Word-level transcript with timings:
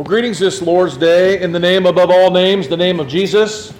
Well, 0.00 0.08
greetings 0.08 0.38
this 0.38 0.62
Lord's 0.62 0.96
Day 0.96 1.42
in 1.42 1.52
the 1.52 1.58
name 1.58 1.84
above 1.84 2.10
all 2.10 2.30
names, 2.30 2.68
the 2.68 2.76
name 2.78 3.00
of 3.00 3.06
Jesus. 3.06 3.74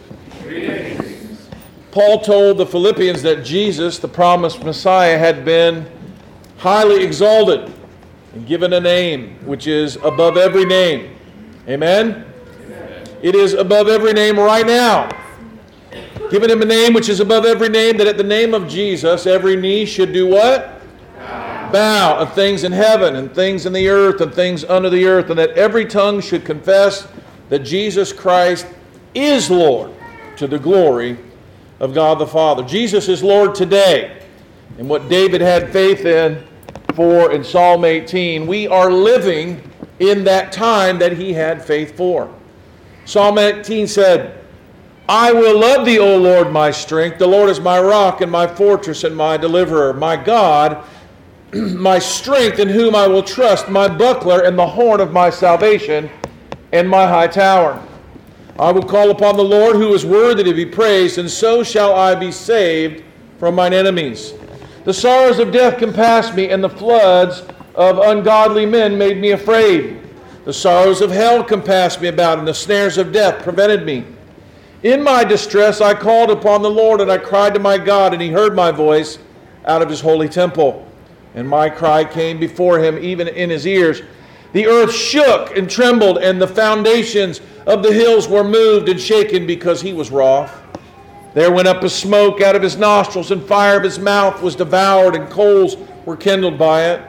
Paul 1.92 2.20
told 2.20 2.58
the 2.58 2.66
Philippians 2.66 3.22
that 3.22 3.42
Jesus, 3.42 3.98
the 3.98 4.06
promised 4.06 4.62
Messiah, 4.62 5.16
had 5.16 5.46
been 5.46 5.90
highly 6.58 7.02
exalted 7.02 7.72
and 8.34 8.46
given 8.46 8.74
a 8.74 8.80
name 8.80 9.38
which 9.46 9.66
is 9.66 9.96
above 9.96 10.36
every 10.36 10.66
name. 10.66 11.16
Amen? 11.66 12.26
It 13.22 13.34
is 13.34 13.54
above 13.54 13.88
every 13.88 14.12
name 14.12 14.38
right 14.38 14.66
now. 14.66 15.08
Given 16.30 16.50
him 16.50 16.60
a 16.60 16.66
name 16.66 16.92
which 16.92 17.08
is 17.08 17.20
above 17.20 17.46
every 17.46 17.70
name, 17.70 17.96
that 17.96 18.06
at 18.06 18.18
the 18.18 18.24
name 18.24 18.52
of 18.52 18.68
Jesus 18.68 19.26
every 19.26 19.56
knee 19.56 19.86
should 19.86 20.12
do 20.12 20.26
what? 20.26 20.79
Bow 21.72 22.18
of 22.18 22.34
things 22.34 22.64
in 22.64 22.72
heaven 22.72 23.16
and 23.16 23.34
things 23.34 23.66
in 23.66 23.72
the 23.72 23.88
earth 23.88 24.20
and 24.20 24.32
things 24.32 24.64
under 24.64 24.90
the 24.90 25.06
earth, 25.06 25.30
and 25.30 25.38
that 25.38 25.50
every 25.50 25.84
tongue 25.84 26.20
should 26.20 26.44
confess 26.44 27.08
that 27.48 27.60
Jesus 27.60 28.12
Christ 28.12 28.66
is 29.14 29.50
Lord 29.50 29.92
to 30.36 30.46
the 30.46 30.58
glory 30.58 31.18
of 31.80 31.94
God 31.94 32.18
the 32.18 32.26
Father. 32.26 32.62
Jesus 32.62 33.08
is 33.08 33.22
Lord 33.22 33.54
today. 33.54 34.22
And 34.78 34.88
what 34.88 35.08
David 35.08 35.40
had 35.40 35.70
faith 35.72 36.04
in 36.04 36.42
for 36.94 37.32
in 37.32 37.44
Psalm 37.44 37.84
18, 37.84 38.46
we 38.46 38.66
are 38.66 38.90
living 38.90 39.62
in 39.98 40.24
that 40.24 40.52
time 40.52 40.98
that 40.98 41.12
he 41.12 41.32
had 41.32 41.64
faith 41.64 41.96
for. 41.96 42.32
Psalm 43.04 43.38
18 43.38 43.86
said, 43.86 44.44
I 45.08 45.32
will 45.32 45.58
love 45.58 45.84
thee, 45.84 45.98
O 45.98 46.16
Lord, 46.16 46.52
my 46.52 46.70
strength. 46.70 47.18
The 47.18 47.26
Lord 47.26 47.50
is 47.50 47.58
my 47.58 47.80
rock 47.80 48.20
and 48.20 48.30
my 48.30 48.46
fortress 48.46 49.02
and 49.02 49.16
my 49.16 49.36
deliverer, 49.36 49.92
my 49.92 50.16
God 50.16 50.84
my 51.52 51.98
strength 51.98 52.60
in 52.60 52.68
whom 52.68 52.94
I 52.94 53.08
will 53.08 53.24
trust, 53.24 53.68
my 53.68 53.88
buckler 53.88 54.44
and 54.44 54.56
the 54.56 54.66
horn 54.66 55.00
of 55.00 55.12
my 55.12 55.30
salvation, 55.30 56.08
and 56.72 56.88
my 56.88 57.06
high 57.08 57.26
tower. 57.26 57.82
I 58.56 58.70
will 58.70 58.84
call 58.84 59.10
upon 59.10 59.36
the 59.36 59.42
Lord 59.42 59.74
who 59.74 59.92
is 59.92 60.06
worthy 60.06 60.44
to 60.44 60.54
be 60.54 60.66
praised, 60.66 61.18
and 61.18 61.28
so 61.28 61.64
shall 61.64 61.94
I 61.94 62.14
be 62.14 62.30
saved 62.30 63.02
from 63.38 63.56
mine 63.56 63.72
enemies. 63.72 64.34
The 64.84 64.94
sorrows 64.94 65.40
of 65.40 65.50
death 65.50 65.78
compassed 65.78 66.36
me, 66.36 66.50
and 66.50 66.62
the 66.62 66.68
floods 66.68 67.42
of 67.74 67.98
ungodly 67.98 68.66
men 68.66 68.96
made 68.96 69.18
me 69.18 69.32
afraid. 69.32 70.00
The 70.44 70.52
sorrows 70.52 71.00
of 71.00 71.10
hell 71.10 71.42
compassed 71.42 72.00
me 72.00 72.08
about, 72.08 72.38
and 72.38 72.46
the 72.46 72.54
snares 72.54 72.96
of 72.96 73.12
death 73.12 73.42
prevented 73.42 73.84
me. 73.84 74.04
In 74.84 75.02
my 75.02 75.24
distress 75.24 75.80
I 75.80 75.94
called 75.94 76.30
upon 76.30 76.62
the 76.62 76.70
Lord, 76.70 77.00
and 77.00 77.10
I 77.10 77.18
cried 77.18 77.54
to 77.54 77.60
my 77.60 77.76
God, 77.76 78.12
and 78.12 78.22
he 78.22 78.28
heard 78.28 78.54
my 78.54 78.70
voice 78.70 79.18
out 79.64 79.82
of 79.82 79.88
his 79.88 80.00
holy 80.00 80.28
temple 80.28 80.86
and 81.34 81.48
my 81.48 81.68
cry 81.68 82.04
came 82.04 82.38
before 82.38 82.78
him 82.78 82.98
even 82.98 83.28
in 83.28 83.50
his 83.50 83.66
ears. 83.66 84.02
The 84.52 84.66
earth 84.66 84.92
shook 84.92 85.56
and 85.56 85.70
trembled, 85.70 86.18
and 86.18 86.40
the 86.40 86.46
foundations 86.46 87.40
of 87.66 87.82
the 87.82 87.92
hills 87.92 88.28
were 88.28 88.44
moved 88.44 88.88
and 88.88 89.00
shaken 89.00 89.46
because 89.46 89.80
he 89.80 89.92
was 89.92 90.10
wroth. 90.10 90.52
There 91.34 91.52
went 91.52 91.68
up 91.68 91.84
a 91.84 91.88
smoke 91.88 92.40
out 92.40 92.56
of 92.56 92.62
his 92.62 92.76
nostrils, 92.76 93.30
and 93.30 93.42
fire 93.42 93.76
of 93.76 93.84
his 93.84 94.00
mouth 94.00 94.42
was 94.42 94.56
devoured, 94.56 95.14
and 95.14 95.30
coals 95.30 95.76
were 96.04 96.16
kindled 96.16 96.58
by 96.58 96.86
it. 96.86 97.02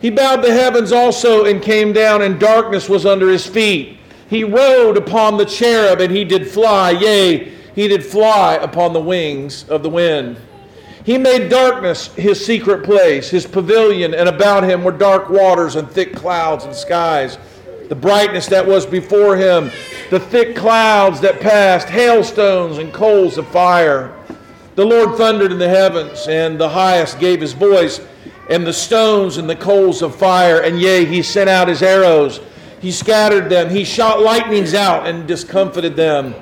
He 0.00 0.08
bowed 0.08 0.42
the 0.42 0.52
heavens 0.52 0.90
also 0.90 1.44
and 1.44 1.60
came 1.60 1.92
down, 1.92 2.22
and 2.22 2.40
darkness 2.40 2.88
was 2.88 3.04
under 3.04 3.28
his 3.28 3.46
feet. 3.46 3.98
He 4.28 4.44
rode 4.44 4.96
upon 4.96 5.36
the 5.36 5.44
cherub, 5.44 6.00
and 6.00 6.10
he 6.10 6.24
did 6.24 6.48
fly, 6.48 6.92
yea, 6.92 7.52
he 7.74 7.86
did 7.88 8.04
fly 8.04 8.54
upon 8.54 8.94
the 8.94 9.00
wings 9.00 9.68
of 9.68 9.82
the 9.82 9.90
wind. 9.90 10.38
He 11.04 11.18
made 11.18 11.48
darkness 11.48 12.14
his 12.14 12.44
secret 12.44 12.84
place, 12.84 13.28
his 13.28 13.46
pavilion, 13.46 14.14
and 14.14 14.28
about 14.28 14.62
him 14.62 14.84
were 14.84 14.92
dark 14.92 15.30
waters 15.30 15.74
and 15.74 15.90
thick 15.90 16.14
clouds 16.14 16.64
and 16.64 16.74
skies. 16.74 17.38
The 17.88 17.96
brightness 17.96 18.46
that 18.46 18.66
was 18.66 18.86
before 18.86 19.36
him, 19.36 19.70
the 20.10 20.20
thick 20.20 20.54
clouds 20.54 21.20
that 21.20 21.40
passed, 21.40 21.88
hailstones 21.88 22.78
and 22.78 22.92
coals 22.92 23.36
of 23.36 23.48
fire. 23.48 24.16
The 24.76 24.86
Lord 24.86 25.16
thundered 25.16 25.52
in 25.52 25.58
the 25.58 25.68
heavens, 25.68 26.28
and 26.28 26.58
the 26.58 26.68
highest 26.68 27.18
gave 27.18 27.40
his 27.40 27.52
voice, 27.52 28.00
and 28.48 28.66
the 28.66 28.72
stones 28.72 29.36
and 29.36 29.50
the 29.50 29.56
coals 29.56 30.02
of 30.02 30.14
fire, 30.14 30.60
and 30.60 30.80
yea, 30.80 31.04
he 31.04 31.22
sent 31.22 31.50
out 31.50 31.68
his 31.68 31.82
arrows. 31.82 32.40
He 32.80 32.92
scattered 32.92 33.50
them, 33.50 33.70
he 33.70 33.84
shot 33.84 34.20
lightnings 34.20 34.72
out 34.72 35.06
and 35.06 35.26
discomfited 35.26 35.96
them. 35.96 36.34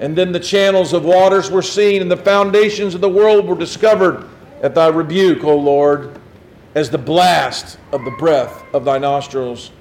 And 0.00 0.16
then 0.16 0.32
the 0.32 0.40
channels 0.40 0.92
of 0.92 1.04
waters 1.04 1.50
were 1.50 1.62
seen, 1.62 2.02
and 2.02 2.10
the 2.10 2.16
foundations 2.16 2.94
of 2.94 3.00
the 3.00 3.08
world 3.08 3.46
were 3.46 3.58
discovered 3.58 4.28
at 4.62 4.74
thy 4.74 4.88
rebuke, 4.88 5.44
O 5.44 5.56
Lord, 5.56 6.18
as 6.74 6.90
the 6.90 6.98
blast 6.98 7.78
of 7.92 8.04
the 8.04 8.12
breath 8.12 8.62
of 8.72 8.84
thy 8.84 8.98
nostrils. 8.98 9.72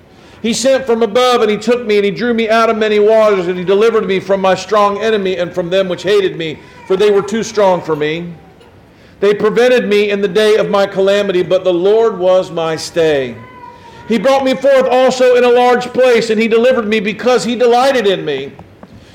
He 0.42 0.54
sent 0.54 0.86
from 0.86 1.04
above, 1.04 1.42
and 1.42 1.52
he 1.52 1.58
took 1.58 1.86
me, 1.86 1.98
and 1.98 2.06
he 2.06 2.12
drew 2.12 2.34
me 2.34 2.50
out 2.50 2.70
of 2.70 2.78
many 2.78 3.00
waters, 3.00 3.48
and 3.48 3.58
he 3.58 3.64
delivered 3.64 4.08
me 4.08 4.20
from 4.20 4.42
my 4.42 4.56
strong 4.56 5.02
enemy 5.02 5.38
and 5.38 5.54
from 5.54 5.70
them 5.70 5.90
which 5.90 6.04
hated 6.04 6.36
me, 6.36 6.60
for 6.88 6.96
they 6.96 7.12
were 7.12 7.22
too 7.22 7.44
strong 7.44 7.82
for 7.82 7.96
me. 7.96 8.34
They 9.20 9.34
prevented 9.34 9.88
me 9.88 10.12
in 10.12 10.22
the 10.22 10.28
day 10.28 10.58
of 10.58 10.70
my 10.70 10.86
calamity, 10.86 11.42
but 11.42 11.64
the 11.64 11.74
Lord 11.74 12.18
was 12.20 12.52
my 12.52 12.76
stay. 12.76 13.36
He 14.08 14.20
brought 14.20 14.44
me 14.44 14.54
forth 14.54 14.86
also 14.86 15.36
in 15.36 15.44
a 15.44 15.50
large 15.50 15.86
place, 15.88 16.30
and 16.30 16.40
he 16.40 16.48
delivered 16.48 16.88
me 16.88 17.00
because 17.00 17.44
he 17.44 17.56
delighted 17.56 18.08
in 18.08 18.24
me. 18.24 18.54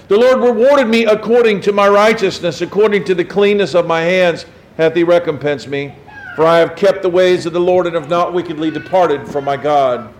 The 0.08 0.18
Lord 0.18 0.40
rewarded 0.40 0.88
me 0.88 1.04
according 1.04 1.60
to 1.62 1.72
my 1.72 1.88
righteousness, 1.88 2.60
according 2.60 3.04
to 3.04 3.14
the 3.14 3.24
cleanness 3.24 3.74
of 3.74 3.86
my 3.86 4.00
hands 4.02 4.46
hath 4.76 4.94
he 4.94 5.04
recompensed 5.04 5.68
me. 5.68 5.94
For 6.36 6.46
I 6.46 6.58
have 6.58 6.76
kept 6.76 7.02
the 7.02 7.10
ways 7.10 7.46
of 7.46 7.52
the 7.52 7.60
Lord 7.60 7.86
and 7.86 7.94
have 7.94 8.08
not 8.08 8.32
wickedly 8.32 8.70
departed 8.70 9.28
from 9.28 9.44
my 9.44 9.56
God. 9.56 10.12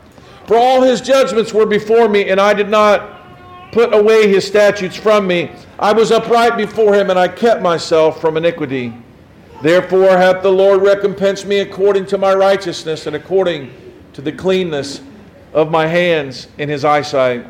For 0.46 0.56
all 0.56 0.82
his 0.82 1.00
judgments 1.00 1.52
were 1.52 1.66
before 1.66 2.08
me, 2.08 2.28
and 2.28 2.40
I 2.40 2.52
did 2.52 2.68
not 2.68 3.72
put 3.72 3.94
away 3.94 4.28
his 4.28 4.46
statutes 4.46 4.96
from 4.96 5.26
me. 5.26 5.50
I 5.78 5.92
was 5.92 6.12
upright 6.12 6.56
before 6.56 6.94
him, 6.94 7.10
and 7.10 7.18
I 7.18 7.28
kept 7.28 7.62
myself 7.62 8.20
from 8.20 8.36
iniquity. 8.36 8.92
Therefore 9.62 10.16
hath 10.16 10.42
the 10.42 10.52
Lord 10.52 10.82
recompensed 10.82 11.46
me 11.46 11.60
according 11.60 12.06
to 12.06 12.18
my 12.18 12.34
righteousness 12.34 13.06
and 13.06 13.16
according 13.16 13.72
to 14.12 14.20
the 14.20 14.32
cleanness 14.32 15.00
of 15.52 15.70
my 15.70 15.86
hands 15.86 16.48
in 16.58 16.68
his 16.68 16.84
eyesight. 16.84 17.46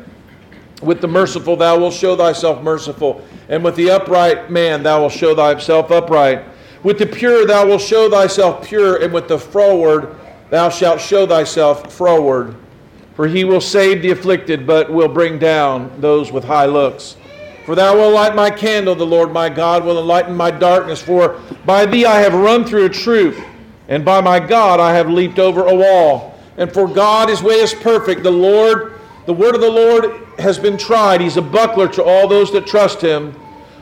With 0.83 1.01
the 1.01 1.07
merciful 1.07 1.55
thou 1.55 1.79
wilt 1.79 1.93
show 1.93 2.15
thyself 2.15 2.61
merciful, 2.61 3.23
and 3.49 3.63
with 3.63 3.75
the 3.75 3.91
upright 3.91 4.51
man 4.51 4.83
thou 4.83 5.01
wilt 5.01 5.13
show 5.13 5.35
thyself 5.35 5.91
upright. 5.91 6.43
With 6.83 6.99
the 6.99 7.05
pure 7.05 7.45
thou 7.45 7.65
wilt 7.67 7.81
show 7.81 8.09
thyself 8.09 8.67
pure, 8.67 9.01
and 9.01 9.13
with 9.13 9.27
the 9.27 9.39
froward 9.39 10.15
thou 10.49 10.69
shalt 10.69 10.99
show 10.99 11.25
thyself 11.25 11.93
froward. 11.93 12.55
For 13.15 13.27
he 13.27 13.43
will 13.43 13.61
save 13.61 14.01
the 14.01 14.11
afflicted, 14.11 14.67
but 14.67 14.91
will 14.91 15.07
bring 15.07 15.39
down 15.39 15.91
those 15.99 16.31
with 16.31 16.43
high 16.43 16.65
looks. 16.65 17.15
For 17.65 17.75
thou 17.75 17.95
wilt 17.95 18.13
light 18.13 18.35
my 18.35 18.49
candle, 18.49 18.95
the 18.95 19.05
Lord 19.05 19.31
my 19.31 19.47
God 19.47 19.85
will 19.85 19.99
enlighten 19.99 20.35
my 20.35 20.51
darkness. 20.51 21.01
For 21.01 21.39
by 21.65 21.85
thee 21.85 22.05
I 22.05 22.19
have 22.19 22.33
run 22.33 22.65
through 22.65 22.85
a 22.85 22.89
troop, 22.89 23.37
and 23.87 24.03
by 24.03 24.19
my 24.19 24.39
God 24.39 24.79
I 24.79 24.93
have 24.93 25.09
leaped 25.09 25.39
over 25.39 25.65
a 25.65 25.75
wall. 25.75 26.37
And 26.57 26.71
for 26.71 26.87
God 26.87 27.29
his 27.29 27.41
way 27.41 27.55
is 27.55 27.73
perfect. 27.73 28.23
The 28.23 28.31
Lord 28.31 28.99
The 29.25 29.33
word 29.33 29.55
of 29.55 29.61
the 29.61 29.69
Lord 29.69 30.27
has 30.37 30.59
been 30.59 30.77
tried. 30.77 31.21
He's 31.21 31.37
a 31.37 31.41
buckler 31.41 31.87
to 31.89 32.03
all 32.03 32.27
those 32.27 32.51
that 32.51 32.67
trust 32.67 33.01
him. 33.01 33.33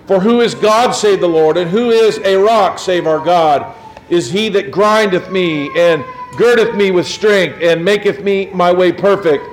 For 0.06 0.20
who 0.20 0.42
is 0.42 0.54
God, 0.54 0.92
save 0.92 1.20
the 1.20 1.28
Lord, 1.28 1.58
and 1.58 1.70
who 1.70 1.90
is 1.90 2.20
a 2.20 2.36
rock, 2.36 2.78
save 2.78 3.08
our 3.08 3.20
God? 3.20 3.76
Is 4.10 4.30
he 4.30 4.50
that 4.50 4.72
grindeth 4.72 5.32
me, 5.32 5.72
and 5.78 6.04
girdeth 6.38 6.76
me 6.76 6.92
with 6.92 7.08
strength, 7.08 7.60
and 7.62 7.84
maketh 7.84 8.22
me 8.22 8.50
my 8.54 8.72
way 8.72 8.92
perfect? 8.92 9.44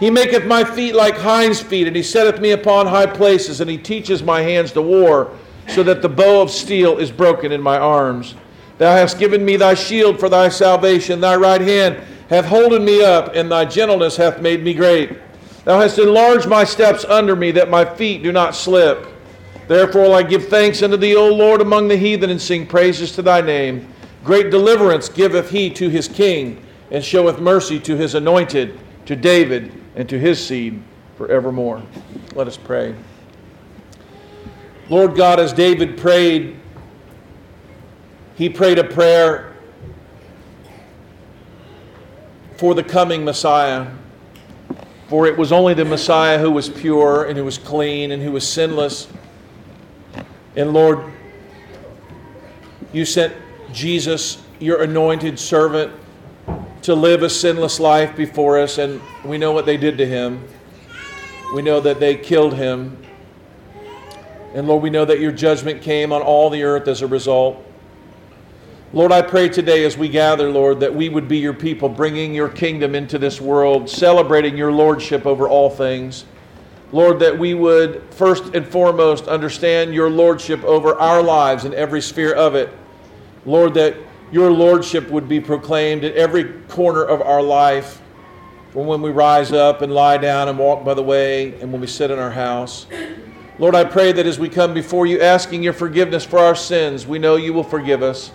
He 0.00 0.10
maketh 0.10 0.46
my 0.46 0.64
feet 0.64 0.94
like 0.94 1.16
hinds' 1.16 1.60
feet, 1.60 1.86
and 1.86 1.96
he 1.96 2.02
setteth 2.02 2.40
me 2.40 2.52
upon 2.52 2.86
high 2.86 3.06
places, 3.06 3.60
and 3.60 3.68
he 3.68 3.78
teaches 3.78 4.22
my 4.22 4.40
hands 4.40 4.72
to 4.72 4.82
war, 4.82 5.30
so 5.68 5.82
that 5.82 6.00
the 6.00 6.08
bow 6.08 6.40
of 6.40 6.50
steel 6.50 6.98
is 6.98 7.10
broken 7.10 7.52
in 7.52 7.60
my 7.60 7.78
arms. 7.78 8.34
Thou 8.78 8.92
hast 8.92 9.18
given 9.18 9.44
me 9.44 9.56
thy 9.56 9.74
shield 9.74 10.18
for 10.18 10.28
thy 10.28 10.48
salvation, 10.48 11.20
thy 11.20 11.36
right 11.36 11.60
hand 11.60 11.98
hath 12.28 12.46
holden 12.46 12.84
me 12.84 13.02
up, 13.02 13.34
and 13.34 13.50
thy 13.50 13.64
gentleness 13.64 14.16
hath 14.16 14.40
made 14.40 14.62
me 14.62 14.74
great. 14.74 15.10
Thou 15.64 15.80
hast 15.80 15.98
enlarged 15.98 16.48
my 16.48 16.64
steps 16.64 17.04
under 17.04 17.34
me, 17.34 17.50
that 17.52 17.70
my 17.70 17.84
feet 17.84 18.22
do 18.22 18.32
not 18.32 18.54
slip. 18.54 19.06
Therefore 19.66 20.02
will 20.02 20.14
I 20.14 20.22
give 20.22 20.48
thanks 20.48 20.82
unto 20.82 20.96
thee, 20.96 21.16
O 21.16 21.32
Lord, 21.32 21.60
among 21.60 21.88
the 21.88 21.96
heathen, 21.96 22.30
and 22.30 22.40
sing 22.40 22.66
praises 22.66 23.12
to 23.12 23.22
thy 23.22 23.40
name. 23.40 23.88
Great 24.22 24.50
deliverance 24.50 25.08
giveth 25.08 25.50
he 25.50 25.70
to 25.70 25.88
his 25.88 26.06
king, 26.06 26.64
and 26.90 27.02
showeth 27.02 27.40
mercy 27.40 27.80
to 27.80 27.96
his 27.96 28.14
anointed, 28.14 28.78
to 29.06 29.16
David, 29.16 29.72
and 29.96 30.08
to 30.08 30.18
his 30.18 30.44
seed 30.44 30.82
forevermore. 31.16 31.82
Let 32.34 32.46
us 32.46 32.56
pray. 32.56 32.94
Lord 34.90 35.16
God, 35.16 35.40
as 35.40 35.52
David 35.52 35.96
prayed, 35.96 36.56
he 38.34 38.50
prayed 38.50 38.78
a 38.78 38.84
prayer 38.84 39.54
for 42.58 42.74
the 42.74 42.82
coming 42.82 43.24
Messiah. 43.24 43.90
For 45.14 45.28
it 45.28 45.38
was 45.38 45.52
only 45.52 45.74
the 45.74 45.84
Messiah 45.84 46.40
who 46.40 46.50
was 46.50 46.68
pure 46.68 47.26
and 47.26 47.38
who 47.38 47.44
was 47.44 47.56
clean 47.56 48.10
and 48.10 48.20
who 48.20 48.32
was 48.32 48.44
sinless. 48.44 49.06
And 50.56 50.72
Lord, 50.72 51.04
you 52.92 53.04
sent 53.04 53.32
Jesus, 53.72 54.42
your 54.58 54.82
anointed 54.82 55.38
servant, 55.38 55.92
to 56.82 56.96
live 56.96 57.22
a 57.22 57.30
sinless 57.30 57.78
life 57.78 58.16
before 58.16 58.58
us, 58.58 58.78
and 58.78 59.00
we 59.24 59.38
know 59.38 59.52
what 59.52 59.66
they 59.66 59.76
did 59.76 59.98
to 59.98 60.04
him. 60.04 60.48
We 61.54 61.62
know 61.62 61.78
that 61.78 62.00
they 62.00 62.16
killed 62.16 62.54
him. 62.54 63.00
And 64.52 64.66
Lord, 64.66 64.82
we 64.82 64.90
know 64.90 65.04
that 65.04 65.20
your 65.20 65.30
judgment 65.30 65.80
came 65.80 66.12
on 66.12 66.22
all 66.22 66.50
the 66.50 66.64
earth 66.64 66.88
as 66.88 67.02
a 67.02 67.06
result. 67.06 67.63
Lord, 68.94 69.10
I 69.10 69.22
pray 69.22 69.48
today 69.48 69.84
as 69.84 69.98
we 69.98 70.08
gather, 70.08 70.48
Lord, 70.52 70.78
that 70.78 70.94
we 70.94 71.08
would 71.08 71.26
be 71.26 71.38
your 71.38 71.52
people, 71.52 71.88
bringing 71.88 72.32
your 72.32 72.48
kingdom 72.48 72.94
into 72.94 73.18
this 73.18 73.40
world, 73.40 73.90
celebrating 73.90 74.56
your 74.56 74.70
lordship 74.70 75.26
over 75.26 75.48
all 75.48 75.68
things. 75.68 76.26
Lord, 76.92 77.18
that 77.18 77.36
we 77.36 77.54
would 77.54 78.04
first 78.14 78.54
and 78.54 78.64
foremost 78.64 79.26
understand 79.26 79.92
your 79.94 80.08
lordship 80.08 80.62
over 80.62 80.94
our 80.94 81.24
lives 81.24 81.64
in 81.64 81.74
every 81.74 82.00
sphere 82.00 82.34
of 82.34 82.54
it. 82.54 82.72
Lord, 83.44 83.74
that 83.74 83.96
your 84.30 84.52
lordship 84.52 85.10
would 85.10 85.28
be 85.28 85.40
proclaimed 85.40 86.04
at 86.04 86.14
every 86.14 86.44
corner 86.68 87.02
of 87.02 87.20
our 87.20 87.42
life, 87.42 88.00
from 88.70 88.86
when 88.86 89.02
we 89.02 89.10
rise 89.10 89.50
up 89.50 89.82
and 89.82 89.92
lie 89.92 90.18
down 90.18 90.48
and 90.48 90.56
walk 90.56 90.84
by 90.84 90.94
the 90.94 91.02
way, 91.02 91.60
and 91.60 91.72
when 91.72 91.80
we 91.80 91.88
sit 91.88 92.12
in 92.12 92.20
our 92.20 92.30
house. 92.30 92.86
Lord, 93.58 93.74
I 93.74 93.82
pray 93.82 94.12
that 94.12 94.24
as 94.24 94.38
we 94.38 94.48
come 94.48 94.72
before 94.72 95.04
you 95.04 95.20
asking 95.20 95.64
your 95.64 95.72
forgiveness 95.72 96.24
for 96.24 96.38
our 96.38 96.54
sins, 96.54 97.08
we 97.08 97.18
know 97.18 97.34
you 97.34 97.52
will 97.52 97.64
forgive 97.64 98.00
us. 98.00 98.30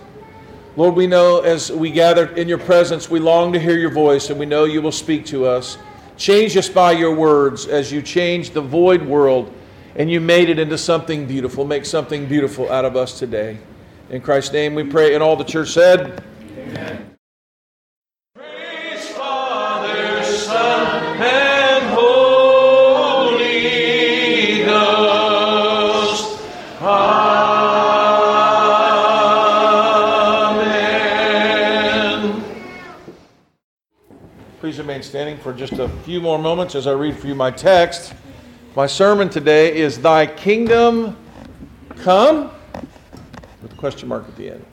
Lord, 0.76 0.94
we 0.94 1.06
know 1.06 1.40
as 1.40 1.70
we 1.70 1.90
gather 1.90 2.26
in 2.36 2.48
your 2.48 2.58
presence, 2.58 3.10
we 3.10 3.18
long 3.18 3.52
to 3.52 3.58
hear 3.58 3.76
your 3.76 3.90
voice, 3.90 4.30
and 4.30 4.38
we 4.38 4.46
know 4.46 4.64
you 4.64 4.80
will 4.80 4.92
speak 4.92 5.26
to 5.26 5.46
us. 5.46 5.78
Change 6.16 6.56
us 6.56 6.68
by 6.68 6.92
your 6.92 7.14
words 7.14 7.66
as 7.66 7.90
you 7.90 8.02
changed 8.02 8.54
the 8.54 8.60
void 8.60 9.02
world 9.02 9.52
and 9.96 10.10
you 10.10 10.20
made 10.20 10.48
it 10.48 10.58
into 10.58 10.78
something 10.78 11.26
beautiful. 11.26 11.64
Make 11.64 11.84
something 11.84 12.26
beautiful 12.26 12.70
out 12.70 12.84
of 12.84 12.96
us 12.96 13.18
today. 13.18 13.58
In 14.10 14.20
Christ's 14.20 14.52
name 14.52 14.74
we 14.74 14.84
pray. 14.84 15.14
And 15.14 15.22
all 15.22 15.36
the 15.36 15.44
church 15.44 15.70
said, 15.70 16.22
Amen. 16.56 17.09
Standing 35.10 35.36
for 35.36 35.52
just 35.52 35.72
a 35.72 35.88
few 36.04 36.20
more 36.20 36.38
moments 36.38 36.76
as 36.76 36.86
I 36.86 36.92
read 36.92 37.18
for 37.18 37.26
you 37.26 37.34
my 37.34 37.50
text. 37.50 38.14
My 38.76 38.86
sermon 38.86 39.28
today 39.28 39.76
is 39.76 39.98
Thy 39.98 40.24
Kingdom 40.24 41.16
Come, 41.96 42.52
with 43.60 43.72
a 43.72 43.74
question 43.74 44.08
mark 44.08 44.28
at 44.28 44.36
the 44.36 44.50
end. 44.52 44.64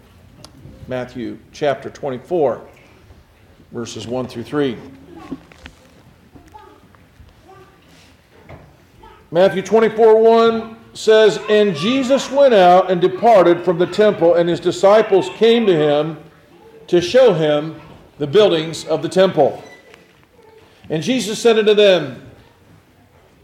Matthew 0.87 1.39
chapter 1.51 1.89
24, 1.89 2.61
verses 3.71 4.05
1 4.05 4.27
through 4.27 4.43
3. 4.43 4.77
Matthew 9.31 9.63
24, 9.63 10.21
1 10.21 10.77
says, 10.93 11.39
And 11.49 11.75
Jesus 11.75 12.29
went 12.29 12.53
out 12.53 12.91
and 12.91 13.01
departed 13.01 13.65
from 13.65 13.79
the 13.79 13.87
temple, 13.87 14.35
and 14.35 14.47
his 14.47 14.59
disciples 14.59 15.29
came 15.29 15.65
to 15.65 15.75
him 15.75 16.19
to 16.85 17.01
show 17.01 17.33
him 17.33 17.81
the 18.19 18.27
buildings 18.27 18.85
of 18.85 19.01
the 19.01 19.09
temple. 19.09 19.63
And 20.89 21.03
Jesus 21.03 21.39
said 21.39 21.59
unto 21.59 21.73
them, 21.73 22.23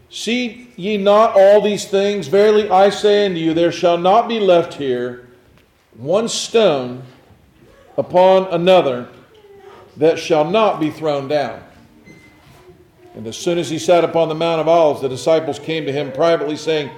See 0.08 0.70
ye 0.76 0.96
not 0.96 1.34
all 1.34 1.60
these 1.60 1.86
things? 1.86 2.28
Verily 2.28 2.70
I 2.70 2.90
say 2.90 3.26
unto 3.26 3.38
you, 3.38 3.52
there 3.52 3.72
shall 3.72 3.98
not 3.98 4.28
be 4.28 4.40
left 4.40 4.74
here 4.74 5.28
one 5.96 6.28
stone 6.28 7.02
upon 7.96 8.52
another 8.52 9.08
that 9.96 10.18
shall 10.18 10.44
not 10.44 10.80
be 10.80 10.90
thrown 10.90 11.28
down. 11.28 11.62
And 13.14 13.26
as 13.26 13.36
soon 13.36 13.58
as 13.58 13.70
he 13.70 13.78
sat 13.78 14.02
upon 14.02 14.28
the 14.28 14.34
Mount 14.34 14.60
of 14.60 14.68
Olives, 14.68 15.00
the 15.00 15.08
disciples 15.08 15.58
came 15.58 15.86
to 15.86 15.92
him 15.92 16.10
privately, 16.10 16.56
saying, 16.56 16.90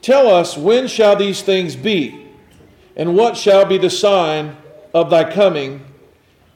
Tell 0.00 0.28
us, 0.28 0.56
when 0.56 0.88
shall 0.88 1.16
these 1.16 1.42
things 1.42 1.76
be? 1.76 2.26
And 2.96 3.16
what 3.16 3.36
shall 3.36 3.64
be 3.66 3.78
the 3.78 3.90
sign 3.90 4.56
of 4.94 5.10
thy 5.10 5.30
coming 5.30 5.84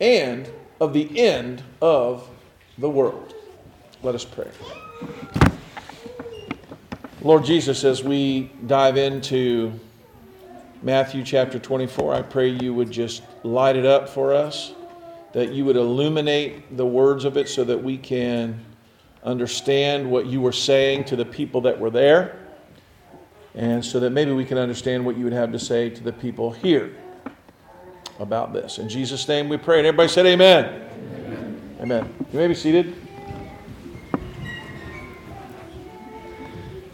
and 0.00 0.50
of 0.80 0.92
the 0.92 1.20
end 1.20 1.62
of 1.80 2.28
the 2.82 2.90
world? 2.90 3.34
Let 4.02 4.16
us 4.16 4.24
pray. 4.24 4.50
Lord 7.22 7.44
Jesus, 7.44 7.84
as 7.84 8.02
we 8.02 8.50
dive 8.66 8.96
into 8.96 9.72
Matthew 10.82 11.22
chapter 11.22 11.60
24, 11.60 12.12
I 12.12 12.22
pray 12.22 12.48
you 12.48 12.74
would 12.74 12.90
just 12.90 13.22
light 13.44 13.76
it 13.76 13.86
up 13.86 14.08
for 14.08 14.34
us, 14.34 14.72
that 15.32 15.52
you 15.52 15.64
would 15.64 15.76
illuminate 15.76 16.76
the 16.76 16.84
words 16.84 17.24
of 17.24 17.36
it 17.36 17.48
so 17.48 17.62
that 17.62 17.80
we 17.80 17.96
can 17.96 18.58
understand 19.22 20.10
what 20.10 20.26
you 20.26 20.40
were 20.40 20.50
saying 20.50 21.04
to 21.04 21.14
the 21.14 21.24
people 21.24 21.60
that 21.60 21.78
were 21.78 21.90
there, 21.90 22.36
and 23.54 23.84
so 23.84 24.00
that 24.00 24.10
maybe 24.10 24.32
we 24.32 24.44
can 24.44 24.58
understand 24.58 25.06
what 25.06 25.16
you 25.16 25.22
would 25.22 25.32
have 25.32 25.52
to 25.52 25.58
say 25.58 25.88
to 25.88 26.02
the 26.02 26.12
people 26.12 26.50
here 26.50 26.96
about 28.18 28.52
this. 28.52 28.78
In 28.78 28.88
Jesus' 28.88 29.28
name 29.28 29.48
we 29.48 29.56
pray. 29.56 29.78
And 29.78 29.86
everybody 29.86 30.08
said, 30.08 30.26
Amen. 30.26 30.91
Amen. 31.82 32.14
You 32.32 32.38
may 32.38 32.46
be 32.46 32.54
seated. 32.54 32.94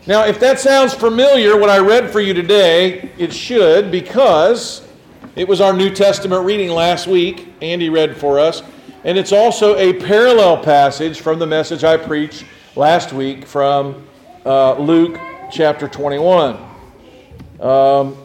Now, 0.07 0.25
if 0.25 0.41
that 0.41 0.59
sounds 0.59 0.95
familiar, 0.95 1.59
what 1.59 1.69
I 1.69 1.77
read 1.77 2.11
for 2.11 2.21
you 2.21 2.33
today, 2.33 3.11
it 3.19 3.31
should 3.31 3.91
because 3.91 4.89
it 5.37 5.47
was 5.47 5.61
our 5.61 5.75
New 5.75 5.91
Testament 5.91 6.47
reading 6.47 6.71
last 6.71 7.07
week. 7.07 7.53
Andy 7.61 7.91
read 7.91 8.17
for 8.17 8.41
us. 8.41 8.63
And 9.05 9.19
it's 9.19 9.31
also 9.31 9.77
a 9.77 9.93
parallel 9.93 10.65
passage 10.65 11.21
from 11.21 11.39
the 11.39 11.47
message 11.47 11.85
I 11.85 11.99
preached 11.99 12.47
last 12.75 13.13
week 13.13 13.45
from 13.45 14.07
uh, 14.47 14.73
Luke 14.79 15.21
chapter 15.53 15.87
21. 15.87 16.57
Um, 17.61 18.17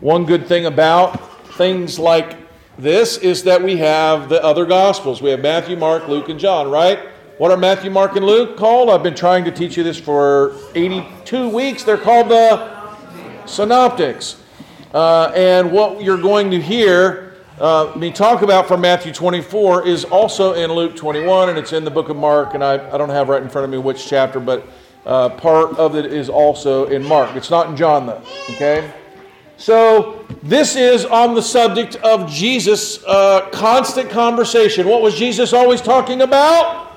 one 0.00 0.24
good 0.24 0.48
thing 0.48 0.66
about 0.66 1.54
things 1.54 1.96
like 1.96 2.39
this 2.80 3.18
is 3.18 3.44
that 3.44 3.62
we 3.62 3.76
have 3.76 4.28
the 4.28 4.42
other 4.42 4.64
Gospels. 4.64 5.20
We 5.20 5.30
have 5.30 5.40
Matthew, 5.40 5.76
Mark, 5.76 6.08
Luke, 6.08 6.30
and 6.30 6.40
John, 6.40 6.70
right? 6.70 6.98
What 7.36 7.50
are 7.50 7.56
Matthew, 7.56 7.90
Mark, 7.90 8.16
and 8.16 8.24
Luke 8.24 8.56
called? 8.56 8.88
I've 8.88 9.02
been 9.02 9.14
trying 9.14 9.44
to 9.44 9.50
teach 9.50 9.76
you 9.76 9.82
this 9.82 9.98
for 9.98 10.54
82 10.74 11.48
weeks. 11.48 11.84
They're 11.84 11.98
called 11.98 12.30
the 12.30 13.46
Synoptics. 13.46 14.42
Uh, 14.94 15.32
and 15.36 15.70
what 15.70 16.02
you're 16.02 16.20
going 16.20 16.50
to 16.50 16.60
hear 16.60 17.34
uh, 17.58 17.92
me 17.96 18.10
talk 18.10 18.40
about 18.40 18.66
from 18.66 18.80
Matthew 18.80 19.12
24 19.12 19.86
is 19.86 20.04
also 20.04 20.54
in 20.54 20.72
Luke 20.72 20.96
21, 20.96 21.50
and 21.50 21.58
it's 21.58 21.74
in 21.74 21.84
the 21.84 21.90
book 21.90 22.08
of 22.08 22.16
Mark. 22.16 22.54
And 22.54 22.64
I, 22.64 22.74
I 22.92 22.96
don't 22.96 23.10
have 23.10 23.28
right 23.28 23.42
in 23.42 23.50
front 23.50 23.66
of 23.66 23.70
me 23.70 23.76
which 23.76 24.06
chapter, 24.06 24.40
but 24.40 24.66
uh, 25.04 25.28
part 25.28 25.76
of 25.76 25.96
it 25.96 26.06
is 26.06 26.30
also 26.30 26.86
in 26.86 27.04
Mark. 27.04 27.36
It's 27.36 27.50
not 27.50 27.68
in 27.68 27.76
John, 27.76 28.06
though. 28.06 28.22
Okay? 28.50 28.90
So, 29.58 30.19
this 30.42 30.74
is 30.74 31.04
on 31.04 31.34
the 31.34 31.42
subject 31.42 31.96
of 31.96 32.30
Jesus' 32.30 33.04
uh, 33.04 33.48
constant 33.52 34.08
conversation. 34.08 34.88
What 34.88 35.02
was 35.02 35.14
Jesus 35.14 35.52
always 35.52 35.82
talking 35.82 36.22
about? 36.22 36.96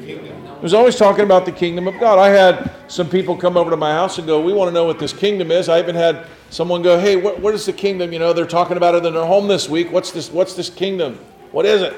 He 0.00 0.62
was 0.62 0.72
always 0.72 0.96
talking 0.96 1.24
about 1.24 1.44
the 1.44 1.52
kingdom 1.52 1.86
of 1.86 2.00
God. 2.00 2.18
I 2.18 2.30
had 2.30 2.72
some 2.88 3.10
people 3.10 3.36
come 3.36 3.58
over 3.58 3.70
to 3.70 3.76
my 3.76 3.92
house 3.92 4.16
and 4.16 4.26
go, 4.26 4.40
We 4.40 4.54
want 4.54 4.68
to 4.68 4.72
know 4.72 4.84
what 4.84 4.98
this 4.98 5.12
kingdom 5.12 5.50
is. 5.50 5.68
I 5.68 5.78
even 5.80 5.94
had 5.94 6.26
someone 6.48 6.80
go, 6.80 6.98
Hey, 6.98 7.16
what, 7.16 7.38
what 7.40 7.52
is 7.52 7.66
the 7.66 7.74
kingdom? 7.74 8.10
You 8.10 8.18
know, 8.18 8.32
they're 8.32 8.46
talking 8.46 8.78
about 8.78 8.94
it 8.94 9.04
in 9.04 9.12
their 9.12 9.26
home 9.26 9.48
this 9.48 9.68
week. 9.68 9.92
What's 9.92 10.10
this, 10.10 10.30
what's 10.30 10.54
this 10.54 10.70
kingdom? 10.70 11.18
What 11.52 11.66
is 11.66 11.82
it? 11.82 11.94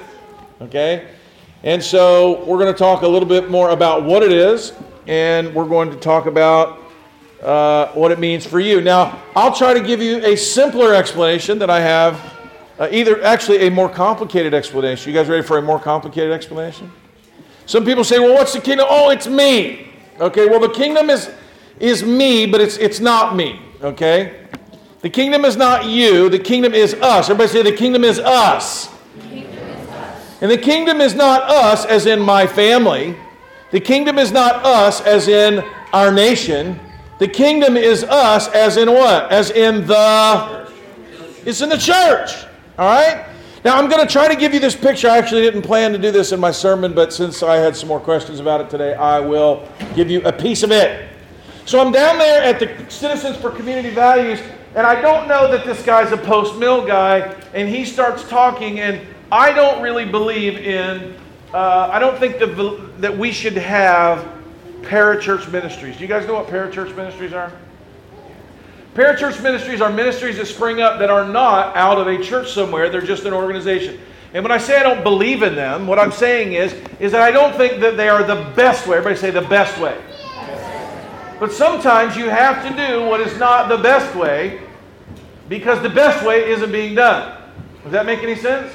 Okay? 0.60 1.08
And 1.62 1.82
so 1.82 2.44
we're 2.44 2.58
going 2.58 2.72
to 2.72 2.78
talk 2.78 3.02
a 3.02 3.08
little 3.08 3.28
bit 3.28 3.48
more 3.48 3.70
about 3.70 4.02
what 4.02 4.24
it 4.24 4.32
is, 4.32 4.72
and 5.06 5.54
we're 5.54 5.68
going 5.68 5.90
to 5.90 5.96
talk 5.96 6.26
about 6.26 6.80
uh, 7.42 7.88
what 7.92 8.11
it 8.11 8.18
means 8.18 8.47
for 8.47 8.61
you. 8.61 8.80
Now, 8.80 9.23
I'll 9.37 9.54
try 9.54 9.75
to 9.75 9.80
give 9.80 10.02
you 10.02 10.25
a 10.25 10.37
simpler 10.37 10.95
explanation 10.95 11.59
that 11.61 11.71
I 11.71 11.80
have, 11.80 12.21
uh, 12.78 12.88
either 12.90 13.23
actually 13.23 13.66
a 13.66 13.71
more 13.71 13.88
complicated 13.88 14.54
explanation. 14.54 15.12
You 15.12 15.18
guys 15.18 15.28
ready 15.28 15.42
for 15.42 15.59
a 15.59 15.62
more 15.62 15.78
complicated 15.78 16.33
explanation? 16.33 16.90
Some 17.66 17.85
people 17.85 18.02
say, 18.02 18.18
well, 18.18 18.35
what's 18.35 18.54
the 18.54 18.61
kingdom? 18.61 18.87
Oh, 18.88 19.11
it's 19.11 19.26
me. 19.26 19.88
Okay, 20.21 20.47
well, 20.47 20.61
the 20.61 20.71
kingdom 20.71 21.11
is, 21.11 21.30
is 21.78 22.02
me, 22.02 22.47
but 22.47 22.61
it's, 22.61 22.76
it's 22.78 22.99
not 22.99 23.37
me. 23.37 23.61
Okay? 23.83 24.47
The 25.00 25.11
kingdom 25.11 25.45
is 25.45 25.57
not 25.57 25.85
you, 25.85 26.28
the 26.28 26.38
kingdom 26.40 26.75
is 26.75 26.95
us. 26.95 27.30
Everybody 27.30 27.49
say, 27.49 27.62
the 27.62 27.76
kingdom 27.76 28.02
is 28.02 28.18
us. 28.18 28.88
And 30.40 30.50
the 30.50 30.59
kingdom 30.59 31.00
is 31.00 31.14
not 31.14 31.42
us 31.42 31.85
as 31.85 32.07
in 32.07 32.21
my 32.21 32.47
family. 32.47 33.16
The 33.71 33.80
kingdom 33.80 34.18
is 34.18 34.33
not 34.33 34.64
us 34.64 35.00
as 35.00 35.28
in 35.28 35.64
our 35.92 36.12
nation. 36.12 36.80
The 37.18 37.28
kingdom 37.28 37.76
is 37.76 38.04
us 38.04 38.48
as 38.48 38.76
in 38.76 38.90
what? 38.92 39.30
As 39.32 39.50
in 39.50 39.87
the. 39.87 40.70
It's 41.44 41.60
in 41.60 41.68
the 41.68 41.78
church. 41.78 42.44
All 42.78 42.87
right? 42.87 43.26
Now, 43.64 43.76
I'm 43.76 43.88
going 43.88 44.06
to 44.06 44.10
try 44.10 44.28
to 44.28 44.37
give 44.37 44.54
you 44.54 44.60
this 44.60 44.76
picture. 44.76 45.08
I 45.08 45.18
actually 45.18 45.42
didn't 45.42 45.62
plan 45.62 45.92
to 45.92 45.98
do 45.98 46.12
this 46.12 46.30
in 46.30 46.38
my 46.38 46.52
sermon, 46.52 46.94
but 46.94 47.12
since 47.12 47.42
I 47.42 47.56
had 47.56 47.75
some 47.75 47.88
more 47.88 47.98
questions 47.98 48.38
about 48.38 48.60
it 48.60 48.70
today, 48.70 48.94
I 48.94 49.18
will 49.18 49.68
give 49.96 50.08
you 50.08 50.22
a 50.22 50.32
piece 50.32 50.62
of 50.62 50.70
it. 50.70 51.08
So 51.64 51.80
I'm 51.80 51.90
down 51.90 52.18
there 52.18 52.42
at 52.42 52.60
the 52.60 52.90
Citizens 52.90 53.37
for 53.37 53.50
Community 53.50 53.90
Values, 53.90 54.40
and 54.76 54.87
I 54.87 55.00
don't 55.00 55.26
know 55.26 55.50
that 55.50 55.66
this 55.66 55.82
guy's 55.84 56.12
a 56.12 56.16
post 56.16 56.56
mill 56.56 56.87
guy, 56.87 57.34
and 57.52 57.68
he 57.68 57.84
starts 57.84 58.26
talking, 58.28 58.78
and 58.78 59.00
I 59.32 59.52
don't 59.52 59.82
really 59.82 60.04
believe 60.04 60.56
in, 60.56 61.16
uh, 61.52 61.90
I 61.92 61.98
don't 61.98 62.18
think 62.18 62.38
the, 62.38 62.90
that 62.98 63.18
we 63.18 63.32
should 63.32 63.56
have 63.56 64.38
parachurch 64.88 65.50
ministries. 65.52 65.97
Do 65.97 66.02
you 66.02 66.09
guys 66.09 66.26
know 66.26 66.35
what 66.35 66.47
parachurch 66.47 66.97
ministries 66.97 67.35
are? 67.35 67.52
Parachurch 68.95 69.40
ministries 69.42 69.80
are 69.80 69.92
ministries 69.92 70.38
that 70.38 70.47
spring 70.47 70.80
up 70.80 70.99
that 70.99 71.11
are 71.11 71.28
not 71.28 71.76
out 71.76 71.99
of 71.99 72.07
a 72.07 72.23
church 72.23 72.50
somewhere, 72.50 72.88
they're 72.88 73.00
just 73.00 73.25
an 73.25 73.35
organization. 73.35 74.00
And 74.35 74.42
when 74.42 74.50
I 74.50 74.59
say 74.59 74.76
I 74.76 74.83
don't 74.83 75.02
believe 75.02 75.42
in 75.42 75.54
them, 75.54 75.87
what 75.87 75.99
I'm 75.99 76.11
saying 76.11 76.54
is, 76.54 76.75
is 77.00 77.12
that 77.12 77.23
I 77.23 77.30
don't 77.30 77.54
think 77.57 77.80
that 77.80 77.97
they 77.97 78.09
are 78.09 78.23
the 78.23 78.50
best 78.57 78.87
way. 78.87 78.97
Everybody 78.97 79.21
say 79.21 79.30
the 79.30 79.42
best 79.42 79.78
way. 79.78 79.99
But 81.38 81.52
sometimes 81.52 82.16
you 82.16 82.28
have 82.28 82.66
to 82.66 82.75
do 82.75 83.07
what 83.07 83.21
is 83.21 83.38
not 83.38 83.68
the 83.68 83.78
best 83.78 84.14
way 84.16 84.61
because 85.49 85.80
the 85.83 85.88
best 85.88 86.25
way 86.26 86.50
isn't 86.50 86.73
being 86.73 86.95
done. 86.95 87.40
Does 87.85 87.92
that 87.92 88.04
make 88.04 88.23
any 88.23 88.35
sense? 88.35 88.73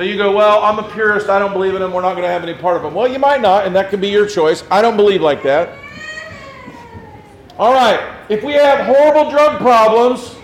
So 0.00 0.04
you 0.04 0.16
go, 0.16 0.32
well, 0.32 0.62
I'm 0.62 0.78
a 0.78 0.90
purist. 0.92 1.28
I 1.28 1.38
don't 1.38 1.52
believe 1.52 1.74
in 1.74 1.82
them. 1.82 1.92
We're 1.92 2.00
not 2.00 2.12
going 2.12 2.22
to 2.22 2.28
have 2.30 2.42
any 2.42 2.54
part 2.54 2.74
of 2.74 2.82
them. 2.82 2.94
Well, 2.94 3.06
you 3.06 3.18
might 3.18 3.42
not, 3.42 3.66
and 3.66 3.76
that 3.76 3.90
could 3.90 4.00
be 4.00 4.08
your 4.08 4.26
choice. 4.26 4.64
I 4.70 4.80
don't 4.80 4.96
believe 4.96 5.20
like 5.20 5.42
that. 5.42 5.76
All 7.58 7.74
right. 7.74 8.00
If 8.30 8.42
we 8.42 8.54
have 8.54 8.86
horrible 8.86 9.30
drug 9.30 9.58
problems, 9.58 10.36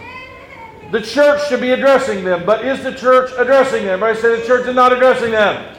the 0.93 1.01
church 1.01 1.49
should 1.49 1.63
be 1.63 1.71
addressing 1.71 2.23
them. 2.23 2.45
But 2.45 2.67
is 2.67 2.83
the 2.83 2.93
church 2.93 3.31
addressing 3.39 3.87
them? 3.87 4.03
Everybody 4.03 4.21
say 4.21 4.39
the 4.43 4.47
church 4.47 4.67
is 4.67 4.75
not 4.75 4.93
addressing 4.93 5.31
them. 5.31 5.75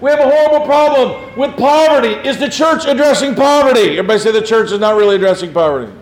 We 0.00 0.10
have 0.10 0.18
a 0.18 0.28
horrible 0.28 0.66
problem 0.66 1.38
with 1.38 1.56
poverty. 1.56 2.14
Is 2.28 2.38
the 2.38 2.50
church 2.50 2.86
addressing 2.86 3.36
poverty? 3.36 3.90
Everybody 3.90 4.18
say 4.18 4.32
the 4.32 4.42
church 4.42 4.72
is 4.72 4.80
not 4.80 4.96
really 4.96 5.14
addressing 5.14 5.52
poverty. 5.52 5.92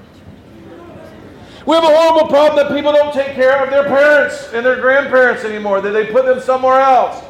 We 1.67 1.75
have 1.75 1.85
a 1.85 1.97
horrible 1.97 2.29
problem 2.29 2.67
that 2.67 2.77
people 2.77 2.93
don't 2.93 3.13
take 3.15 3.35
care 3.35 3.65
of 3.65 3.71
their 3.71 3.85
parents 3.85 4.53
and 4.53 4.65
their 4.65 4.81
grandparents 4.81 5.45
anymore, 5.45 5.81
that 5.81 5.93
they 5.93 6.13
put 6.13 6.27
them 6.27 6.41
somewhere 6.41 6.81
else. 6.81 7.25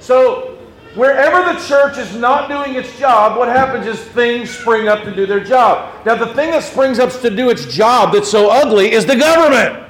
So, 0.00 0.58
wherever 0.96 1.52
the 1.52 1.60
church 1.64 1.96
is 1.96 2.16
not 2.16 2.48
doing 2.48 2.74
its 2.74 2.98
job, 2.98 3.38
what 3.38 3.46
happens 3.46 3.86
is 3.86 4.00
things 4.00 4.50
spring 4.50 4.88
up 4.88 5.04
to 5.04 5.14
do 5.14 5.26
their 5.26 5.42
job. 5.42 6.04
Now, 6.04 6.16
the 6.16 6.34
thing 6.34 6.50
that 6.50 6.64
springs 6.64 6.98
up 6.98 7.12
to 7.20 7.30
do 7.30 7.50
its 7.50 7.66
job 7.66 8.12
that's 8.12 8.28
so 8.28 8.50
ugly 8.50 8.90
is 8.90 9.06
the 9.06 9.16
government. 9.16 9.86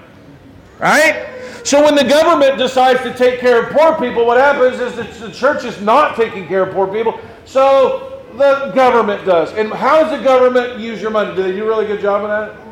Right? 0.78 1.25
So, 1.64 1.83
when 1.83 1.95
the 1.95 2.04
government 2.04 2.59
decides 2.59 3.02
to 3.04 3.14
take 3.14 3.40
care 3.40 3.62
of 3.62 3.71
poor 3.71 3.99
people, 3.99 4.26
what 4.26 4.37
happens 4.37 4.80
is 4.80 4.97
that 4.97 5.11
the 5.14 5.33
church 5.33 5.64
is 5.64 5.80
not 5.80 6.14
taking 6.14 6.47
care 6.47 6.64
of 6.64 6.75
poor 6.75 6.87
people. 6.87 7.18
So, 7.47 8.23
the 8.35 8.71
government 8.75 9.25
does. 9.25 9.52
And 9.54 9.73
how 9.73 10.02
does 10.02 10.18
the 10.18 10.23
government 10.23 10.78
use 10.78 11.00
your 11.00 11.11
money? 11.11 11.35
Do 11.35 11.42
they 11.42 11.52
do 11.52 11.64
a 11.64 11.66
really 11.66 11.87
good 11.87 12.02
job 12.02 12.23
of 12.23 12.28
that? 12.28 12.67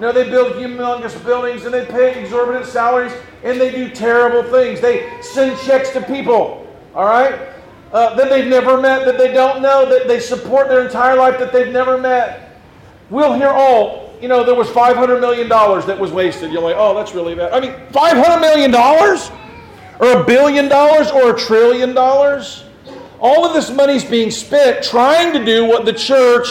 Know, 0.00 0.12
they 0.12 0.28
build 0.28 0.54
humongous 0.54 1.22
buildings 1.24 1.64
and 1.64 1.74
they 1.74 1.84
pay 1.84 2.22
exorbitant 2.22 2.66
salaries 2.66 3.12
and 3.44 3.60
they 3.60 3.70
do 3.70 3.90
terrible 3.90 4.42
things. 4.50 4.80
They 4.80 5.20
send 5.22 5.58
checks 5.60 5.90
to 5.90 6.00
people, 6.00 6.66
all 6.94 7.04
right, 7.04 7.48
uh, 7.92 8.14
that 8.14 8.28
they've 8.28 8.48
never 8.48 8.80
met, 8.80 9.04
that 9.04 9.18
they 9.18 9.32
don't 9.32 9.60
know, 9.62 9.88
that 9.88 10.08
they 10.08 10.20
support 10.20 10.68
their 10.68 10.84
entire 10.84 11.16
life 11.16 11.38
that 11.38 11.52
they've 11.52 11.72
never 11.72 11.98
met. 11.98 12.60
We'll 13.10 13.34
hear, 13.34 13.48
all, 13.48 14.16
you 14.20 14.28
know, 14.28 14.44
there 14.44 14.54
was 14.54 14.68
$500 14.68 15.20
million 15.20 15.48
that 15.48 15.98
was 15.98 16.12
wasted. 16.12 16.52
You're 16.52 16.62
like, 16.62 16.76
oh, 16.78 16.94
that's 16.94 17.14
really 17.14 17.34
bad. 17.34 17.52
I 17.52 17.60
mean, 17.60 17.72
$500 17.92 18.40
million? 18.40 18.74
Or 20.00 20.22
a 20.22 20.24
billion 20.24 20.68
dollars? 20.68 21.10
Or 21.10 21.34
a 21.34 21.38
trillion 21.38 21.94
dollars? 21.94 22.64
All 23.18 23.44
of 23.44 23.52
this 23.52 23.70
money's 23.70 24.04
being 24.04 24.30
spent 24.30 24.82
trying 24.82 25.32
to 25.34 25.44
do 25.44 25.66
what 25.66 25.84
the 25.84 25.92
church 25.92 26.46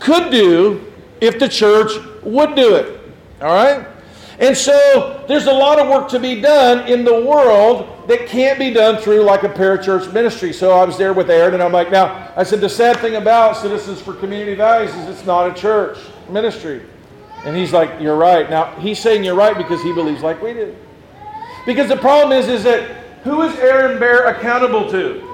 could 0.00 0.30
do 0.30 0.89
if 1.20 1.38
the 1.38 1.48
church 1.48 1.92
would 2.22 2.54
do 2.54 2.74
it. 2.76 3.00
All 3.40 3.48
right? 3.48 3.86
And 4.40 4.56
so 4.56 5.22
there's 5.28 5.46
a 5.46 5.52
lot 5.52 5.78
of 5.78 5.88
work 5.88 6.08
to 6.10 6.18
be 6.18 6.40
done 6.40 6.88
in 6.88 7.04
the 7.04 7.12
world 7.12 8.08
that 8.08 8.26
can't 8.26 8.58
be 8.58 8.72
done 8.72 8.96
through 8.96 9.20
like 9.20 9.42
a 9.42 9.48
parachurch 9.50 10.10
ministry. 10.14 10.52
So 10.54 10.72
I 10.72 10.84
was 10.84 10.96
there 10.96 11.12
with 11.12 11.30
Aaron 11.30 11.52
and 11.52 11.62
I'm 11.62 11.72
like, 11.72 11.90
now, 11.90 12.32
I 12.34 12.42
said, 12.42 12.62
the 12.62 12.68
sad 12.68 12.96
thing 12.98 13.16
about 13.16 13.58
Citizens 13.58 14.00
for 14.00 14.14
Community 14.14 14.54
Values 14.54 14.94
is 14.94 15.08
it's 15.08 15.26
not 15.26 15.50
a 15.50 15.52
church 15.52 15.98
ministry. 16.30 16.82
And 17.44 17.54
he's 17.54 17.74
like, 17.74 18.00
you're 18.00 18.16
right. 18.16 18.48
Now, 18.48 18.74
he's 18.76 18.98
saying 18.98 19.24
you're 19.24 19.34
right 19.34 19.56
because 19.56 19.82
he 19.82 19.92
believes 19.92 20.22
like 20.22 20.40
we 20.40 20.54
do. 20.54 20.74
Because 21.66 21.88
the 21.88 21.96
problem 21.96 22.36
is, 22.38 22.48
is 22.48 22.64
that 22.64 22.90
who 23.24 23.42
is 23.42 23.54
Aaron 23.58 23.98
Baer 23.98 24.26
accountable 24.26 24.90
to? 24.90 25.26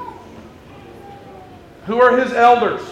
Who 1.86 2.00
are 2.00 2.18
his 2.18 2.32
elders? 2.32 2.82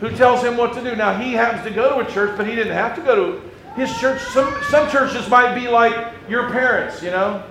Who 0.00 0.10
tells 0.10 0.42
him 0.42 0.56
what 0.56 0.74
to 0.74 0.82
do. 0.82 0.94
Now, 0.94 1.18
he 1.18 1.32
happens 1.32 1.64
to 1.64 1.70
go 1.70 1.88
to 1.88 2.06
a 2.06 2.12
church, 2.12 2.36
but 2.36 2.46
he 2.46 2.54
didn't 2.54 2.74
have 2.74 2.94
to 2.96 3.02
go 3.02 3.14
to 3.14 3.50
his 3.74 3.96
church. 3.98 4.20
Some, 4.22 4.54
some 4.70 4.90
churches 4.90 5.28
might 5.28 5.54
be 5.54 5.68
like 5.68 6.12
your 6.28 6.50
parents, 6.50 7.02
you 7.02 7.10
know. 7.10 7.42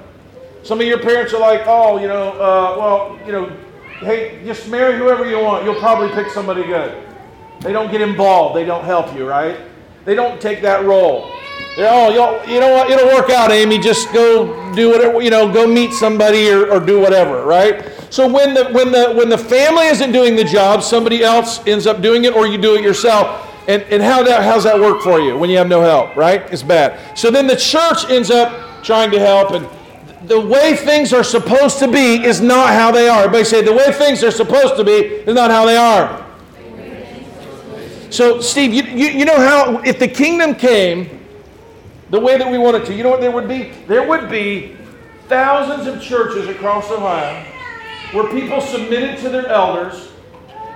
Some 0.64 0.80
of 0.82 0.88
your 0.88 1.00
parents 1.00 1.34
are 1.34 1.40
like, 1.40 1.64
oh, 1.66 2.00
you 2.00 2.08
know, 2.08 2.32
uh, 2.34 2.75
well, 2.78 3.20
you 3.25 3.32
know, 3.32 3.56
hey, 4.00 4.44
just 4.46 4.68
marry 4.68 4.98
whoever 4.98 5.30
you 5.30 5.40
want. 5.40 5.64
You'll 5.64 5.80
probably 5.80 6.10
pick 6.10 6.32
somebody 6.32 6.64
good. 6.64 7.04
They 7.62 7.72
don't 7.72 7.92
get 7.92 8.02
involved. 8.02 8.56
They 8.56 8.66
don't 8.66 8.84
help 8.84 9.16
you, 9.16 9.28
right? 9.28 9.60
They 10.06 10.16
don't 10.16 10.42
take 10.42 10.62
that 10.62 10.84
role. 10.86 11.32
They're, 11.78 11.92
oh, 11.92 12.10
you 12.48 12.60
know 12.60 12.74
what? 12.74 12.90
It'll 12.90 13.08
work 13.08 13.30
out, 13.30 13.52
Amy. 13.52 13.78
Just 13.78 14.12
go 14.14 14.74
do 14.74 14.92
whatever, 14.92 15.22
you 15.22 15.30
know, 15.30 15.52
go 15.52 15.68
meet 15.68 15.94
somebody 15.94 16.50
or, 16.50 16.72
or 16.72 16.80
do 16.80 17.00
whatever, 17.00 17.44
right? 17.46 17.92
So 18.15 18.31
when 18.31 18.53
the, 18.53 18.69
when, 18.69 18.93
the, 18.93 19.12
when 19.12 19.27
the 19.27 19.38
family 19.38 19.88
isn't 19.88 20.13
doing 20.13 20.38
the 20.38 20.43
job, 20.45 20.81
somebody 20.84 21.22
else 21.22 21.60
ends 21.67 21.86
up 21.86 22.01
doing 22.01 22.24
it 22.24 22.34
or 22.34 22.48
you 22.48 22.57
do 22.57 22.75
it 22.75 22.81
yourself. 22.81 23.53
And, 23.67 23.81
and 23.91 24.01
how 24.01 24.24
that, 24.24 24.41
how's 24.41 24.63
that 24.63 24.79
work 24.79 25.01
for 25.01 25.19
you 25.19 25.38
when 25.38 25.50
you 25.50 25.57
have 25.57 25.67
no 25.67 25.81
help, 25.81 26.15
right? 26.15 26.41
It's 26.50 26.63
bad. 26.63 27.19
So 27.19 27.29
then 27.29 27.45
the 27.45 27.57
church 27.57 28.10
ends 28.10 28.31
up 28.31 28.81
trying 28.86 29.12
to 29.12 29.19
help. 29.19 29.51
And 29.51 29.67
the 30.29 30.39
way 30.39 30.77
things 30.77 31.12
are 31.12 31.25
supposed 31.25 31.77
to 31.79 31.91
be 31.91 32.24
is 32.24 32.39
not 32.39 32.69
how 32.69 32.89
they 32.89 33.10
are. 33.10 33.24
Everybody 33.25 33.43
say, 33.43 33.62
the 33.62 33.74
way 33.74 33.91
things 33.91 34.24
are 34.24 34.31
supposed 34.31 34.77
to 34.77 34.86
be 34.86 34.93
is 34.93 35.36
not 35.36 35.51
how 35.51 35.65
they 35.65 35.75
are. 35.75 36.25
So, 38.12 38.39
Steve, 38.39 38.74
you, 38.74 38.84
you, 38.84 39.10
you 39.10 39.25
know 39.25 39.36
how, 39.36 39.81
if 39.81 40.00
the 40.00 40.07
kingdom 40.07 40.55
came 40.55 41.19
the 42.12 42.19
way 42.22 42.38
that 42.38 42.50
we 42.50 42.57
want 42.57 42.77
it 42.77 42.86
to, 42.86 42.93
you 42.93 43.03
know 43.03 43.10
what 43.10 43.19
there 43.19 43.31
would 43.31 43.50
be? 43.50 43.74
There 43.89 44.07
would 44.07 44.29
be 44.29 44.77
thousands 45.27 45.86
of 45.86 46.01
churches 46.01 46.48
across 46.48 46.89
Ohio 46.89 47.51
where 48.15 48.31
people 48.31 48.62
submitted 48.62 49.17
to 49.19 49.29
their 49.29 49.48
elders. 49.48 50.10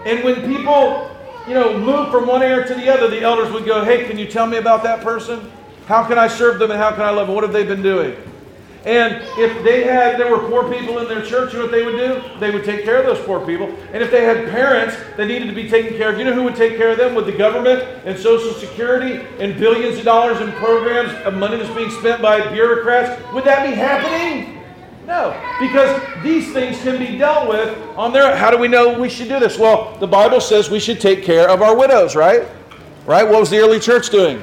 And 0.05 0.23
when 0.25 0.35
people, 0.45 1.09
you 1.47 1.53
know, 1.53 1.77
moved 1.77 2.11
from 2.11 2.27
one 2.27 2.43
area 2.43 2.67
to 2.67 2.75
the 2.75 2.93
other, 2.93 3.07
the 3.07 3.21
elders 3.21 3.51
would 3.53 3.65
go, 3.65 3.83
Hey, 3.83 4.05
can 4.05 4.17
you 4.17 4.27
tell 4.27 4.45
me 4.45 4.57
about 4.57 4.83
that 4.83 5.01
person? 5.01 5.49
How 5.87 6.05
can 6.05 6.19
I 6.19 6.27
serve 6.27 6.59
them 6.59 6.69
and 6.69 6.79
how 6.79 6.91
can 6.91 7.01
I 7.01 7.11
love 7.11 7.27
them? 7.27 7.35
What 7.35 7.43
have 7.43 7.53
they 7.53 7.63
been 7.63 7.81
doing? 7.81 8.15
And 8.85 9.21
if 9.37 9.63
they 9.63 9.83
had, 9.83 10.17
there 10.17 10.31
were 10.31 10.47
poor 10.49 10.71
people 10.71 10.99
in 10.99 11.07
their 11.07 11.25
church, 11.25 11.51
you 11.51 11.59
know 11.59 11.65
what 11.65 11.71
they 11.71 11.83
would 11.83 11.97
do? 11.97 12.21
They 12.39 12.51
would 12.51 12.63
take 12.63 12.85
care 12.85 12.97
of 12.97 13.05
those 13.05 13.25
poor 13.25 13.45
people. 13.45 13.67
And 13.91 14.01
if 14.01 14.09
they 14.09 14.23
had 14.23 14.49
parents 14.49 14.95
that 15.17 15.27
needed 15.27 15.47
to 15.47 15.53
be 15.53 15.69
taken 15.69 15.97
care 15.97 16.11
of, 16.11 16.17
you 16.17 16.23
know 16.23 16.33
who 16.33 16.43
would 16.43 16.55
take 16.55 16.77
care 16.77 16.91
of 16.91 16.97
them? 16.97 17.13
Would 17.15 17.25
the 17.25 17.33
government 17.33 17.83
and 18.05 18.17
Social 18.17 18.53
Security 18.53 19.25
and 19.39 19.59
billions 19.59 19.97
of 19.97 20.05
dollars 20.05 20.39
in 20.39 20.51
programs 20.53 21.11
of 21.25 21.33
money 21.33 21.57
that's 21.57 21.73
being 21.75 21.91
spent 21.91 22.21
by 22.21 22.47
bureaucrats? 22.53 23.21
Would 23.33 23.43
that 23.45 23.67
be 23.67 23.75
happening? 23.75 24.58
No, 25.09 25.35
because 25.59 25.99
these 26.21 26.53
things 26.53 26.79
can 26.83 26.99
be 26.99 27.17
dealt 27.17 27.49
with 27.49 27.75
on 27.97 28.13
their. 28.13 28.35
How 28.35 28.51
do 28.51 28.57
we 28.57 28.67
know 28.67 28.99
we 28.99 29.09
should 29.09 29.27
do 29.27 29.39
this? 29.39 29.57
Well, 29.57 29.97
the 29.97 30.05
Bible 30.05 30.39
says 30.39 30.69
we 30.69 30.79
should 30.79 31.01
take 31.01 31.23
care 31.23 31.49
of 31.49 31.63
our 31.63 31.75
widows, 31.75 32.15
right? 32.15 32.47
Right? 33.07 33.23
What 33.27 33.39
was 33.39 33.49
the 33.49 33.57
early 33.57 33.79
church 33.79 34.11
doing? 34.11 34.39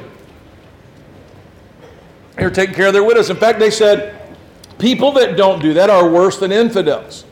They 2.34 2.42
were 2.42 2.50
taking 2.50 2.74
care 2.74 2.88
of 2.88 2.94
their 2.94 3.04
widows. 3.04 3.30
In 3.30 3.36
fact, 3.36 3.60
they 3.60 3.70
said 3.70 4.36
people 4.76 5.12
that 5.12 5.36
don't 5.36 5.62
do 5.62 5.72
that 5.74 5.88
are 5.88 6.10
worse 6.10 6.38
than 6.38 6.50
infidels. 6.50 7.24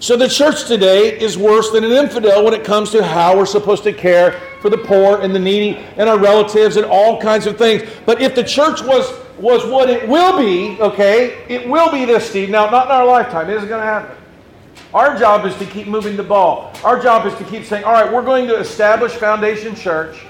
So 0.00 0.16
the 0.16 0.28
church 0.28 0.64
today 0.64 1.20
is 1.20 1.38
worse 1.38 1.70
than 1.70 1.84
an 1.84 1.92
infidel 1.92 2.44
when 2.44 2.54
it 2.54 2.64
comes 2.64 2.90
to 2.90 3.04
how 3.04 3.36
we're 3.36 3.46
supposed 3.46 3.84
to 3.84 3.92
care 3.92 4.40
for 4.60 4.70
the 4.70 4.78
poor 4.78 5.20
and 5.20 5.32
the 5.32 5.38
needy 5.38 5.76
and 5.96 6.08
our 6.08 6.18
relatives 6.18 6.76
and 6.76 6.84
all 6.84 7.20
kinds 7.20 7.46
of 7.46 7.56
things. 7.56 7.88
But 8.06 8.20
if 8.20 8.34
the 8.34 8.42
church 8.42 8.82
was 8.82 9.08
was 9.40 9.64
what 9.64 9.88
it 9.88 10.08
will 10.08 10.38
be, 10.38 10.80
okay, 10.80 11.44
it 11.48 11.68
will 11.68 11.90
be 11.90 12.04
this, 12.04 12.28
Steve. 12.28 12.50
Now, 12.50 12.68
not 12.68 12.86
in 12.86 12.92
our 12.92 13.06
lifetime. 13.06 13.48
It 13.48 13.56
isn't 13.56 13.68
going 13.68 13.80
to 13.80 13.86
happen. 13.86 14.16
Our 14.92 15.16
job 15.16 15.46
is 15.46 15.56
to 15.56 15.66
keep 15.66 15.86
moving 15.86 16.16
the 16.16 16.22
ball. 16.22 16.72
Our 16.84 17.00
job 17.00 17.26
is 17.26 17.34
to 17.36 17.44
keep 17.44 17.64
saying, 17.64 17.84
all 17.84 17.92
right, 17.92 18.12
we're 18.12 18.24
going 18.24 18.46
to 18.48 18.56
establish 18.56 19.12
Foundation 19.12 19.74
Church 19.74 20.24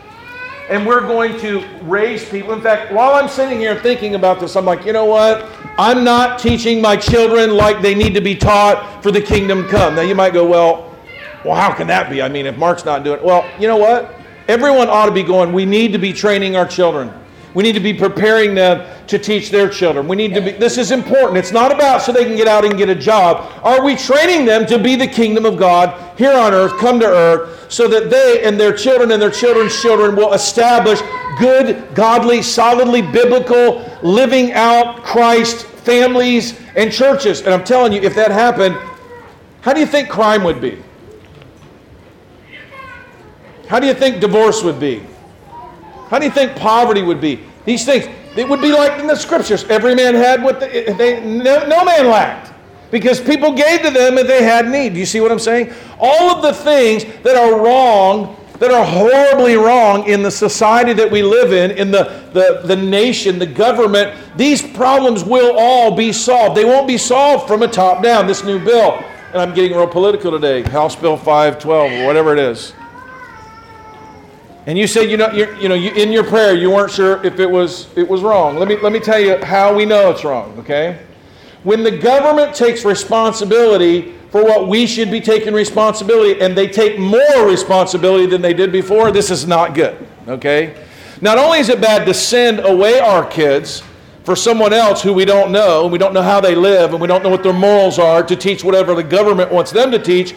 and 0.69 0.87
we're 0.87 1.01
going 1.01 1.39
to 1.41 1.65
raise 1.83 2.29
people. 2.29 2.53
In 2.53 2.61
fact, 2.61 2.93
while 2.93 3.15
I'm 3.15 3.29
sitting 3.29 3.59
here 3.59 3.75
thinking 3.81 4.15
about 4.15 4.39
this, 4.39 4.55
I'm 4.55 4.65
like, 4.65 4.85
you 4.85 4.93
know 4.93 5.07
what? 5.07 5.47
I'm 5.79 6.05
not 6.05 6.39
teaching 6.39 6.81
my 6.81 6.97
children 6.97 7.57
like 7.57 7.83
they 7.83 7.95
need 7.95 8.15
to 8.15 8.21
be 8.21 8.37
taught 8.37 9.03
for 9.03 9.11
the 9.11 9.21
kingdom 9.21 9.67
come. 9.67 9.97
Now, 9.97 10.03
you 10.03 10.15
might 10.15 10.33
go, 10.33 10.47
well, 10.47 10.95
well, 11.45 11.57
how 11.57 11.73
can 11.73 11.87
that 11.89 12.11
be? 12.11 12.23
I 12.23 12.29
mean, 12.29 12.47
if 12.47 12.57
Mark's 12.57 12.85
not 12.85 13.03
doing 13.03 13.19
it, 13.19 13.25
well, 13.25 13.51
you 13.59 13.67
know 13.67 13.79
what? 13.79 14.15
Everyone 14.47 14.89
ought 14.89 15.07
to 15.07 15.13
be 15.13 15.23
going, 15.23 15.53
we 15.53 15.65
need 15.65 15.93
to 15.93 15.99
be 15.99 16.13
training 16.13 16.55
our 16.55 16.67
children. 16.67 17.13
We 17.53 17.65
need 17.65 17.73
to 17.73 17.81
be 17.81 17.93
preparing 17.93 18.55
them 18.55 18.87
to 19.09 19.19
teach 19.19 19.51
their 19.51 19.69
children. 19.69 20.07
We 20.07 20.17
need 20.17 20.35
to 20.35 20.41
be, 20.41 20.53
this 20.53 20.79
is 20.79 20.93
important. 20.93 21.37
It's 21.37 21.51
not 21.51 21.73
about 21.73 22.01
so 22.01 22.13
they 22.13 22.25
can 22.25 22.37
get 22.37 22.47
out 22.47 22.65
and 22.65 22.79
get 22.79 22.89
a 22.89 22.95
job. 22.95 23.53
Are 23.65 23.85
we 23.85 23.97
training 23.97 24.47
them 24.47 24.67
to 24.67 24.79
be 24.79 24.95
the 24.95 25.07
kingdom 25.07 25.45
of 25.45 25.57
God 25.57 26.17
here 26.17 26.33
on 26.33 26.53
earth, 26.53 26.79
come 26.79 27.01
to 27.01 27.07
earth, 27.07 27.73
so 27.73 27.89
that 27.89 28.09
they 28.09 28.45
and 28.45 28.59
their 28.59 28.73
children 28.73 29.11
and 29.11 29.21
their 29.21 29.31
children's 29.31 29.81
children 29.81 30.15
will 30.15 30.33
establish 30.33 31.01
good, 31.41 31.93
godly, 31.95 32.41
solidly 32.41 33.03
biblical, 33.03 33.85
living 34.03 34.53
out 34.53 35.03
Christ 35.03 35.67
families 35.67 36.61
and 36.77 36.93
churches? 36.93 37.41
And 37.41 37.53
I'm 37.53 37.65
telling 37.65 37.93
you, 37.93 38.01
if 38.01 38.15
that 38.15 38.31
happened, 38.31 38.77
how 39.63 39.73
do 39.73 39.81
you 39.81 39.87
think 39.87 40.09
crime 40.09 40.45
would 40.45 40.61
be? 40.61 40.81
How 43.67 43.81
do 43.81 43.89
you 43.89 43.95
think 43.95 44.21
divorce 44.21 44.63
would 44.63 44.79
be? 44.79 45.05
How 46.11 46.19
do 46.19 46.25
you 46.25 46.33
think 46.33 46.57
poverty 46.57 47.03
would 47.03 47.21
be? 47.21 47.41
These 47.65 47.85
things, 47.85 48.09
it 48.37 48.49
would 48.49 48.61
be 48.61 48.73
like 48.73 48.99
in 48.99 49.07
the 49.07 49.15
scriptures. 49.15 49.63
Every 49.65 49.95
man 49.95 50.17
had 50.17 50.43
what 50.43 50.59
they, 50.59 50.93
they 50.93 51.25
no, 51.25 51.65
no 51.69 51.85
man 51.85 52.09
lacked 52.09 52.53
because 52.91 53.21
people 53.21 53.53
gave 53.53 53.83
to 53.83 53.91
them 53.91 54.19
and 54.19 54.29
they 54.29 54.43
had 54.43 54.69
need. 54.69 54.95
Do 54.95 54.99
you 54.99 55.07
see 55.07 55.21
what 55.21 55.31
I'm 55.31 55.39
saying? 55.39 55.73
All 56.01 56.35
of 56.35 56.43
the 56.43 56.53
things 56.53 57.05
that 57.23 57.37
are 57.37 57.61
wrong, 57.61 58.37
that 58.59 58.73
are 58.73 58.85
horribly 58.85 59.55
wrong 59.55 60.09
in 60.09 60.25
the 60.25 60.33
society 60.33 60.93
that 60.95 61.09
we 61.09 61.23
live 61.23 61.53
in, 61.53 61.71
in 61.79 61.93
the, 61.93 62.29
the, 62.33 62.63
the 62.65 62.75
nation, 62.75 63.39
the 63.39 63.47
government, 63.47 64.13
these 64.37 64.63
problems 64.63 65.23
will 65.23 65.57
all 65.57 65.95
be 65.95 66.13
solved. 66.13 66.57
They 66.57 66.65
won't 66.65 66.89
be 66.89 66.99
solved 66.99 67.47
from 67.47 67.63
a 67.63 67.69
top 67.69 68.03
down. 68.03 68.27
This 68.27 68.43
new 68.43 68.59
bill, 68.59 69.01
and 69.33 69.41
I'm 69.41 69.55
getting 69.55 69.77
real 69.77 69.87
political 69.87 70.33
today, 70.33 70.63
House 70.63 70.97
Bill 70.97 71.17
512 71.17 71.93
or 71.93 72.07
whatever 72.09 72.33
it 72.33 72.41
is 72.41 72.73
and 74.67 74.79
you 74.79 74.87
said 74.87 75.11
you 75.11 75.17
know 75.17 75.31
you 75.33 75.69
know 75.69 75.75
you, 75.75 75.91
in 75.93 76.13
your 76.13 76.25
prayer 76.25 76.55
you 76.55 76.71
weren't 76.71 76.91
sure 76.91 77.25
if 77.25 77.39
it 77.39 77.51
was 77.51 77.89
it 77.97 78.07
was 78.07 78.23
wrong. 78.23 78.57
Let 78.57 78.69
me 78.69 78.77
let 78.79 78.93
me 78.93 79.01
tell 79.01 79.19
you 79.19 79.43
how 79.45 79.75
we 79.75 79.85
know 79.85 80.11
it's 80.11 80.25
wrong 80.25 80.59
okay? 80.59 80.99
When 81.63 81.83
the 81.83 81.91
government 81.91 82.55
takes 82.55 82.85
responsibility 82.85 84.13
for 84.31 84.45
what 84.45 84.69
we 84.69 84.87
should 84.87 85.11
be 85.11 85.21
taking 85.21 85.53
responsibility 85.55 86.41
and 86.41 86.57
they 86.57 86.69
take 86.69 86.99
more 86.99 87.47
responsibility 87.47 88.27
than 88.27 88.41
they 88.41 88.55
did 88.55 88.71
before 88.71 89.11
this 89.11 89.31
is 89.31 89.47
not 89.47 89.75
good 89.75 90.07
okay? 90.29 90.75
Not 91.23 91.39
only 91.39 91.59
is 91.59 91.69
it 91.69 91.81
bad 91.81 92.07
to 92.07 92.15
send 92.15 92.61
away 92.61 92.99
our 92.99 93.27
kids 93.27 93.83
for 94.25 94.37
someone 94.37 94.73
else 94.73 95.03
who 95.03 95.13
we 95.13 95.25
don't 95.25 95.51
know 95.51 95.87
we 95.87 95.99
don't 95.99 96.13
know 96.13 96.23
how 96.23 96.41
they 96.41 96.55
live 96.55 96.93
and 96.93 97.01
we 97.01 97.09
don't 97.09 97.23
know 97.23 97.31
what 97.31 97.43
their 97.43 97.55
morals 97.55 97.99
are 97.99 98.23
to 98.23 98.37
teach 98.37 98.63
whatever 98.63 98.95
the 98.95 99.03
government 99.03 99.51
wants 99.51 99.71
them 99.71 99.91
to 99.91 99.99
teach 99.99 100.35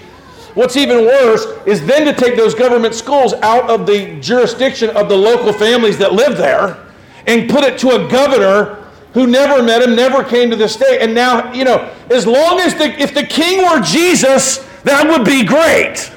What's 0.54 0.78
even 0.78 1.06
worse 1.06 1.46
is 1.66 1.86
then 1.86 2.06
to 2.06 2.14
take 2.14 2.36
those 2.36 2.54
government 2.54 2.94
schools 2.94 3.34
out 3.42 3.70
of 3.70 3.88
the 3.88 4.20
jurisdiction 4.20 4.92
of 4.92 5.10
the 5.10 5.18
local 5.18 5.52
families 5.52 5.98
that 5.98 6.14
live 6.14 6.38
there 6.38 6.78
and 7.26 7.50
put 7.50 7.64
it 7.64 7.80
to 7.80 7.90
a 7.90 8.10
governor 8.10 8.84
who 9.14 9.28
never 9.28 9.64
met 9.64 9.82
him, 9.82 9.96
never 9.96 10.24
came 10.24 10.50
to 10.50 10.56
the 10.56 10.68
state. 10.68 11.00
And 11.00 11.14
now, 11.14 11.52
you 11.54 11.64
know, 11.64 11.92
as 12.10 12.28
long 12.28 12.60
as 12.60 12.76
the, 12.76 12.86
if 13.00 13.14
the 13.14 13.26
king 13.26 13.64
were 13.64 13.82
Jesus, 13.82 14.58
that 14.84 15.08
would 15.08 15.26
be 15.26 15.44
great, 15.44 16.12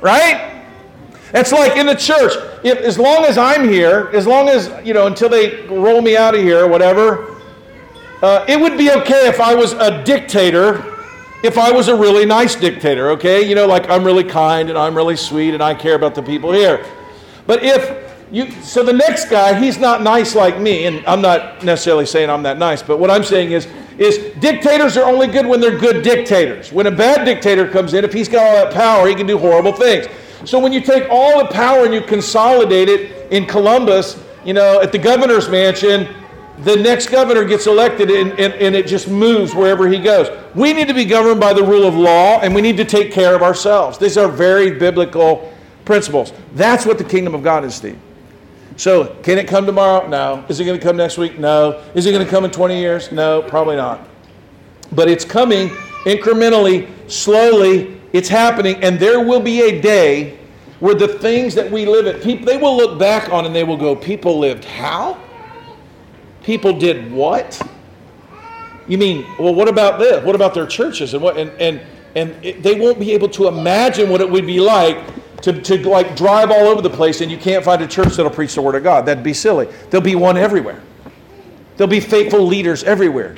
right? 0.00 0.62
It's 1.34 1.52
like 1.52 1.76
in 1.76 1.86
the 1.86 1.94
church, 1.94 2.32
if, 2.62 2.78
as 2.78 2.98
long 2.98 3.24
as 3.24 3.36
I'm 3.36 3.68
here, 3.68 4.10
as 4.14 4.26
long 4.26 4.48
as, 4.48 4.72
you 4.86 4.94
know, 4.94 5.06
until 5.06 5.28
they 5.28 5.66
roll 5.66 6.00
me 6.00 6.16
out 6.16 6.34
of 6.34 6.40
here 6.40 6.64
or 6.64 6.68
whatever, 6.68 7.34
uh, 8.22 8.44
it 8.48 8.58
would 8.58 8.78
be 8.78 8.90
okay 8.90 9.28
if 9.28 9.40
I 9.40 9.54
was 9.54 9.72
a 9.72 10.02
dictator 10.04 10.93
if 11.44 11.58
I 11.58 11.70
was 11.70 11.88
a 11.88 11.94
really 11.94 12.24
nice 12.24 12.54
dictator, 12.54 13.10
okay? 13.10 13.46
You 13.46 13.54
know, 13.54 13.66
like 13.66 13.90
I'm 13.90 14.02
really 14.02 14.24
kind 14.24 14.70
and 14.70 14.78
I'm 14.78 14.96
really 14.96 15.14
sweet 15.14 15.52
and 15.52 15.62
I 15.62 15.74
care 15.74 15.94
about 15.94 16.14
the 16.14 16.22
people 16.22 16.50
here. 16.50 16.84
But 17.46 17.62
if 17.62 18.02
you, 18.32 18.50
so 18.62 18.82
the 18.82 18.94
next 18.94 19.28
guy, 19.28 19.60
he's 19.60 19.78
not 19.78 20.02
nice 20.02 20.34
like 20.34 20.58
me, 20.58 20.86
and 20.86 21.04
I'm 21.06 21.20
not 21.20 21.62
necessarily 21.62 22.06
saying 22.06 22.30
I'm 22.30 22.42
that 22.44 22.56
nice, 22.56 22.82
but 22.82 22.98
what 22.98 23.10
I'm 23.10 23.22
saying 23.22 23.52
is, 23.52 23.68
is 23.98 24.34
dictators 24.40 24.96
are 24.96 25.04
only 25.04 25.26
good 25.26 25.46
when 25.46 25.60
they're 25.60 25.78
good 25.78 26.02
dictators. 26.02 26.72
When 26.72 26.86
a 26.86 26.90
bad 26.90 27.26
dictator 27.26 27.68
comes 27.68 27.92
in, 27.92 28.04
if 28.04 28.12
he's 28.14 28.28
got 28.28 28.42
all 28.42 28.64
that 28.64 28.72
power, 28.72 29.06
he 29.06 29.14
can 29.14 29.26
do 29.26 29.36
horrible 29.36 29.72
things. 29.72 30.06
So 30.46 30.58
when 30.58 30.72
you 30.72 30.80
take 30.80 31.06
all 31.10 31.38
the 31.38 31.52
power 31.52 31.84
and 31.84 31.92
you 31.92 32.00
consolidate 32.00 32.88
it 32.88 33.30
in 33.30 33.44
Columbus, 33.44 34.18
you 34.46 34.54
know, 34.54 34.80
at 34.80 34.92
the 34.92 34.98
governor's 34.98 35.50
mansion, 35.50 36.08
the 36.58 36.76
next 36.76 37.08
governor 37.08 37.44
gets 37.44 37.66
elected 37.66 38.10
and, 38.10 38.30
and, 38.38 38.54
and, 38.54 38.76
it 38.76 38.86
just 38.86 39.08
moves 39.08 39.54
wherever 39.54 39.88
he 39.88 39.98
goes. 39.98 40.28
We 40.54 40.72
need 40.72 40.86
to 40.86 40.94
be 40.94 41.04
governed 41.04 41.40
by 41.40 41.52
the 41.52 41.64
rule 41.64 41.84
of 41.84 41.96
law 41.96 42.40
and 42.40 42.54
we 42.54 42.62
need 42.62 42.76
to 42.76 42.84
take 42.84 43.10
care 43.10 43.34
of 43.34 43.42
ourselves. 43.42 43.98
These 43.98 44.16
are 44.16 44.28
very 44.28 44.70
biblical 44.70 45.52
principles. 45.84 46.32
That's 46.54 46.86
what 46.86 46.98
the 46.98 47.04
kingdom 47.04 47.34
of 47.34 47.42
God 47.42 47.64
is, 47.64 47.74
Steve. 47.74 47.98
So, 48.76 49.16
can 49.22 49.38
it 49.38 49.46
come 49.46 49.66
tomorrow? 49.66 50.06
No. 50.08 50.44
Is 50.48 50.58
it 50.58 50.64
going 50.64 50.78
to 50.78 50.84
come 50.84 50.96
next 50.96 51.18
week? 51.18 51.38
No. 51.38 51.82
Is 51.94 52.06
it 52.06 52.12
going 52.12 52.24
to 52.24 52.30
come 52.30 52.44
in 52.44 52.50
20 52.50 52.78
years? 52.78 53.12
No, 53.12 53.42
probably 53.42 53.76
not. 53.76 54.08
But 54.92 55.08
it's 55.08 55.24
coming 55.24 55.68
incrementally, 56.04 56.88
slowly. 57.10 58.00
It's 58.12 58.28
happening, 58.28 58.82
and 58.82 58.98
there 58.98 59.20
will 59.20 59.40
be 59.40 59.62
a 59.62 59.80
day 59.80 60.38
where 60.80 60.94
the 60.94 61.08
things 61.08 61.54
that 61.54 61.70
we 61.70 61.86
live 61.86 62.06
at, 62.06 62.22
people 62.22 62.46
they 62.46 62.56
will 62.56 62.76
look 62.76 62.98
back 62.98 63.32
on 63.32 63.46
and 63.46 63.54
they 63.54 63.64
will 63.64 63.76
go, 63.76 63.94
"People 63.94 64.38
lived 64.38 64.64
how?" 64.64 65.16
People 66.44 66.78
did 66.78 67.10
what? 67.10 67.60
You 68.86 68.98
mean, 68.98 69.26
well, 69.38 69.54
what 69.54 69.68
about 69.68 69.98
this? 69.98 70.22
What 70.24 70.34
about 70.34 70.54
their 70.54 70.66
churches? 70.66 71.14
And 71.14 71.22
what 71.22 71.36
and 71.36 71.50
and 71.60 71.80
and 72.14 72.44
it, 72.44 72.62
they 72.62 72.78
won't 72.78 73.00
be 73.00 73.12
able 73.12 73.28
to 73.30 73.48
imagine 73.48 74.08
what 74.08 74.20
it 74.20 74.30
would 74.30 74.46
be 74.46 74.60
like 74.60 74.98
to, 75.42 75.60
to 75.60 75.88
like 75.88 76.16
drive 76.16 76.50
all 76.50 76.68
over 76.68 76.80
the 76.80 76.90
place 76.90 77.20
and 77.20 77.30
you 77.30 77.36
can't 77.36 77.64
find 77.64 77.82
a 77.82 77.86
church 77.86 78.14
that'll 78.14 78.30
preach 78.30 78.54
the 78.54 78.62
word 78.62 78.76
of 78.76 78.82
God. 78.82 79.04
That'd 79.04 79.24
be 79.24 79.34
silly. 79.34 79.66
There'll 79.90 80.04
be 80.04 80.14
one 80.14 80.36
everywhere. 80.36 80.80
There'll 81.76 81.90
be 81.90 82.00
faithful 82.00 82.40
leaders 82.46 82.84
everywhere. 82.84 83.34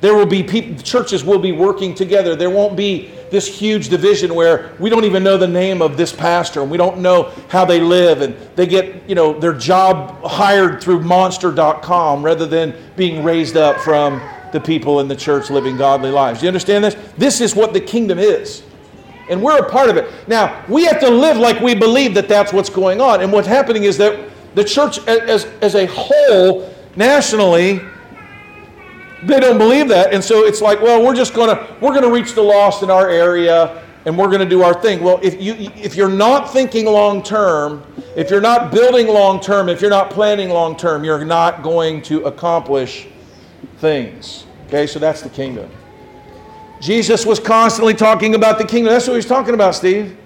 There 0.00 0.14
will 0.14 0.26
be 0.26 0.42
people, 0.42 0.82
churches 0.82 1.24
will 1.24 1.38
be 1.38 1.52
working 1.52 1.94
together. 1.94 2.36
There 2.36 2.50
won't 2.50 2.76
be 2.76 3.10
this 3.32 3.48
huge 3.48 3.88
division 3.88 4.34
where 4.34 4.70
we 4.78 4.88
don't 4.88 5.04
even 5.04 5.24
know 5.24 5.36
the 5.36 5.48
name 5.48 5.82
of 5.82 5.96
this 5.96 6.12
pastor 6.12 6.60
and 6.60 6.70
we 6.70 6.76
don't 6.76 6.98
know 6.98 7.32
how 7.48 7.64
they 7.64 7.80
live 7.80 8.20
and 8.20 8.36
they 8.54 8.66
get, 8.66 9.08
you 9.08 9.14
know, 9.14 9.32
their 9.38 9.54
job 9.54 10.22
hired 10.22 10.80
through 10.80 11.00
monster.com 11.00 12.22
rather 12.22 12.46
than 12.46 12.74
being 12.94 13.24
raised 13.24 13.56
up 13.56 13.80
from 13.80 14.22
the 14.52 14.60
people 14.60 15.00
in 15.00 15.08
the 15.08 15.16
church 15.16 15.50
living 15.50 15.76
godly 15.76 16.10
lives. 16.10 16.42
You 16.42 16.48
understand 16.48 16.84
this? 16.84 16.94
This 17.16 17.40
is 17.40 17.56
what 17.56 17.72
the 17.72 17.80
kingdom 17.80 18.18
is. 18.18 18.62
And 19.30 19.42
we're 19.42 19.58
a 19.58 19.70
part 19.70 19.88
of 19.88 19.96
it. 19.96 20.12
Now, 20.28 20.64
we 20.68 20.84
have 20.84 21.00
to 21.00 21.08
live 21.08 21.38
like 21.38 21.60
we 21.60 21.74
believe 21.74 22.14
that 22.14 22.28
that's 22.28 22.52
what's 22.52 22.68
going 22.68 23.00
on. 23.00 23.22
And 23.22 23.32
what's 23.32 23.48
happening 23.48 23.84
is 23.84 23.96
that 23.98 24.30
the 24.54 24.64
church 24.64 24.98
as, 25.08 25.46
as 25.62 25.74
a 25.74 25.86
whole, 25.86 26.72
nationally, 26.96 27.80
they 29.24 29.40
don't 29.40 29.58
believe 29.58 29.88
that. 29.88 30.12
And 30.12 30.22
so 30.22 30.44
it's 30.44 30.60
like, 30.60 30.80
well, 30.80 31.04
we're 31.04 31.14
just 31.14 31.34
going 31.34 31.54
to 31.54 31.76
we're 31.80 31.90
going 31.90 32.02
to 32.02 32.10
reach 32.10 32.34
the 32.34 32.42
lost 32.42 32.82
in 32.82 32.90
our 32.90 33.08
area 33.08 33.82
and 34.04 34.18
we're 34.18 34.26
going 34.26 34.40
to 34.40 34.48
do 34.48 34.62
our 34.62 34.80
thing. 34.80 35.02
Well, 35.02 35.20
if 35.22 35.40
you 35.40 35.54
if 35.76 35.94
you're 35.94 36.08
not 36.08 36.52
thinking 36.52 36.86
long 36.86 37.22
term, 37.22 37.84
if 38.16 38.30
you're 38.30 38.40
not 38.40 38.72
building 38.72 39.06
long 39.06 39.40
term, 39.40 39.68
if 39.68 39.80
you're 39.80 39.90
not 39.90 40.10
planning 40.10 40.50
long 40.50 40.76
term, 40.76 41.04
you're 41.04 41.24
not 41.24 41.62
going 41.62 42.02
to 42.02 42.24
accomplish 42.24 43.06
things. 43.78 44.46
Okay? 44.66 44.86
So 44.86 44.98
that's 44.98 45.22
the 45.22 45.30
kingdom. 45.30 45.70
Jesus 46.80 47.24
was 47.24 47.38
constantly 47.38 47.94
talking 47.94 48.34
about 48.34 48.58
the 48.58 48.64
kingdom. 48.64 48.92
That's 48.92 49.06
what 49.06 49.12
he 49.12 49.18
was 49.18 49.26
talking 49.26 49.54
about, 49.54 49.76
Steve. 49.76 50.16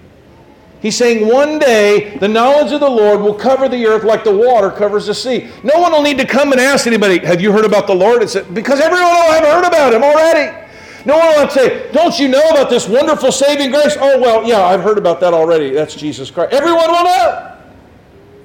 He's 0.86 0.96
saying 0.96 1.26
one 1.26 1.58
day 1.58 2.16
the 2.18 2.28
knowledge 2.28 2.70
of 2.70 2.78
the 2.78 2.88
Lord 2.88 3.20
will 3.20 3.34
cover 3.34 3.68
the 3.68 3.84
earth 3.86 4.04
like 4.04 4.22
the 4.22 4.36
water 4.36 4.70
covers 4.70 5.06
the 5.06 5.14
sea. 5.14 5.50
No 5.64 5.80
one 5.80 5.90
will 5.90 6.00
need 6.00 6.16
to 6.18 6.24
come 6.24 6.52
and 6.52 6.60
ask 6.60 6.86
anybody, 6.86 7.18
Have 7.26 7.40
you 7.40 7.50
heard 7.50 7.64
about 7.64 7.88
the 7.88 7.94
Lord? 7.96 8.22
It's 8.22 8.36
because 8.36 8.78
everyone 8.78 9.10
will 9.10 9.32
have 9.32 9.42
heard 9.42 9.64
about 9.64 9.92
him 9.92 10.04
already. 10.04 10.56
No 11.04 11.18
one 11.18 11.40
will 11.40 11.50
say, 11.50 11.90
Don't 11.90 12.16
you 12.20 12.28
know 12.28 12.48
about 12.50 12.70
this 12.70 12.88
wonderful 12.88 13.32
saving 13.32 13.72
grace? 13.72 13.96
Oh, 13.98 14.20
well, 14.20 14.46
yeah, 14.46 14.62
I've 14.62 14.80
heard 14.80 14.96
about 14.96 15.18
that 15.22 15.34
already. 15.34 15.70
That's 15.70 15.96
Jesus 15.96 16.30
Christ. 16.30 16.52
Everyone 16.52 16.86
will 16.86 17.02
know. 17.02 17.56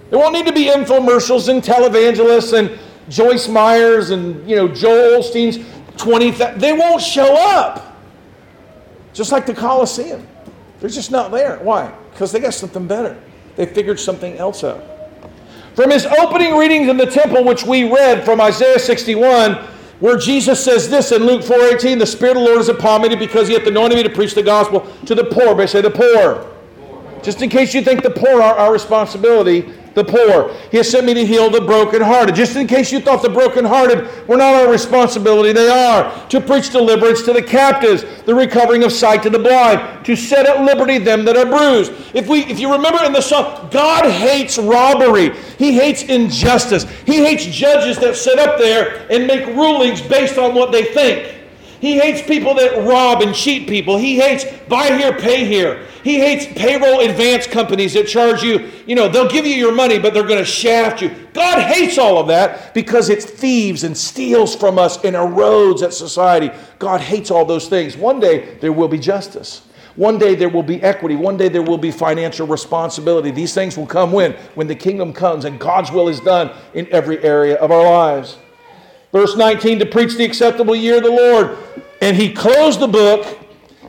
There 0.10 0.18
won't 0.18 0.34
need 0.34 0.48
to 0.48 0.54
be 0.54 0.66
infomercials 0.66 1.48
and 1.48 1.62
televangelists 1.62 2.58
and 2.58 2.80
Joyce 3.08 3.50
Myers 3.50 4.10
and, 4.10 4.50
you 4.50 4.56
know, 4.56 4.68
Joel 4.68 5.22
Osteen's 5.22 5.64
20. 5.98 6.32
They 6.58 6.74
won't 6.74 7.04
show 7.04 7.36
up. 7.36 7.96
Just 9.14 9.32
like 9.32 9.46
the 9.46 9.54
Colosseum. 9.54 10.28
They're 10.80 10.90
just 10.90 11.12
not 11.12 11.30
there. 11.30 11.60
Why? 11.60 11.96
Because 12.12 12.32
they 12.32 12.40
got 12.40 12.54
something 12.54 12.88
better. 12.88 13.18
They 13.56 13.66
figured 13.66 14.00
something 14.00 14.38
else 14.38 14.64
out. 14.64 14.84
From 15.76 15.90
his 15.90 16.06
opening 16.06 16.58
readings 16.58 16.90
in 16.90 16.98
the 16.98 17.06
temple, 17.06 17.44
which 17.44 17.64
we 17.64 17.90
read 17.90 18.26
from 18.26 18.42
Isaiah 18.42 18.80
61, 18.80 19.54
where 20.00 20.18
Jesus 20.18 20.64
says 20.64 20.90
this 20.90 21.12
in 21.12 21.26
Luke 21.26 21.44
4:18, 21.44 22.00
the 22.00 22.06
Spirit 22.06 22.36
of 22.36 22.44
the 22.44 22.50
Lord 22.50 22.62
is 22.62 22.70
upon 22.70 23.04
me 23.04 23.16
because 23.16 23.48
he 23.48 23.54
hath 23.54 23.68
anointed 23.68 23.98
me 23.98 24.04
to 24.04 24.10
preach 24.10 24.34
the 24.34 24.44
gospel 24.44 24.86
to 25.06 25.16
the 25.16 25.24
poor. 25.24 25.56
But 25.56 25.62
I 25.62 25.66
say 25.68 25.82
the 25.82 25.92
poor. 25.92 26.48
Just 27.24 27.42
in 27.42 27.50
case 27.50 27.74
you 27.74 27.84
think 27.84 28.02
the 28.02 28.10
poor 28.10 28.42
are 28.42 28.56
our 28.58 28.74
responsibility, 28.74 29.72
the 29.94 30.04
poor. 30.04 30.54
He 30.72 30.78
has 30.78 30.90
sent 30.90 31.06
me 31.06 31.14
to 31.14 31.26
heal 31.26 31.50
the 31.50 31.62
brokenhearted. 31.62 32.36
Just 32.36 32.56
in 32.56 32.68
case 32.68 32.92
you 32.92 33.00
thought 33.00 33.22
the 33.22 33.30
brokenhearted 33.30 34.28
were 34.28 34.38
not 34.38 34.54
our 34.54 34.72
responsibility, 34.72 35.52
they 35.52 35.70
are. 35.70 36.28
To 36.30 36.40
preach 36.40 36.72
deliverance 36.72 37.24
to 37.24 37.34
the 37.34 37.42
captives, 37.42 38.06
the 38.26 38.34
recovering 38.34 38.84
of 38.84 38.92
sight 38.92 39.24
to 39.24 39.30
the 39.30 39.40
blind, 39.40 40.06
to 40.06 40.16
set 40.16 40.46
at 40.46 40.64
liberty 40.64 40.98
them 40.98 41.26
that 41.26 41.36
are 41.36 41.46
bruised. 41.46 41.92
If 42.14 42.28
we 42.28 42.42
if 42.46 42.60
you 42.60 42.72
remember 42.72 43.04
in 43.04 43.14
the 43.14 43.22
song, 43.22 43.70
God 43.72 44.10
hates 44.10 44.58
robbery. 44.58 45.36
He 45.58 45.74
hates 45.74 46.04
injustice. 46.04 46.84
He 47.06 47.18
hates 47.18 47.46
judges 47.46 47.98
that 48.00 48.16
sit 48.16 48.40
up 48.40 48.58
there 48.58 49.08
and 49.12 49.28
make 49.28 49.46
rulings 49.48 50.02
based 50.02 50.38
on 50.38 50.56
what 50.56 50.72
they 50.72 50.86
think. 50.86 51.41
He 51.82 51.98
hates 51.98 52.22
people 52.22 52.54
that 52.56 52.88
rob 52.88 53.24
and 53.24 53.34
cheat 53.34 53.68
people. 53.68 53.98
He 53.98 54.18
hates 54.18 54.46
buy 54.70 54.96
here, 54.96 55.18
pay 55.18 55.46
here. 55.46 55.88
He 56.04 56.20
hates 56.20 56.46
payroll 56.46 57.00
advance 57.00 57.48
companies 57.48 57.94
that 57.94 58.08
charge 58.08 58.44
you, 58.44 58.72
you 58.86 58.94
know, 58.94 59.08
they'll 59.08 59.28
give 59.28 59.48
you 59.48 59.56
your 59.56 59.74
money, 59.74 59.98
but 59.98 60.14
they're 60.14 60.28
going 60.28 60.38
to 60.38 60.46
shaft 60.46 61.02
you. 61.02 61.10
God 61.34 61.60
hates 61.60 61.98
all 61.98 62.20
of 62.20 62.28
that 62.28 62.76
because 62.76 63.10
it's 63.10 63.26
thieves 63.26 63.84
and 63.84 63.98
steals 63.98 64.56
from 64.56 64.78
us 64.78 65.04
and 65.04 65.16
erodes 65.16 65.82
at 65.82 65.94
society. 65.94 66.52
God 66.78 67.02
hates 67.02 67.32
all 67.32 67.46
those 67.46 67.68
things. 67.68 67.98
One 67.98 68.20
day 68.20 68.56
there 68.60 68.72
will 68.72 68.88
be 68.88 69.00
justice. 69.00 69.64
One 69.96 70.20
day 70.20 70.36
there 70.36 70.50
will 70.50 70.64
be 70.64 70.82
equity. 70.84 71.16
One 71.16 71.36
day 71.36 71.50
there 71.50 71.64
will 71.64 71.80
be 71.80 71.92
financial 71.92 72.46
responsibility. 72.46 73.32
These 73.32 73.56
things 73.56 73.76
will 73.76 73.88
come 73.88 74.12
when? 74.12 74.34
When 74.54 74.68
the 74.68 74.76
kingdom 74.76 75.14
comes 75.14 75.46
and 75.46 75.60
God's 75.60 75.92
will 75.92 76.10
is 76.10 76.20
done 76.20 76.56
in 76.76 76.88
every 76.92 77.24
area 77.24 77.56
of 77.56 77.72
our 77.72 77.84
lives. 77.84 78.38
Verse 79.12 79.36
19, 79.36 79.80
to 79.80 79.86
preach 79.86 80.16
the 80.16 80.24
acceptable 80.24 80.76
year 80.76 80.98
of 80.98 81.04
the 81.04 81.12
Lord. 81.12 81.58
And 82.02 82.16
he 82.16 82.34
closed 82.34 82.80
the 82.80 82.88
book 82.88 83.40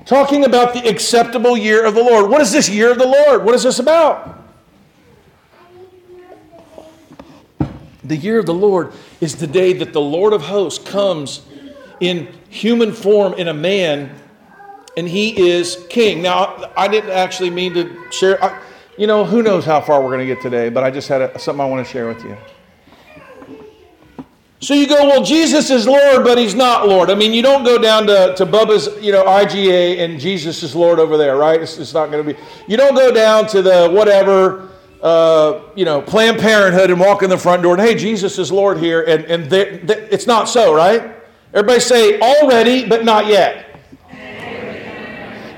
talking 0.05 0.45
about 0.45 0.75
the 0.75 0.89
acceptable 0.89 1.57
year 1.57 1.85
of 1.85 1.95
the 1.95 2.03
Lord. 2.03 2.31
What 2.31 2.41
is 2.41 2.53
this 2.53 2.69
year 2.69 2.91
of 2.91 2.99
the 2.99 3.07
Lord? 3.07 3.45
What 3.45 3.55
is 3.55 3.63
this 3.63 3.79
about? 3.79 4.41
The 8.05 8.17
year 8.17 8.41
of 8.41 8.47
the 8.47 8.55
Lord 8.55 8.93
is 9.21 9.37
the 9.37 9.47
day 9.47 9.73
that 9.75 9.93
the 9.93 10.01
Lord 10.01 10.33
of 10.33 10.43
hosts 10.43 10.85
comes 10.91 11.47
in 12.01 12.29
human 12.49 12.93
form 12.93 13.35
in 13.35 13.47
a 13.47 13.55
man 13.55 14.13
and 14.97 15.09
he 15.09 15.49
is 15.49 15.87
king. 15.89 16.21
Now, 16.21 16.71
I 16.77 16.89
didn't 16.89 17.11
actually 17.11 17.51
mean 17.51 17.75
to 17.75 18.11
share, 18.11 18.43
I, 18.43 18.61
you 18.99 19.07
know, 19.07 19.25
who 19.25 19.43
knows 19.43 19.65
how 19.65 19.81
far 19.81 20.03
we're 20.03 20.09
going 20.09 20.27
to 20.27 20.35
get 20.35 20.43
today, 20.43 20.69
but 20.69 20.85
I 20.85 20.91
just 20.91 21.09
had 21.09 21.23
a, 21.23 21.39
something 21.39 21.61
I 21.61 21.67
want 21.67 21.87
to 21.87 21.91
share 21.91 22.09
with 22.09 22.23
you. 22.25 22.37
So 24.63 24.75
you 24.75 24.87
go, 24.87 25.09
well, 25.09 25.25
Jesus 25.25 25.71
is 25.71 25.89
Lord, 25.89 26.23
but 26.23 26.39
he's 26.39 26.55
not 26.55 26.87
Lord. 26.87 27.11
I 27.11 27.17
mean, 27.17 27.33
you 27.33 27.43
don't 27.43 27.65
go 27.65 27.79
down 27.79 28.07
to, 28.07 28.33
to 28.37 28.47
Bubba's, 28.47 28.89
you 29.05 29.11
know, 29.11 29.25
IGA 29.25 29.99
and 29.99 30.21
Jesus 30.21 30.63
is 30.63 30.77
Lord 30.77 31.01
over 31.01 31.17
there, 31.17 31.37
right? 31.37 31.61
It's, 31.61 31.79
it's 31.79 31.93
not 31.93 32.13
going 32.13 32.25
to 32.25 32.33
be. 32.33 32.39
You 32.69 32.77
don't 32.77 32.95
go 32.95 33.13
down 33.13 33.49
to 33.49 33.61
the 33.61 33.91
whatever, 33.91 34.69
uh, 35.03 35.63
you 35.75 35.85
know, 35.85 36.01
Planned 36.01 36.39
Parenthood 36.39 36.91
and 36.91 37.01
walk 37.01 37.25
in 37.25 37.31
the 37.31 37.37
front 37.37 37.65
door 37.65 37.75
and, 37.75 37.83
hey, 37.83 37.97
Jesus 37.97 38.39
is 38.39 38.53
Lord 38.53 38.79
here. 38.79 39.03
And, 39.03 39.25
and 39.25 39.51
they, 39.51 39.79
they, 39.79 39.97
it's 40.13 40.29
not 40.29 40.49
so, 40.49 40.73
right? 40.73 41.13
Everybody 41.53 41.81
say 41.81 42.21
already, 42.21 42.87
but 42.87 43.05
not 43.05 43.27
yet. 43.27 43.67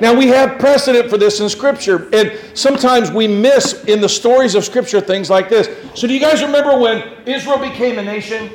Now, 0.00 0.14
we 0.14 0.28
have 0.28 0.58
precedent 0.58 1.10
for 1.10 1.18
this 1.18 1.40
in 1.40 1.48
Scripture, 1.50 2.08
and 2.14 2.32
sometimes 2.54 3.10
we 3.10 3.28
miss 3.28 3.84
in 3.84 4.00
the 4.00 4.08
stories 4.08 4.54
of 4.54 4.64
Scripture 4.64 5.00
things 5.00 5.28
like 5.28 5.50
this. 5.50 5.68
So, 5.94 6.08
do 6.08 6.14
you 6.14 6.20
guys 6.20 6.42
remember 6.42 6.78
when 6.78 7.22
Israel 7.26 7.58
became 7.58 7.98
a 7.98 8.02
nation? 8.02 8.50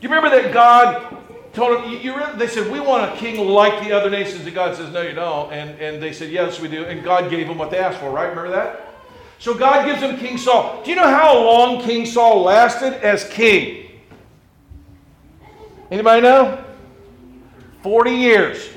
Do 0.00 0.08
you 0.08 0.14
remember 0.14 0.42
that 0.42 0.52
God 0.52 1.16
told 1.52 1.82
them, 1.82 1.90
you, 1.90 1.98
you, 1.98 2.36
they 2.36 2.46
said, 2.46 2.70
We 2.70 2.80
want 2.80 3.12
a 3.12 3.16
king 3.16 3.46
like 3.48 3.82
the 3.82 3.92
other 3.92 4.10
nations. 4.10 4.44
And 4.44 4.54
God 4.54 4.76
says, 4.76 4.92
No, 4.92 5.02
you 5.02 5.14
don't. 5.14 5.52
And, 5.52 5.80
and 5.80 6.02
they 6.02 6.12
said, 6.12 6.30
Yes, 6.30 6.60
we 6.60 6.68
do. 6.68 6.84
And 6.84 7.02
God 7.02 7.30
gave 7.30 7.48
them 7.48 7.58
what 7.58 7.70
they 7.70 7.78
asked 7.78 7.98
for, 7.98 8.10
right? 8.10 8.28
Remember 8.28 8.50
that? 8.50 8.82
So 9.38 9.54
God 9.54 9.86
gives 9.86 10.00
them 10.00 10.18
King 10.18 10.38
Saul. 10.38 10.82
Do 10.82 10.90
you 10.90 10.96
know 10.96 11.08
how 11.08 11.38
long 11.38 11.82
King 11.82 12.06
Saul 12.06 12.42
lasted 12.42 12.94
as 12.94 13.28
king? 13.28 13.90
Anybody 15.90 16.22
know? 16.22 16.64
40 17.82 18.10
years. 18.10 18.70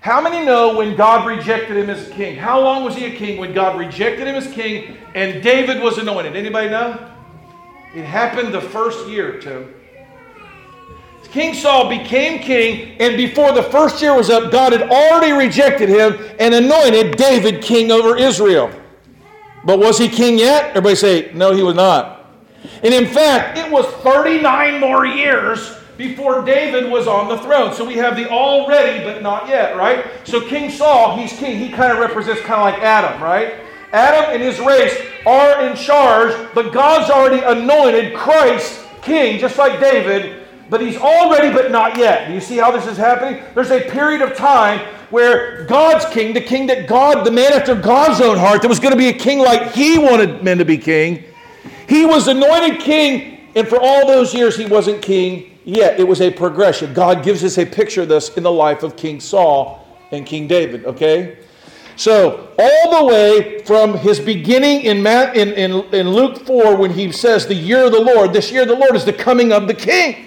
How 0.00 0.20
many 0.20 0.44
know 0.44 0.76
when 0.76 0.96
God 0.96 1.26
rejected 1.26 1.76
him 1.76 1.88
as 1.88 2.10
king? 2.10 2.36
How 2.36 2.60
long 2.60 2.84
was 2.84 2.94
he 2.94 3.06
a 3.06 3.16
king 3.16 3.38
when 3.38 3.54
God 3.54 3.78
rejected 3.78 4.26
him 4.26 4.34
as 4.34 4.46
king 4.52 4.98
and 5.14 5.42
David 5.42 5.82
was 5.82 5.96
anointed? 5.96 6.36
Anybody 6.36 6.68
know? 6.68 7.10
It 7.94 8.04
happened 8.04 8.52
the 8.52 8.60
first 8.60 9.08
year, 9.08 9.40
Tim. 9.40 9.73
King 11.34 11.52
Saul 11.52 11.88
became 11.88 12.38
king, 12.38 12.96
and 13.00 13.16
before 13.16 13.50
the 13.50 13.64
first 13.64 14.00
year 14.00 14.14
was 14.14 14.30
up, 14.30 14.52
God 14.52 14.70
had 14.72 14.82
already 14.82 15.32
rejected 15.32 15.88
him 15.88 16.16
and 16.38 16.54
anointed 16.54 17.16
David 17.16 17.60
king 17.60 17.90
over 17.90 18.16
Israel. 18.16 18.70
But 19.64 19.80
was 19.80 19.98
he 19.98 20.08
king 20.08 20.38
yet? 20.38 20.66
Everybody 20.66 20.94
say, 20.94 21.32
no, 21.34 21.52
he 21.52 21.64
was 21.64 21.74
not. 21.74 22.30
And 22.84 22.94
in 22.94 23.06
fact, 23.06 23.58
it 23.58 23.68
was 23.68 23.84
39 24.04 24.78
more 24.78 25.06
years 25.06 25.76
before 25.96 26.44
David 26.44 26.88
was 26.88 27.08
on 27.08 27.26
the 27.26 27.38
throne. 27.38 27.74
So 27.74 27.84
we 27.84 27.94
have 27.96 28.14
the 28.14 28.30
already 28.30 29.02
but 29.02 29.20
not 29.20 29.48
yet, 29.48 29.76
right? 29.76 30.04
So 30.22 30.40
King 30.40 30.70
Saul, 30.70 31.16
he's 31.16 31.32
king. 31.32 31.58
He 31.58 31.68
kind 31.68 31.90
of 31.90 31.98
represents 31.98 32.42
kind 32.42 32.60
of 32.60 32.60
like 32.60 32.80
Adam, 32.80 33.20
right? 33.20 33.54
Adam 33.92 34.32
and 34.32 34.40
his 34.40 34.60
race 34.60 34.96
are 35.26 35.66
in 35.66 35.74
charge, 35.74 36.32
but 36.54 36.72
God's 36.72 37.10
already 37.10 37.42
anointed 37.42 38.14
Christ 38.14 38.84
king, 39.02 39.40
just 39.40 39.58
like 39.58 39.80
David, 39.80 40.43
but 40.70 40.80
he's 40.80 40.96
already, 40.96 41.52
but 41.52 41.70
not 41.70 41.96
yet. 41.96 42.28
Do 42.28 42.34
you 42.34 42.40
see 42.40 42.56
how 42.56 42.70
this 42.70 42.86
is 42.86 42.96
happening? 42.96 43.42
There's 43.54 43.70
a 43.70 43.80
period 43.80 44.22
of 44.22 44.36
time 44.36 44.80
where 45.10 45.64
God's 45.66 46.04
king, 46.06 46.34
the 46.34 46.40
king 46.40 46.66
that 46.68 46.88
God, 46.88 47.24
the 47.24 47.30
man 47.30 47.52
after 47.52 47.74
God's 47.74 48.20
own 48.20 48.36
heart, 48.36 48.62
that 48.62 48.68
was 48.68 48.80
going 48.80 48.92
to 48.92 48.98
be 48.98 49.08
a 49.08 49.12
king 49.12 49.38
like 49.38 49.72
he 49.72 49.98
wanted 49.98 50.42
men 50.42 50.58
to 50.58 50.64
be 50.64 50.78
king, 50.78 51.24
he 51.88 52.06
was 52.06 52.28
anointed 52.28 52.80
king, 52.80 53.48
and 53.54 53.68
for 53.68 53.78
all 53.80 54.06
those 54.06 54.34
years 54.34 54.56
he 54.56 54.66
wasn't 54.66 55.02
king 55.02 55.58
yet. 55.64 56.00
It 56.00 56.08
was 56.08 56.20
a 56.20 56.30
progression. 56.30 56.92
God 56.92 57.22
gives 57.22 57.44
us 57.44 57.58
a 57.58 57.66
picture 57.66 58.02
of 58.02 58.08
this 58.08 58.36
in 58.36 58.42
the 58.42 58.52
life 58.52 58.82
of 58.82 58.96
King 58.96 59.20
Saul 59.20 59.86
and 60.10 60.26
King 60.26 60.46
David, 60.46 60.84
okay? 60.86 61.38
So, 61.96 62.52
all 62.58 63.00
the 63.00 63.04
way 63.06 63.60
from 63.60 63.96
his 63.96 64.18
beginning 64.18 64.82
in, 64.82 65.06
in, 65.06 65.52
in, 65.52 65.94
in 65.94 66.10
Luke 66.10 66.44
4, 66.44 66.76
when 66.76 66.90
he 66.90 67.12
says 67.12 67.46
the 67.46 67.54
year 67.54 67.84
of 67.84 67.92
the 67.92 68.00
Lord, 68.00 68.32
this 68.32 68.50
year 68.50 68.62
of 68.62 68.68
the 68.68 68.74
Lord 68.74 68.96
is 68.96 69.04
the 69.04 69.12
coming 69.12 69.52
of 69.52 69.68
the 69.68 69.74
king. 69.74 70.26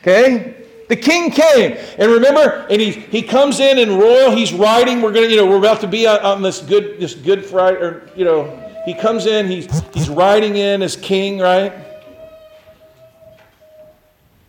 Okay? 0.00 0.56
The 0.88 0.96
king 0.96 1.30
came. 1.30 1.76
And 1.98 2.10
remember, 2.10 2.66
and 2.68 2.80
he, 2.80 2.90
he 2.90 3.22
comes 3.22 3.60
in 3.60 3.78
in 3.78 3.96
royal, 3.96 4.30
he's 4.32 4.52
riding. 4.52 5.02
We're 5.02 5.12
gonna, 5.12 5.28
you 5.28 5.36
know, 5.36 5.46
we're 5.46 5.58
about 5.58 5.80
to 5.82 5.86
be 5.86 6.06
on, 6.06 6.18
on 6.20 6.42
this 6.42 6.60
good 6.60 6.98
this 6.98 7.14
good 7.14 7.44
Friday, 7.44 7.76
or 7.76 8.10
you 8.16 8.24
know, 8.24 8.72
he 8.84 8.94
comes 8.94 9.26
in, 9.26 9.46
he's 9.46 9.66
he's 9.94 10.08
riding 10.08 10.56
in 10.56 10.82
as 10.82 10.96
king, 10.96 11.38
right? 11.38 11.72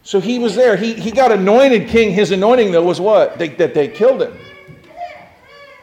So 0.03 0.19
he 0.19 0.39
was 0.39 0.55
there. 0.55 0.75
He, 0.75 0.93
he 0.93 1.11
got 1.11 1.31
anointed 1.31 1.87
king. 1.87 2.11
His 2.11 2.31
anointing, 2.31 2.71
though, 2.71 2.83
was 2.83 2.99
what? 2.99 3.37
They, 3.37 3.49
that 3.49 3.73
they 3.73 3.87
killed 3.87 4.23
him. 4.23 4.35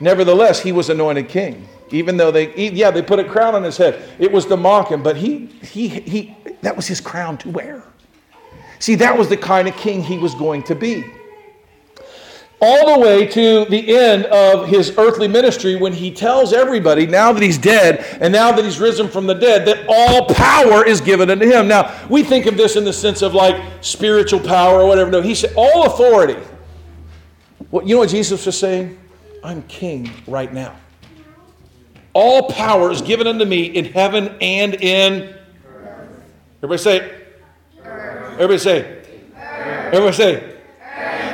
Nevertheless, 0.00 0.60
he 0.60 0.72
was 0.72 0.90
anointed 0.90 1.28
king. 1.28 1.68
Even 1.90 2.16
though 2.16 2.30
they, 2.30 2.54
yeah, 2.54 2.90
they 2.90 3.00
put 3.00 3.18
a 3.18 3.24
crown 3.24 3.54
on 3.54 3.62
his 3.62 3.76
head. 3.76 4.02
It 4.18 4.30
was 4.30 4.44
to 4.46 4.56
mock 4.56 4.90
him, 4.90 5.02
but 5.02 5.16
he, 5.16 5.46
he, 5.46 5.88
he, 5.88 6.36
that 6.60 6.76
was 6.76 6.86
his 6.86 7.00
crown 7.00 7.38
to 7.38 7.48
wear. 7.48 7.82
See, 8.78 8.94
that 8.96 9.16
was 9.16 9.28
the 9.28 9.36
kind 9.36 9.68
of 9.68 9.76
king 9.76 10.02
he 10.02 10.18
was 10.18 10.34
going 10.34 10.62
to 10.64 10.74
be. 10.74 11.04
All 12.60 12.94
the 12.94 13.00
way 13.00 13.26
to 13.26 13.66
the 13.66 13.96
end 13.96 14.24
of 14.26 14.66
his 14.66 14.96
earthly 14.98 15.28
ministry 15.28 15.76
when 15.76 15.92
he 15.92 16.10
tells 16.10 16.52
everybody, 16.52 17.06
now 17.06 17.32
that 17.32 17.40
he's 17.40 17.58
dead 17.58 18.04
and 18.20 18.32
now 18.32 18.50
that 18.50 18.64
he's 18.64 18.80
risen 18.80 19.08
from 19.08 19.28
the 19.28 19.34
dead, 19.34 19.64
that 19.66 19.86
all 19.88 20.26
power 20.26 20.84
is 20.84 21.00
given 21.00 21.30
unto 21.30 21.46
him. 21.46 21.68
Now, 21.68 21.96
we 22.08 22.24
think 22.24 22.46
of 22.46 22.56
this 22.56 22.74
in 22.74 22.84
the 22.84 22.92
sense 22.92 23.22
of 23.22 23.32
like 23.32 23.62
spiritual 23.80 24.40
power 24.40 24.80
or 24.80 24.88
whatever. 24.88 25.08
No, 25.10 25.22
he 25.22 25.36
said, 25.36 25.52
all 25.56 25.84
authority. 25.84 26.36
Well, 27.70 27.86
you 27.86 27.94
know 27.94 28.00
what 28.00 28.08
Jesus 28.08 28.44
was 28.44 28.58
saying? 28.58 28.98
I'm 29.44 29.62
king 29.62 30.10
right 30.26 30.52
now. 30.52 30.74
All 32.12 32.48
power 32.48 32.90
is 32.90 33.02
given 33.02 33.28
unto 33.28 33.44
me 33.44 33.66
in 33.66 33.84
heaven 33.84 34.36
and 34.40 34.74
in. 34.74 35.32
Everybody 36.56 36.78
say, 36.78 37.17
Everybody 38.38 38.58
say. 38.58 39.02
Everybody 39.92 40.16
say. 40.16 40.56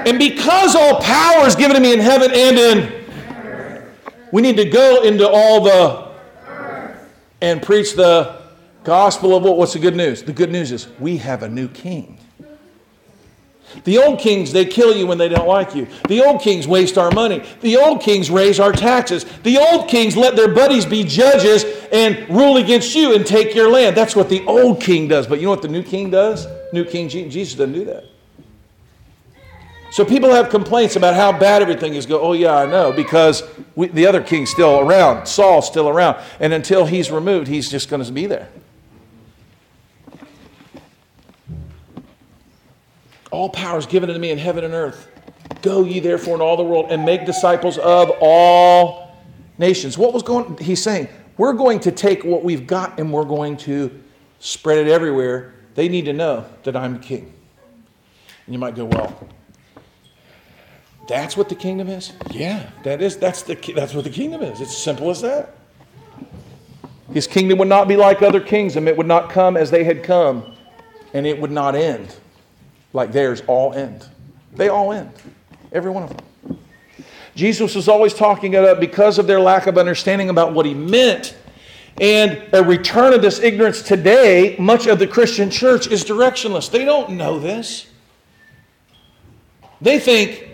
And 0.07 0.19
because 0.19 0.75
all 0.75 1.01
power 1.01 1.47
is 1.47 1.55
given 1.55 1.77
to 1.77 1.81
me 1.81 1.93
in 1.93 2.01
heaven 2.01 2.31
and 2.33 2.59
in 2.59 3.05
we 4.33 4.43
need 4.43 4.57
to 4.57 4.65
go 4.65 5.03
into 5.03 5.29
all 5.29 5.63
the 5.63 6.11
and 7.41 7.63
preach 7.63 7.95
the 7.95 8.43
gospel 8.83 9.37
of 9.37 9.45
what? 9.45 9.57
What's 9.57 9.75
the 9.75 9.79
good 9.79 9.95
news? 9.95 10.23
The 10.23 10.33
good 10.33 10.51
news 10.51 10.73
is 10.73 10.89
we 10.99 11.19
have 11.19 11.43
a 11.43 11.49
new 11.49 11.69
king. 11.69 12.19
The 13.85 13.99
old 13.99 14.19
kings, 14.19 14.53
they 14.53 14.65
kill 14.65 14.97
you 14.97 15.07
when 15.07 15.19
they 15.19 15.29
don't 15.29 15.47
like 15.47 15.75
you. 15.75 15.87
The 16.09 16.25
old 16.25 16.41
kings 16.41 16.67
waste 16.67 16.97
our 16.97 17.11
money. 17.11 17.45
The 17.61 17.77
old 17.77 18.01
kings 18.01 18.31
raise 18.31 18.59
our 18.59 18.73
taxes. 18.73 19.25
The 19.43 19.59
old 19.59 19.89
kings 19.89 20.17
let 20.17 20.37
their 20.37 20.53
buddies 20.53 20.87
be 20.87 21.05
judges 21.05 21.65
and 21.93 22.29
rule 22.29 22.57
against 22.57 22.95
you 22.95 23.15
and 23.15 23.27
take 23.27 23.55
your 23.55 23.71
land. 23.71 23.97
That's 23.97 24.17
what 24.17 24.29
the 24.29 24.45
old 24.47 24.81
king 24.81 25.09
does. 25.09 25.27
But 25.27 25.39
you 25.41 25.47
know 25.47 25.51
what 25.51 25.63
the 25.63 25.69
new 25.69 25.83
king 25.83 26.11
does? 26.11 26.47
New 26.75 26.85
king 26.85 27.09
Jesus 27.09 27.55
doesn't 27.55 27.73
do 27.73 27.85
that. 27.85 28.05
So 29.93 30.05
people 30.05 30.31
have 30.31 30.51
complaints 30.51 30.97
about 30.97 31.15
how 31.15 31.31
bad 31.31 31.63
everything 31.63 31.95
is 31.95 32.05
going. 32.05 32.21
Oh 32.21 32.33
yeah, 32.33 32.57
I 32.57 32.67
know 32.67 32.91
because 32.91 33.45
we, 33.77 33.87
the 33.87 34.09
other 34.09 34.21
king's 34.21 34.51
still 34.51 34.81
around. 34.81 35.27
Saul's 35.27 35.69
still 35.69 35.89
around, 35.89 36.21
and 36.41 36.53
until 36.53 36.85
he's 36.85 37.13
removed, 37.13 37.47
he's 37.47 37.71
just 37.71 37.89
going 37.89 38.03
to 38.03 38.13
be 38.13 38.27
there. 38.27 38.49
All 43.31 43.49
power 43.49 43.79
is 43.79 43.87
given 43.87 44.11
unto 44.11 44.21
me 44.21 44.33
in 44.33 44.39
heaven 44.39 44.65
and 44.65 44.75
earth. 44.75 45.09
Go 45.63 45.85
ye 45.85 46.01
therefore 46.01 46.35
in 46.35 46.41
all 46.41 46.57
the 46.57 46.65
world 46.65 46.87
and 46.91 47.05
make 47.05 47.25
disciples 47.25 47.79
of 47.79 48.11
all 48.21 49.17
nations. 49.59 49.97
What 49.97 50.13
was 50.13 50.25
going? 50.25 50.59
He's 50.59 50.83
saying 50.83 51.09
we're 51.37 51.53
going 51.53 51.79
to 51.81 51.93
take 51.93 52.25
what 52.25 52.43
we've 52.43 52.67
got 52.67 52.99
and 52.99 53.13
we're 53.13 53.25
going 53.25 53.59
to 53.59 54.03
spread 54.41 54.79
it 54.79 54.89
everywhere. 54.89 55.54
They 55.75 55.89
need 55.89 56.05
to 56.05 56.13
know 56.13 56.47
that 56.63 56.77
I'm 56.77 57.01
king. 57.01 57.33
And 58.47 58.55
you 58.55 58.59
might 58.59 58.75
go, 58.75 58.85
well, 58.85 59.29
that's 61.09 61.37
what 61.37 61.49
the 61.49 61.55
kingdom 61.55 61.89
is? 61.89 62.13
Yeah, 62.31 62.71
that 62.83 63.03
is 63.03 63.17
that's 63.17 63.43
the 63.43 63.55
that's 63.75 63.95
what 63.95 64.05
the 64.05 64.11
kingdom 64.11 64.43
is. 64.43 64.61
It's 64.61 64.77
simple 64.77 65.11
as 65.11 65.21
that. 65.21 65.55
His 67.13 67.27
kingdom 67.27 67.59
would 67.59 67.69
not 67.69 67.89
be 67.89 67.97
like 67.97 68.23
other 68.23 68.41
kingdoms. 68.41 68.77
It 68.77 68.97
would 68.97 69.07
not 69.07 69.29
come 69.31 69.57
as 69.57 69.71
they 69.71 69.85
had 69.85 70.03
come, 70.03 70.55
and 71.13 71.27
it 71.27 71.39
would 71.39 71.51
not 71.51 71.75
end 71.75 72.15
like 72.93 73.13
theirs 73.13 73.43
all 73.47 73.75
end. 73.75 74.09
They 74.55 74.69
all 74.69 74.93
end. 74.93 75.13
Every 75.73 75.91
one 75.91 76.05
of 76.05 76.17
them. 76.17 76.59
Jesus 77.35 77.75
was 77.75 77.89
always 77.89 78.15
talking 78.15 78.55
about 78.55 78.79
because 78.79 79.19
of 79.19 79.27
their 79.27 79.41
lack 79.41 79.67
of 79.67 79.77
understanding 79.77 80.29
about 80.29 80.55
what 80.55 80.65
he 80.65 80.73
meant 80.73 81.37
and 82.01 82.43
a 82.53 82.63
return 82.63 83.13
of 83.13 83.23
this 83.23 83.39
ignorance 83.39 83.83
today, 83.83 84.57
much 84.59 84.87
of 84.87 84.99
the 84.99 85.07
Christian 85.07 85.51
church 85.51 85.87
is 85.87 86.05
directionless. 86.05 86.71
They 86.71 86.85
don't 86.85 87.11
know 87.11 87.39
this. 87.39 87.87
They 89.81 89.99
think 89.99 90.49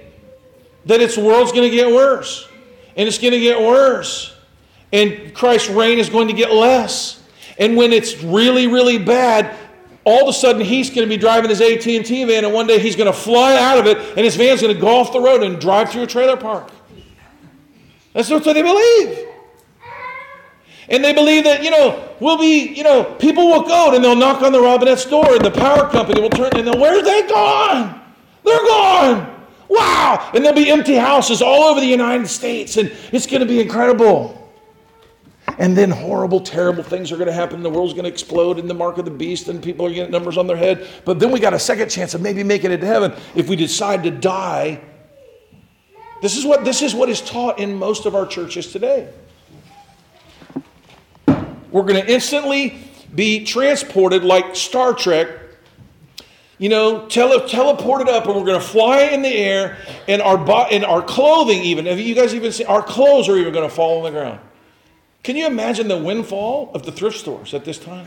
that 0.86 1.00
its 1.00 1.16
world's 1.16 1.52
going 1.52 1.70
to 1.70 1.74
get 1.74 1.88
worse. 1.88 2.48
And 2.96 3.08
it's 3.08 3.18
going 3.18 3.32
to 3.32 3.40
get 3.40 3.60
worse. 3.60 4.36
And 4.92 5.32
Christ's 5.34 5.70
reign 5.70 5.98
is 5.98 6.10
going 6.10 6.28
to 6.28 6.34
get 6.34 6.52
less. 6.52 7.22
And 7.58 7.76
when 7.76 7.92
it's 7.92 8.22
really, 8.22 8.66
really 8.66 8.98
bad, 8.98 9.56
all 10.04 10.22
of 10.22 10.28
a 10.28 10.32
sudden 10.32 10.60
he's 10.60 10.90
going 10.90 11.08
to 11.08 11.14
be 11.14 11.16
driving 11.16 11.48
his 11.48 11.60
AT&T 11.60 12.24
van 12.24 12.44
and 12.44 12.52
one 12.52 12.66
day 12.66 12.78
he's 12.78 12.96
going 12.96 13.06
to 13.06 13.18
fly 13.18 13.56
out 13.56 13.78
of 13.78 13.86
it 13.86 13.98
and 13.98 14.20
his 14.20 14.34
van's 14.34 14.60
going 14.60 14.74
to 14.74 14.80
go 14.80 14.98
off 14.98 15.12
the 15.12 15.20
road 15.20 15.42
and 15.42 15.60
drive 15.60 15.90
through 15.90 16.02
a 16.02 16.06
trailer 16.06 16.36
park. 16.36 16.70
That's 18.12 18.28
what 18.28 18.42
they 18.42 18.62
believe. 18.62 19.29
And 20.90 21.04
they 21.04 21.12
believe 21.12 21.44
that, 21.44 21.62
you 21.62 21.70
know, 21.70 22.14
we'll 22.18 22.38
be, 22.38 22.74
you 22.74 22.82
know, 22.82 23.04
people 23.04 23.46
will 23.46 23.62
go 23.62 23.94
and 23.94 24.02
they'll 24.02 24.16
knock 24.16 24.42
on 24.42 24.50
the 24.50 24.60
Robinette's 24.60 25.04
door 25.04 25.34
and 25.34 25.44
the 25.44 25.50
power 25.50 25.88
company 25.88 26.20
will 26.20 26.30
turn 26.30 26.50
and 26.56 26.66
they'll, 26.66 26.80
where's 26.80 27.04
they 27.04 27.28
gone? 27.28 28.00
They're 28.44 28.66
gone. 28.66 29.40
Wow! 29.68 30.32
And 30.34 30.44
there'll 30.44 30.56
be 30.56 30.68
empty 30.68 30.96
houses 30.96 31.40
all 31.40 31.62
over 31.62 31.80
the 31.80 31.86
United 31.86 32.26
States, 32.26 32.76
and 32.76 32.92
it's 33.12 33.24
going 33.24 33.40
to 33.40 33.46
be 33.46 33.60
incredible. 33.60 34.36
And 35.58 35.76
then 35.76 35.90
horrible, 35.90 36.40
terrible 36.40 36.82
things 36.82 37.12
are 37.12 37.16
going 37.16 37.28
to 37.28 37.32
happen. 37.32 37.62
The 37.62 37.70
world's 37.70 37.92
going 37.92 38.04
to 38.04 38.10
explode 38.10 38.58
in 38.58 38.66
the 38.66 38.74
mark 38.74 38.98
of 38.98 39.04
the 39.04 39.12
beast, 39.12 39.48
and 39.48 39.62
people 39.62 39.86
are 39.86 39.92
getting 39.92 40.10
numbers 40.10 40.36
on 40.38 40.48
their 40.48 40.56
head. 40.56 40.88
But 41.04 41.20
then 41.20 41.30
we 41.30 41.38
got 41.38 41.54
a 41.54 41.58
second 41.58 41.88
chance 41.88 42.14
of 42.14 42.20
maybe 42.20 42.42
making 42.42 42.72
it 42.72 42.78
to 42.78 42.86
heaven 42.86 43.12
if 43.36 43.48
we 43.48 43.54
decide 43.54 44.02
to 44.02 44.10
die. 44.10 44.82
This 46.20 46.36
is 46.36 46.44
what, 46.44 46.64
this 46.64 46.82
is, 46.82 46.92
what 46.92 47.08
is 47.08 47.20
taught 47.20 47.60
in 47.60 47.76
most 47.76 48.06
of 48.06 48.16
our 48.16 48.26
churches 48.26 48.72
today. 48.72 49.08
We're 51.70 51.82
going 51.82 52.02
to 52.02 52.12
instantly 52.12 52.78
be 53.14 53.44
transported 53.44 54.24
like 54.24 54.56
Star 54.56 54.94
Trek 54.94 55.28
you 56.60 56.68
know, 56.68 57.08
tele- 57.08 57.40
teleported 57.48 58.06
up, 58.06 58.26
and 58.26 58.36
we're 58.36 58.44
going 58.44 58.60
to 58.60 58.64
fly 58.64 59.04
in 59.04 59.22
the 59.22 59.34
air, 59.34 59.78
and 60.06 60.20
our 60.20 60.36
bo- 60.36 60.66
and 60.70 60.84
our 60.84 61.00
clothing 61.00 61.62
even. 61.62 61.86
Have 61.86 61.98
you 61.98 62.14
guys 62.14 62.34
even 62.34 62.52
seen 62.52 62.66
our 62.66 62.82
clothes 62.82 63.30
are 63.30 63.38
even 63.38 63.54
going 63.54 63.66
to 63.66 63.74
fall 63.74 63.96
on 63.96 64.04
the 64.04 64.10
ground? 64.10 64.40
Can 65.22 65.36
you 65.36 65.46
imagine 65.46 65.88
the 65.88 65.96
windfall 65.96 66.70
of 66.74 66.84
the 66.84 66.92
thrift 66.92 67.16
stores 67.18 67.54
at 67.54 67.64
this 67.64 67.78
time? 67.78 68.06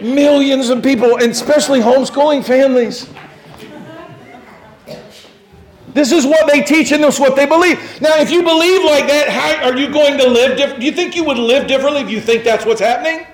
Millions 0.02 0.68
of 0.68 0.82
people, 0.82 1.14
and 1.16 1.32
especially 1.32 1.80
homeschooling 1.80 2.44
families. 2.44 3.08
This 5.94 6.10
is 6.10 6.26
what 6.26 6.50
they 6.50 6.60
teach 6.60 6.90
and 6.92 7.02
this 7.02 7.14
is 7.14 7.20
what 7.20 7.36
they 7.36 7.46
believe. 7.46 7.78
Now, 8.00 8.18
if 8.18 8.30
you 8.30 8.42
believe 8.42 8.84
like 8.84 9.06
that, 9.06 9.28
how 9.28 9.70
are 9.70 9.76
you 9.76 9.90
going 9.92 10.18
to 10.18 10.28
live 10.28 10.58
different? 10.58 10.80
Do 10.80 10.86
you 10.86 10.92
think 10.92 11.14
you 11.14 11.24
would 11.24 11.38
live 11.38 11.68
differently 11.68 12.02
if 12.02 12.10
you 12.10 12.20
think 12.20 12.42
that's 12.42 12.66
what's 12.66 12.80
happening? 12.80 13.26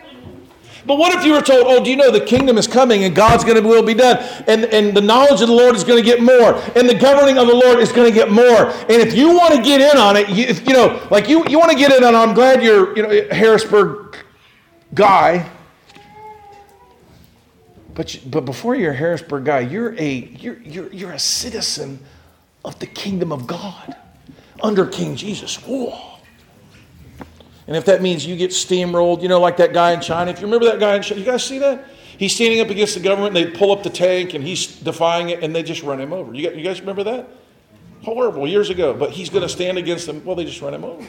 But 0.87 0.99
what 0.99 1.15
if 1.15 1.25
you 1.25 1.33
were 1.33 1.41
told, 1.41 1.65
oh, 1.67 1.83
do 1.83 1.91
you 1.91 1.97
know 1.97 2.11
the 2.11 2.25
kingdom 2.25 2.59
is 2.59 2.67
coming 2.67 3.05
and 3.05 3.15
God's 3.15 3.45
going 3.45 3.61
to 3.61 3.67
will 3.67 3.83
be 3.83 3.95
done 3.95 4.19
and, 4.47 4.67
and 4.67 4.95
the 4.95 5.01
knowledge 5.01 5.41
of 5.41 5.49
the 5.49 5.55
Lord 5.55 5.75
is 5.75 5.85
going 5.85 6.03
to 6.03 6.05
get 6.05 6.21
more 6.21 6.55
and 6.77 6.89
the 6.89 6.95
governing 6.95 7.39
of 7.39 7.47
the 7.47 7.55
Lord 7.55 7.79
is 7.79 7.93
going 7.93 8.09
to 8.09 8.15
get 8.15 8.31
more. 8.31 8.69
And 8.69 8.91
if 8.91 9.15
you 9.15 9.29
want 9.31 9.55
to 9.55 9.63
get 9.63 9.81
in 9.81 9.99
on 9.99 10.17
it, 10.17 10.29
you, 10.29 10.45
if, 10.45 10.67
you 10.67 10.75
know, 10.75 11.07
like 11.11 11.29
you, 11.29 11.47
you 11.49 11.59
want 11.59 11.71
to 11.71 11.79
get 11.79 11.93
in 11.93 12.05
on 12.05 12.15
it, 12.15 12.19
I'm 12.19 12.35
glad 12.35 12.63
you're, 12.63 12.95
you 12.97 13.03
know, 13.03 13.29
Harrisburg 13.31 14.17
guy. 14.93 15.49
But, 17.95 18.19
but 18.27 18.45
before 18.45 18.75
you're 18.75 18.93
a 18.93 18.97
Harrisburg 18.97 19.45
guy, 19.45 19.61
you're 19.61 19.95
a, 19.99 20.15
you're, 20.41 20.59
you're, 20.63 20.93
you're 20.93 21.13
a 21.13 21.19
citizen 21.19 21.99
of 22.65 22.79
the 22.79 22.87
kingdom 22.87 23.33
of 23.33 23.47
God 23.47 23.97
under 24.63 24.87
King 24.87 25.17
Jesus. 25.17 25.57
Whoa. 25.57 26.19
And 27.67 27.77
if 27.77 27.85
that 27.85 28.03
means 28.03 28.27
you 28.27 28.37
get 28.37 28.51
steamrolled, 28.51 29.23
you 29.23 29.29
know, 29.29 29.41
like 29.41 29.57
that 29.59 29.73
guy 29.73 29.93
in 29.93 30.01
China. 30.01 30.31
If 30.31 30.41
you 30.41 30.47
remember 30.47 30.67
that 30.67 30.81
guy 30.81 30.97
in 30.97 31.03
China, 31.03 31.21
you 31.21 31.27
guys 31.27 31.45
see 31.45 31.59
that? 31.59 31.87
He's 32.19 32.35
standing 32.35 32.61
up 32.61 32.69
against 32.69 32.95
the 32.95 33.01
government, 33.01 33.37
and 33.37 33.47
they 33.47 33.57
pull 33.57 33.73
up 33.73 33.83
the 33.83 33.91
tank, 33.91 34.35
and 34.35 34.45
he's 34.45 34.67
defying 34.67 35.31
it, 35.31 35.43
and 35.43 35.55
they 35.55 35.63
just 35.63 35.83
run 35.83 36.01
him 36.01 36.13
over. 36.13 36.35
You, 36.35 36.51
guys 36.63 36.81
remember 36.81 37.05
that? 37.05 37.29
Horrible, 38.03 38.47
years 38.47 38.71
ago. 38.71 38.93
But 38.93 39.13
he's 39.13 39.31
going 39.31 39.43
to 39.43 39.49
stand 39.49 39.79
against 39.79 40.07
them. 40.07 40.23
Well, 40.25 40.37
they 40.37 40.45
just 40.45 40.61
run 40.61 40.75
him 40.75 40.85
over. 40.85 41.07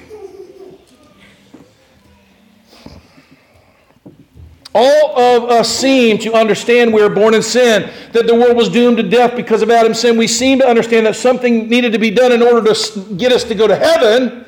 All 4.73 5.19
of 5.19 5.49
us 5.49 5.69
seem 5.69 6.17
to 6.19 6.33
understand 6.33 6.93
we 6.93 7.01
are 7.01 7.09
born 7.09 7.33
in 7.33 7.43
sin, 7.43 7.91
that 8.13 8.25
the 8.25 8.35
world 8.35 8.55
was 8.55 8.69
doomed 8.69 8.97
to 8.97 9.03
death 9.03 9.35
because 9.35 9.61
of 9.61 9.69
Adam's 9.69 9.99
sin. 9.99 10.17
We 10.17 10.27
seem 10.27 10.59
to 10.59 10.67
understand 10.67 11.05
that 11.05 11.17
something 11.17 11.67
needed 11.67 11.91
to 11.91 11.99
be 11.99 12.09
done 12.09 12.31
in 12.31 12.41
order 12.41 12.73
to 12.73 13.15
get 13.15 13.33
us 13.33 13.43
to 13.45 13.55
go 13.55 13.67
to 13.67 13.75
heaven. 13.75 14.45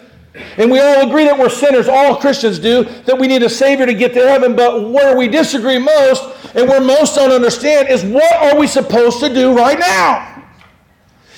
And 0.58 0.72
we 0.72 0.80
all 0.80 1.08
agree 1.08 1.26
that 1.26 1.38
we're 1.38 1.50
sinners, 1.50 1.88
all 1.88 2.16
Christians 2.16 2.58
do, 2.58 2.86
that 3.06 3.20
we 3.20 3.28
need 3.28 3.44
a 3.44 3.50
Savior 3.50 3.86
to 3.86 3.94
get 3.94 4.14
to 4.14 4.26
heaven. 4.26 4.56
But 4.56 4.90
where 4.90 5.18
we 5.18 5.28
disagree 5.28 5.78
most 5.78 6.24
and 6.56 6.70
where 6.70 6.82
most 6.82 7.16
don't 7.16 7.32
understand 7.32 7.90
is 7.90 8.04
what 8.04 8.34
are 8.36 8.58
we 8.58 8.66
supposed 8.66 9.20
to 9.20 9.34
do 9.34 9.56
right 9.56 9.78
now? 9.78 10.30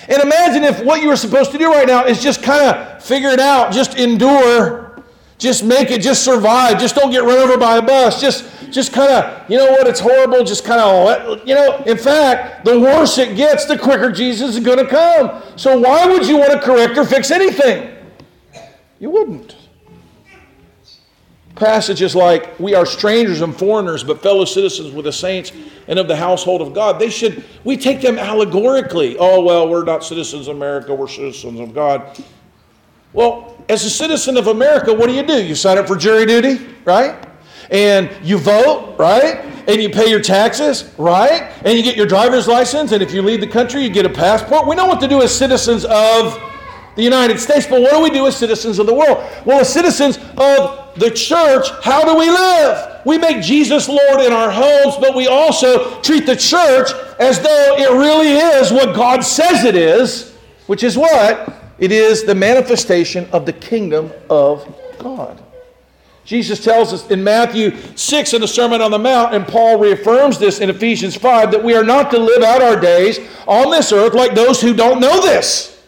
And 0.08 0.22
imagine 0.22 0.64
if 0.64 0.84
what 0.84 1.02
you 1.02 1.08
were 1.08 1.16
supposed 1.16 1.52
to 1.52 1.58
do 1.58 1.72
right 1.72 1.88
now 1.88 2.06
is 2.06 2.22
just 2.22 2.44
kind 2.44 2.76
of 2.76 3.04
figure 3.04 3.30
it 3.30 3.40
out, 3.40 3.74
just 3.74 3.98
endure, 3.98 5.04
just 5.40 5.64
make 5.64 5.90
it, 5.90 6.02
just 6.02 6.24
survive, 6.24 6.80
just 6.80 6.96
don't 6.96 7.12
get 7.12 7.24
run 7.24 7.38
over 7.38 7.58
by 7.58 7.78
a 7.78 7.82
bus, 7.82 8.22
just 8.22 8.44
just 8.76 8.92
kind 8.92 9.10
of, 9.10 9.50
you 9.50 9.58
know 9.58 9.72
what, 9.72 9.88
it's 9.88 10.02
horrible, 10.02 10.44
just 10.44 10.66
kind 10.66 10.82
of, 10.82 10.88
oh, 10.88 11.08
eh, 11.34 11.42
you 11.46 11.56
know, 11.56 11.78
in 11.86 11.98
fact, 11.98 12.66
the 12.66 12.78
worse 12.78 13.18
it 13.18 13.38
gets, 13.38 13.64
the 13.66 13.78
quicker 13.78 14.12
Jesus 14.12 14.58
is 14.58 14.64
going 14.64 14.78
to 14.78 14.86
come. 14.86 15.42
So 15.56 15.80
why 15.80 16.06
would 16.06 16.28
you 16.28 16.38
want 16.38 16.52
to 16.52 16.60
correct 16.60 16.98
or 16.98 17.06
fix 17.06 17.32
anything? 17.32 17.96
You 19.00 19.12
wouldn't. 19.12 19.56
Passages 21.56 22.16
like, 22.16 22.60
We 22.60 22.76
are 22.76 22.86
strangers 22.86 23.40
and 23.40 23.58
foreigners, 23.58 24.04
but 24.04 24.22
fellow 24.22 24.44
citizens 24.44 24.92
with 24.94 25.06
the 25.06 25.14
saints 25.14 25.54
and 25.88 25.98
of 25.98 26.10
the 26.10 26.16
household 26.18 26.62
of 26.62 26.74
God, 26.74 27.00
they 27.00 27.10
should, 27.10 27.46
we 27.64 27.78
take 27.78 28.02
them 28.02 28.20
allegorically. 28.20 29.16
Oh, 29.18 29.42
well, 29.42 29.70
we're 29.70 29.86
not 29.86 30.04
citizens 30.04 30.50
of 30.50 30.58
America, 30.58 30.94
we're 30.94 31.08
citizens 31.08 31.62
of 31.62 31.74
God. 31.74 32.22
Well, 33.14 33.64
as 33.70 33.86
a 33.86 33.90
citizen 33.90 34.36
of 34.36 34.48
America, 34.48 34.94
what 34.94 35.08
do 35.08 35.14
you 35.14 35.24
do? 35.24 35.42
You 35.42 35.56
sign 35.56 35.78
up 35.78 35.88
for 35.88 35.96
jury 35.96 36.26
duty, 36.26 36.60
right? 36.84 37.26
And 37.70 38.10
you 38.24 38.38
vote, 38.38 38.96
right? 38.98 39.38
And 39.68 39.82
you 39.82 39.90
pay 39.90 40.10
your 40.10 40.22
taxes, 40.22 40.94
right? 40.98 41.52
And 41.66 41.78
you 41.78 41.84
get 41.84 41.96
your 41.96 42.06
driver's 42.06 42.48
license, 42.48 42.92
and 42.92 43.02
if 43.02 43.14
you 43.14 43.22
leave 43.22 43.42
the 43.42 43.48
country, 43.48 43.82
you 43.84 43.90
get 43.90 44.06
a 44.06 44.10
passport. 44.10 44.68
We 44.68 44.76
know 44.76 44.86
what 44.86 45.00
to 45.02 45.08
do 45.08 45.22
as 45.22 45.36
citizens 45.36 45.86
of 45.86 46.40
the 46.96 47.04
United 47.04 47.40
States. 47.40 47.68
But 47.68 47.82
what 47.82 47.92
do 47.92 48.02
we 48.02 48.10
do 48.10 48.26
as 48.28 48.36
citizens 48.36 48.80
of 48.80 48.86
the 48.86 48.94
world? 48.94 49.18
Well, 49.46 49.60
as 49.60 49.72
citizens 49.72 50.18
of 50.38 50.94
the 50.96 51.12
church, 51.12 51.68
how 51.84 52.04
do 52.06 52.18
we 52.18 52.30
live? 52.30 53.02
We 53.06 53.18
make 53.18 53.44
Jesus 53.44 53.88
Lord 53.88 54.22
in 54.22 54.34
our 54.34 54.50
homes, 54.50 54.96
but 55.00 55.16
we 55.16 55.28
also 55.28 56.02
treat 56.02 56.26
the 56.26 56.36
church 56.36 56.92
as 57.20 57.40
though 57.40 57.76
it 57.78 57.92
really 57.92 58.32
is 58.32 58.72
what 58.72 58.96
God 58.96 59.24
says 59.24 59.64
it 59.64 59.76
is, 59.76 60.36
which 60.68 60.84
is 60.84 60.98
what? 60.98 61.54
It 61.78 61.92
is 61.92 62.24
the 62.24 62.36
manifestation 62.36 63.28
of 63.32 63.46
the 63.46 63.54
kingdom 63.54 64.12
of 64.30 64.66
God. 64.98 65.42
Jesus 66.26 66.64
tells 66.64 66.92
us 66.92 67.10
in 67.12 67.24
Matthew 67.24 67.78
6 67.96 68.34
in 68.34 68.42
the 68.42 68.48
Sermon 68.48 68.82
on 68.82 68.90
the 68.90 69.00
Mount, 69.00 69.36
and 69.36 69.48
Paul 69.48 69.78
reaffirms 69.78 70.40
this 70.40 70.60
in 70.60 70.72
Ephesians 70.72 71.16
5, 71.16 71.52
that 71.52 71.64
we 71.64 71.76
are 71.76 71.84
not 71.84 72.10
to 72.12 72.18
live 72.18 72.42
out 72.42 72.64
our 72.64 72.80
days 72.80 73.20
on 73.48 73.70
this 73.70 73.92
earth 73.92 74.16
like 74.16 74.34
those 74.34 74.60
who 74.60 74.74
don't 74.74 75.00
know 75.00 75.22
this. 75.22 75.84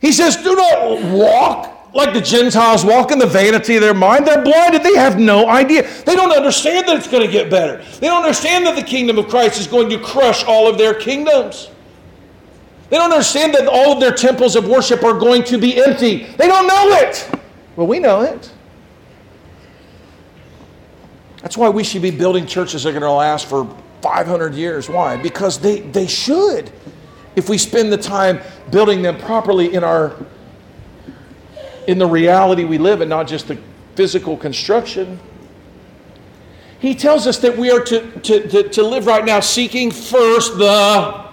He 0.00 0.10
says, 0.10 0.36
Do 0.36 0.56
not 0.56 1.02
walk 1.12 1.94
like 1.94 2.12
the 2.12 2.20
Gentiles 2.20 2.84
walk 2.84 3.10
in 3.10 3.18
the 3.18 3.26
vanity 3.26 3.76
of 3.76 3.82
their 3.82 3.94
mind. 3.94 4.26
They're 4.26 4.42
blinded. 4.42 4.82
They 4.82 4.96
have 4.96 5.18
no 5.18 5.48
idea. 5.48 5.88
They 6.04 6.14
don't 6.14 6.32
understand 6.32 6.86
that 6.88 6.96
it's 6.96 7.08
going 7.08 7.24
to 7.24 7.32
get 7.32 7.48
better. 7.50 7.82
They 8.00 8.08
don't 8.08 8.22
understand 8.22 8.66
that 8.66 8.76
the 8.76 8.82
kingdom 8.82 9.16
of 9.16 9.28
Christ 9.28 9.58
is 9.58 9.66
going 9.66 9.88
to 9.90 9.98
crush 9.98 10.44
all 10.44 10.68
of 10.68 10.76
their 10.76 10.92
kingdoms. 10.92 11.70
They 12.90 12.98
don't 12.98 13.12
understand 13.12 13.54
that 13.54 13.66
all 13.66 13.92
of 13.92 14.00
their 14.00 14.12
temples 14.12 14.56
of 14.56 14.68
worship 14.68 15.02
are 15.04 15.18
going 15.18 15.44
to 15.44 15.56
be 15.56 15.82
empty. 15.82 16.24
They 16.24 16.46
don't 16.46 16.66
know 16.66 16.88
it. 16.98 17.30
Well, 17.76 17.86
we 17.86 17.98
know 17.98 18.22
it. 18.22 18.50
That's 21.42 21.56
why 21.56 21.68
we 21.68 21.84
should 21.84 22.02
be 22.02 22.10
building 22.10 22.46
churches 22.46 22.82
that 22.82 22.88
are 22.88 22.92
going 22.92 23.02
to 23.02 23.10
last 23.10 23.46
for 23.46 23.66
500 24.02 24.54
years. 24.54 24.88
Why? 24.88 25.16
Because 25.16 25.58
they, 25.60 25.80
they 25.80 26.06
should 26.06 26.72
if 27.36 27.50
we 27.50 27.58
spend 27.58 27.92
the 27.92 27.98
time 27.98 28.40
building 28.70 29.02
them 29.02 29.18
properly 29.18 29.74
in 29.74 29.84
our 29.84 30.16
in 31.86 31.98
the 31.98 32.06
reality 32.06 32.64
we 32.64 32.78
live 32.78 33.00
in, 33.00 33.08
not 33.08 33.28
just 33.28 33.46
the 33.46 33.56
physical 33.94 34.36
construction. 34.36 35.20
He 36.80 36.94
tells 36.94 37.26
us 37.26 37.38
that 37.38 37.56
we 37.56 37.70
are 37.70 37.80
to, 37.84 38.20
to, 38.20 38.48
to, 38.48 38.68
to 38.70 38.82
live 38.82 39.06
right 39.06 39.24
now 39.24 39.38
seeking 39.40 39.90
first 39.90 40.58
the 40.58 41.26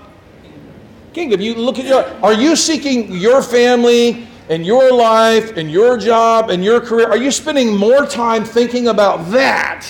kingdom. 1.11 1.41
You 1.41 1.55
look 1.55 1.79
at 1.79 1.85
your 1.85 2.05
are 2.23 2.33
you 2.33 2.55
seeking 2.55 3.11
your 3.13 3.41
family 3.41 4.27
and 4.49 4.65
your 4.65 4.91
life 4.91 5.57
in 5.57 5.69
your 5.69 5.97
job 5.97 6.49
in 6.49 6.61
your 6.61 6.81
career? 6.81 7.07
Are 7.07 7.17
you 7.17 7.31
spending 7.31 7.75
more 7.75 8.05
time 8.05 8.43
thinking 8.43 8.87
about 8.87 9.31
that 9.31 9.87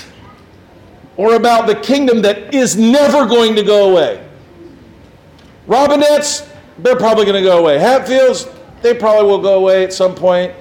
or 1.17 1.35
about 1.35 1.67
the 1.67 1.75
kingdom 1.75 2.21
that 2.21 2.53
is 2.53 2.75
never 2.75 3.25
going 3.25 3.55
to 3.55 3.63
go 3.63 3.91
away? 3.91 4.25
Robinettes, 5.67 6.47
they're 6.79 6.95
probably 6.95 7.25
going 7.25 7.41
to 7.41 7.47
go 7.47 7.59
away. 7.59 7.79
Hatfields, 7.79 8.47
they 8.81 8.93
probably 8.93 9.29
will 9.29 9.41
go 9.41 9.59
away 9.59 9.83
at 9.83 9.93
some 9.93 10.13
point. 10.13 10.53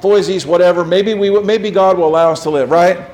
Foise's, 0.00 0.44
whatever. 0.44 0.84
Maybe 0.84 1.14
we, 1.14 1.40
maybe 1.42 1.70
God 1.70 1.96
will 1.96 2.08
allow 2.08 2.32
us 2.32 2.42
to 2.42 2.50
live, 2.50 2.70
right? 2.70 3.08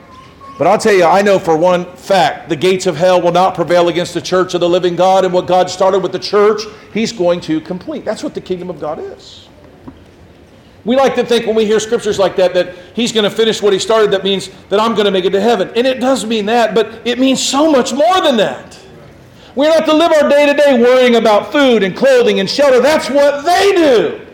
But 0.57 0.67
I'll 0.67 0.79
tell 0.79 0.95
you, 0.95 1.05
I 1.05 1.23
know 1.23 1.39
for 1.39 1.57
one 1.57 1.85
fact, 1.97 2.49
the 2.49 2.57
gates 2.57 2.87
of 2.87 2.97
hell 2.97 3.21
will 3.21 3.31
not 3.31 3.55
prevail 3.55 3.89
against 3.89 4.15
the 4.15 4.23
church 4.23 4.55
of 4.55 4.61
the 4.61 4.69
living 4.69 4.97
God, 4.97 5.25
and 5.25 5.33
what 5.33 5.47
God 5.47 5.71
started 5.71 6.01
with 6.01 6.13
the 6.13 6.19
church, 6.19 6.63
He's 6.93 7.13
going 7.13 7.41
to 7.43 7.61
complete. 7.61 8.05
That's 8.05 8.25
what 8.25 8.35
the 8.35 8.41
kingdom 8.41 8.71
of 8.71 8.81
God 8.81 8.99
is. 8.99 9.48
We 10.89 10.97
like 10.97 11.15
to 11.17 11.23
think 11.27 11.45
when 11.45 11.55
we 11.55 11.67
hear 11.67 11.81
scriptures 11.81 12.19
like 12.19 12.35
that 12.37 12.55
that 12.55 12.75
He's 12.95 13.13
going 13.13 13.25
to 13.25 13.31
finish 13.31 13.61
what 13.61 13.75
He 13.75 13.79
started. 13.79 14.11
That 14.11 14.25
means 14.25 14.49
that 14.71 14.81
I'm 14.81 14.95
going 14.95 15.05
to 15.05 15.11
make 15.11 15.27
it 15.27 15.33
to 15.33 15.41
heaven, 15.41 15.71
and 15.77 15.87
it 15.87 16.01
does 16.01 16.25
mean 16.25 16.47
that, 16.47 16.75
but 16.75 17.07
it 17.07 17.19
means 17.19 17.43
so 17.43 17.71
much 17.71 17.93
more 17.93 18.23
than 18.23 18.39
that. 18.39 18.81
We're 19.55 19.69
not 19.69 19.85
to 19.85 19.93
live 19.93 20.11
our 20.13 20.31
day 20.31 20.47
to 20.47 20.55
day 20.55 20.81
worrying 20.81 21.17
about 21.17 21.53
food 21.53 21.83
and 21.83 21.95
clothing 21.95 22.41
and 22.41 22.49
shelter. 22.49 22.81
That's 22.81 23.11
what 23.11 23.45
they 23.45 23.73
do. 23.73 24.27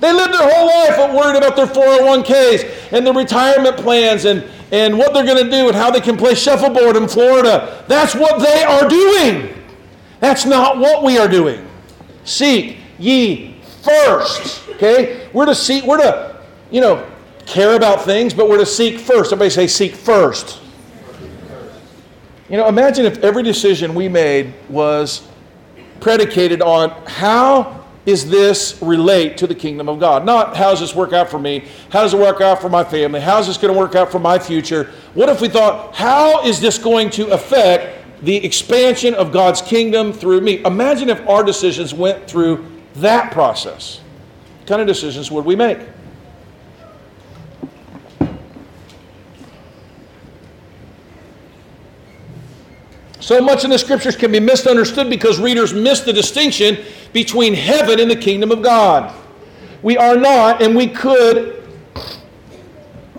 They 0.00 0.14
live 0.14 0.32
their 0.32 0.50
whole 0.50 0.66
life 0.66 1.14
worried 1.14 1.36
about 1.36 1.56
their 1.56 1.66
401ks 1.66 2.92
and 2.92 3.06
their 3.06 3.12
retirement 3.12 3.76
plans 3.76 4.24
and, 4.24 4.48
and 4.72 4.96
what 4.96 5.12
they're 5.12 5.26
going 5.26 5.44
to 5.44 5.50
do 5.50 5.66
and 5.68 5.76
how 5.76 5.90
they 5.90 6.00
can 6.00 6.16
play 6.16 6.34
shuffleboard 6.34 6.96
in 6.96 7.06
Florida. 7.06 7.84
That's 7.86 8.14
what 8.14 8.38
they 8.38 8.62
are 8.62 8.88
doing. 8.88 9.62
That's 10.20 10.46
not 10.46 10.78
what 10.78 11.02
we 11.02 11.18
are 11.18 11.28
doing. 11.28 11.68
Seek 12.24 12.78
ye 12.98 13.53
first. 13.84 14.68
Okay? 14.70 15.28
We're 15.32 15.46
to 15.46 15.54
seek, 15.54 15.84
we're 15.84 15.98
to, 15.98 16.40
you 16.70 16.80
know, 16.80 17.06
care 17.46 17.76
about 17.76 18.02
things, 18.02 18.34
but 18.34 18.48
we're 18.48 18.58
to 18.58 18.66
seek 18.66 18.98
first. 18.98 19.32
Everybody 19.32 19.50
say, 19.50 19.66
seek 19.66 19.94
first. 19.94 20.60
You 22.48 22.56
know, 22.56 22.68
imagine 22.68 23.06
if 23.06 23.18
every 23.18 23.42
decision 23.42 23.94
we 23.94 24.08
made 24.08 24.54
was 24.68 25.26
predicated 26.00 26.60
on 26.60 26.90
how 27.06 27.84
is 28.06 28.28
this 28.28 28.78
relate 28.82 29.38
to 29.38 29.46
the 29.46 29.54
kingdom 29.54 29.88
of 29.88 29.98
God? 29.98 30.26
Not 30.26 30.54
how 30.56 30.70
does 30.70 30.80
this 30.80 30.94
work 30.94 31.14
out 31.14 31.30
for 31.30 31.38
me? 31.38 31.64
How 31.90 32.02
does 32.02 32.12
it 32.12 32.20
work 32.20 32.42
out 32.42 32.60
for 32.60 32.68
my 32.68 32.84
family? 32.84 33.20
How 33.20 33.38
is 33.38 33.46
this 33.46 33.56
going 33.56 33.72
to 33.72 33.78
work 33.78 33.94
out 33.94 34.12
for 34.12 34.18
my 34.18 34.38
future? 34.38 34.90
What 35.14 35.30
if 35.30 35.40
we 35.40 35.48
thought, 35.48 35.94
how 35.94 36.44
is 36.44 36.60
this 36.60 36.76
going 36.76 37.08
to 37.10 37.28
affect 37.28 38.22
the 38.22 38.36
expansion 38.44 39.14
of 39.14 39.32
God's 39.32 39.62
kingdom 39.62 40.12
through 40.12 40.42
me? 40.42 40.62
Imagine 40.64 41.08
if 41.08 41.26
our 41.26 41.42
decisions 41.42 41.94
went 41.94 42.26
through 42.28 42.66
that 42.96 43.32
process. 43.32 44.00
What 44.60 44.68
kind 44.68 44.80
of 44.80 44.86
decisions 44.86 45.30
would 45.30 45.44
we 45.44 45.56
make? 45.56 45.78
So 53.24 53.40
much 53.40 53.64
in 53.64 53.70
the 53.70 53.78
scriptures 53.78 54.16
can 54.16 54.30
be 54.32 54.38
misunderstood 54.38 55.08
because 55.08 55.38
readers 55.38 55.72
miss 55.72 56.00
the 56.00 56.12
distinction 56.12 56.84
between 57.14 57.54
heaven 57.54 57.98
and 57.98 58.10
the 58.10 58.16
kingdom 58.16 58.50
of 58.50 58.60
God. 58.60 59.14
We 59.82 59.96
are 59.96 60.14
not, 60.14 60.60
and 60.60 60.76
we 60.76 60.88
could 60.88 61.63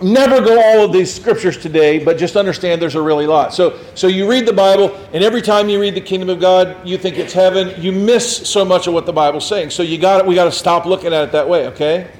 never 0.02 0.40
go 0.40 0.60
all 0.60 0.84
of 0.84 0.92
these 0.92 1.12
scriptures 1.12 1.56
today, 1.56 2.02
but 2.02 2.18
just 2.18 2.36
understand 2.36 2.82
there's 2.82 2.94
a 2.94 3.02
really 3.02 3.26
lot. 3.26 3.54
So, 3.54 3.78
so 3.94 4.06
you 4.06 4.28
read 4.28 4.46
the 4.46 4.52
Bible, 4.52 4.94
and 5.12 5.24
every 5.24 5.42
time 5.42 5.68
you 5.68 5.80
read 5.80 5.94
the 5.94 6.00
kingdom 6.00 6.28
of 6.28 6.40
God, 6.40 6.86
you 6.86 6.98
think 6.98 7.18
it's 7.18 7.32
heaven. 7.32 7.80
You 7.80 7.92
miss 7.92 8.48
so 8.48 8.64
much 8.64 8.86
of 8.86 8.94
what 8.94 9.06
the 9.06 9.12
Bible's 9.12 9.46
saying. 9.46 9.70
So 9.70 9.82
you 9.82 9.98
got 9.98 10.26
we 10.26 10.34
got 10.34 10.44
to 10.44 10.52
stop 10.52 10.86
looking 10.86 11.12
at 11.12 11.24
it 11.24 11.32
that 11.32 11.48
way. 11.48 11.66
Okay. 11.68 12.10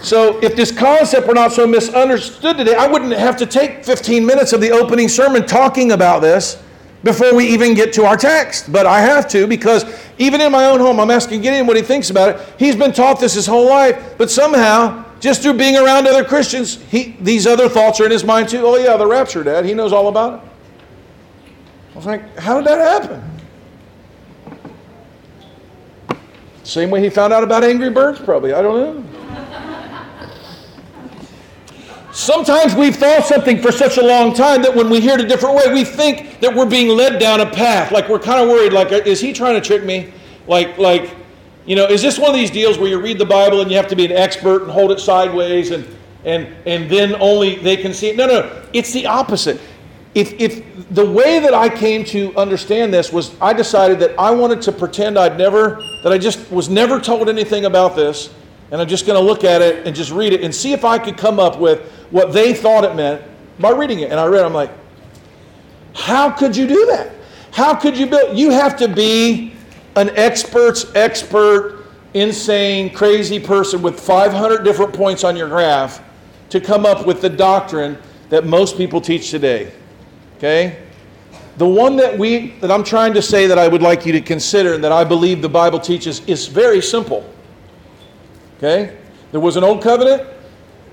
So, 0.00 0.38
if 0.44 0.54
this 0.54 0.70
concept 0.70 1.26
were 1.26 1.34
not 1.34 1.50
so 1.50 1.66
misunderstood 1.66 2.56
today, 2.56 2.76
I 2.76 2.86
wouldn't 2.86 3.12
have 3.14 3.36
to 3.38 3.46
take 3.46 3.84
15 3.84 4.24
minutes 4.24 4.52
of 4.52 4.60
the 4.60 4.70
opening 4.70 5.08
sermon 5.08 5.44
talking 5.44 5.90
about 5.90 6.20
this 6.20 6.62
before 7.02 7.34
we 7.34 7.48
even 7.48 7.74
get 7.74 7.92
to 7.94 8.04
our 8.04 8.16
text. 8.16 8.70
But 8.70 8.86
I 8.86 9.00
have 9.00 9.28
to 9.30 9.48
because 9.48 9.84
even 10.18 10.40
in 10.40 10.52
my 10.52 10.66
own 10.66 10.78
home, 10.78 11.00
I'm 11.00 11.10
asking 11.10 11.40
Gideon 11.40 11.66
what 11.66 11.76
he 11.76 11.82
thinks 11.82 12.10
about 12.10 12.28
it. 12.28 12.54
He's 12.58 12.76
been 12.76 12.92
taught 12.92 13.18
this 13.18 13.34
his 13.34 13.46
whole 13.46 13.68
life, 13.68 14.14
but 14.18 14.30
somehow, 14.30 15.04
just 15.20 15.42
through 15.42 15.54
being 15.54 15.76
around 15.76 16.06
other 16.06 16.24
Christians, 16.24 16.80
he, 16.82 17.16
these 17.20 17.46
other 17.46 17.68
thoughts 17.68 18.00
are 18.00 18.04
in 18.04 18.10
his 18.10 18.24
mind 18.24 18.48
too. 18.48 18.62
Oh, 18.64 18.76
yeah, 18.76 18.96
the 18.96 19.06
rapture, 19.06 19.42
Dad. 19.42 19.64
He 19.64 19.74
knows 19.74 19.92
all 19.92 20.08
about 20.08 20.34
it. 20.34 20.50
I 21.92 21.96
was 21.96 22.06
like, 22.06 22.38
how 22.38 22.60
did 22.60 22.66
that 22.68 23.02
happen? 23.02 23.24
Same 26.62 26.90
way 26.90 27.00
he 27.00 27.10
found 27.10 27.32
out 27.32 27.42
about 27.42 27.64
Angry 27.64 27.90
Birds, 27.90 28.20
probably. 28.20 28.52
I 28.52 28.62
don't 28.62 28.76
know. 28.76 29.04
Sometimes 32.12 32.74
we've 32.74 32.96
thought 32.96 33.24
something 33.24 33.62
for 33.62 33.70
such 33.70 33.96
a 33.96 34.02
long 34.02 34.34
time 34.34 34.60
that 34.62 34.74
when 34.74 34.90
we 34.90 35.00
hear 35.00 35.14
it 35.14 35.20
a 35.20 35.26
different 35.26 35.54
way, 35.54 35.72
we 35.72 35.84
think 35.84 36.40
that 36.40 36.54
we're 36.54 36.68
being 36.68 36.88
led 36.88 37.20
down 37.20 37.40
a 37.40 37.46
path. 37.46 37.92
Like 37.92 38.08
we're 38.08 38.18
kind 38.18 38.40
of 38.40 38.48
worried, 38.48 38.72
like, 38.72 38.90
is 39.06 39.20
he 39.20 39.32
trying 39.32 39.54
to 39.54 39.60
trick 39.60 39.84
me? 39.84 40.12
Like, 40.46 40.78
like, 40.78 41.14
you 41.68 41.76
know, 41.76 41.86
is 41.86 42.00
this 42.00 42.18
one 42.18 42.30
of 42.30 42.34
these 42.36 42.50
deals 42.50 42.78
where 42.78 42.88
you 42.88 42.98
read 42.98 43.18
the 43.18 43.26
Bible 43.26 43.60
and 43.60 43.70
you 43.70 43.76
have 43.76 43.88
to 43.88 43.96
be 43.96 44.06
an 44.06 44.12
expert 44.12 44.62
and 44.62 44.70
hold 44.70 44.90
it 44.90 44.98
sideways 45.00 45.70
and 45.70 45.86
and 46.24 46.48
and 46.66 46.90
then 46.90 47.14
only 47.20 47.56
they 47.56 47.76
can 47.76 47.92
see 47.92 48.08
it? 48.08 48.16
No, 48.16 48.26
no, 48.26 48.62
it's 48.72 48.92
the 48.92 49.06
opposite. 49.06 49.60
If 50.14 50.32
if 50.40 50.88
the 50.90 51.04
way 51.04 51.38
that 51.38 51.52
I 51.52 51.68
came 51.68 52.04
to 52.06 52.34
understand 52.36 52.92
this 52.94 53.12
was 53.12 53.38
I 53.40 53.52
decided 53.52 53.98
that 54.00 54.18
I 54.18 54.30
wanted 54.30 54.62
to 54.62 54.72
pretend 54.72 55.18
I'd 55.18 55.36
never 55.36 55.82
that 56.02 56.10
I 56.10 56.16
just 56.16 56.50
was 56.50 56.70
never 56.70 56.98
told 56.98 57.28
anything 57.28 57.66
about 57.66 57.94
this 57.94 58.30
and 58.70 58.80
I'm 58.80 58.88
just 58.88 59.06
going 59.06 59.20
to 59.20 59.24
look 59.24 59.44
at 59.44 59.62
it 59.62 59.86
and 59.86 59.94
just 59.94 60.10
read 60.10 60.32
it 60.32 60.42
and 60.42 60.54
see 60.54 60.72
if 60.72 60.84
I 60.84 60.98
could 60.98 61.16
come 61.16 61.38
up 61.38 61.58
with 61.58 61.90
what 62.10 62.32
they 62.32 62.52
thought 62.52 62.84
it 62.84 62.94
meant 62.94 63.22
by 63.58 63.70
reading 63.70 64.00
it. 64.00 64.10
And 64.10 64.20
I 64.20 64.26
read, 64.26 64.44
I'm 64.44 64.52
like, 64.52 64.70
how 65.94 66.30
could 66.30 66.56
you 66.56 66.66
do 66.66 66.86
that? 66.86 67.12
How 67.50 67.74
could 67.74 67.96
you 67.96 68.06
build? 68.06 68.38
You 68.38 68.50
have 68.50 68.76
to 68.78 68.88
be 68.88 69.54
an 69.98 70.10
expert's 70.16 70.86
expert, 70.94 71.84
insane, 72.14 72.94
crazy 72.94 73.40
person 73.40 73.82
with 73.82 73.98
500 73.98 74.62
different 74.62 74.92
points 74.92 75.24
on 75.24 75.36
your 75.36 75.48
graph 75.48 76.00
to 76.50 76.60
come 76.60 76.86
up 76.86 77.04
with 77.04 77.20
the 77.20 77.28
doctrine 77.28 77.98
that 78.28 78.46
most 78.46 78.76
people 78.76 79.00
teach 79.00 79.30
today. 79.30 79.72
Okay? 80.36 80.84
The 81.56 81.66
one 81.66 81.96
that 81.96 82.16
we 82.16 82.50
that 82.60 82.70
I'm 82.70 82.84
trying 82.84 83.12
to 83.14 83.22
say 83.22 83.48
that 83.48 83.58
I 83.58 83.66
would 83.66 83.82
like 83.82 84.06
you 84.06 84.12
to 84.12 84.20
consider 84.20 84.74
and 84.74 84.84
that 84.84 84.92
I 84.92 85.02
believe 85.02 85.42
the 85.42 85.48
Bible 85.48 85.80
teaches 85.80 86.24
is 86.26 86.46
very 86.46 86.80
simple. 86.80 87.28
Okay? 88.56 88.96
There 89.32 89.40
was 89.40 89.56
an 89.56 89.64
old 89.64 89.82
covenant 89.82 90.28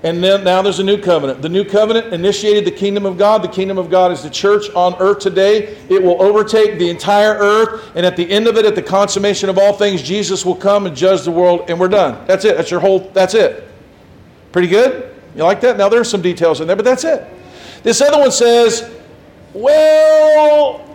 And 0.06 0.22
then 0.22 0.44
now 0.44 0.62
there's 0.62 0.78
a 0.78 0.84
new 0.84 0.98
covenant. 0.98 1.42
The 1.42 1.48
new 1.48 1.64
covenant 1.64 2.14
initiated 2.14 2.64
the 2.64 2.70
kingdom 2.70 3.04
of 3.04 3.18
God. 3.18 3.42
The 3.42 3.48
kingdom 3.48 3.76
of 3.76 3.90
God 3.90 4.12
is 4.12 4.22
the 4.22 4.30
church 4.30 4.70
on 4.70 4.94
earth 5.00 5.18
today. 5.18 5.76
It 5.88 6.00
will 6.00 6.22
overtake 6.22 6.78
the 6.78 6.88
entire 6.88 7.32
earth. 7.32 7.90
And 7.96 8.06
at 8.06 8.16
the 8.16 8.30
end 8.30 8.46
of 8.46 8.56
it, 8.56 8.64
at 8.64 8.76
the 8.76 8.82
consummation 8.84 9.48
of 9.48 9.58
all 9.58 9.72
things, 9.72 10.00
Jesus 10.02 10.46
will 10.46 10.54
come 10.54 10.86
and 10.86 10.96
judge 10.96 11.22
the 11.22 11.32
world, 11.32 11.64
and 11.68 11.80
we're 11.80 11.88
done. 11.88 12.24
That's 12.28 12.44
it. 12.44 12.56
That's 12.56 12.70
your 12.70 12.78
whole, 12.78 13.10
that's 13.14 13.34
it. 13.34 13.68
Pretty 14.52 14.68
good? 14.68 15.12
You 15.34 15.42
like 15.42 15.60
that? 15.62 15.76
Now 15.76 15.88
there's 15.88 16.08
some 16.08 16.22
details 16.22 16.60
in 16.60 16.68
there, 16.68 16.76
but 16.76 16.84
that's 16.84 17.02
it. 17.02 17.26
This 17.82 18.00
other 18.00 18.20
one 18.20 18.30
says, 18.30 18.88
well, 19.54 20.88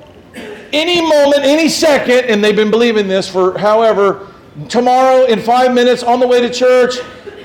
any 0.72 1.02
moment, 1.02 1.44
any 1.44 1.68
second, 1.68 2.30
and 2.30 2.42
they've 2.42 2.56
been 2.56 2.72
believing 2.72 3.10
this 3.10 3.28
for 3.28 3.58
however, 3.58 4.30
tomorrow 4.70 5.26
in 5.26 5.42
five 5.42 5.74
minutes 5.74 6.02
on 6.02 6.22
the 6.22 6.28
way 6.28 6.40
to 6.40 6.50
church, 6.50 6.96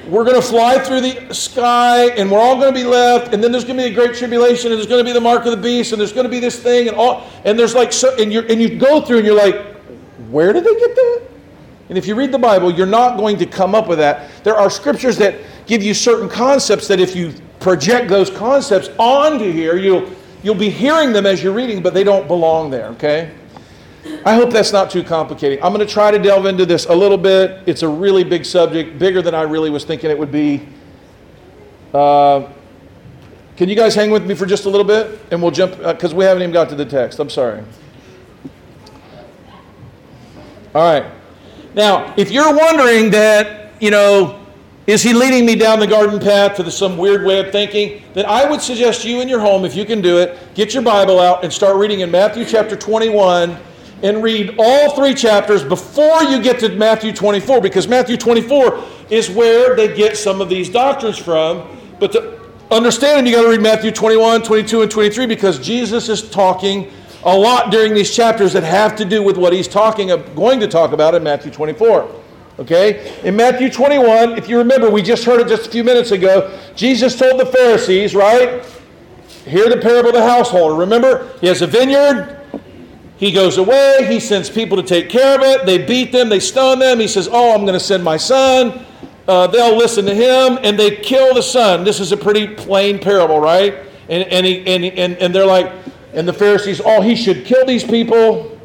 we're 0.09 0.25
going 0.25 0.41
to 0.41 0.47
fly 0.47 0.79
through 0.79 1.01
the 1.01 1.35
sky 1.35 2.07
and 2.11 2.31
we're 2.31 2.39
all 2.39 2.55
going 2.57 2.73
to 2.73 2.79
be 2.79 2.85
left 2.85 3.35
and 3.35 3.43
then 3.43 3.51
there's 3.51 3.65
going 3.65 3.77
to 3.77 3.83
be 3.83 3.91
a 3.91 3.95
great 3.95 4.17
tribulation 4.17 4.71
and 4.71 4.79
there's 4.79 4.87
going 4.87 5.05
to 5.05 5.09
be 5.09 5.13
the 5.13 5.21
mark 5.21 5.45
of 5.45 5.51
the 5.51 5.57
beast 5.57 5.93
and 5.93 6.01
there's 6.01 6.13
going 6.13 6.25
to 6.25 6.31
be 6.31 6.39
this 6.39 6.61
thing 6.61 6.89
and 6.89 6.97
all 6.97 7.29
and 7.45 7.59
there's 7.59 7.75
like 7.75 7.93
so 7.93 8.15
and 8.17 8.33
you 8.33 8.41
and 8.43 8.61
you 8.61 8.79
go 8.79 9.01
through 9.01 9.19
and 9.19 9.27
you're 9.27 9.37
like 9.37 9.75
where 10.31 10.53
did 10.53 10.65
they 10.65 10.75
get 10.75 10.95
that? 10.95 11.23
And 11.89 11.99
if 11.99 12.07
you 12.07 12.15
read 12.15 12.31
the 12.31 12.39
bible 12.39 12.71
you're 12.71 12.87
not 12.87 13.17
going 13.17 13.37
to 13.39 13.47
come 13.47 13.75
up 13.75 13.89
with 13.89 13.99
that. 13.99 14.31
There 14.45 14.55
are 14.55 14.71
scriptures 14.71 15.17
that 15.19 15.41
give 15.67 15.83
you 15.83 15.95
certain 15.95 16.29
concepts 16.29 16.87
that 16.89 17.01
if 17.01 17.17
you 17.17 17.35
project 17.59 18.09
those 18.09 18.31
concepts 18.31 18.91
onto 18.99 19.51
here 19.51 19.77
you'll 19.77 20.09
you'll 20.43 20.55
be 20.55 20.71
hearing 20.71 21.13
them 21.13 21.27
as 21.27 21.43
you're 21.43 21.55
reading 21.55 21.83
but 21.83 21.95
they 21.95 22.05
don't 22.05 22.29
belong 22.29 22.71
there 22.71 22.87
okay 22.89 23.33
I 24.25 24.35
hope 24.35 24.51
that's 24.51 24.73
not 24.73 24.91
too 24.91 25.05
complicated. 25.05 25.61
I'm 25.63 25.73
going 25.73 25.87
to 25.87 25.93
try 25.93 26.11
to 26.11 26.19
delve 26.19 26.47
into 26.47 26.67
this 26.67 26.87
a 26.87 26.95
little 26.95 27.19
bit. 27.19 27.63
It's 27.67 27.83
a 27.83 27.89
really 27.89 28.25
big 28.25 28.45
subject, 28.45 28.99
bigger 28.99 29.23
than 29.23 29.35
I 29.35 29.43
really 29.43 29.71
was 29.71 29.85
thinking 29.85 30.11
it 30.11 30.19
would 30.19 30.33
be. 30.33 30.67
Uh, 31.95 32.49
can 33.57 33.69
you 33.69 33.77
guys 33.77 33.95
hang 33.95 34.11
with 34.11 34.27
me 34.27 34.35
for 34.35 34.45
just 34.45 34.67
a 34.67 34.69
little 34.69 34.85
bit? 34.85 35.21
And 35.31 35.41
we'll 35.41 35.51
jump, 35.51 35.79
because 35.79 36.13
uh, 36.13 36.17
we 36.17 36.25
haven't 36.25 36.43
even 36.43 36.53
got 36.53 36.69
to 36.71 36.75
the 36.75 36.85
text. 36.85 37.19
I'm 37.21 37.31
sorry. 37.31 37.63
All 40.75 40.83
right. 40.83 41.11
Now, 41.75 42.13
if 42.17 42.31
you're 42.31 42.55
wondering 42.55 43.11
that, 43.11 43.73
you 43.81 43.91
know, 43.91 44.45
is 44.87 45.03
he 45.03 45.13
leading 45.13 45.47
me 45.47 45.57
down 45.57 45.81
the 45.81 45.87
garden 45.87 46.21
path 46.21 46.57
to 46.57 46.71
some 46.71 46.97
weird 46.99 47.25
way 47.25 47.41
of 47.41 47.51
thinking? 47.51 48.03
Then 48.13 48.27
I 48.27 48.49
would 48.49 48.61
suggest 48.61 49.05
you 49.05 49.21
in 49.21 49.29
your 49.29 49.41
home, 49.41 49.65
if 49.65 49.75
you 49.75 49.85
can 49.85 50.01
do 50.01 50.19
it, 50.19 50.39
get 50.55 50.75
your 50.75 50.83
Bible 50.83 51.19
out 51.19 51.43
and 51.43 51.53
start 51.53 51.77
reading 51.77 52.01
in 52.01 52.11
Matthew 52.11 52.45
chapter 52.45 52.77
21 52.77 53.57
and 54.03 54.23
read 54.23 54.57
all 54.59 54.95
three 54.95 55.15
chapters 55.15 55.65
before 55.65 56.23
you 56.25 56.43
get 56.43 56.59
to 56.61 56.69
Matthew 56.71 57.13
24, 57.13 57.61
because 57.61 57.89
Matthew 57.89 58.17
24 58.17 58.83
is 59.11 59.31
where 59.31 59.75
they 59.75 59.95
get 59.95 60.17
some 60.17 60.41
of 60.41 60.49
these 60.49 60.69
doctrines 60.69 61.19
from. 61.19 61.67
But 61.99 62.13
to 62.13 62.41
understand 62.71 63.27
you 63.27 63.35
got 63.35 63.43
to 63.43 63.49
read 63.49 63.63
Matthew 63.63 63.91
21, 63.91 64.43
22, 64.43 64.83
and 64.83 64.91
23, 64.91 65.27
because 65.27 65.59
Jesus 65.59 66.09
is 66.09 66.29
talking 66.29 66.91
a 67.25 67.37
lot 67.37 67.71
during 67.71 67.95
these 67.95 68.15
chapters 68.15 68.53
that 68.53 68.63
have 68.63 68.95
to 68.97 69.05
do 69.05 69.23
with 69.23 69.37
what 69.37 69.53
he's 69.53 69.69
talking, 69.69 70.09
going 70.35 70.61
to 70.61 70.69
talk 70.69 70.93
about 70.93 71.15
in 71.15 71.23
Matthew 71.23 71.51
24. 71.51 72.09
Okay? 72.59 73.21
In 73.23 73.37
Matthew 73.37 73.71
21, 73.71 74.39
if 74.39 74.49
you 74.49 74.59
remember, 74.59 74.91
we 74.91 75.03
just 75.03 75.25
heard 75.25 75.41
it 75.41 75.49
just 75.49 75.67
a 75.67 75.71
few 75.71 75.85
minutes 75.85 76.11
ago. 76.11 76.59
Jesus 76.75 77.19
told 77.19 77.41
the 77.41 77.47
Pharisees, 77.47 78.15
right? 78.15 78.65
Hear 79.45 79.69
the 79.69 79.77
parable 79.77 80.11
of 80.11 80.15
the 80.15 80.23
householder. 80.23 80.75
Remember, 80.75 81.33
he 81.41 81.47
has 81.49 81.63
a 81.63 81.67
vineyard, 81.67 82.36
he 83.19 83.33
goes 83.33 83.57
away. 83.57 84.07
He 84.09 84.21
sends 84.21 84.51
people 84.51 84.77
to 84.77 84.83
take 84.83 85.09
care 85.09 85.37
of 85.37 85.43
it. 85.43 85.65
They 85.65 85.85
beat 85.85 86.13
them. 86.13 86.29
They 86.29 86.41
stone 86.41 86.79
them. 86.79 87.01
He 87.01 87.09
says, 87.09 87.29
Oh, 87.31 87.55
I'm 87.55 87.63
going 87.63 87.73
to 87.73 87.81
send 87.81 88.05
my 88.05 88.17
son. 88.17 88.85
Uh, 89.27 89.47
they'll 89.47 89.77
listen 89.77 90.05
to 90.05 90.15
him. 90.15 90.59
And 90.63 90.79
they 90.79 90.97
kill 90.97 91.35
the 91.35 91.43
son. 91.43 91.83
This 91.83 91.99
is 91.99 92.13
a 92.13 92.17
pretty 92.17 92.47
plain 92.47 92.99
parable, 92.99 93.41
right? 93.41 93.75
And, 94.09 94.25
and, 94.25 94.45
he, 94.45 94.67
and, 94.67 94.85
and, 94.85 95.17
and 95.17 95.35
they're 95.35 95.47
like, 95.47 95.73
and 96.13 96.29
the 96.29 96.33
Pharisees, 96.33 96.81
Oh, 96.85 97.01
he 97.01 97.17
should 97.17 97.47
kill 97.47 97.65
these 97.65 97.85
people. 97.85 98.59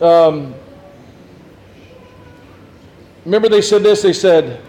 Um, 0.00 0.54
remember, 3.26 3.50
they 3.50 3.62
said 3.62 3.82
this? 3.82 4.00
They 4.00 4.14
said, 4.14 4.62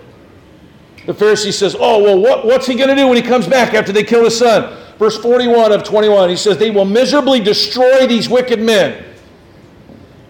The 1.06 1.14
Pharisee 1.14 1.54
says, 1.54 1.74
Oh, 1.80 2.04
well, 2.04 2.20
what, 2.20 2.45
what's 2.45 2.68
he 2.68 2.76
going 2.76 2.89
to 2.89 2.95
do 2.95 3.08
when 3.08 3.16
he 3.16 3.24
comes 3.24 3.47
back 3.47 3.74
after 3.74 3.93
they 3.93 4.04
kill 4.04 4.26
his 4.26 4.38
son? 4.38 4.79
Verse 5.00 5.18
41 5.18 5.72
of 5.72 5.84
21, 5.84 6.30
he 6.30 6.36
says, 6.36 6.58
They 6.58 6.70
will 6.70 6.86
miserably 6.86 7.39
destroy 7.39 8.06
these 8.06 8.30
wicked 8.30 8.62
men. 8.62 9.04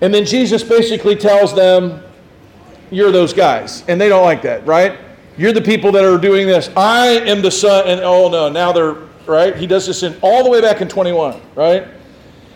And 0.01 0.13
then 0.13 0.23
Jesus 0.25 0.63
basically 0.63 1.15
tells 1.15 1.53
them, 1.53 2.01
You're 2.89 3.11
those 3.11 3.33
guys. 3.33 3.83
And 3.89 3.99
they 3.99 4.07
don't 4.07 4.23
like 4.23 4.43
that, 4.43 4.65
right? 4.65 4.97
You're 5.37 5.53
the 5.53 5.61
people 5.61 5.91
that 5.93 6.05
are 6.05 6.17
doing 6.17 6.47
this. 6.47 6.69
I 6.77 7.07
am 7.07 7.41
the 7.41 7.51
son. 7.51 7.87
And 7.87 8.01
oh 8.01 8.29
no, 8.29 8.49
now 8.49 8.71
they're, 8.71 8.95
right? 9.25 9.55
He 9.55 9.67
does 9.67 9.87
this 9.87 10.03
in 10.03 10.17
all 10.21 10.43
the 10.43 10.49
way 10.49 10.61
back 10.61 10.81
in 10.81 10.87
21, 10.87 11.41
right? 11.55 11.87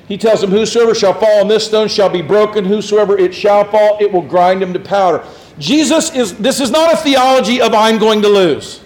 He 0.07 0.17
tells 0.17 0.41
them, 0.41 0.51
Whosoever 0.51 0.93
shall 0.93 1.13
fall 1.13 1.41
on 1.41 1.47
this 1.47 1.65
stone 1.65 1.87
shall 1.87 2.09
be 2.09 2.21
broken. 2.21 2.65
Whosoever 2.65 3.17
it 3.17 3.33
shall 3.33 3.63
fall, 3.65 3.97
it 3.99 4.11
will 4.11 4.21
grind 4.21 4.61
him 4.61 4.73
to 4.73 4.79
powder. 4.79 5.25
Jesus 5.59 6.13
is, 6.15 6.37
this 6.37 6.59
is 6.59 6.71
not 6.71 6.93
a 6.93 6.97
theology 6.97 7.61
of 7.61 7.73
I'm 7.73 7.99
going 7.99 8.21
to 8.21 8.27
lose. 8.27 8.82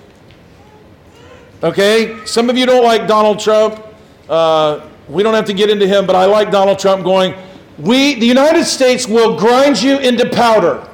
Okay? 1.63 2.25
Some 2.25 2.49
of 2.49 2.57
you 2.57 2.65
don't 2.65 2.83
like 2.83 3.07
Donald 3.07 3.39
Trump. 3.39 3.83
Uh, 4.29 4.87
we 5.07 5.23
don't 5.23 5.33
have 5.33 5.45
to 5.45 5.53
get 5.53 5.69
into 5.69 5.87
him, 5.87 6.05
but 6.05 6.15
I 6.15 6.25
like 6.25 6.51
Donald 6.51 6.79
Trump 6.79 7.03
going, 7.03 7.33
we, 7.77 8.15
the 8.15 8.25
United 8.25 8.65
States, 8.65 9.07
will 9.07 9.37
grind 9.37 9.81
you 9.81 9.97
into 9.99 10.29
powder. 10.29 10.87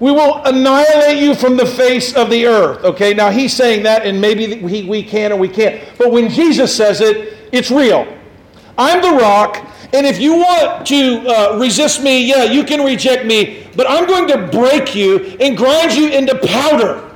We 0.00 0.10
will 0.10 0.42
annihilate 0.44 1.18
you 1.18 1.34
from 1.34 1.56
the 1.56 1.66
face 1.66 2.14
of 2.14 2.30
the 2.30 2.46
earth. 2.46 2.84
Okay, 2.84 3.14
now 3.14 3.30
he's 3.30 3.52
saying 3.52 3.84
that, 3.84 4.04
and 4.04 4.20
maybe 4.20 4.60
we, 4.60 4.84
we 4.84 5.02
can 5.02 5.32
or 5.32 5.36
we 5.36 5.48
can't. 5.48 5.82
But 5.98 6.10
when 6.10 6.28
Jesus 6.28 6.74
says 6.74 7.00
it, 7.00 7.36
it's 7.52 7.70
real. 7.70 8.06
I'm 8.76 9.00
the 9.00 9.22
rock, 9.22 9.66
and 9.92 10.06
if 10.06 10.18
you 10.18 10.34
want 10.34 10.86
to 10.88 11.28
uh, 11.28 11.58
resist 11.60 12.02
me, 12.02 12.26
yeah, 12.26 12.44
you 12.44 12.64
can 12.64 12.84
reject 12.84 13.24
me, 13.24 13.68
but 13.76 13.88
I'm 13.88 14.06
going 14.06 14.26
to 14.28 14.48
break 14.48 14.94
you 14.94 15.36
and 15.40 15.56
grind 15.56 15.94
you 15.94 16.08
into 16.08 16.36
powder. 16.38 17.10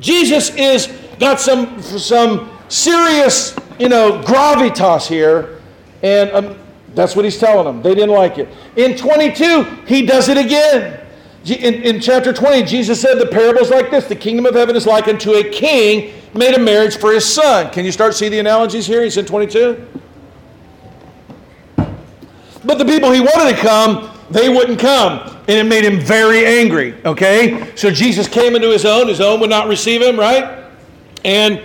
Jesus 0.00 0.54
is 0.54 0.88
got 1.18 1.40
some, 1.40 1.80
some 1.80 2.50
serious, 2.68 3.56
you 3.78 3.88
know, 3.88 4.22
gravitas 4.22 5.06
here. 5.06 5.60
And 6.02 6.30
um, 6.32 6.58
that's 6.94 7.16
what 7.16 7.24
he's 7.24 7.38
telling 7.38 7.64
them. 7.64 7.82
They 7.82 7.94
didn't 7.94 8.14
like 8.14 8.38
it. 8.38 8.48
In 8.76 8.96
22, 8.96 9.64
he 9.86 10.06
does 10.06 10.28
it 10.28 10.36
again. 10.36 11.00
In, 11.44 11.74
in 11.82 12.00
chapter 12.00 12.32
20, 12.32 12.62
Jesus 12.62 13.00
said 13.00 13.18
the 13.18 13.26
parables 13.26 13.70
like 13.70 13.90
this 13.90 14.06
The 14.06 14.16
kingdom 14.16 14.46
of 14.46 14.54
heaven 14.54 14.76
is 14.76 14.86
like 14.86 15.08
unto 15.08 15.32
a 15.32 15.44
king 15.44 16.14
made 16.34 16.54
a 16.54 16.58
marriage 16.58 16.96
for 16.96 17.12
his 17.12 17.24
son. 17.24 17.70
Can 17.70 17.84
you 17.84 17.92
start 17.92 18.14
see 18.14 18.28
the 18.28 18.38
analogies 18.38 18.86
here? 18.86 19.02
He's 19.02 19.16
in 19.16 19.26
22. 19.26 19.86
But 21.76 22.78
the 22.78 22.84
people 22.84 23.12
he 23.12 23.20
wanted 23.20 23.54
to 23.54 23.60
come, 23.60 24.10
they 24.30 24.48
wouldn't 24.48 24.78
come. 24.78 25.30
And 25.46 25.58
it 25.58 25.64
made 25.64 25.84
him 25.84 26.00
very 26.00 26.46
angry. 26.46 26.94
Okay? 27.04 27.70
So 27.76 27.90
Jesus 27.90 28.26
came 28.26 28.56
into 28.56 28.70
his 28.70 28.86
own. 28.86 29.08
His 29.08 29.20
own 29.20 29.40
would 29.40 29.50
not 29.50 29.68
receive 29.68 30.00
him, 30.00 30.18
right? 30.18 30.63
And 31.24 31.62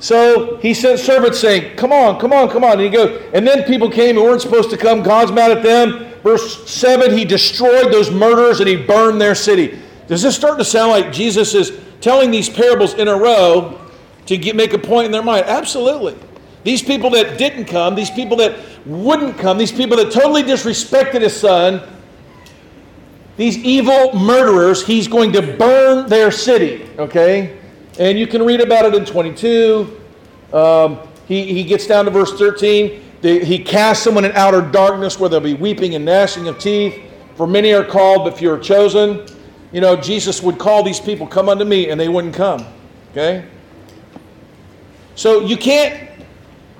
so 0.00 0.56
he 0.58 0.74
sent 0.74 0.98
servants 0.98 1.38
saying, 1.38 1.76
Come 1.76 1.92
on, 1.92 2.18
come 2.18 2.32
on, 2.32 2.48
come 2.50 2.64
on. 2.64 2.72
And 2.72 2.82
he 2.82 2.90
goes, 2.90 3.22
and 3.32 3.46
then 3.46 3.64
people 3.64 3.90
came 3.90 4.16
who 4.16 4.24
weren't 4.24 4.42
supposed 4.42 4.70
to 4.70 4.76
come. 4.76 5.02
God's 5.02 5.32
mad 5.32 5.50
at 5.50 5.62
them. 5.62 6.12
Verse 6.22 6.68
7, 6.70 7.16
he 7.16 7.24
destroyed 7.24 7.92
those 7.92 8.10
murderers 8.10 8.60
and 8.60 8.68
he 8.68 8.76
burned 8.76 9.20
their 9.20 9.34
city. 9.34 9.78
Does 10.06 10.22
this 10.22 10.36
start 10.36 10.58
to 10.58 10.64
sound 10.64 10.90
like 10.90 11.12
Jesus 11.12 11.54
is 11.54 11.78
telling 12.00 12.30
these 12.30 12.48
parables 12.48 12.94
in 12.94 13.08
a 13.08 13.16
row 13.16 13.80
to 14.26 14.36
get, 14.36 14.56
make 14.56 14.72
a 14.72 14.78
point 14.78 15.06
in 15.06 15.12
their 15.12 15.22
mind? 15.22 15.46
Absolutely. 15.46 16.16
These 16.64 16.82
people 16.82 17.10
that 17.10 17.38
didn't 17.38 17.66
come, 17.66 17.94
these 17.94 18.10
people 18.10 18.38
that 18.38 18.58
wouldn't 18.86 19.38
come, 19.38 19.58
these 19.58 19.72
people 19.72 19.96
that 19.98 20.12
totally 20.12 20.42
disrespected 20.42 21.20
his 21.20 21.34
son, 21.34 21.82
these 23.36 23.58
evil 23.58 24.14
murderers, 24.14 24.86
he's 24.86 25.08
going 25.08 25.32
to 25.32 25.42
burn 25.56 26.08
their 26.08 26.30
city, 26.30 26.86
okay? 26.98 27.58
And 27.98 28.18
you 28.18 28.26
can 28.26 28.42
read 28.42 28.60
about 28.60 28.84
it 28.86 28.94
in 28.94 29.04
22. 29.04 30.00
Um, 30.52 30.98
he, 31.26 31.52
he 31.52 31.64
gets 31.64 31.86
down 31.86 32.04
to 32.06 32.10
verse 32.10 32.36
13. 32.38 33.02
The, 33.20 33.44
he 33.44 33.58
casts 33.58 34.02
someone 34.04 34.24
in 34.24 34.32
outer 34.32 34.60
darkness 34.60 35.18
where 35.18 35.30
there'll 35.30 35.44
be 35.44 35.54
weeping 35.54 35.94
and 35.94 36.04
gnashing 36.04 36.48
of 36.48 36.58
teeth. 36.58 37.00
For 37.36 37.46
many 37.46 37.72
are 37.72 37.84
called, 37.84 38.24
but 38.24 38.38
few 38.38 38.50
are 38.52 38.58
chosen. 38.58 39.26
You 39.72 39.80
know, 39.80 39.96
Jesus 39.96 40.42
would 40.42 40.58
call 40.58 40.82
these 40.82 41.00
people, 41.00 41.26
Come 41.26 41.48
unto 41.48 41.64
me, 41.64 41.90
and 41.90 41.98
they 41.98 42.08
wouldn't 42.08 42.34
come. 42.34 42.64
Okay? 43.10 43.46
So 45.14 45.40
you 45.40 45.56
can't 45.56 46.10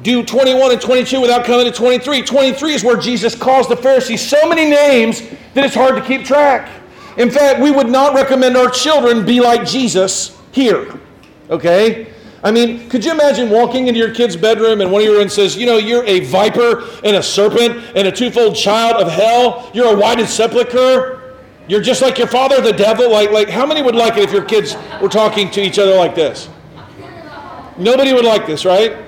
do 0.03 0.25
21 0.25 0.73
and 0.73 0.81
22 0.81 1.21
without 1.21 1.45
coming 1.45 1.67
to 1.67 1.73
23. 1.73 2.23
23 2.23 2.75
is 2.75 2.85
where 2.85 2.97
Jesus 2.97 3.35
calls 3.35 3.69
the 3.69 3.77
Pharisees 3.77 4.21
so 4.21 4.49
many 4.49 4.69
names 4.69 5.23
that 5.55 5.65
it's 5.65 5.75
hard 5.75 5.97
to 5.97 6.03
keep 6.03 6.25
track. 6.25 6.71
In 7.17 7.31
fact, 7.31 7.61
we 7.61 7.71
would 7.71 7.89
not 7.89 8.15
recommend 8.15 8.57
our 8.57 8.69
children 8.69 9.25
be 9.25 9.41
like 9.41 9.67
Jesus 9.67 10.37
here. 10.53 11.01
Okay? 11.51 12.13
I 12.43 12.51
mean, 12.51 12.91
could 12.91 13.05
you 13.05 13.13
imagine 13.13 13.49
walking 13.49 13.89
into 13.89 13.99
your 13.99 14.15
kid's 14.15 14.37
bedroom 14.37 14.83
and 14.83 14.93
one 14.93 15.01
of 15.01 15.09
your 15.09 15.21
own 15.21 15.31
says, 15.31 15.57
You 15.57 15.65
know, 15.65 15.79
you're 15.79 16.05
a 16.05 16.21
viper 16.21 16.85
and 17.03 17.17
a 17.17 17.23
serpent 17.23 17.83
and 17.97 18.07
a 18.07 18.13
twofold 18.13 18.55
child 18.55 19.03
of 19.03 19.11
hell. 19.11 19.71
You're 19.73 19.95
a 19.95 19.97
whited 19.97 20.29
sepulchre. 20.29 21.39
You're 21.67 21.81
just 21.81 22.03
like 22.03 22.19
your 22.19 22.27
father, 22.27 22.61
the 22.61 22.73
devil. 22.73 23.11
Like, 23.11 23.31
like, 23.31 23.49
how 23.49 23.65
many 23.65 23.81
would 23.81 23.95
like 23.95 24.19
it 24.19 24.25
if 24.25 24.33
your 24.33 24.45
kids 24.45 24.77
were 25.01 25.09
talking 25.09 25.51
to 25.53 25.63
each 25.63 25.79
other 25.79 25.97
like 25.97 26.15
this? 26.15 26.51
Nobody 27.79 28.13
would 28.13 28.27
like 28.27 28.47
this, 28.47 28.67
right? 28.67 28.99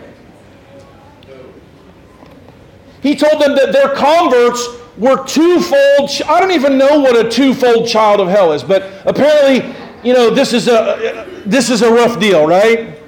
He 3.02 3.14
told 3.14 3.40
them 3.40 3.54
that 3.54 3.72
their 3.72 3.94
converts 3.94 4.66
were 4.96 5.22
twofold. 5.26 6.10
I 6.26 6.40
don't 6.40 6.52
even 6.52 6.78
know 6.78 7.00
what 7.00 7.14
a 7.14 7.28
twofold 7.28 7.86
child 7.86 8.20
of 8.20 8.28
hell 8.28 8.52
is, 8.52 8.64
but 8.64 8.90
apparently, 9.04 9.74
you 10.06 10.12
know, 10.12 10.30
this 10.30 10.52
is 10.52 10.68
a 10.68 11.26
this 11.44 11.68
is 11.68 11.82
a 11.82 11.92
rough 11.92 12.20
deal, 12.20 12.46
right? 12.46 13.02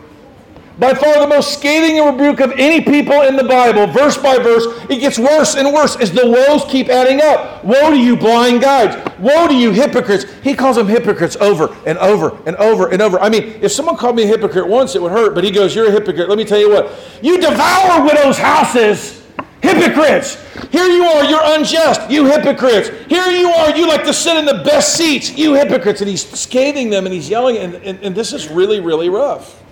By 0.78 0.94
far 0.94 1.18
the 1.18 1.26
most 1.26 1.54
scathing 1.54 2.04
rebuke 2.04 2.40
of 2.40 2.52
any 2.52 2.80
people 2.80 3.22
in 3.22 3.34
the 3.34 3.42
Bible, 3.42 3.88
verse 3.88 4.16
by 4.16 4.38
verse, 4.38 4.64
it 4.88 5.00
gets 5.00 5.18
worse 5.18 5.56
and 5.56 5.72
worse 5.72 5.96
as 5.96 6.12
the 6.12 6.24
woes 6.24 6.64
keep 6.70 6.88
adding 6.88 7.20
up. 7.20 7.64
Woe 7.64 7.90
to 7.90 7.96
you, 7.96 8.16
blind 8.16 8.60
guides. 8.60 8.96
Woe 9.18 9.48
to 9.48 9.54
you, 9.54 9.72
hypocrites. 9.72 10.24
He 10.42 10.54
calls 10.54 10.76
them 10.76 10.86
hypocrites 10.86 11.34
over 11.36 11.76
and 11.84 11.98
over 11.98 12.38
and 12.46 12.54
over 12.56 12.88
and 12.90 13.02
over. 13.02 13.18
I 13.18 13.28
mean, 13.28 13.58
if 13.60 13.72
someone 13.72 13.96
called 13.96 14.14
me 14.14 14.22
a 14.22 14.26
hypocrite 14.28 14.68
once, 14.68 14.94
it 14.94 15.02
would 15.02 15.10
hurt, 15.10 15.34
but 15.34 15.42
he 15.42 15.50
goes, 15.50 15.74
You're 15.74 15.88
a 15.88 15.90
hypocrite. 15.90 16.28
Let 16.28 16.38
me 16.38 16.44
tell 16.44 16.60
you 16.60 16.70
what. 16.70 16.92
You 17.22 17.40
devour 17.40 18.04
widows' 18.04 18.38
houses. 18.38 19.24
Hypocrites. 19.68 20.36
Here 20.70 20.86
you 20.86 21.04
are, 21.04 21.24
you're 21.24 21.58
unjust. 21.58 22.10
You 22.10 22.24
hypocrites. 22.24 22.88
Here 23.08 23.26
you 23.26 23.48
are, 23.48 23.76
you 23.76 23.86
like 23.86 24.04
to 24.04 24.14
sit 24.14 24.36
in 24.36 24.46
the 24.46 24.62
best 24.64 24.96
seats. 24.96 25.36
You 25.36 25.54
hypocrites. 25.54 26.00
And 26.00 26.08
he's 26.08 26.26
scathing 26.26 26.90
them 26.90 27.04
and 27.04 27.14
he's 27.14 27.28
yelling, 27.28 27.58
and, 27.58 27.74
and, 27.76 27.98
and 28.02 28.14
this 28.14 28.32
is 28.32 28.48
really, 28.48 28.80
really 28.80 29.08
rough. 29.08 29.62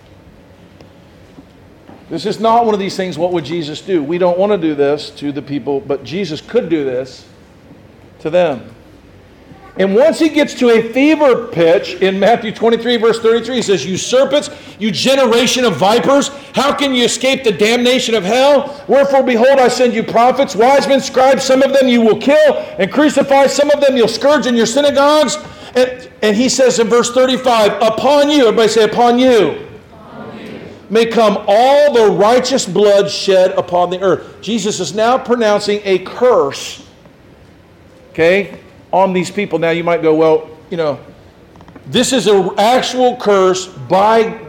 This 2.09 2.25
is 2.25 2.39
not 2.39 2.65
one 2.65 2.75
of 2.75 2.79
these 2.79 2.97
things, 2.97 3.19
what 3.19 3.33
would 3.33 3.45
Jesus 3.45 3.81
do? 3.81 4.03
We 4.03 4.19
don't 4.19 4.39
want 4.39 4.53
to 4.53 4.59
do 4.59 4.77
this 4.77 5.11
to 5.11 5.33
the 5.33 5.43
people, 5.43 5.81
but 5.81 6.05
Jesus 6.05 6.41
could 6.41 6.69
do 6.69 6.85
this 6.85 7.27
to 8.21 8.31
them. 8.31 8.76
And 9.79 9.95
once 9.95 10.19
he 10.19 10.31
gets 10.31 10.55
to 10.55 10.71
a 10.71 10.93
fever 10.93 11.49
pitch 11.49 11.95
in 11.97 12.19
Matthew 12.19 12.51
23, 12.51 12.97
verse 12.97 13.21
33, 13.21 13.57
he 13.57 13.63
says, 13.63 13.85
You 13.85 13.99
serpents, 13.99 14.49
you 14.79 14.91
generation 14.91 15.67
of 15.67 15.77
vipers, 15.77 16.29
how 16.55 16.75
can 16.75 16.95
you 16.95 17.05
escape 17.05 17.45
the 17.45 17.53
damnation 17.53 18.15
of 18.15 18.25
hell? 18.25 18.83
Wherefore, 18.89 19.23
behold, 19.23 19.59
I 19.59 19.69
send 19.69 19.93
you 19.93 20.03
prophets, 20.03 20.57
wise 20.57 20.89
men, 20.89 21.01
scribes, 21.01 21.45
some 21.45 21.63
of 21.63 21.75
them 21.75 21.89
you 21.89 22.01
will 22.01 22.19
kill 22.19 22.55
and 22.79 22.91
crucify, 22.91 23.49
some 23.49 23.71
of 23.71 23.83
them 23.83 23.99
you'll 23.99 24.09
scourge 24.09 24.47
in 24.47 24.55
your 24.55 24.67
synagogues. 24.67 25.37
And, 25.75 26.11
and 26.23 26.35
he 26.35 26.49
says 26.49 26.79
in 26.79 26.89
verse 26.89 27.13
35, 27.13 27.73
Upon 27.83 28.31
you, 28.31 28.47
everybody 28.47 28.69
say, 28.69 28.85
Upon 28.85 29.19
you, 29.19 29.69
upon 29.93 30.39
you. 30.39 30.61
may 30.89 31.05
come 31.05 31.45
all 31.47 31.93
the 31.93 32.17
righteous 32.17 32.65
blood 32.65 33.11
shed 33.11 33.51
upon 33.59 33.91
the 33.91 34.01
earth. 34.01 34.41
Jesus 34.41 34.81
is 34.81 34.95
now 34.95 35.19
pronouncing 35.19 35.83
a 35.85 35.99
curse. 35.99 36.83
Okay? 38.13 38.61
On 38.97 39.13
these 39.13 39.31
people. 39.31 39.59
Now 39.59 39.71
you 39.71 39.85
might 39.85 40.01
go, 40.01 40.15
well, 40.15 40.49
you 40.71 40.77
know, 40.77 40.99
this 41.87 42.13
is 42.13 42.27
an 42.27 42.51
actual 42.59 43.17
curse 43.17 43.67
by 43.67 44.41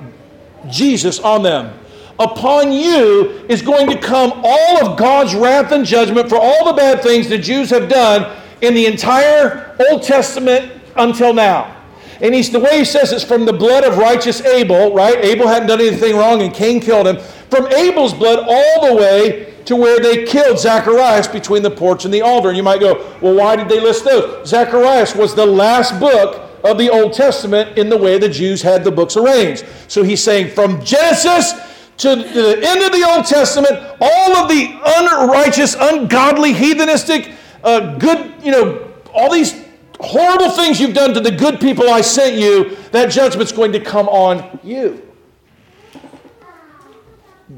Jesus 0.70 1.20
on 1.20 1.44
them. 1.44 1.78
Upon 2.20 2.72
you 2.72 3.46
is 3.48 3.62
going 3.62 3.88
to 3.90 4.00
come 4.00 4.32
all 4.44 4.88
of 4.88 4.98
God's 4.98 5.36
wrath 5.36 5.72
and 5.72 5.86
judgment 5.86 6.30
for 6.30 6.38
all 6.38 6.66
the 6.66 6.74
bad 6.74 7.04
things 7.04 7.28
the 7.28 7.38
Jews 7.38 7.70
have 7.70 7.90
done 7.90 8.36
in 8.62 8.74
the 8.74 8.88
entire 8.88 9.76
Old 9.90 10.02
Testament 10.02 10.72
until 10.96 11.34
now. 11.34 11.76
And 12.22 12.34
he's 12.34 12.50
the 12.50 12.60
way 12.60 12.80
he 12.80 12.86
says 12.86 13.12
it's 13.12 13.24
from 13.24 13.46
the 13.46 13.54
blood 13.54 13.84
of 13.84 13.98
righteous 13.98 14.42
Abel, 14.42 14.96
right? 14.96 15.24
Abel 15.24 15.48
hadn't 15.48 15.68
done 15.68 15.82
anything 15.82 16.16
wrong 16.16 16.42
and 16.42 16.52
Cain 16.52 16.80
killed 16.80 17.06
him. 17.06 17.20
From 17.52 17.68
Abel's 17.68 18.14
blood 18.14 18.40
all 18.48 18.88
the 18.88 18.96
way 18.96 19.54
to 19.68 19.76
where 19.76 20.00
they 20.00 20.24
killed 20.24 20.58
Zacharias 20.58 21.28
between 21.28 21.62
the 21.62 21.70
porch 21.70 22.06
and 22.06 22.14
the 22.14 22.22
altar. 22.22 22.48
And 22.48 22.56
you 22.56 22.64
might 22.64 22.80
go, 22.80 23.14
well, 23.22 23.36
why 23.36 23.58
did 23.58 23.68
they 23.68 23.82
list 23.82 24.06
those? 24.06 24.48
Zacharias 24.48 25.14
was 25.14 25.36
the 25.36 25.46
last 25.46 26.00
book 26.00 26.50
of 26.64 26.78
the 26.78 26.90
Old 26.90 27.12
Testament 27.12 27.78
in 27.78 27.90
the 27.90 27.98
way 27.98 28.18
the 28.18 28.30
Jews 28.30 28.62
had 28.62 28.86
the 28.86 28.92
books 28.92 29.18
arranged. 29.18 29.66
So 29.90 30.04
he's 30.04 30.24
saying 30.24 30.52
from 30.52 30.84
Genesis 30.86 31.52
to 31.98 32.16
the 32.16 32.60
end 32.64 32.82
of 32.82 32.94
the 32.94 33.06
Old 33.14 33.26
Testament, 33.26 33.74
all 34.00 34.38
of 34.38 34.48
the 34.48 34.80
unrighteous, 34.86 35.76
ungodly, 35.78 36.54
heathenistic, 36.54 37.36
uh, 37.66 37.98
good, 37.98 38.42
you 38.42 38.54
know, 38.54 38.90
all 39.14 39.30
these 39.30 39.66
horrible 40.00 40.52
things 40.52 40.80
you've 40.80 40.96
done 40.96 41.14
to 41.14 41.20
the 41.20 41.32
good 41.32 41.60
people 41.60 41.90
I 41.90 42.00
sent 42.00 42.38
you, 42.38 42.78
that 42.92 43.12
judgment's 43.12 43.52
going 43.52 43.74
to 43.74 43.82
come 43.82 44.08
on 44.08 44.60
you. 44.64 45.07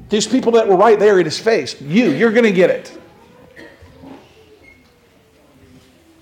These 0.10 0.28
people 0.28 0.52
that 0.54 0.68
were 0.68 0.76
right 0.76 0.98
there 0.98 1.20
in 1.20 1.26
his 1.26 1.40
face, 1.40 1.80
you, 1.82 2.10
you're 2.12 2.32
going 2.32 2.44
to 2.44 2.52
get 2.52 2.70
it. 2.70 3.00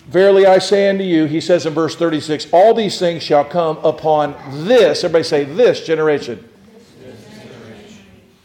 Verily 0.08 0.46
I 0.46 0.60
say 0.60 0.90
unto 0.90 1.04
you, 1.04 1.26
he 1.26 1.42
says 1.42 1.66
in 1.66 1.74
verse 1.74 1.96
36, 1.96 2.48
all 2.54 2.74
these 2.74 2.98
things 2.98 3.24
shall 3.24 3.44
come 3.44 3.78
upon 3.84 4.36
this, 4.66 5.04
everybody 5.04 5.24
say, 5.24 5.44
this 5.44 5.86
generation. 5.86 6.48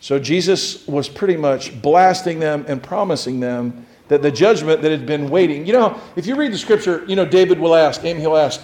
So 0.01 0.19
Jesus 0.19 0.87
was 0.89 1.09
pretty 1.09 1.37
much 1.37 1.81
blasting 1.81 2.41
them 2.41 2.65
and 2.67 2.83
promising 2.83 3.39
them 3.39 3.87
that 4.09 4.23
the 4.23 4.33
judgment 4.33 4.83
that 4.83 4.91
had 4.91 5.07
been 5.07 5.31
waiting. 5.31 5.65
You 5.65 5.75
know, 5.75 6.01
if 6.17 6.27
you 6.27 6.35
read 6.35 6.53
the 6.53 6.59
scripture, 6.59 7.05
you 7.07 7.15
know, 7.15 7.25
David 7.25 7.61
will 7.61 7.77
ask, 7.77 8.05
Amy, 8.05 8.21
he'll 8.21 8.37
ask, 8.37 8.61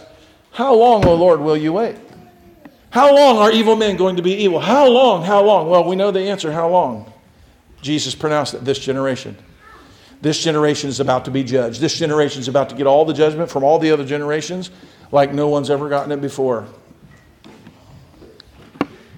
How 0.50 0.74
long, 0.74 1.06
O 1.06 1.14
Lord, 1.14 1.40
will 1.40 1.56
you 1.56 1.72
wait? 1.74 1.96
How 2.90 3.14
long 3.14 3.36
are 3.38 3.52
evil 3.52 3.76
men 3.76 3.96
going 3.96 4.16
to 4.16 4.22
be 4.22 4.32
evil? 4.32 4.60
How 4.60 4.88
long? 4.88 5.22
How 5.22 5.42
long? 5.42 5.68
Well, 5.68 5.84
we 5.84 5.96
know 5.96 6.10
the 6.10 6.20
answer. 6.20 6.52
How 6.52 6.68
long? 6.68 7.12
Jesus 7.82 8.14
pronounced 8.14 8.54
it 8.54 8.64
this 8.64 8.78
generation. 8.78 9.36
This 10.20 10.42
generation 10.42 10.88
is 10.88 10.98
about 10.98 11.26
to 11.26 11.30
be 11.30 11.44
judged. 11.44 11.80
This 11.80 11.96
generation 11.96 12.40
is 12.40 12.48
about 12.48 12.70
to 12.70 12.74
get 12.74 12.86
all 12.86 13.04
the 13.04 13.14
judgment 13.14 13.50
from 13.50 13.62
all 13.62 13.78
the 13.78 13.92
other 13.92 14.04
generations 14.04 14.70
like 15.12 15.32
no 15.32 15.48
one's 15.48 15.70
ever 15.70 15.88
gotten 15.88 16.10
it 16.12 16.20
before. 16.20 16.66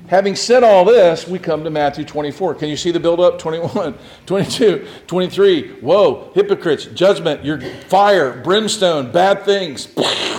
Having 0.08 0.34
said 0.36 0.64
all 0.64 0.84
this, 0.84 1.28
we 1.28 1.38
come 1.38 1.62
to 1.62 1.70
Matthew 1.70 2.04
24. 2.04 2.56
Can 2.56 2.68
you 2.68 2.76
see 2.76 2.90
the 2.90 2.98
build 2.98 3.20
up? 3.20 3.38
21, 3.38 3.94
22, 4.26 4.86
23. 5.06 5.68
Whoa, 5.74 6.32
hypocrites, 6.34 6.86
judgment, 6.86 7.44
your 7.44 7.60
fire, 7.60 8.42
brimstone, 8.42 9.12
bad 9.12 9.44
things. 9.44 9.86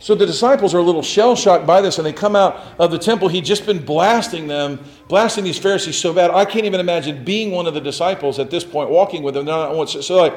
So 0.00 0.14
the 0.14 0.24
disciples 0.24 0.74
are 0.74 0.78
a 0.78 0.82
little 0.82 1.02
shell 1.02 1.36
shocked 1.36 1.66
by 1.66 1.82
this, 1.82 1.98
and 1.98 2.06
they 2.06 2.12
come 2.14 2.34
out 2.34 2.58
of 2.78 2.90
the 2.90 2.98
temple. 2.98 3.28
He'd 3.28 3.44
just 3.44 3.66
been 3.66 3.84
blasting 3.84 4.46
them, 4.46 4.82
blasting 5.08 5.44
these 5.44 5.58
Pharisees 5.58 5.98
so 5.98 6.14
bad. 6.14 6.30
I 6.30 6.46
can't 6.46 6.64
even 6.64 6.80
imagine 6.80 7.22
being 7.22 7.50
one 7.50 7.66
of 7.66 7.74
the 7.74 7.82
disciples 7.82 8.38
at 8.38 8.50
this 8.50 8.64
point, 8.64 8.88
walking 8.88 9.22
with 9.22 9.34
them. 9.34 9.44
Not, 9.44 9.90
So, 9.90 10.16
like, 10.16 10.32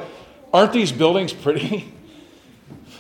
aren't 0.52 0.74
these 0.74 0.92
buildings 0.92 1.32
pretty? 1.32 1.94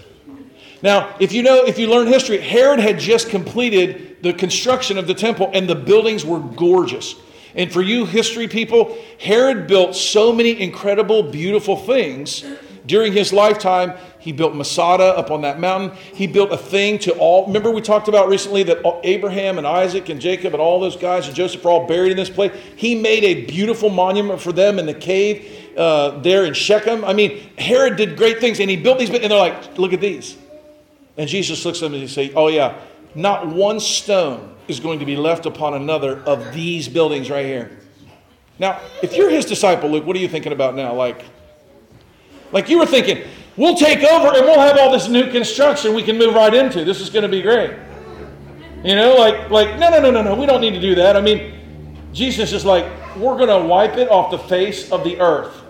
now, 0.82 1.14
if 1.20 1.34
you 1.34 1.43
know, 1.43 1.66
if 1.66 1.78
you 1.78 1.89
learn 1.89 2.07
history, 2.07 2.38
Herod 2.38 2.80
had 2.80 2.97
just 2.97 3.30
completed 3.30 4.24
the 4.24 4.32
construction 4.32 4.97
of 4.97 5.05
the 5.05 5.14
temple, 5.14 5.51
and 5.53 5.68
the 5.68 5.76
buildings 5.76 6.24
were 6.24 6.39
gorgeous. 6.39 7.16
And 7.55 7.74
for 7.74 7.82
you 7.82 8.05
history 8.05 8.47
people, 8.47 8.97
Herod 9.20 9.68
built 9.68 9.97
so 9.97 10.32
many 10.32 10.61
incredible, 10.61 11.24
beautiful 11.24 11.76
things 11.76 12.45
during 12.86 13.14
his 13.14 13.32
lifetime, 13.32 13.93
he 14.24 14.32
built 14.32 14.55
Masada 14.55 15.03
up 15.17 15.32
on 15.32 15.41
that 15.41 15.59
mountain. 15.59 15.91
He 16.13 16.28
built 16.28 16.53
a 16.53 16.57
thing 16.57 16.97
to 16.99 17.11
all. 17.15 17.45
Remember, 17.45 17.69
we 17.71 17.82
talked 17.82 18.07
about 18.07 18.30
recently 18.30 18.63
that 18.63 18.82
Abraham 19.03 19.57
and 19.57 19.67
Isaac 19.67 20.07
and 20.07 20.21
Jacob 20.21 20.53
and 20.53 20.61
all 20.61 20.80
those 20.80 20.95
guys 20.95 21.28
and 21.28 21.36
Joseph 21.36 21.65
are 21.65 21.69
all 21.69 21.88
buried 21.88 22.11
in 22.11 22.15
this 22.15 22.30
place. 22.30 22.53
He 22.78 22.95
made 22.95 23.26
a 23.26 23.43
beautiful 23.43 23.89
monument 23.89 24.39
for 24.39 24.53
them 24.53 24.80
in 24.80 24.86
the 24.86 24.93
cave 24.93 25.76
uh, 25.78 26.21
there 26.21 26.45
in 26.45 26.53
Shechem. 26.53 27.03
I 27.03 27.11
mean, 27.11 27.38
Herod 27.57 27.97
did 27.97 28.15
great 28.15 28.39
things 28.39 28.61
and 28.61 28.69
he 28.69 28.78
built 28.78 28.97
these, 28.97 29.09
and 29.09 29.30
they're 29.30 29.38
like, 29.38 29.78
look 29.78 29.91
at 29.91 29.99
these. 29.99 30.38
And 31.17 31.28
Jesus 31.28 31.65
looks 31.65 31.80
at 31.80 31.88
them 31.88 31.93
and 31.93 32.01
he 32.01 32.07
says, 32.07 32.32
oh, 32.34 32.47
yeah, 32.47 32.80
not 33.15 33.45
one 33.45 33.82
stone 33.82 34.55
is 34.69 34.80
going 34.80 34.99
to 34.99 35.05
be 35.05 35.17
left 35.17 35.45
upon 35.45 35.74
another 35.74 36.24
of 36.24 36.53
these 36.53 36.88
buildings 36.88 37.30
right 37.30 37.45
here. 37.45 37.78
Now, 38.57 38.80
if 39.01 39.17
you're 39.17 39.30
his 39.30 39.43
disciple, 39.45 39.89
Luke, 39.89 40.05
what 40.05 40.15
are 40.15 40.19
you 40.19 40.30
thinking 40.30 40.53
about 40.53 40.76
now? 40.76 40.93
Like, 40.93 41.26
like 42.53 42.69
you 42.69 42.80
were 42.80 42.86
thinking, 42.86 43.28
we'll 43.58 43.76
take 43.76 44.04
over 44.04 44.28
and 44.28 44.45
we'll 44.45 44.60
have 44.60 44.78
all 44.78 44.91
this 44.91 45.08
new 45.08 45.30
construction 45.32 45.93
we 45.93 46.04
can 46.04 46.18
move 46.18 46.36
right 46.36 46.54
into. 46.54 46.84
This 46.84 47.01
is 47.01 47.10
going 47.10 47.24
to 47.24 47.30
be 47.30 47.41
great. 47.41 47.72
You 48.84 48.95
know, 48.95 49.16
like, 49.16 49.49
like, 49.49 49.80
no, 49.80 49.89
no, 49.89 50.01
no, 50.01 50.12
no, 50.12 50.22
no, 50.22 50.36
we 50.36 50.45
don't 50.45 50.62
need 50.62 50.74
to 50.74 50.82
do 50.82 50.95
that. 50.95 51.16
I 51.16 51.22
mean, 51.22 51.54
Jesus 52.12 52.51
is 52.51 52.66
like, 52.66 52.86
we're 53.16 53.38
going 53.38 53.49
to 53.49 53.68
wipe 53.68 53.97
it 53.97 54.10
off 54.10 54.32
the 54.32 54.38
face 54.38 54.91
of 54.91 55.04
the 55.04 55.20
earth. 55.20 55.62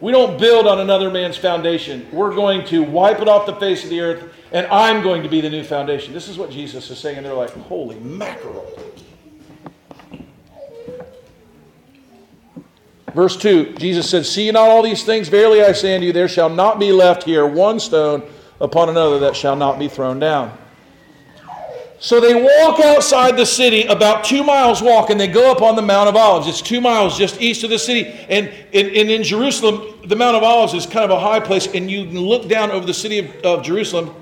We 0.00 0.12
don't 0.12 0.40
build 0.40 0.66
on 0.66 0.80
another 0.80 1.10
man's 1.10 1.36
foundation. 1.36 2.08
We're 2.10 2.34
going 2.34 2.64
to 2.68 2.82
wipe 2.82 3.20
it 3.20 3.28
off 3.28 3.44
the 3.44 3.56
face 3.56 3.84
of 3.84 3.90
the 3.90 4.00
earth, 4.00 4.32
and 4.50 4.66
I'm 4.68 5.02
going 5.02 5.22
to 5.22 5.28
be 5.28 5.42
the 5.42 5.50
new 5.50 5.62
foundation. 5.62 6.14
This 6.14 6.28
is 6.28 6.38
what 6.38 6.50
Jesus 6.50 6.90
is 6.90 6.98
saying, 6.98 7.18
and 7.18 7.26
they're 7.26 7.34
like, 7.34 7.50
holy 7.50 8.00
mackerel. 8.00 8.66
Verse 13.14 13.36
2, 13.36 13.74
Jesus 13.74 14.08
said, 14.08 14.26
See 14.26 14.46
you 14.46 14.52
not 14.52 14.68
all 14.68 14.82
these 14.82 15.04
things? 15.04 15.28
Verily 15.28 15.62
I 15.62 15.72
say 15.72 15.94
unto 15.94 16.06
you, 16.06 16.12
there 16.12 16.28
shall 16.28 16.48
not 16.48 16.78
be 16.78 16.92
left 16.92 17.24
here 17.24 17.46
one 17.46 17.80
stone 17.80 18.22
upon 18.60 18.88
another 18.88 19.18
that 19.20 19.34
shall 19.34 19.56
not 19.56 19.78
be 19.78 19.88
thrown 19.88 20.18
down. 20.18 20.56
So 21.98 22.18
they 22.18 22.34
walk 22.34 22.80
outside 22.80 23.36
the 23.36 23.44
city, 23.44 23.84
about 23.84 24.24
two 24.24 24.42
miles 24.42 24.80
walk, 24.80 25.10
and 25.10 25.20
they 25.20 25.26
go 25.26 25.52
up 25.52 25.60
on 25.60 25.76
the 25.76 25.82
Mount 25.82 26.08
of 26.08 26.16
Olives. 26.16 26.48
It's 26.48 26.62
two 26.62 26.80
miles 26.80 27.18
just 27.18 27.40
east 27.42 27.62
of 27.62 27.68
the 27.68 27.78
city. 27.78 28.06
And, 28.30 28.48
in 28.72 29.22
Jerusalem, 29.22 29.98
the 30.06 30.16
Mount 30.16 30.34
of 30.34 30.42
Olives 30.42 30.72
is 30.72 30.86
kind 30.86 31.04
of 31.04 31.10
a 31.10 31.20
high 31.20 31.40
place, 31.40 31.66
and 31.66 31.90
you 31.90 32.06
can 32.06 32.18
look 32.18 32.48
down 32.48 32.70
over 32.70 32.86
the 32.86 32.94
city 32.94 33.18
of, 33.18 33.30
of 33.44 33.62
Jerusalem. 33.62 34.14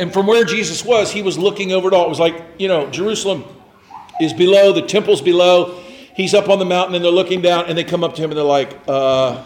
And 0.00 0.12
from 0.12 0.26
where 0.26 0.44
Jesus 0.44 0.84
was, 0.84 1.12
he 1.12 1.22
was 1.22 1.38
looking 1.38 1.70
over 1.70 1.86
it 1.86 1.94
all. 1.94 2.06
It 2.06 2.08
was 2.08 2.18
like, 2.18 2.42
you 2.58 2.66
know, 2.66 2.90
Jerusalem 2.90 3.44
is 4.20 4.32
below, 4.32 4.72
the 4.72 4.82
temple's 4.82 5.22
below. 5.22 5.83
He's 6.14 6.32
up 6.32 6.48
on 6.48 6.58
the 6.58 6.64
mountain 6.64 6.94
and 6.94 7.04
they're 7.04 7.10
looking 7.10 7.42
down 7.42 7.66
and 7.66 7.76
they 7.76 7.84
come 7.84 8.04
up 8.04 8.14
to 8.14 8.22
him 8.22 8.30
and 8.30 8.38
they're 8.38 8.44
like, 8.44 8.78
uh, 8.86 9.44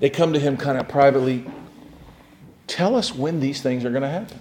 they 0.00 0.08
come 0.08 0.32
to 0.32 0.38
him 0.38 0.56
kind 0.56 0.78
of 0.78 0.88
privately. 0.88 1.44
Tell 2.66 2.96
us 2.96 3.14
when 3.14 3.38
these 3.38 3.60
things 3.60 3.84
are 3.84 3.90
going 3.90 4.02
to 4.02 4.08
happen. 4.08 4.40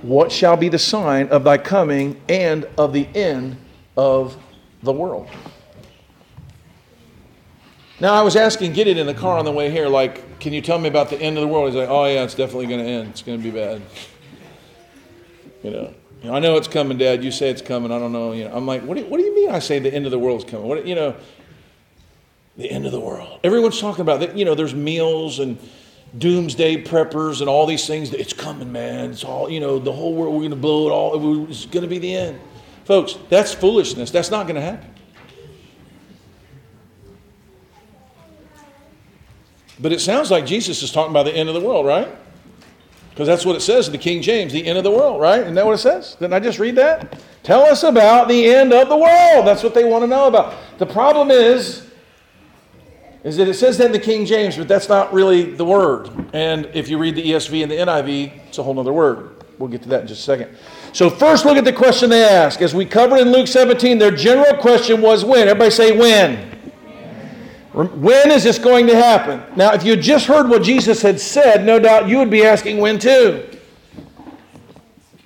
What 0.00 0.32
shall 0.32 0.56
be 0.56 0.68
the 0.68 0.78
sign 0.78 1.28
of 1.28 1.44
thy 1.44 1.58
coming 1.58 2.20
and 2.28 2.66
of 2.78 2.92
the 2.92 3.06
end 3.14 3.56
of 3.96 4.36
the 4.82 4.92
world? 4.92 5.28
Now, 8.00 8.14
I 8.14 8.22
was 8.22 8.34
asking 8.34 8.72
Gideon 8.72 8.98
in 8.98 9.06
the 9.06 9.14
car 9.14 9.38
on 9.38 9.44
the 9.44 9.52
way 9.52 9.70
here, 9.70 9.88
like, 9.88 10.40
can 10.40 10.52
you 10.52 10.60
tell 10.60 10.78
me 10.78 10.88
about 10.88 11.10
the 11.10 11.20
end 11.20 11.36
of 11.36 11.42
the 11.42 11.48
world? 11.48 11.68
He's 11.68 11.76
like, 11.76 11.88
oh, 11.88 12.06
yeah, 12.06 12.24
it's 12.24 12.34
definitely 12.34 12.66
going 12.66 12.84
to 12.84 12.90
end. 12.90 13.10
It's 13.10 13.22
going 13.22 13.40
to 13.40 13.44
be 13.44 13.50
bad. 13.50 13.80
You 15.62 15.70
know, 15.70 15.94
you 16.24 16.30
know, 16.30 16.36
I 16.36 16.40
know 16.40 16.56
it's 16.56 16.68
coming, 16.68 16.96
Dad. 16.96 17.22
You 17.22 17.30
say 17.30 17.50
it's 17.50 17.60
coming. 17.60 17.92
I 17.92 17.98
don't 17.98 18.10
know. 18.10 18.32
You 18.32 18.44
know, 18.44 18.54
I'm 18.54 18.66
like, 18.66 18.82
what 18.82 18.94
do, 18.94 19.02
you, 19.02 19.06
what 19.08 19.18
do 19.18 19.24
you 19.24 19.34
mean 19.34 19.50
I 19.50 19.58
say 19.58 19.78
the 19.78 19.92
end 19.92 20.06
of 20.06 20.10
the 20.10 20.18
world 20.18 20.42
is 20.42 20.50
coming? 20.50 20.66
What, 20.66 20.86
you 20.86 20.94
know, 20.94 21.14
the 22.56 22.70
end 22.70 22.86
of 22.86 22.92
the 22.92 23.00
world. 23.00 23.40
Everyone's 23.44 23.78
talking 23.78 24.00
about 24.00 24.20
that. 24.20 24.34
You 24.34 24.46
know, 24.46 24.54
there's 24.54 24.74
meals 24.74 25.38
and 25.38 25.58
doomsday 26.16 26.82
preppers 26.82 27.40
and 27.40 27.50
all 27.50 27.66
these 27.66 27.86
things. 27.86 28.10
It's 28.14 28.32
coming, 28.32 28.72
man. 28.72 29.10
It's 29.10 29.22
all, 29.22 29.50
you 29.50 29.60
know, 29.60 29.78
the 29.78 29.92
whole 29.92 30.14
world, 30.14 30.32
we're 30.32 30.40
going 30.40 30.50
to 30.52 30.56
blow 30.56 30.88
it 30.88 30.92
all. 30.92 31.50
It's 31.50 31.66
going 31.66 31.82
to 31.82 31.88
be 31.88 31.98
the 31.98 32.16
end. 32.16 32.40
Folks, 32.86 33.18
that's 33.28 33.52
foolishness. 33.52 34.10
That's 34.10 34.30
not 34.30 34.46
going 34.46 34.56
to 34.56 34.62
happen. 34.62 34.94
But 39.78 39.92
it 39.92 40.00
sounds 40.00 40.30
like 40.30 40.46
Jesus 40.46 40.82
is 40.82 40.90
talking 40.90 41.10
about 41.10 41.24
the 41.24 41.36
end 41.36 41.50
of 41.50 41.54
the 41.54 41.60
world, 41.60 41.84
right? 41.84 42.08
Because 43.14 43.28
that's 43.28 43.46
what 43.46 43.54
it 43.54 43.60
says 43.60 43.86
in 43.86 43.92
the 43.92 43.98
King 43.98 44.22
James, 44.22 44.52
the 44.52 44.66
end 44.66 44.76
of 44.76 44.82
the 44.82 44.90
world, 44.90 45.20
right? 45.20 45.40
Isn't 45.40 45.54
that 45.54 45.64
what 45.64 45.76
it 45.76 45.78
says? 45.78 46.16
Didn't 46.16 46.32
I 46.32 46.40
just 46.40 46.58
read 46.58 46.74
that? 46.74 47.22
Tell 47.44 47.62
us 47.62 47.84
about 47.84 48.26
the 48.26 48.52
end 48.52 48.72
of 48.72 48.88
the 48.88 48.96
world. 48.96 49.46
That's 49.46 49.62
what 49.62 49.72
they 49.72 49.84
want 49.84 50.02
to 50.02 50.08
know 50.08 50.26
about. 50.26 50.54
The 50.78 50.86
problem 50.86 51.30
is, 51.30 51.88
is 53.22 53.36
that 53.36 53.46
it 53.46 53.54
says 53.54 53.78
that 53.78 53.86
in 53.86 53.92
the 53.92 54.00
King 54.00 54.26
James, 54.26 54.56
but 54.56 54.66
that's 54.66 54.88
not 54.88 55.14
really 55.14 55.44
the 55.44 55.64
word. 55.64 56.10
And 56.32 56.66
if 56.74 56.88
you 56.88 56.98
read 56.98 57.14
the 57.14 57.22
ESV 57.22 57.62
and 57.62 57.70
the 57.70 57.76
NIV, 57.76 58.32
it's 58.48 58.58
a 58.58 58.64
whole 58.64 58.78
other 58.80 58.92
word. 58.92 59.44
We'll 59.60 59.68
get 59.68 59.82
to 59.82 59.88
that 59.90 60.00
in 60.00 60.06
just 60.08 60.22
a 60.22 60.24
second. 60.24 60.56
So 60.92 61.08
first 61.08 61.44
look 61.44 61.56
at 61.56 61.64
the 61.64 61.72
question 61.72 62.10
they 62.10 62.24
ask. 62.24 62.60
As 62.62 62.74
we 62.74 62.84
covered 62.84 63.18
in 63.18 63.30
Luke 63.30 63.46
17, 63.46 63.96
their 63.98 64.10
general 64.10 64.56
question 64.56 65.00
was 65.00 65.24
when. 65.24 65.46
Everybody 65.46 65.70
say 65.70 65.96
when. 65.96 66.53
When 67.74 68.30
is 68.30 68.44
this 68.44 68.58
going 68.58 68.86
to 68.86 68.94
happen? 68.94 69.42
Now, 69.56 69.72
if 69.74 69.82
you 69.82 69.90
had 69.92 70.02
just 70.02 70.26
heard 70.26 70.48
what 70.48 70.62
Jesus 70.62 71.02
had 71.02 71.20
said, 71.20 71.64
no 71.64 71.80
doubt 71.80 72.08
you 72.08 72.18
would 72.18 72.30
be 72.30 72.44
asking 72.44 72.78
when 72.78 73.00
too. 73.00 73.48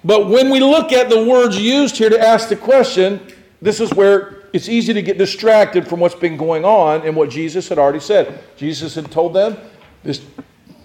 But 0.03 0.29
when 0.29 0.49
we 0.49 0.61
look 0.61 0.91
at 0.91 1.11
the 1.11 1.25
words 1.25 1.59
used 1.59 1.99
here 1.99 2.09
to 2.09 2.19
ask 2.19 2.49
the 2.49 2.57
question, 2.57 3.21
this 3.61 3.81
is 3.81 3.93
where 3.93 4.45
it's 4.55 4.67
easy 4.67 4.95
to 4.95 5.03
get 5.03 5.19
distracted 5.19 5.87
from 5.87 6.01
what's 6.01 6.15
been 6.15 6.39
going 6.39 6.65
on 6.65 7.03
and 7.03 7.15
what 7.15 7.29
Jesus 7.29 7.69
had 7.69 7.79
already 7.79 8.01
said. 8.01 8.43
Jesus 8.57 8.95
had 8.95 9.11
told 9.11 9.35
them 9.35 9.59
this 10.03 10.23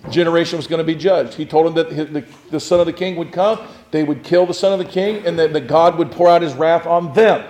generation 0.09 0.57
was 0.57 0.68
going 0.68 0.80
to 0.80 0.84
be 0.84 0.95
judged. 0.95 1.36
He 1.36 1.45
told 1.45 1.68
them 1.68 1.76
that 1.76 2.26
the, 2.51 2.59
son 2.59 2.82
of 2.82 2.86
the 2.86 2.93
king 2.93 3.16
would 3.16 3.32
come, 3.32 3.66
they 3.91 4.03
would 4.03 4.22
kill 4.24 4.45
the 4.45 4.53
son 4.53 4.74
of 4.74 4.80
the 4.80 4.91
king, 4.91 5.26
and 5.26 5.39
that, 5.39 5.53
that 5.53 5.68
God 5.68 5.97
would 5.97 6.11
pour 6.11 6.28
out 6.28 6.41
his 6.41 6.55
wrath 6.55 6.86
on 6.86 7.14
them. 7.14 7.45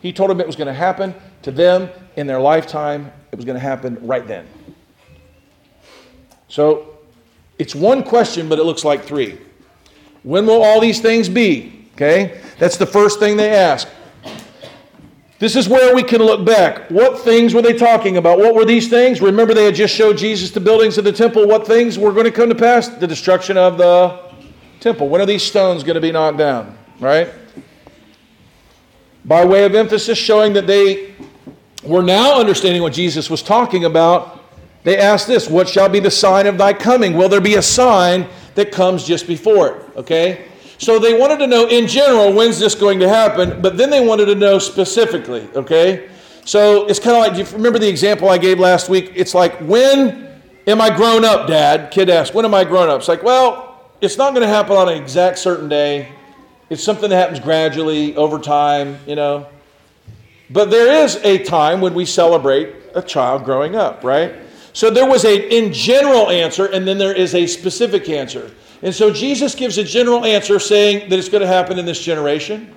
He 0.00 0.10
told 0.10 0.30
them 0.30 0.40
it 0.40 0.46
was 0.46 0.56
going 0.56 0.68
to 0.68 0.72
happen 0.72 1.14
to 1.42 1.50
them 1.50 1.90
in 2.16 2.26
their 2.26 2.40
lifetime, 2.40 3.12
it 3.32 3.36
was 3.36 3.46
going 3.46 3.56
to 3.56 3.60
happen 3.60 3.98
right 4.02 4.26
then. 4.26 4.46
So 6.48 6.98
it's 7.58 7.74
one 7.74 8.02
question, 8.02 8.48
but 8.48 8.58
it 8.58 8.64
looks 8.64 8.84
like 8.84 9.04
three. 9.04 9.38
When 10.22 10.46
will 10.46 10.62
all 10.62 10.80
these 10.80 11.00
things 11.00 11.30
be? 11.30 11.88
Okay? 11.94 12.40
That's 12.58 12.76
the 12.76 12.86
first 12.86 13.18
thing 13.18 13.38
they 13.38 13.50
ask. 13.50 13.88
This 15.38 15.56
is 15.56 15.68
where 15.68 15.94
we 15.94 16.04
can 16.04 16.20
look 16.22 16.44
back. 16.44 16.88
What 16.90 17.18
things 17.20 17.52
were 17.52 17.62
they 17.62 17.72
talking 17.72 18.16
about? 18.16 18.38
What 18.38 18.54
were 18.54 18.64
these 18.64 18.88
things? 18.88 19.20
Remember, 19.20 19.54
they 19.54 19.64
had 19.64 19.74
just 19.74 19.94
showed 19.94 20.16
Jesus 20.16 20.52
the 20.52 20.60
buildings 20.60 20.98
of 20.98 21.04
the 21.04 21.10
temple. 21.10 21.48
What 21.48 21.66
things 21.66 21.98
were 21.98 22.12
going 22.12 22.26
to 22.26 22.30
come 22.30 22.48
to 22.50 22.54
pass? 22.54 22.88
The 22.88 23.08
destruction 23.08 23.56
of 23.56 23.78
the 23.78 24.30
temple. 24.78 25.08
When 25.08 25.20
are 25.20 25.26
these 25.26 25.42
stones 25.42 25.82
going 25.82 25.96
to 25.96 26.00
be 26.00 26.12
knocked 26.12 26.38
down? 26.38 26.78
Right? 27.00 27.32
By 29.24 29.44
way 29.44 29.64
of 29.64 29.74
emphasis, 29.74 30.16
showing 30.16 30.52
that 30.52 30.66
they 30.66 31.14
were 31.82 32.02
now 32.02 32.38
understanding 32.38 32.82
what 32.82 32.92
Jesus 32.92 33.28
was 33.28 33.42
talking 33.42 33.84
about, 33.84 34.40
they 34.84 34.98
asked 34.98 35.26
this 35.26 35.48
What 35.48 35.68
shall 35.68 35.88
be 35.88 36.00
the 36.00 36.10
sign 36.10 36.46
of 36.46 36.58
thy 36.58 36.72
coming? 36.72 37.14
Will 37.14 37.28
there 37.28 37.40
be 37.40 37.54
a 37.54 37.62
sign 37.62 38.26
that 38.54 38.72
comes 38.72 39.04
just 39.04 39.26
before 39.26 39.68
it? 39.68 39.96
Okay? 39.96 40.46
So 40.78 40.98
they 40.98 41.16
wanted 41.16 41.38
to 41.38 41.46
know 41.46 41.68
in 41.68 41.86
general, 41.86 42.32
when's 42.32 42.58
this 42.58 42.74
going 42.74 42.98
to 43.00 43.08
happen? 43.08 43.62
But 43.62 43.76
then 43.76 43.88
they 43.88 44.04
wanted 44.04 44.26
to 44.26 44.34
know 44.34 44.58
specifically, 44.58 45.48
okay? 45.54 46.08
So 46.44 46.86
it's 46.86 46.98
kind 46.98 47.16
of 47.16 47.22
like, 47.22 47.34
do 47.34 47.38
you 47.38 47.56
remember 47.56 47.78
the 47.78 47.88
example 47.88 48.28
I 48.28 48.36
gave 48.36 48.58
last 48.58 48.88
week? 48.88 49.12
It's 49.14 49.32
like, 49.32 49.56
when 49.60 50.40
am 50.66 50.80
I 50.80 50.90
grown 50.90 51.24
up, 51.24 51.46
Dad? 51.46 51.92
Kid 51.92 52.10
asked, 52.10 52.34
when 52.34 52.44
am 52.44 52.52
I 52.52 52.64
grown 52.64 52.88
up? 52.88 52.98
It's 52.98 53.06
like, 53.06 53.22
well, 53.22 53.92
it's 54.00 54.18
not 54.18 54.34
going 54.34 54.42
to 54.42 54.52
happen 54.52 54.76
on 54.76 54.88
an 54.88 55.00
exact 55.00 55.38
certain 55.38 55.68
day. 55.68 56.10
It's 56.68 56.82
something 56.82 57.10
that 57.10 57.16
happens 57.16 57.38
gradually 57.38 58.16
over 58.16 58.40
time, 58.40 58.98
you 59.06 59.14
know. 59.14 59.46
But 60.52 60.70
there 60.70 61.02
is 61.04 61.16
a 61.16 61.42
time 61.44 61.80
when 61.80 61.94
we 61.94 62.04
celebrate 62.04 62.74
a 62.94 63.00
child 63.00 63.44
growing 63.44 63.74
up, 63.74 64.04
right? 64.04 64.34
So 64.74 64.90
there 64.90 65.08
was 65.08 65.24
a 65.24 65.56
in 65.56 65.72
general 65.72 66.30
answer, 66.30 66.66
and 66.66 66.86
then 66.86 66.98
there 66.98 67.14
is 67.14 67.34
a 67.34 67.46
specific 67.46 68.08
answer. 68.08 68.50
And 68.82 68.94
so 68.94 69.10
Jesus 69.10 69.54
gives 69.54 69.78
a 69.78 69.84
general 69.84 70.24
answer 70.24 70.58
saying 70.58 71.08
that 71.08 71.18
it's 71.18 71.28
going 71.28 71.40
to 71.40 71.46
happen 71.46 71.78
in 71.78 71.86
this 71.86 72.02
generation. 72.02 72.74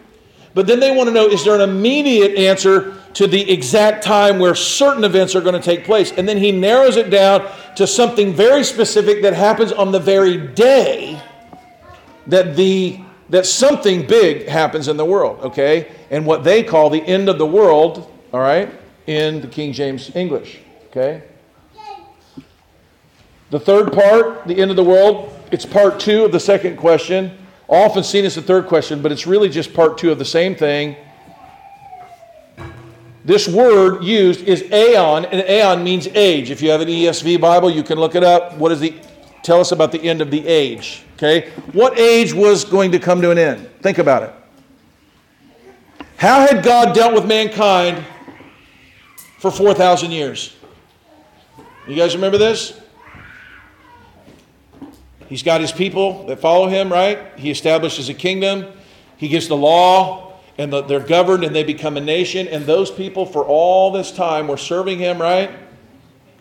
But 0.54 0.68
then 0.68 0.80
they 0.80 0.96
want 0.96 1.08
to 1.10 1.14
know 1.14 1.28
is 1.28 1.44
there 1.44 1.56
an 1.56 1.70
immediate 1.70 2.38
answer 2.38 2.96
to 3.16 3.28
the 3.28 3.52
exact 3.52 4.04
time 4.04 4.40
where 4.40 4.56
certain 4.56 5.04
events 5.04 5.36
are 5.36 5.42
going 5.42 5.56
to 5.56 5.62
take 5.62 5.84
place? 5.84 6.14
And 6.14 6.28
then 6.30 6.38
he 6.38 6.52
narrows 6.54 6.96
it 6.96 7.10
down 7.10 7.50
to 7.76 7.86
something 7.86 8.34
very 8.34 8.64
specific 8.64 9.22
that 9.24 9.34
happens 9.34 9.74
on 9.74 9.92
the 9.92 10.00
very 10.00 10.38
day 10.38 11.22
that 12.28 12.56
the 12.56 13.02
that 13.30 13.46
something 13.46 14.06
big 14.06 14.48
happens 14.48 14.88
in 14.88 14.98
the 14.98 15.06
world, 15.06 15.40
okay? 15.40 15.92
And 16.16 16.26
what 16.26 16.46
they 16.46 16.64
call 16.64 16.90
the 16.90 17.06
end 17.06 17.28
of 17.28 17.38
the 17.38 17.46
world, 17.46 18.10
all 18.32 18.40
right, 18.40 18.74
in 19.06 19.42
the 19.42 19.48
King 19.48 19.74
James 19.74 20.16
English, 20.16 20.60
okay? 20.86 21.22
The 23.50 23.60
third 23.60 23.92
part, 23.92 24.48
the 24.48 24.58
end 24.58 24.72
of 24.72 24.78
the 24.78 24.84
world, 24.84 25.38
it's 25.52 25.66
part 25.66 26.00
two 26.00 26.24
of 26.24 26.32
the 26.32 26.40
second 26.40 26.78
question. 26.78 27.38
Often 27.68 28.06
seen 28.06 28.24
as 28.24 28.36
the 28.36 28.42
third 28.42 28.68
question, 28.68 29.02
but 29.02 29.12
it's 29.12 29.28
really 29.28 29.50
just 29.50 29.74
part 29.74 29.98
two 29.98 30.10
of 30.10 30.18
the 30.18 30.24
same 30.24 30.56
thing. 30.56 30.96
This 33.26 33.46
word 33.50 34.02
used 34.02 34.40
is 34.48 34.62
aeon, 34.72 35.26
and 35.26 35.42
aeon 35.50 35.84
means 35.84 36.08
age. 36.08 36.50
If 36.50 36.62
you 36.62 36.70
have 36.70 36.80
an 36.80 36.88
ESV 36.88 37.42
Bible, 37.42 37.70
you 37.70 37.84
can 37.84 38.00
look 38.00 38.16
it 38.16 38.24
up. 38.24 38.56
What 38.58 38.70
does 38.70 38.80
the 38.80 38.96
tell 39.44 39.60
us 39.60 39.74
about 39.74 39.92
the 39.92 40.02
end 40.02 40.22
of 40.22 40.32
the 40.32 40.48
age? 40.48 41.04
Okay, 41.16 41.50
what 41.74 42.00
age 42.00 42.34
was 42.34 42.64
going 42.64 42.94
to 42.94 43.00
come 43.00 43.22
to 43.22 43.32
an 43.32 43.38
end? 43.38 43.70
Think 43.82 43.98
about 43.98 44.24
it. 44.24 44.34
How 46.18 46.48
had 46.48 46.64
God 46.64 46.96
dealt 46.96 47.14
with 47.14 47.26
mankind 47.26 48.04
for 49.40 49.52
four 49.52 49.74
thousand 49.74 50.12
years? 50.12 50.56
You 51.88 51.96
guys 51.96 52.16
remember 52.16 52.38
this? 52.38 52.80
He's 55.28 55.44
got 55.44 55.60
his 55.60 55.72
people 55.72 56.26
that 56.28 56.40
follow 56.40 56.68
him, 56.68 56.92
right? 56.92 57.38
He 57.38 57.52
establishes 57.52 58.10
a 58.10 58.14
kingdom. 58.14 58.72
He 59.18 59.28
gives 59.28 59.48
the 59.48 59.58
law, 59.58 60.40
and 60.58 60.72
the, 60.72 60.82
they're 60.82 61.00
governed 61.00 61.44
and 61.44 61.56
they 61.56 61.64
become 61.64 61.98
a 61.98 62.02
nation. 62.02 62.48
And 62.48 62.66
those 62.66 62.92
people, 62.92 63.26
for 63.26 63.44
all 63.44 63.92
this 63.92 64.12
time, 64.12 64.48
were 64.48 64.58
serving 64.58 65.00
him, 65.00 65.22
right? 65.22 65.52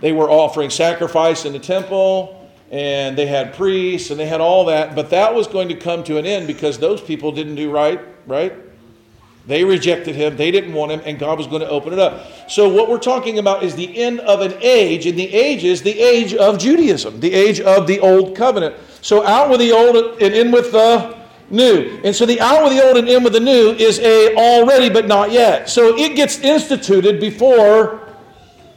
They 0.01 0.13
were 0.13 0.31
offering 0.31 0.71
sacrifice 0.71 1.45
in 1.45 1.53
the 1.53 1.59
temple, 1.59 2.51
and 2.71 3.17
they 3.17 3.27
had 3.27 3.55
priests, 3.55 4.11
and 4.11 4.21
they 4.21 4.27
had 4.27 4.41
all 4.41 4.67
that. 4.67 4.95
But 4.95 5.11
that 5.11 5.35
was 5.35 5.47
going 5.47 5.69
to 5.69 5.75
come 5.75 6.05
to 6.05 6.19
an 6.19 6.27
end 6.27 6.47
because 6.47 6.79
those 6.79 7.01
people 7.01 7.33
didn't 7.33 7.55
do 7.57 7.71
right, 7.71 8.01
right? 8.27 8.53
They 9.47 9.63
rejected 9.63 10.15
him, 10.15 10.37
they 10.39 10.51
didn't 10.51 10.73
want 10.73 10.93
him, 10.93 11.03
and 11.05 11.19
God 11.19 11.37
was 11.37 11.47
going 11.47 11.61
to 11.61 11.69
open 11.69 11.93
it 11.93 11.99
up. 11.99 12.27
So, 12.49 12.67
what 12.69 12.89
we're 12.89 12.99
talking 12.99 13.39
about 13.39 13.63
is 13.63 13.75
the 13.75 13.99
end 13.99 14.21
of 14.21 14.41
an 14.41 14.55
age, 14.63 15.07
and 15.07 15.19
the 15.19 15.33
age 15.35 15.65
is 15.65 15.83
the 15.83 15.99
age 16.01 16.33
of 16.33 16.59
Judaism, 16.59 17.21
the 17.21 17.33
age 17.33 17.61
of 17.61 17.87
the 17.87 18.01
old 18.01 18.35
covenant. 18.35 18.75
So, 19.03 19.25
out 19.27 19.51
with 19.51 19.61
the 19.61 19.71
old 19.71 20.23
and 20.23 20.35
in 20.35 20.51
with 20.51 20.73
the 20.73 21.19
new. 21.51 22.01
And 22.05 22.17
so, 22.17 22.25
the 22.25 22.41
out 22.41 22.65
with 22.65 22.73
the 22.73 22.83
old 22.83 22.97
and 22.97 23.07
in 23.07 23.23
with 23.23 23.35
the 23.35 23.41
new 23.41 23.73
is 23.73 23.99
a 23.99 24.35
already 24.35 24.89
but 24.89 25.07
not 25.07 25.31
yet. 25.31 25.69
So, 25.69 25.95
it 25.95 26.17
gets 26.17 26.39
instituted 26.39 27.21
before, 27.21 28.09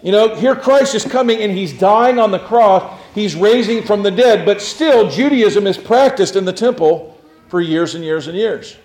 you 0.03 0.11
know, 0.11 0.35
here 0.35 0.55
Christ 0.55 0.95
is 0.95 1.05
coming 1.05 1.43
and 1.43 1.53
he's 1.53 1.79
dying 1.79 2.19
on 2.19 2.31
the 2.31 2.39
cross, 2.39 2.99
he's 3.15 3.37
raising 3.37 3.83
from 3.83 4.03
the 4.03 4.11
dead, 4.11 4.45
but 4.45 4.61
still, 4.61 5.09
Judaism 5.09 5.65
is 5.65 5.77
practiced 5.77 6.35
in 6.35 6.43
the 6.43 6.51
temple 6.51 7.17
for 7.47 7.61
years 7.61 7.95
and 7.95 8.03
years 8.03 8.27
and 8.27 8.37
years. 8.37 8.75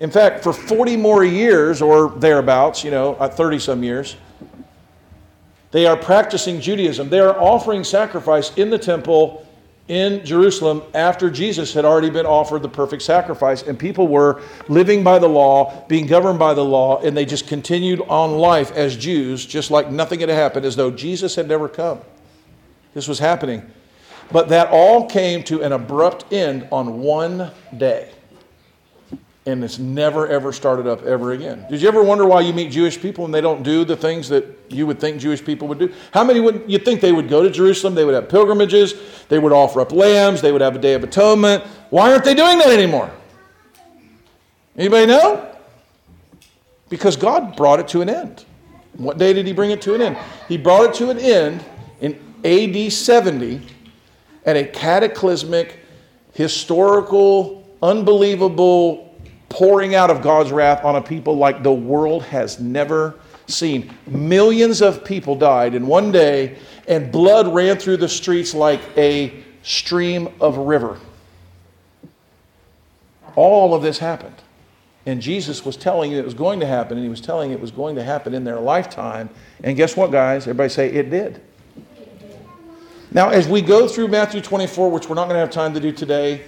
In 0.00 0.10
fact, 0.10 0.42
for 0.42 0.54
40 0.54 0.96
more 0.96 1.24
years 1.24 1.82
or 1.82 2.08
thereabouts, 2.08 2.82
you 2.82 2.90
know, 2.90 3.14
uh, 3.16 3.28
30 3.28 3.58
some 3.58 3.84
years, 3.84 4.16
they 5.72 5.86
are 5.86 5.96
practicing 5.96 6.58
Judaism. 6.58 7.10
They 7.10 7.20
are 7.20 7.38
offering 7.38 7.84
sacrifice 7.84 8.56
in 8.56 8.70
the 8.70 8.78
temple 8.78 9.46
in 9.88 10.24
Jerusalem 10.24 10.82
after 10.94 11.28
Jesus 11.30 11.74
had 11.74 11.84
already 11.84 12.08
been 12.08 12.24
offered 12.24 12.62
the 12.62 12.68
perfect 12.68 13.02
sacrifice, 13.02 13.62
and 13.62 13.78
people 13.78 14.08
were 14.08 14.40
living 14.68 15.04
by 15.04 15.18
the 15.18 15.28
law, 15.28 15.84
being 15.86 16.06
governed 16.06 16.38
by 16.38 16.54
the 16.54 16.64
law, 16.64 17.02
and 17.02 17.14
they 17.14 17.26
just 17.26 17.46
continued 17.46 18.00
on 18.02 18.38
life 18.38 18.72
as 18.72 18.96
Jews, 18.96 19.44
just 19.44 19.70
like 19.70 19.90
nothing 19.90 20.20
had 20.20 20.28
happened, 20.30 20.64
as 20.64 20.76
though 20.76 20.90
Jesus 20.90 21.34
had 21.34 21.46
never 21.46 21.68
come. 21.68 22.00
This 22.94 23.06
was 23.06 23.18
happening. 23.18 23.68
But 24.32 24.48
that 24.48 24.68
all 24.70 25.06
came 25.06 25.42
to 25.44 25.62
an 25.62 25.72
abrupt 25.72 26.32
end 26.32 26.68
on 26.70 27.00
one 27.00 27.50
day 27.76 28.10
and 29.46 29.64
it's 29.64 29.78
never 29.78 30.28
ever 30.28 30.52
started 30.52 30.86
up 30.86 31.02
ever 31.04 31.32
again. 31.32 31.66
Did 31.70 31.80
you 31.80 31.88
ever 31.88 32.02
wonder 32.02 32.26
why 32.26 32.42
you 32.42 32.52
meet 32.52 32.70
Jewish 32.70 33.00
people 33.00 33.24
and 33.24 33.32
they 33.32 33.40
don't 33.40 33.62
do 33.62 33.84
the 33.84 33.96
things 33.96 34.28
that 34.28 34.44
you 34.68 34.86
would 34.86 35.00
think 35.00 35.18
Jewish 35.18 35.42
people 35.44 35.66
would 35.68 35.78
do? 35.78 35.92
How 36.12 36.24
many 36.24 36.40
would 36.40 36.64
you 36.66 36.78
think 36.78 37.00
they 37.00 37.12
would 37.12 37.28
go 37.28 37.42
to 37.42 37.50
Jerusalem? 37.50 37.94
They 37.94 38.04
would 38.04 38.14
have 38.14 38.28
pilgrimages, 38.28 38.94
they 39.28 39.38
would 39.38 39.52
offer 39.52 39.80
up 39.80 39.92
lambs, 39.92 40.42
they 40.42 40.52
would 40.52 40.60
have 40.60 40.76
a 40.76 40.78
day 40.78 40.94
of 40.94 41.04
atonement. 41.04 41.64
Why 41.88 42.12
aren't 42.12 42.24
they 42.24 42.34
doing 42.34 42.58
that 42.58 42.68
anymore? 42.68 43.10
Anybody 44.76 45.06
know? 45.06 45.46
Because 46.88 47.16
God 47.16 47.56
brought 47.56 47.80
it 47.80 47.88
to 47.88 48.02
an 48.02 48.08
end. 48.08 48.44
What 48.94 49.18
day 49.18 49.32
did 49.32 49.46
he 49.46 49.52
bring 49.52 49.70
it 49.70 49.80
to 49.82 49.94
an 49.94 50.02
end? 50.02 50.18
He 50.48 50.58
brought 50.58 50.90
it 50.90 50.94
to 50.94 51.10
an 51.10 51.18
end 51.18 51.64
in 52.00 52.18
AD 52.44 52.92
70 52.92 53.62
at 54.44 54.56
a 54.56 54.64
cataclysmic, 54.64 55.78
historical, 56.34 57.66
unbelievable 57.82 59.09
pouring 59.50 59.94
out 59.94 60.08
of 60.08 60.22
God's 60.22 60.50
wrath 60.50 60.84
on 60.84 60.96
a 60.96 61.02
people 61.02 61.36
like 61.36 61.62
the 61.62 61.72
world 61.72 62.22
has 62.24 62.58
never 62.58 63.16
seen. 63.46 63.94
Millions 64.06 64.80
of 64.80 65.04
people 65.04 65.34
died 65.34 65.74
in 65.74 65.86
one 65.86 66.10
day, 66.10 66.56
and 66.88 67.12
blood 67.12 67.52
ran 67.52 67.76
through 67.76 67.98
the 67.98 68.08
streets 68.08 68.54
like 68.54 68.80
a 68.96 69.44
stream 69.62 70.28
of 70.40 70.56
river. 70.56 70.98
All 73.36 73.74
of 73.74 73.82
this 73.82 73.98
happened. 73.98 74.36
And 75.06 75.20
Jesus 75.20 75.64
was 75.64 75.76
telling 75.76 76.12
you 76.12 76.18
it 76.18 76.24
was 76.24 76.34
going 76.34 76.60
to 76.60 76.66
happen, 76.66 76.96
and 76.96 77.04
he 77.04 77.10
was 77.10 77.20
telling 77.20 77.50
it 77.50 77.60
was 77.60 77.70
going 77.70 77.96
to 77.96 78.04
happen 78.04 78.34
in 78.34 78.44
their 78.44 78.60
lifetime. 78.60 79.28
And 79.64 79.76
guess 79.76 79.96
what, 79.96 80.12
guys? 80.12 80.42
Everybody 80.42 80.68
say 80.68 80.92
it 80.92 81.10
did. 81.10 81.40
Now, 83.12 83.30
as 83.30 83.48
we 83.48 83.60
go 83.60 83.88
through 83.88 84.08
Matthew 84.08 84.40
24, 84.40 84.90
which 84.90 85.08
we're 85.08 85.16
not 85.16 85.24
going 85.24 85.34
to 85.34 85.40
have 85.40 85.50
time 85.50 85.74
to 85.74 85.80
do 85.80 85.90
today, 85.90 86.42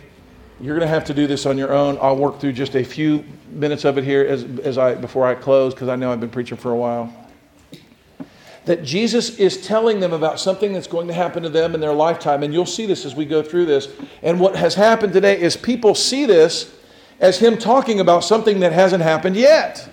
you're 0.60 0.76
going 0.76 0.86
to 0.86 0.94
have 0.94 1.04
to 1.06 1.14
do 1.14 1.26
this 1.26 1.46
on 1.46 1.58
your 1.58 1.72
own. 1.72 1.98
I'll 2.00 2.16
work 2.16 2.38
through 2.38 2.52
just 2.52 2.76
a 2.76 2.84
few 2.84 3.24
minutes 3.50 3.84
of 3.84 3.98
it 3.98 4.04
here 4.04 4.24
as, 4.24 4.44
as 4.60 4.78
I, 4.78 4.94
before 4.94 5.26
I 5.26 5.34
close 5.34 5.74
because 5.74 5.88
I 5.88 5.96
know 5.96 6.12
I've 6.12 6.20
been 6.20 6.30
preaching 6.30 6.56
for 6.56 6.70
a 6.70 6.76
while. 6.76 7.12
That 8.64 8.84
Jesus 8.84 9.38
is 9.38 9.66
telling 9.66 9.98
them 9.98 10.12
about 10.12 10.38
something 10.38 10.72
that's 10.72 10.86
going 10.86 11.08
to 11.08 11.14
happen 11.14 11.42
to 11.42 11.48
them 11.48 11.74
in 11.74 11.80
their 11.80 11.92
lifetime. 11.92 12.44
And 12.44 12.54
you'll 12.54 12.64
see 12.64 12.86
this 12.86 13.04
as 13.04 13.14
we 13.14 13.24
go 13.24 13.42
through 13.42 13.66
this. 13.66 13.88
And 14.22 14.38
what 14.38 14.54
has 14.54 14.74
happened 14.74 15.12
today 15.12 15.40
is 15.40 15.56
people 15.56 15.96
see 15.96 16.26
this 16.26 16.72
as 17.18 17.38
Him 17.38 17.58
talking 17.58 17.98
about 17.98 18.22
something 18.22 18.60
that 18.60 18.72
hasn't 18.72 19.02
happened 19.02 19.36
yet. 19.36 19.88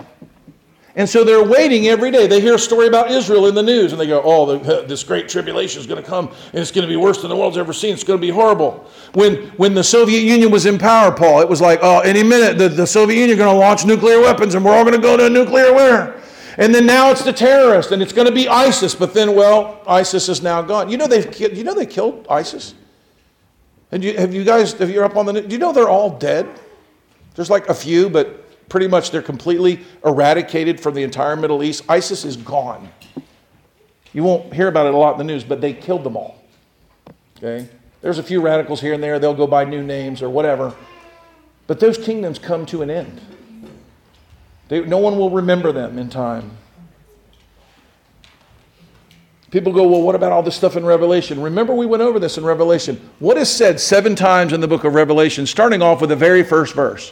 And 0.96 1.08
so 1.08 1.24
they're 1.24 1.44
waiting 1.44 1.88
every 1.88 2.10
day. 2.10 2.26
They 2.26 2.42
hear 2.42 2.56
a 2.56 2.60
story 2.60 2.88
about 2.88 3.12
Israel 3.12 3.46
in 3.46 3.54
the 3.54 3.62
news 3.62 3.92
and 3.92 4.02
they 4.02 4.08
go, 4.08 4.22
oh, 4.24 4.58
the, 4.58 4.84
this 4.88 5.04
great 5.04 5.30
tribulation 5.30 5.80
is 5.80 5.88
going 5.88 6.02
to 6.02 6.08
come 6.08 6.28
and 6.28 6.60
it's 6.60 6.72
going 6.72 6.88
to 6.88 6.92
be 6.92 6.98
worse 6.98 7.22
than 7.22 7.30
the 7.30 7.36
world's 7.36 7.58
ever 7.58 7.74
seen. 7.74 7.94
It's 7.94 8.04
going 8.04 8.20
to 8.20 8.26
be 8.26 8.32
horrible. 8.32 8.90
When, 9.14 9.50
when 9.52 9.74
the 9.76 9.84
Soviet 9.84 10.22
Union 10.22 10.52
was 10.52 10.66
in 10.66 10.78
power, 10.78 11.12
Paul, 11.12 11.42
it 11.42 11.50
was 11.50 11.62
like, 11.62 11.80
oh, 11.82 12.00
any 12.00 12.24
minute 12.24 12.58
the, 12.58 12.70
the 12.70 12.88
Soviet 12.88 13.18
Union 13.18 13.38
is 13.38 13.44
going 13.44 13.54
to 13.54 13.60
launch 13.60 13.86
nuclear 13.86 14.20
weapons 14.20 14.56
and 14.56 14.66
we're 14.66 14.74
all 14.74 14.84
going 14.84 14.96
to 14.96 15.02
go 15.02 15.16
to 15.16 15.28
a 15.28 15.30
nuclear 15.30 15.74
winter. 15.74 16.22
And 16.58 16.76
then 16.76 16.86
now 16.86 17.12
it's 17.12 17.24
the 17.24 17.32
terrorists 17.32 17.92
and 17.92 18.02
it's 18.02 18.12
going 18.12 18.28
to 18.28 18.34
be 18.34 18.50
ISIS. 18.50 18.96
But 18.96 19.14
then, 19.14 19.36
well, 19.36 19.82
ISIS 19.88 20.28
is 20.28 20.42
now 20.42 20.62
gone. 20.62 20.90
You 20.90 20.98
know, 20.98 21.08
they've, 21.08 21.40
you 21.40 21.64
know 21.64 21.74
they 21.74 21.86
killed 21.86 22.26
ISIS? 22.30 22.74
And 23.92 24.04
you, 24.04 24.18
have 24.18 24.34
you 24.34 24.44
guys, 24.44 24.74
if 24.74 24.90
you're 24.90 25.06
up 25.06 25.16
on 25.16 25.26
the, 25.26 25.42
do 25.42 25.48
you 25.48 25.58
know 25.58 25.72
they're 25.72 25.90
all 25.90 26.18
dead? 26.18 26.50
There's 27.36 27.50
like 27.50 27.70
a 27.70 27.74
few, 27.74 28.10
but 28.10 28.49
pretty 28.70 28.88
much 28.88 29.12
they're 29.12 29.22
completely 29.22 29.82
eradicated 30.06 30.80
from 30.80 30.94
the 30.94 31.04
entire 31.04 31.36
Middle 31.36 31.64
East. 31.64 31.84
ISIS 31.90 32.24
is 32.24 32.38
gone. 32.38 32.90
You 34.14 34.24
won't 34.24 34.54
hear 34.54 34.68
about 34.68 34.88
it 34.88 34.94
a 34.94 34.98
lot 34.98 35.14
in 35.14 35.18
the 35.18 35.24
news, 35.24 35.44
but 35.44 35.62
they 35.62 35.74
killed 35.74 36.04
them 36.04 36.16
all. 36.16 36.42
Okay? 37.38 37.68
There's 38.02 38.18
a 38.18 38.24
few 38.24 38.42
radicals 38.42 38.82
here 38.82 38.94
and 38.94 39.04
there, 39.04 39.20
they'll 39.20 39.34
go 39.34 39.48
by 39.48 39.66
new 39.66 39.84
names 39.84 40.22
or 40.22 40.30
whatever. 40.30 40.74
But 41.68 41.80
those 41.80 41.98
kingdoms 41.98 42.40
come 42.40 42.66
to 42.68 42.82
an 42.82 42.90
end. 42.90 43.22
They, 44.70 44.82
no 44.82 44.98
one 44.98 45.18
will 45.18 45.30
remember 45.30 45.72
them 45.72 45.98
in 45.98 46.10
time. 46.10 46.52
People 49.52 49.74
go, 49.74 49.88
well, 49.88 50.02
what 50.02 50.14
about 50.14 50.32
all 50.32 50.44
this 50.44 50.56
stuff 50.56 50.76
in 50.76 50.86
Revelation? 50.86 51.42
Remember, 51.42 51.74
we 51.74 51.88
went 51.88 52.04
over 52.04 52.20
this 52.20 52.38
in 52.38 52.44
Revelation. 52.44 53.10
What 53.18 53.36
is 53.36 53.50
said 53.50 53.80
seven 53.80 54.16
times 54.16 54.54
in 54.54 54.62
the 54.62 54.68
book 54.68 54.84
of 54.84 54.94
Revelation, 54.94 55.48
starting 55.48 55.82
off 55.82 56.02
with 56.02 56.12
the 56.12 56.16
very 56.16 56.44
first 56.44 56.76
verse? 56.76 57.12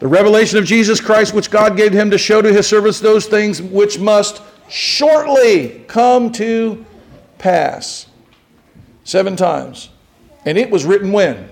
The 0.00 0.08
revelation 0.08 0.58
of 0.58 0.64
Jesus 0.64 0.98
Christ, 0.98 1.34
which 1.34 1.50
God 1.50 1.76
gave 1.76 1.92
him 1.92 2.10
to 2.10 2.18
show 2.18 2.40
to 2.40 2.52
his 2.52 2.66
servants 2.66 3.00
those 3.00 3.26
things 3.26 3.60
which 3.60 3.98
must 3.98 4.42
shortly 4.68 5.84
come 5.88 6.32
to 6.32 6.84
pass. 7.38 8.06
Seven 9.04 9.36
times. 9.36 9.90
And 10.46 10.56
it 10.56 10.70
was 10.70 10.86
written 10.86 11.12
when? 11.12 11.50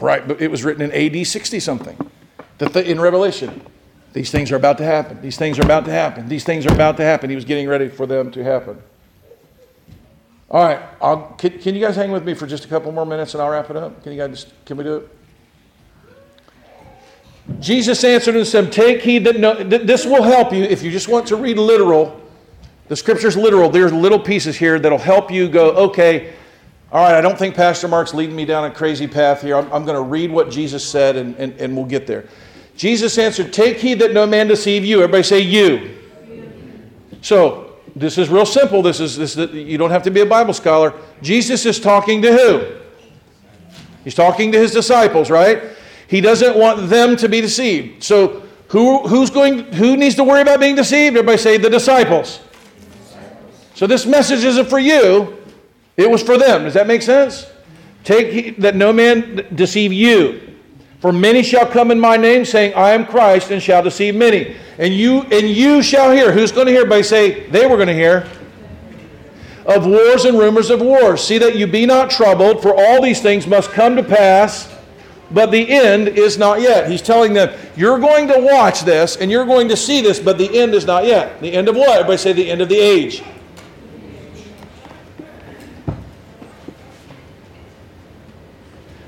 Right, 0.00 0.26
but 0.26 0.40
it 0.40 0.50
was 0.50 0.64
written 0.64 0.82
in 0.82 0.92
AD 0.92 1.26
60 1.26 1.60
something. 1.60 1.96
in 2.58 3.00
Revelation. 3.00 3.62
These 4.12 4.32
things 4.32 4.50
are 4.50 4.56
about 4.56 4.78
to 4.78 4.84
happen. 4.84 5.22
These 5.22 5.36
things 5.36 5.56
are 5.60 5.64
about 5.64 5.84
to 5.84 5.92
happen. 5.92 6.28
These 6.28 6.42
things 6.42 6.66
are 6.66 6.72
about 6.72 6.96
to 6.96 7.04
happen. 7.04 7.30
He 7.30 7.36
was 7.36 7.44
getting 7.44 7.68
ready 7.68 7.88
for 7.88 8.06
them 8.06 8.32
to 8.32 8.42
happen. 8.42 8.82
All 10.50 10.64
right, 10.64 11.38
can, 11.38 11.60
can 11.60 11.76
you 11.76 11.80
guys 11.80 11.94
hang 11.94 12.10
with 12.10 12.24
me 12.24 12.34
for 12.34 12.48
just 12.48 12.64
a 12.64 12.68
couple 12.68 12.90
more 12.90 13.06
minutes 13.06 13.34
and 13.34 13.42
I'll 13.42 13.50
wrap 13.50 13.70
it 13.70 13.76
up? 13.76 14.02
Can 14.02 14.10
you 14.10 14.18
guys, 14.18 14.46
can 14.64 14.76
we 14.76 14.82
do 14.82 14.96
it? 14.96 15.19
Jesus 17.58 18.04
answered 18.04 18.36
and 18.36 18.46
said, 18.46 18.72
Take 18.72 19.02
heed 19.02 19.24
that 19.24 19.38
no, 19.38 19.62
this 19.62 20.06
will 20.06 20.22
help 20.22 20.52
you 20.52 20.62
if 20.62 20.82
you 20.82 20.90
just 20.90 21.08
want 21.08 21.26
to 21.28 21.36
read 21.36 21.58
literal. 21.58 22.20
The 22.88 22.96
scripture's 22.96 23.36
literal. 23.36 23.70
There's 23.70 23.92
little 23.92 24.18
pieces 24.18 24.56
here 24.56 24.78
that'll 24.78 24.98
help 24.98 25.30
you 25.30 25.48
go, 25.48 25.70
okay, 25.72 26.32
all 26.92 27.04
right, 27.04 27.14
I 27.14 27.20
don't 27.20 27.38
think 27.38 27.54
Pastor 27.54 27.86
Mark's 27.86 28.12
leading 28.12 28.34
me 28.34 28.44
down 28.44 28.64
a 28.64 28.70
crazy 28.70 29.06
path 29.06 29.42
here. 29.42 29.56
I'm, 29.56 29.72
I'm 29.72 29.84
going 29.84 29.96
to 29.96 30.02
read 30.02 30.30
what 30.30 30.50
Jesus 30.50 30.84
said 30.84 31.14
and, 31.14 31.36
and, 31.36 31.52
and 31.60 31.76
we'll 31.76 31.86
get 31.86 32.06
there. 32.08 32.28
Jesus 32.76 33.16
answered, 33.18 33.52
Take 33.52 33.76
heed 33.76 34.00
that 34.00 34.12
no 34.12 34.26
man 34.26 34.48
deceive 34.48 34.84
you. 34.84 35.02
Everybody 35.02 35.22
say, 35.22 35.40
You. 35.40 35.96
So, 37.22 37.76
this 37.94 38.18
is 38.18 38.28
real 38.28 38.46
simple. 38.46 38.82
This 38.82 38.98
is, 38.98 39.16
this, 39.16 39.36
you 39.52 39.78
don't 39.78 39.90
have 39.90 40.02
to 40.04 40.10
be 40.10 40.20
a 40.20 40.26
Bible 40.26 40.54
scholar. 40.54 40.94
Jesus 41.22 41.66
is 41.66 41.78
talking 41.78 42.22
to 42.22 42.32
who? 42.32 42.76
He's 44.02 44.14
talking 44.14 44.50
to 44.52 44.58
his 44.58 44.72
disciples, 44.72 45.30
right? 45.30 45.62
He 46.10 46.20
doesn't 46.20 46.58
want 46.58 46.90
them 46.90 47.14
to 47.18 47.28
be 47.28 47.40
deceived. 47.40 48.02
So 48.02 48.42
who, 48.66 49.06
who's 49.06 49.30
going, 49.30 49.72
who 49.72 49.96
needs 49.96 50.16
to 50.16 50.24
worry 50.24 50.40
about 50.42 50.58
being 50.58 50.74
deceived? 50.74 51.16
Everybody 51.16 51.38
say 51.38 51.56
the 51.56 51.70
disciples. 51.70 52.40
So 53.76 53.86
this 53.86 54.06
message 54.06 54.42
isn't 54.42 54.68
for 54.68 54.80
you. 54.80 55.38
It 55.96 56.10
was 56.10 56.20
for 56.20 56.36
them. 56.36 56.64
Does 56.64 56.74
that 56.74 56.88
make 56.88 57.02
sense? 57.02 57.46
Take 58.02 58.56
that 58.56 58.74
no 58.74 58.92
man 58.92 59.46
deceive 59.54 59.92
you. 59.92 60.40
For 60.98 61.12
many 61.12 61.44
shall 61.44 61.64
come 61.64 61.92
in 61.92 62.00
my 62.00 62.16
name, 62.16 62.44
saying, 62.44 62.74
I 62.74 62.90
am 62.90 63.06
Christ, 63.06 63.52
and 63.52 63.62
shall 63.62 63.82
deceive 63.84 64.16
many. 64.16 64.56
And 64.78 64.92
you 64.92 65.20
and 65.22 65.48
you 65.48 65.80
shall 65.80 66.10
hear. 66.10 66.32
Who's 66.32 66.50
going 66.50 66.66
to 66.66 66.72
hear? 66.72 66.80
Everybody 66.80 67.04
say, 67.04 67.48
they 67.50 67.66
were 67.66 67.76
going 67.76 67.86
to 67.86 67.94
hear. 67.94 68.28
Of 69.64 69.86
wars 69.86 70.24
and 70.24 70.36
rumors 70.36 70.70
of 70.70 70.80
wars. 70.80 71.22
See 71.22 71.38
that 71.38 71.54
you 71.54 71.68
be 71.68 71.86
not 71.86 72.10
troubled, 72.10 72.62
for 72.62 72.74
all 72.74 73.00
these 73.00 73.22
things 73.22 73.46
must 73.46 73.70
come 73.70 73.94
to 73.94 74.02
pass 74.02 74.74
but 75.30 75.50
the 75.50 75.70
end 75.70 76.08
is 76.08 76.38
not 76.38 76.60
yet. 76.60 76.90
He's 76.90 77.02
telling 77.02 77.32
them, 77.32 77.56
You're 77.76 77.98
going 77.98 78.28
to 78.28 78.38
watch 78.38 78.82
this 78.82 79.16
and 79.16 79.30
you're 79.30 79.46
going 79.46 79.68
to 79.68 79.76
see 79.76 80.00
this, 80.00 80.18
but 80.18 80.38
the 80.38 80.58
end 80.58 80.74
is 80.74 80.84
not 80.84 81.04
yet. 81.04 81.40
The 81.40 81.52
end 81.52 81.68
of 81.68 81.76
what? 81.76 81.90
Everybody 81.90 82.18
say 82.18 82.32
the 82.32 82.50
end 82.50 82.60
of 82.60 82.68
the 82.68 82.78
age. 82.78 83.22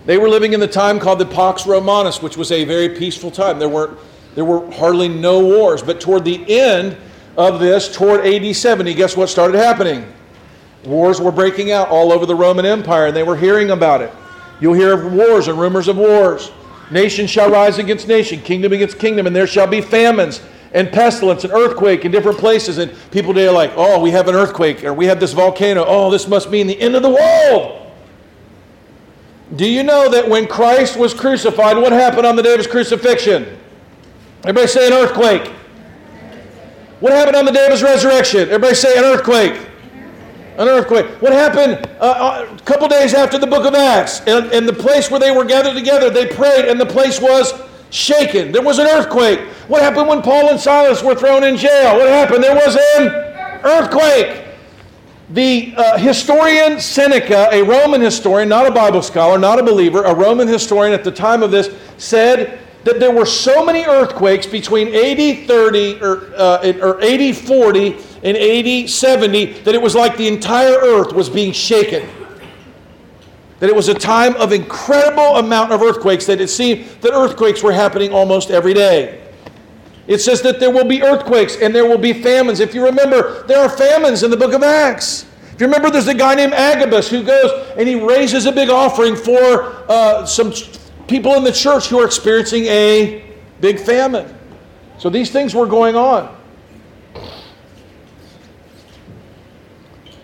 They 0.05 0.19
were 0.19 0.29
living 0.29 0.53
in 0.53 0.61
the 0.61 0.69
time 0.69 0.99
called 0.99 1.21
the 1.21 1.27
Pax 1.27 1.65
Romanus, 1.67 2.21
which 2.21 2.37
was 2.37 2.51
a 2.51 2.65
very 2.65 2.89
peaceful 2.89 3.31
time. 3.31 3.61
There, 3.61 3.69
weren't, 3.69 3.97
there 4.35 4.45
were 4.45 4.69
hardly 4.73 5.09
no 5.09 5.41
wars. 5.41 5.81
But 5.81 6.01
toward 6.01 6.25
the 6.25 6.45
end 6.53 6.97
of 7.37 7.61
this, 7.61 7.95
toward 7.95 8.27
AD 8.27 8.55
70, 8.55 8.95
guess 8.95 9.17
what 9.17 9.29
started 9.29 9.57
happening? 9.59 10.13
Wars 10.85 11.21
were 11.21 11.31
breaking 11.31 11.71
out 11.71 11.89
all 11.89 12.13
over 12.13 12.27
the 12.27 12.35
Roman 12.35 12.67
Empire, 12.67 13.07
and 13.07 13.17
they 13.17 13.23
were 13.23 13.37
hearing 13.37 13.71
about 13.71 14.01
it. 14.03 14.13
You'll 14.61 14.75
hear 14.75 14.93
of 14.93 15.13
wars 15.13 15.49
and 15.49 15.59
rumors 15.59 15.89
of 15.89 15.97
wars. 15.97 16.53
Nation 16.91 17.27
shall 17.27 17.51
rise 17.51 17.79
against 17.79 18.07
nation, 18.07 18.41
kingdom 18.41 18.73
against 18.73 18.99
kingdom, 18.99 19.27
and 19.27 19.35
there 19.35 19.47
shall 19.47 19.67
be 19.67 19.81
famines 19.81 20.41
and 20.75 20.91
pestilence 20.91 21.45
and 21.45 21.53
earthquake 21.53 22.05
in 22.05 22.13
different 22.13 22.39
places. 22.39 22.79
And 22.79 22.93
people 23.11 23.35
today 23.35 23.49
are 23.49 23.53
like, 23.53 23.73
oh, 23.77 24.01
we 24.01 24.11
have 24.11 24.29
an 24.29 24.35
earthquake 24.35 24.85
or 24.85 24.93
we 24.93 25.07
have 25.07 25.21
this 25.21 25.33
volcano. 25.33 25.85
Oh, 25.87 26.11
this 26.11 26.29
must 26.29 26.51
mean 26.51 26.67
the 26.67 26.81
end 26.81 26.95
of 26.95 27.03
the 27.03 27.11
world. 27.11 27.79
Do 29.57 29.67
you 29.67 29.83
know 29.83 30.11
that 30.11 30.29
when 30.29 30.47
Christ 30.47 30.97
was 30.97 31.13
crucified, 31.13 31.77
what 31.77 31.93
happened 31.93 32.27
on 32.27 32.37
the 32.37 32.43
day 32.43 32.53
of 32.53 32.59
his 32.59 32.67
crucifixion? 32.67 33.59
Everybody 34.41 34.67
say 34.67 34.87
an 34.87 34.95
earthquake. 34.95 35.47
What 37.01 37.13
happened 37.13 37.37
on 37.37 37.45
the 37.45 37.53
day 37.53 37.67
of 37.67 37.73
his 37.73 37.83
resurrection? 37.83 38.43
Everybody 38.43 38.75
say 38.75 38.97
an 38.97 39.05
earthquake. 39.05 39.61
An 40.59 40.69
earthquake. 40.69 41.07
What 41.23 41.33
happened 41.33 41.89
uh, 41.99 42.47
uh, 42.49 42.55
a 42.55 42.61
couple 42.65 42.87
days 42.87 43.15
after 43.15 43.39
the 43.39 43.47
book 43.47 43.65
of 43.67 43.75
Acts? 43.75 44.21
And, 44.21 44.53
and 44.53 44.69
the 44.69 44.73
place 44.73 45.11
where 45.11 45.19
they 45.19 45.31
were 45.31 45.45
gathered 45.45 45.75
together, 45.75 46.11
they 46.11 46.27
prayed, 46.27 46.67
and 46.67 46.79
the 46.79 46.87
place 46.87 47.21
was 47.21 47.55
shaken. 47.91 48.53
There 48.53 48.63
was 48.63 48.79
an 48.79 48.87
earthquake. 48.87 49.41
What 49.69 49.83
happened 49.83 50.09
when 50.09 50.21
Paul 50.21 50.51
and 50.51 50.61
Silas 50.61 51.03
were 51.03 51.15
thrown 51.15 51.45
in 51.45 51.57
jail? 51.57 51.97
What 51.97 52.09
happened? 52.09 52.45
There 52.45 52.55
was 52.55 52.77
an 52.97 53.09
earthquake. 53.65 54.45
The 55.31 55.73
uh, 55.77 55.97
historian 55.97 56.79
Seneca, 56.79 57.49
a 57.51 57.63
Roman 57.63 58.03
historian, 58.03 58.51
not 58.51 58.67
a 58.67 58.71
Bible 58.71 59.01
scholar, 59.01 59.39
not 59.39 59.59
a 59.59 59.63
believer, 59.63 60.03
a 60.03 60.15
Roman 60.15 60.49
historian 60.49 60.93
at 60.93 61.05
the 61.05 61.13
time 61.13 61.43
of 61.43 61.51
this, 61.51 61.75
said 61.97 62.59
that 62.85 62.99
there 62.99 63.13
were 63.13 63.27
so 63.27 63.65
many 63.65 63.85
earthquakes 63.85 64.47
between 64.47 64.89
AD 64.89 65.47
30 65.47 66.01
or, 66.03 66.33
uh, 66.37 66.73
or 66.81 67.03
AD 67.03 67.37
40 67.37 67.97
and 68.25 68.37
AD 68.37 68.91
70 68.91 69.45
that 69.63 69.75
it 69.75 69.81
was 69.81 69.95
like 69.95 70.17
the 70.17 70.29
entire 70.29 70.75
earth 70.75 71.13
was 71.13 71.29
being 71.29 71.53
shaken. 71.53 72.09
That 73.61 73.71
it 73.71 73.77
was 73.77 73.89
a 73.89 73.95
time 73.95 74.35
of 74.37 74.53
incredible 74.53 75.37
amount 75.37 75.73
of 75.73 75.83
earthquakes, 75.83 76.27
that 76.27 76.41
it 76.41 76.49
seemed 76.49 76.85
that 77.03 77.13
earthquakes 77.13 77.63
were 77.63 77.73
happening 77.73 78.13
almost 78.13 78.51
every 78.51 78.75
day. 78.75 79.21
It 80.09 80.19
says 80.19 80.43
that 80.43 80.59
there 80.59 80.71
will 80.71 80.85
be 80.85 81.03
earthquakes 81.03 81.57
and 81.57 81.73
there 81.73 81.87
will 81.87 81.99
be 81.99 82.13
famines. 82.13 82.59
If 82.59 82.75
you 82.75 82.85
remember, 82.85 83.45
there 83.45 83.61
are 83.61 83.69
famines 83.69 84.25
in 84.25 84.33
the 84.33 84.37
book 84.37 84.53
of 84.53 84.65
Acts. 84.65 85.27
If 85.55 85.61
you 85.61 85.67
remember, 85.67 85.91
there's 85.91 86.09
a 86.09 86.15
guy 86.15 86.35
named 86.35 86.55
Agabus 86.55 87.09
who 87.09 87.23
goes 87.23 87.69
and 87.77 87.87
he 87.87 87.95
raises 87.95 88.47
a 88.47 88.53
big 88.53 88.69
offering 88.69 89.15
for 89.15 89.85
uh, 89.89 90.27
some 90.27 90.53
people 91.13 91.35
in 91.35 91.45
the 91.45 91.53
church 91.53 91.89
who 91.89 92.01
are 92.01 92.07
experiencing 92.07 92.65
a 92.65 93.23
big 93.61 93.79
famine. 93.79 94.35
So 94.97 95.11
these 95.11 95.31
things 95.31 95.55
were 95.55 95.67
going 95.67 95.95
on. 95.95 96.35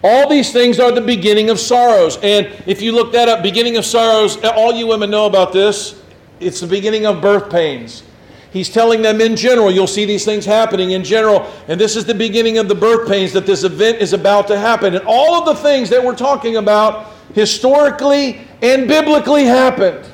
All 0.03 0.31
these 0.31 0.51
things 0.51 0.81
are 0.81 0.91
the 0.91 1.03
beginning 1.03 1.51
of 1.51 1.61
sorrows. 1.61 2.17
And 2.23 2.47
if 2.67 2.81
you 2.81 2.93
look 2.93 3.13
that 3.13 3.29
up, 3.29 3.43
beginning 3.43 3.77
of 3.77 3.85
sorrows, 3.85 4.43
all 4.43 4.73
you 4.73 4.87
women 4.87 5.11
know 5.11 5.27
about 5.27 5.53
this, 5.53 6.03
it's 6.41 6.61
the 6.61 6.67
beginning 6.67 7.05
of 7.05 7.21
birth 7.21 7.51
pains. 7.51 8.03
He's 8.51 8.71
telling 8.71 9.03
them 9.03 9.21
in 9.21 9.37
general, 9.37 9.71
you'll 9.71 9.87
see 9.87 10.07
these 10.07 10.25
things 10.25 10.47
happening 10.47 10.93
in 10.93 11.05
general, 11.05 11.53
and 11.69 11.79
this 11.79 11.97
is 11.97 12.07
the 12.07 12.15
beginning 12.15 12.57
of 12.57 12.67
the 12.67 12.75
birth 12.75 13.07
pains 13.07 13.35
that 13.35 13.45
this 13.45 13.63
event 13.63 13.99
is 13.99 14.15
about 14.15 14.49
to 14.49 14.59
happen. 14.59 14.95
And 14.95 15.05
all 15.07 15.35
of 15.35 15.45
the 15.45 15.63
things 15.63 15.91
that 15.91 16.03
we're 16.03 16.17
talking 16.17 16.57
about 16.57 17.13
historically 17.35 18.41
and 18.63 18.89
biblically 18.89 19.45
happened. 19.45 20.11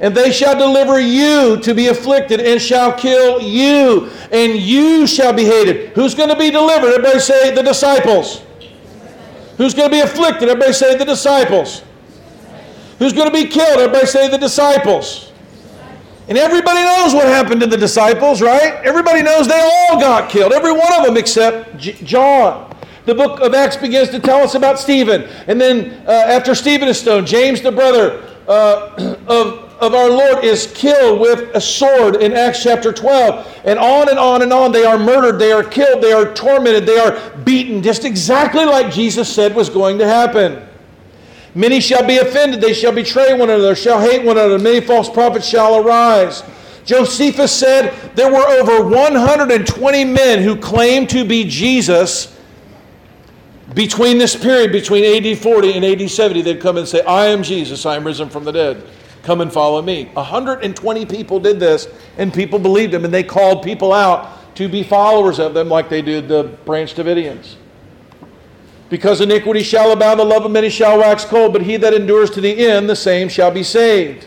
And 0.00 0.14
they 0.14 0.30
shall 0.30 0.56
deliver 0.56 1.00
you 1.00 1.58
to 1.60 1.74
be 1.74 1.88
afflicted 1.88 2.40
and 2.40 2.60
shall 2.60 2.92
kill 2.92 3.42
you, 3.42 4.10
and 4.30 4.54
you 4.56 5.06
shall 5.06 5.32
be 5.32 5.44
hated. 5.44 5.90
Who's 5.90 6.14
going 6.14 6.28
to 6.28 6.36
be 6.36 6.50
delivered? 6.50 6.88
Everybody 6.88 7.18
say 7.18 7.52
the 7.54 7.62
disciples. 7.62 8.42
Who's 9.56 9.74
going 9.74 9.90
to 9.90 9.96
be 9.96 10.00
afflicted? 10.00 10.48
Everybody 10.48 10.72
say 10.72 10.96
the 10.96 11.04
disciples. 11.04 11.82
Who's 13.00 13.12
going 13.12 13.26
to 13.26 13.32
be 13.32 13.48
killed? 13.48 13.80
Everybody 13.80 14.06
say 14.06 14.28
the 14.28 14.38
disciples. 14.38 15.32
And 16.28 16.36
everybody 16.36 16.80
knows 16.80 17.14
what 17.14 17.26
happened 17.26 17.60
to 17.62 17.66
the 17.66 17.76
disciples, 17.76 18.42
right? 18.42 18.74
Everybody 18.84 19.22
knows 19.22 19.48
they 19.48 19.60
all 19.60 19.98
got 19.98 20.28
killed, 20.28 20.52
every 20.52 20.72
one 20.72 20.92
of 20.98 21.06
them 21.06 21.16
except 21.16 21.78
J- 21.78 21.94
John. 22.04 22.76
The 23.06 23.14
book 23.14 23.40
of 23.40 23.54
Acts 23.54 23.76
begins 23.76 24.10
to 24.10 24.20
tell 24.20 24.42
us 24.42 24.54
about 24.54 24.78
Stephen. 24.78 25.22
And 25.46 25.58
then 25.58 26.06
uh, 26.06 26.10
after 26.10 26.54
Stephen 26.54 26.86
is 26.86 27.00
stoned, 27.00 27.26
James, 27.26 27.62
the 27.62 27.72
brother 27.72 28.22
uh, 28.46 29.16
of 29.26 29.67
of 29.80 29.94
our 29.94 30.08
Lord 30.08 30.44
is 30.44 30.70
killed 30.74 31.20
with 31.20 31.54
a 31.54 31.60
sword 31.60 32.16
in 32.16 32.32
Acts 32.32 32.62
chapter 32.62 32.92
12. 32.92 33.62
And 33.64 33.78
on 33.78 34.08
and 34.08 34.18
on 34.18 34.42
and 34.42 34.52
on. 34.52 34.72
They 34.72 34.84
are 34.84 34.98
murdered, 34.98 35.38
they 35.38 35.52
are 35.52 35.62
killed, 35.62 36.02
they 36.02 36.12
are 36.12 36.32
tormented, 36.34 36.86
they 36.86 36.98
are 36.98 37.18
beaten, 37.44 37.82
just 37.82 38.04
exactly 38.04 38.64
like 38.64 38.92
Jesus 38.92 39.32
said 39.32 39.54
was 39.54 39.68
going 39.68 39.98
to 39.98 40.06
happen. 40.06 40.66
Many 41.54 41.80
shall 41.80 42.06
be 42.06 42.18
offended, 42.18 42.60
they 42.60 42.74
shall 42.74 42.92
betray 42.92 43.32
one 43.32 43.50
another, 43.50 43.74
shall 43.74 44.00
hate 44.00 44.24
one 44.24 44.36
another, 44.36 44.58
many 44.58 44.80
false 44.80 45.08
prophets 45.08 45.46
shall 45.46 45.84
arise. 45.84 46.42
Josephus 46.84 47.52
said 47.52 47.92
there 48.14 48.32
were 48.32 48.46
over 48.48 48.88
120 48.88 50.04
men 50.04 50.42
who 50.42 50.56
claimed 50.56 51.10
to 51.10 51.24
be 51.24 51.44
Jesus 51.44 52.36
between 53.74 54.18
this 54.18 54.34
period, 54.34 54.72
between 54.72 55.04
AD 55.04 55.38
40 55.38 55.72
and 55.74 55.84
AD 55.84 56.10
70. 56.10 56.42
They'd 56.42 56.60
come 56.60 56.76
and 56.76 56.88
say, 56.88 57.02
I 57.02 57.26
am 57.26 57.42
Jesus, 57.42 57.84
I 57.84 57.96
am 57.96 58.06
risen 58.06 58.28
from 58.28 58.44
the 58.44 58.52
dead. 58.52 58.82
Come 59.22 59.40
and 59.40 59.52
follow 59.52 59.82
me. 59.82 60.06
120 60.14 61.06
people 61.06 61.40
did 61.40 61.60
this, 61.60 61.88
and 62.16 62.32
people 62.32 62.58
believed 62.58 62.94
him, 62.94 63.04
and 63.04 63.12
they 63.12 63.22
called 63.22 63.62
people 63.62 63.92
out 63.92 64.54
to 64.56 64.68
be 64.68 64.82
followers 64.82 65.38
of 65.38 65.54
them 65.54 65.68
like 65.68 65.88
they 65.88 66.02
did 66.02 66.28
the 66.28 66.44
Branch 66.64 66.92
Davidians. 66.94 67.56
Because 68.90 69.20
iniquity 69.20 69.62
shall 69.62 69.92
abound, 69.92 70.18
the 70.18 70.24
love 70.24 70.44
of 70.44 70.50
many 70.50 70.70
shall 70.70 70.98
wax 70.98 71.24
cold, 71.24 71.52
but 71.52 71.62
he 71.62 71.76
that 71.76 71.92
endures 71.92 72.30
to 72.30 72.40
the 72.40 72.66
end, 72.66 72.88
the 72.88 72.96
same 72.96 73.28
shall 73.28 73.50
be 73.50 73.62
saved. 73.62 74.26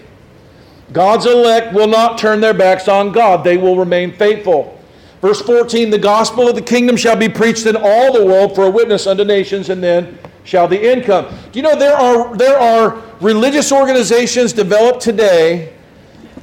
God's 0.94 1.26
elect 1.26 1.74
will 1.74 1.88
not 1.88 2.18
turn 2.18 2.42
their 2.42 2.54
backs 2.54 2.88
on 2.88 3.12
God, 3.12 3.44
they 3.44 3.58
will 3.58 3.78
remain 3.78 4.14
faithful. 4.14 4.78
Verse 5.22 5.42
14 5.42 5.89
The 5.89 5.98
gospel 5.98 6.48
of 6.50 6.56
the 6.56 6.62
kingdom 6.62 6.98
shall 6.98 7.16
be 7.16 7.30
preached 7.30 7.66
in 7.66 7.76
all 7.76 8.14
the 8.14 8.26
world 8.26 8.56
for 8.56 8.66
a 8.66 8.70
witness 8.70 9.08
unto 9.08 9.24
nations, 9.24 9.70
and 9.70 9.84
then 9.84 10.18
shall 10.44 10.68
the 10.68 10.80
end 10.80 11.04
come. 11.04 11.26
Do 11.52 11.60
you 11.60 11.64
know 11.64 11.76
there 11.76 11.96
are, 11.96 12.36
there 12.36 12.58
are 12.58 13.02
religious 13.20 13.72
organizations 13.72 14.54
developed 14.54 15.02
today 15.02 15.74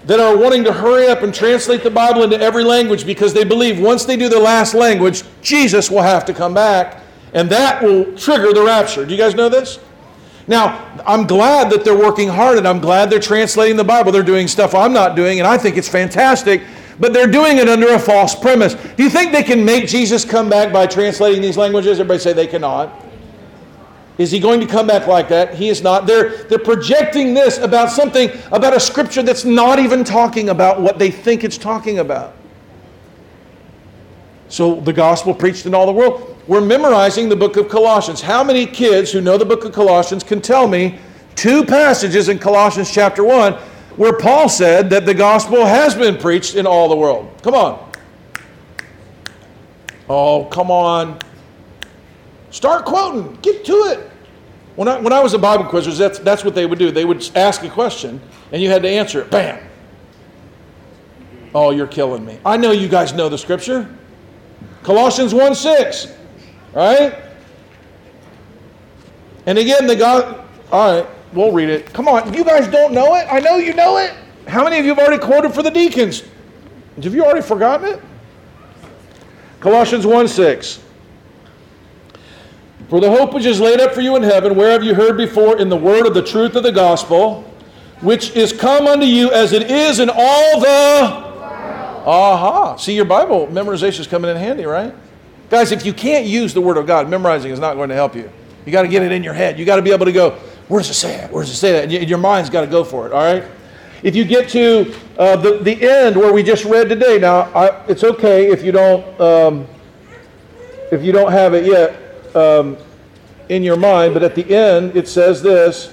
that 0.06 0.20
are 0.20 0.36
wanting 0.36 0.64
to 0.64 0.72
hurry 0.72 1.06
up 1.06 1.22
and 1.22 1.34
translate 1.34 1.82
the 1.82 1.90
Bible 1.90 2.22
into 2.22 2.40
every 2.40 2.64
language 2.64 3.04
because 3.04 3.34
they 3.34 3.44
believe 3.44 3.78
once 3.78 4.06
they 4.06 4.16
do 4.16 4.28
the 4.28 4.38
last 4.38 4.72
language, 4.72 5.22
Jesus 5.42 5.90
will 5.90 6.02
have 6.02 6.24
to 6.24 6.32
come 6.32 6.54
back 6.54 7.02
and 7.34 7.50
that 7.50 7.82
will 7.82 8.16
trigger 8.16 8.52
the 8.54 8.62
rapture. 8.62 9.04
Do 9.04 9.12
you 9.12 9.18
guys 9.18 9.34
know 9.34 9.50
this? 9.50 9.78
Now, 10.46 10.90
I'm 11.06 11.26
glad 11.26 11.70
that 11.70 11.84
they're 11.84 11.98
working 11.98 12.28
hard 12.28 12.56
and 12.56 12.66
I'm 12.66 12.80
glad 12.80 13.10
they're 13.10 13.20
translating 13.20 13.76
the 13.76 13.84
Bible. 13.84 14.10
They're 14.10 14.22
doing 14.22 14.48
stuff 14.48 14.74
I'm 14.74 14.94
not 14.94 15.14
doing 15.14 15.40
and 15.40 15.46
I 15.46 15.58
think 15.58 15.76
it's 15.76 15.88
fantastic, 15.88 16.62
but 16.98 17.12
they're 17.12 17.26
doing 17.26 17.58
it 17.58 17.68
under 17.68 17.88
a 17.88 17.98
false 17.98 18.34
premise. 18.34 18.74
Do 18.74 19.02
you 19.02 19.10
think 19.10 19.32
they 19.32 19.42
can 19.42 19.62
make 19.62 19.88
Jesus 19.88 20.24
come 20.24 20.48
back 20.48 20.72
by 20.72 20.86
translating 20.86 21.42
these 21.42 21.58
languages? 21.58 22.00
Everybody 22.00 22.20
say 22.20 22.32
they 22.32 22.46
cannot. 22.46 23.07
Is 24.18 24.32
he 24.32 24.40
going 24.40 24.60
to 24.60 24.66
come 24.66 24.88
back 24.88 25.06
like 25.06 25.28
that? 25.28 25.54
He 25.54 25.68
is 25.68 25.80
not. 25.80 26.06
They're, 26.06 26.42
they're 26.44 26.58
projecting 26.58 27.34
this 27.34 27.58
about 27.58 27.90
something, 27.90 28.30
about 28.50 28.74
a 28.74 28.80
scripture 28.80 29.22
that's 29.22 29.44
not 29.44 29.78
even 29.78 30.02
talking 30.02 30.48
about 30.48 30.80
what 30.80 30.98
they 30.98 31.10
think 31.10 31.44
it's 31.44 31.56
talking 31.56 32.00
about. 32.00 32.34
So 34.48 34.80
the 34.80 34.92
gospel 34.92 35.34
preached 35.34 35.66
in 35.66 35.74
all 35.74 35.86
the 35.86 35.92
world. 35.92 36.36
We're 36.48 36.60
memorizing 36.60 37.28
the 37.28 37.36
book 37.36 37.56
of 37.56 37.68
Colossians. 37.68 38.20
How 38.20 38.42
many 38.42 38.66
kids 38.66 39.12
who 39.12 39.20
know 39.20 39.38
the 39.38 39.44
book 39.44 39.64
of 39.64 39.72
Colossians 39.72 40.24
can 40.24 40.40
tell 40.40 40.66
me 40.66 40.98
two 41.36 41.64
passages 41.64 42.28
in 42.28 42.38
Colossians 42.38 42.90
chapter 42.90 43.22
1 43.22 43.52
where 43.96 44.16
Paul 44.18 44.48
said 44.48 44.90
that 44.90 45.06
the 45.06 45.14
gospel 45.14 45.64
has 45.64 45.94
been 45.94 46.16
preached 46.16 46.56
in 46.56 46.66
all 46.66 46.88
the 46.88 46.96
world? 46.96 47.30
Come 47.42 47.54
on. 47.54 47.92
Oh, 50.08 50.46
come 50.46 50.70
on. 50.70 51.18
Start 52.50 52.84
quoting. 52.86 53.38
Get 53.42 53.64
to 53.66 53.72
it. 53.72 54.07
When 54.78 54.86
I, 54.86 55.00
when 55.00 55.12
I 55.12 55.18
was 55.18 55.34
a 55.34 55.38
Bible 55.40 55.64
quizzers, 55.64 55.98
that's, 55.98 56.20
that's 56.20 56.44
what 56.44 56.54
they 56.54 56.64
would 56.64 56.78
do. 56.78 56.92
They 56.92 57.04
would 57.04 57.28
ask 57.34 57.64
a 57.64 57.68
question, 57.68 58.20
and 58.52 58.62
you 58.62 58.70
had 58.70 58.82
to 58.82 58.88
answer 58.88 59.20
it. 59.20 59.28
Bam. 59.28 59.58
Oh, 61.52 61.70
you're 61.70 61.88
killing 61.88 62.24
me. 62.24 62.38
I 62.46 62.56
know 62.56 62.70
you 62.70 62.86
guys 62.86 63.12
know 63.12 63.28
the 63.28 63.36
scripture. 63.36 63.92
Colossians 64.84 65.34
1 65.34 65.56
6. 65.56 66.14
Right? 66.74 67.12
And 69.46 69.58
again, 69.58 69.88
the 69.88 69.96
God. 69.96 70.46
All 70.70 71.02
right, 71.02 71.10
we'll 71.32 71.50
read 71.50 71.70
it. 71.70 71.92
Come 71.92 72.06
on. 72.06 72.32
You 72.32 72.44
guys 72.44 72.68
don't 72.68 72.94
know 72.94 73.16
it? 73.16 73.26
I 73.28 73.40
know 73.40 73.56
you 73.56 73.74
know 73.74 73.96
it. 73.96 74.14
How 74.46 74.62
many 74.62 74.78
of 74.78 74.84
you 74.84 74.94
have 74.94 75.04
already 75.04 75.20
quoted 75.20 75.54
for 75.54 75.64
the 75.64 75.72
deacons? 75.72 76.22
Have 77.02 77.16
you 77.16 77.24
already 77.24 77.42
forgotten 77.42 77.94
it? 77.94 78.00
Colossians 79.58 80.06
1 80.06 80.28
6. 80.28 80.84
For 82.88 83.00
the 83.00 83.10
hope 83.10 83.34
which 83.34 83.44
is 83.44 83.60
laid 83.60 83.80
up 83.80 83.92
for 83.92 84.00
you 84.00 84.16
in 84.16 84.22
heaven, 84.22 84.56
where 84.56 84.70
have 84.70 84.82
you 84.82 84.94
heard 84.94 85.18
before 85.18 85.58
in 85.58 85.68
the 85.68 85.76
word 85.76 86.06
of 86.06 86.14
the 86.14 86.22
truth 86.22 86.56
of 86.56 86.62
the 86.62 86.72
gospel, 86.72 87.42
which 88.00 88.30
is 88.34 88.50
come 88.50 88.86
unto 88.86 89.04
you 89.04 89.30
as 89.30 89.52
it 89.52 89.70
is 89.70 90.00
in 90.00 90.08
all 90.08 90.60
the. 90.60 91.28
Aha. 92.06 92.76
See, 92.76 92.94
your 92.94 93.04
Bible 93.04 93.46
memorization 93.48 94.00
is 94.00 94.06
coming 94.06 94.30
in 94.30 94.36
handy, 94.38 94.64
right? 94.64 94.94
Guys, 95.50 95.72
if 95.72 95.84
you 95.84 95.92
can't 95.92 96.24
use 96.24 96.54
the 96.54 96.60
Word 96.62 96.78
of 96.78 96.86
God, 96.86 97.10
memorizing 97.10 97.50
is 97.50 97.58
not 97.58 97.74
going 97.74 97.90
to 97.90 97.94
help 97.94 98.14
you. 98.14 98.30
You 98.64 98.72
got 98.72 98.82
to 98.82 98.88
get 98.88 99.02
it 99.02 99.12
in 99.12 99.22
your 99.22 99.34
head. 99.34 99.58
You 99.58 99.66
got 99.66 99.76
to 99.76 99.82
be 99.82 99.92
able 99.92 100.06
to 100.06 100.12
go, 100.12 100.30
where 100.68 100.80
does 100.80 100.88
it 100.88 100.94
say 100.94 101.16
it? 101.16 101.30
Where 101.30 101.42
does 101.42 101.52
it 101.52 101.56
say 101.56 101.72
that? 101.72 101.92
And 101.92 102.08
your 102.08 102.18
mind's 102.18 102.48
got 102.48 102.62
to 102.62 102.66
go 102.66 102.84
for 102.84 103.06
it, 103.06 103.12
all 103.12 103.22
right? 103.22 103.44
If 104.02 104.16
you 104.16 104.24
get 104.24 104.48
to 104.50 104.94
uh, 105.18 105.36
the, 105.36 105.58
the 105.58 105.90
end 105.90 106.16
where 106.16 106.32
we 106.32 106.42
just 106.42 106.64
read 106.64 106.88
today, 106.88 107.18
now 107.18 107.40
I, 107.54 107.84
it's 107.86 108.04
okay 108.04 108.50
if 108.50 108.62
you 108.62 108.72
don't 108.72 109.20
um, 109.20 109.66
if 110.90 111.02
you 111.02 111.12
don't 111.12 111.32
have 111.32 111.52
it 111.52 111.66
yet 111.66 112.07
um, 112.36 112.76
in 113.48 113.62
your 113.62 113.76
mind, 113.76 114.14
but 114.14 114.22
at 114.22 114.34
the 114.34 114.54
end 114.54 114.96
it 114.96 115.08
says 115.08 115.42
this 115.42 115.92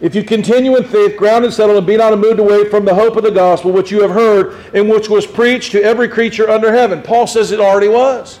If 0.00 0.14
you 0.14 0.24
continue 0.24 0.76
in 0.76 0.84
faith, 0.84 1.16
grounded, 1.16 1.48
and 1.48 1.54
settled, 1.54 1.78
and 1.78 1.86
be 1.86 1.96
not 1.96 2.16
moved 2.18 2.40
away 2.40 2.68
from 2.68 2.84
the 2.84 2.94
hope 2.94 3.16
of 3.16 3.22
the 3.22 3.30
gospel 3.30 3.72
which 3.72 3.90
you 3.90 4.02
have 4.02 4.10
heard 4.10 4.56
and 4.74 4.88
which 4.88 5.08
was 5.08 5.26
preached 5.26 5.72
to 5.72 5.82
every 5.82 6.08
creature 6.08 6.48
under 6.48 6.72
heaven. 6.72 7.02
Paul 7.02 7.26
says 7.26 7.52
it 7.52 7.60
already 7.60 7.88
was. 7.88 8.40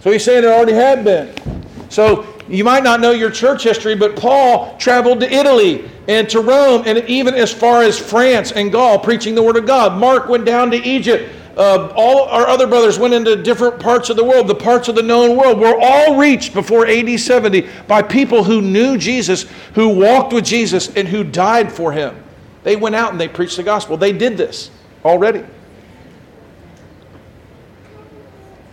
So 0.00 0.12
he's 0.12 0.24
saying 0.24 0.44
it 0.44 0.48
already 0.48 0.74
had 0.74 1.04
been. 1.04 1.34
So 1.88 2.26
You 2.48 2.64
might 2.64 2.82
not 2.82 3.00
know 3.00 3.10
your 3.10 3.30
church 3.30 3.62
history, 3.62 3.94
but 3.94 4.16
Paul 4.16 4.76
traveled 4.78 5.20
to 5.20 5.30
Italy 5.30 5.90
and 6.08 6.28
to 6.30 6.40
Rome 6.40 6.82
and 6.86 6.98
even 7.06 7.34
as 7.34 7.52
far 7.52 7.82
as 7.82 7.98
France 7.98 8.52
and 8.52 8.72
Gaul 8.72 8.98
preaching 8.98 9.34
the 9.34 9.42
Word 9.42 9.56
of 9.56 9.66
God. 9.66 9.98
Mark 9.98 10.28
went 10.28 10.46
down 10.46 10.70
to 10.70 10.76
Egypt. 10.78 11.30
Uh, 11.58 11.92
all 11.96 12.26
our 12.28 12.46
other 12.46 12.68
brothers 12.68 13.00
went 13.00 13.12
into 13.12 13.34
different 13.34 13.80
parts 13.80 14.10
of 14.10 14.16
the 14.16 14.22
world, 14.22 14.46
the 14.46 14.54
parts 14.54 14.86
of 14.86 14.94
the 14.94 15.02
known 15.02 15.36
world 15.36 15.58
were 15.58 15.76
all 15.76 16.16
reached 16.16 16.54
before 16.54 16.86
AD 16.86 17.18
70 17.18 17.68
by 17.88 18.00
people 18.00 18.44
who 18.44 18.62
knew 18.62 18.96
Jesus, 18.96 19.42
who 19.74 19.88
walked 19.88 20.32
with 20.32 20.44
Jesus, 20.44 20.94
and 20.94 21.08
who 21.08 21.24
died 21.24 21.72
for 21.72 21.90
him. 21.90 22.22
They 22.62 22.76
went 22.76 22.94
out 22.94 23.10
and 23.10 23.20
they 23.20 23.26
preached 23.26 23.56
the 23.56 23.64
gospel. 23.64 23.96
They 23.96 24.12
did 24.12 24.36
this 24.36 24.70
already. 25.04 25.44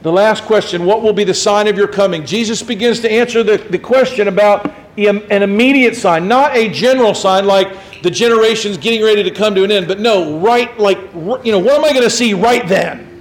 The 0.03 0.11
last 0.11 0.43
question 0.43 0.85
what 0.85 1.01
will 1.01 1.13
be 1.13 1.23
the 1.23 1.33
sign 1.33 1.67
of 1.67 1.77
your 1.77 1.87
coming? 1.87 2.23
Jesus 2.23 2.61
begins 2.61 2.99
to 2.99 3.11
answer 3.11 3.41
the, 3.41 3.57
the 3.57 3.79
question 3.79 4.27
about 4.27 4.71
an 4.97 5.43
immediate 5.43 5.95
sign, 5.95 6.27
not 6.27 6.55
a 6.55 6.69
general 6.69 7.13
sign 7.13 7.45
like 7.45 8.01
the 8.01 8.11
generation's 8.11 8.77
getting 8.77 9.03
ready 9.03 9.23
to 9.23 9.31
come 9.31 9.55
to 9.55 9.63
an 9.63 9.71
end, 9.71 9.87
but 9.87 9.99
no, 9.99 10.39
right, 10.39 10.77
like, 10.79 10.97
you 11.43 11.51
know, 11.51 11.59
what 11.59 11.75
am 11.75 11.85
I 11.85 11.91
going 11.91 12.03
to 12.03 12.09
see 12.09 12.33
right 12.33 12.67
then? 12.67 13.11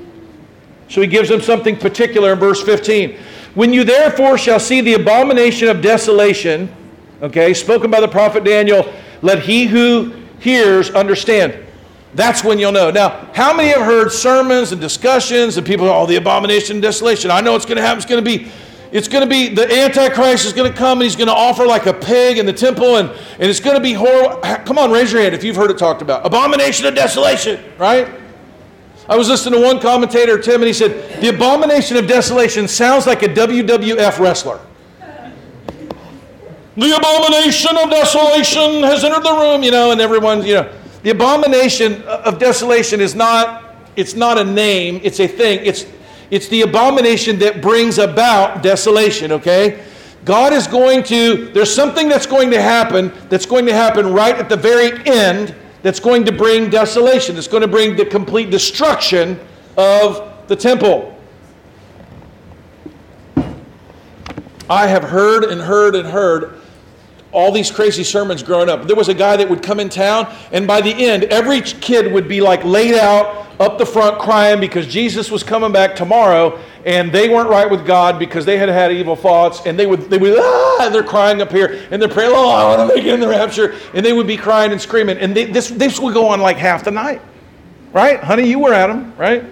So 0.89 1.01
he 1.01 1.07
gives 1.07 1.29
them 1.29 1.41
something 1.41 1.77
particular 1.77 2.35
in 2.35 2.39
verse 2.39 2.63
15. 2.63 3.19
When 3.55 3.73
you 3.73 3.85
therefore 3.85 4.37
shall 4.37 4.61
see 4.61 4.81
the 4.81 4.95
abomination 4.95 5.69
of 5.69 5.81
desolation, 5.81 6.75
okay, 7.23 7.55
spoken 7.55 7.91
by 7.91 8.01
the 8.01 8.09
prophet 8.09 8.45
Daniel, 8.45 8.93
let 9.23 9.41
he 9.41 9.67
who 9.67 10.13
hears 10.39 10.91
understand. 10.91 11.57
That's 12.15 12.45
when 12.45 12.59
you'll 12.59 12.73
know. 12.73 12.91
Now, 12.91 13.29
how 13.35 13.57
many 13.57 13.71
have 13.71 13.83
heard 13.83 14.13
sermons 14.13 14.71
and 14.71 14.81
discussions 14.81 15.57
and 15.57 15.67
people, 15.67 15.89
oh, 15.89 16.07
the 16.07 16.17
abomination 16.17 16.77
and 16.77 16.83
desolation? 16.83 17.31
I 17.31 17.41
know 17.41 17.57
it's 17.57 17.65
going 17.65 17.77
to 17.77 17.83
happen. 17.83 17.99
It's 17.99 18.07
going 18.07 18.25
to 18.25 18.39
be, 18.39 18.51
it's 18.95 19.09
going 19.09 19.25
to 19.25 19.29
be, 19.29 19.49
the 19.49 19.69
Antichrist 19.77 20.47
is 20.47 20.53
going 20.53 20.71
to 20.71 20.79
come 20.79 20.99
and 20.99 21.03
he's 21.03 21.17
going 21.17 21.27
to 21.27 21.35
offer 21.35 21.67
like 21.67 21.87
a 21.87 21.93
pig 21.93 22.39
in 22.39 22.47
the 22.47 22.53
temple 22.53 22.99
and, 22.99 23.11
and 23.11 23.51
it's 23.51 23.59
going 23.59 23.75
to 23.75 23.83
be 23.83 23.93
horrible. 23.93 24.41
Come 24.65 24.79
on, 24.79 24.93
raise 24.93 25.13
your 25.13 25.21
hand 25.21 25.35
if 25.35 25.43
you've 25.43 25.57
heard 25.57 25.73
it 25.73 25.79
talked 25.79 26.01
about. 26.01 26.25
Abomination 26.25 26.87
of 26.87 26.95
desolation, 26.95 27.61
right? 27.77 28.09
I 29.09 29.17
was 29.17 29.29
listening 29.29 29.61
to 29.61 29.67
one 29.67 29.81
commentator, 29.81 30.39
Tim, 30.39 30.61
and 30.61 30.69
he 30.69 30.73
said, 30.73 31.21
the 31.21 31.35
abomination 31.35 31.97
of 31.97 32.07
desolation 32.07 32.69
sounds 32.69 33.05
like 33.05 33.25
a 33.25 33.29
WWF 33.29 34.21
wrestler. 34.21 34.61
The 36.77 36.97
abomination 36.97 37.77
of 37.77 37.91
desolation 37.91 38.85
has 38.85 39.03
entered 39.03 39.25
the 39.25 39.33
room, 39.33 39.65
you 39.65 39.73
know, 39.73 39.91
and 39.91 40.01
everyone's, 40.01 40.47
you 40.47 40.55
know. 40.55 40.73
The 41.03 41.11
abomination 41.11 42.03
of 42.03 42.39
desolation 42.39 43.01
is 43.01 43.17
not, 43.17 43.77
it's 43.97 44.15
not 44.15 44.39
a 44.39 44.45
name, 44.45 45.01
it's 45.03 45.19
a 45.19 45.27
thing. 45.27 45.67
It's, 45.67 45.85
it's 46.35 46.49
the 46.49 46.63
abomination 46.63 47.39
that 47.39 47.63
brings 47.63 47.99
about 47.99 48.61
desolation, 48.61 49.31
okay? 49.31 49.85
God 50.25 50.53
is 50.53 50.67
going 50.67 51.05
to, 51.05 51.53
there's 51.53 51.73
something 51.73 52.09
that's 52.09 52.27
going 52.27 52.51
to 52.51 52.61
happen 52.61 53.13
that's 53.29 53.47
going 53.47 53.67
to 53.67 53.73
happen 53.73 54.13
right 54.13 54.35
at 54.35 54.49
the 54.49 54.57
very 54.57 55.01
end 55.07 55.55
that's 55.83 56.01
going 56.01 56.25
to 56.25 56.33
bring 56.33 56.71
desolation. 56.71 57.37
It's 57.37 57.47
going 57.47 57.61
to 57.61 57.69
bring 57.69 57.95
the 57.95 58.05
complete 58.05 58.51
destruction 58.51 59.39
of 59.79 60.49
the 60.49 60.57
temple. 60.57 61.17
I 64.69 64.89
have 64.89 65.05
heard 65.05 65.45
and 65.45 65.61
heard 65.61 65.95
and 65.95 66.09
heard 66.09 66.61
all 67.35 67.51
these 67.53 67.71
crazy 67.71 68.05
sermons 68.05 68.43
growing 68.43 68.71
up. 68.71 68.87
There 68.87 68.97
was 68.97 69.09
a 69.09 69.15
guy 69.15 69.37
that 69.37 69.51
would 69.51 69.63
come 69.63 69.81
in 69.81 69.89
town, 69.89 70.33
and 70.53 70.67
by 70.67 70.81
the 70.81 70.91
end, 70.91 71.25
every 71.25 71.61
kid 71.61 72.13
would 72.13 72.29
be 72.29 72.41
like 72.41 72.65
laid 72.65 72.95
out 72.95 73.45
up 73.61 73.77
the 73.79 73.87
front 73.87 74.19
crying 74.19 74.61
because 74.61 74.87
Jesus 74.87 75.31
was 75.31 75.43
coming 75.43 75.73
back 75.73 75.97
tomorrow, 75.97 76.59
and 76.85 77.13
they 77.13 77.29
weren't 77.29 77.49
right 77.49 77.69
with 77.69 77.87
God 77.87 78.19
because 78.19 78.45
they 78.45 78.57
had 78.57 78.69
had 78.69 78.93
evil 78.93 79.17
thoughts, 79.17 79.67
and 79.67 79.79
they 79.79 79.87
would 79.87 80.09
they 80.09 80.19
would 80.19 80.39
ah, 80.39 80.87
and 80.87 80.95
they're 80.95 81.03
crying 81.03 81.43
up 81.43 81.51
here, 81.51 81.83
and 81.91 82.01
they're 82.01 82.09
praying, 82.09 82.33
oh, 82.33 82.51
I 82.51 82.77
want 82.77 82.89
to 82.89 82.95
make 82.95 83.05
it 83.05 83.13
in 83.13 83.21
the 83.21 83.29
rapture, 83.29 83.75
and 83.93 84.07
they 84.07 84.13
would 84.13 84.27
be 84.27 84.37
crying 84.37 84.73
and 84.73 84.81
screaming, 84.81 85.19
and 85.19 85.37
they, 85.37 85.45
this 85.45 85.69
this 85.69 85.99
would 85.99 86.15
go 86.15 86.29
on 86.29 86.41
like 86.41 86.57
half 86.57 86.85
the 86.85 86.93
night, 86.93 87.21
right, 87.93 88.23
honey? 88.23 88.49
You 88.49 88.61
were 88.61 88.73
at 88.73 88.87
them, 88.87 89.15
right? 89.17 89.45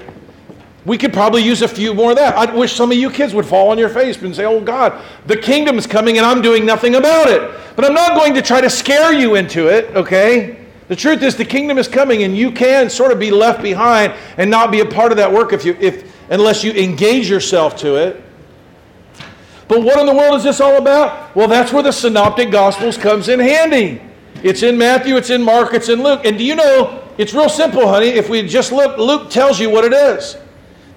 We 0.84 0.98
could 0.98 1.12
probably 1.12 1.42
use 1.42 1.62
a 1.62 1.68
few 1.68 1.94
more 1.94 2.10
of 2.10 2.16
that. 2.16 2.36
I 2.36 2.52
wish 2.52 2.72
some 2.72 2.90
of 2.90 2.98
you 2.98 3.08
kids 3.08 3.34
would 3.34 3.46
fall 3.46 3.70
on 3.70 3.78
your 3.78 3.88
face 3.88 4.20
and 4.20 4.34
say, 4.34 4.44
Oh 4.44 4.60
God, 4.60 5.00
the 5.26 5.36
kingdom 5.36 5.78
is 5.78 5.86
coming 5.86 6.18
and 6.18 6.26
I'm 6.26 6.42
doing 6.42 6.66
nothing 6.66 6.96
about 6.96 7.28
it. 7.28 7.50
But 7.76 7.84
I'm 7.84 7.94
not 7.94 8.16
going 8.16 8.34
to 8.34 8.42
try 8.42 8.60
to 8.60 8.68
scare 8.68 9.12
you 9.12 9.36
into 9.36 9.68
it, 9.68 9.94
okay? 9.94 10.58
The 10.88 10.96
truth 10.96 11.22
is 11.22 11.36
the 11.36 11.44
kingdom 11.44 11.78
is 11.78 11.86
coming 11.86 12.24
and 12.24 12.36
you 12.36 12.50
can 12.50 12.90
sort 12.90 13.12
of 13.12 13.20
be 13.20 13.30
left 13.30 13.62
behind 13.62 14.12
and 14.36 14.50
not 14.50 14.72
be 14.72 14.80
a 14.80 14.84
part 14.84 15.12
of 15.12 15.18
that 15.18 15.32
work 15.32 15.52
if 15.52 15.64
you 15.64 15.76
if 15.80 16.12
unless 16.30 16.64
you 16.64 16.72
engage 16.72 17.30
yourself 17.30 17.76
to 17.76 17.96
it. 17.96 18.22
But 19.68 19.82
what 19.82 19.98
in 20.00 20.06
the 20.06 20.14
world 20.14 20.34
is 20.34 20.42
this 20.42 20.60
all 20.60 20.76
about? 20.76 21.34
Well, 21.36 21.48
that's 21.48 21.72
where 21.72 21.82
the 21.82 21.92
synoptic 21.92 22.50
gospels 22.50 22.98
comes 22.98 23.28
in 23.28 23.38
handy. 23.38 24.02
It's 24.42 24.62
in 24.62 24.76
Matthew, 24.76 25.16
it's 25.16 25.30
in 25.30 25.42
Mark, 25.42 25.72
it's 25.72 25.88
in 25.88 26.02
Luke. 26.02 26.22
And 26.24 26.36
do 26.36 26.44
you 26.44 26.56
know, 26.56 27.08
it's 27.16 27.32
real 27.32 27.48
simple, 27.48 27.86
honey. 27.88 28.08
If 28.08 28.28
we 28.28 28.46
just 28.46 28.72
look, 28.72 28.98
Luke 28.98 29.30
tells 29.30 29.60
you 29.60 29.70
what 29.70 29.84
it 29.84 29.92
is. 29.92 30.36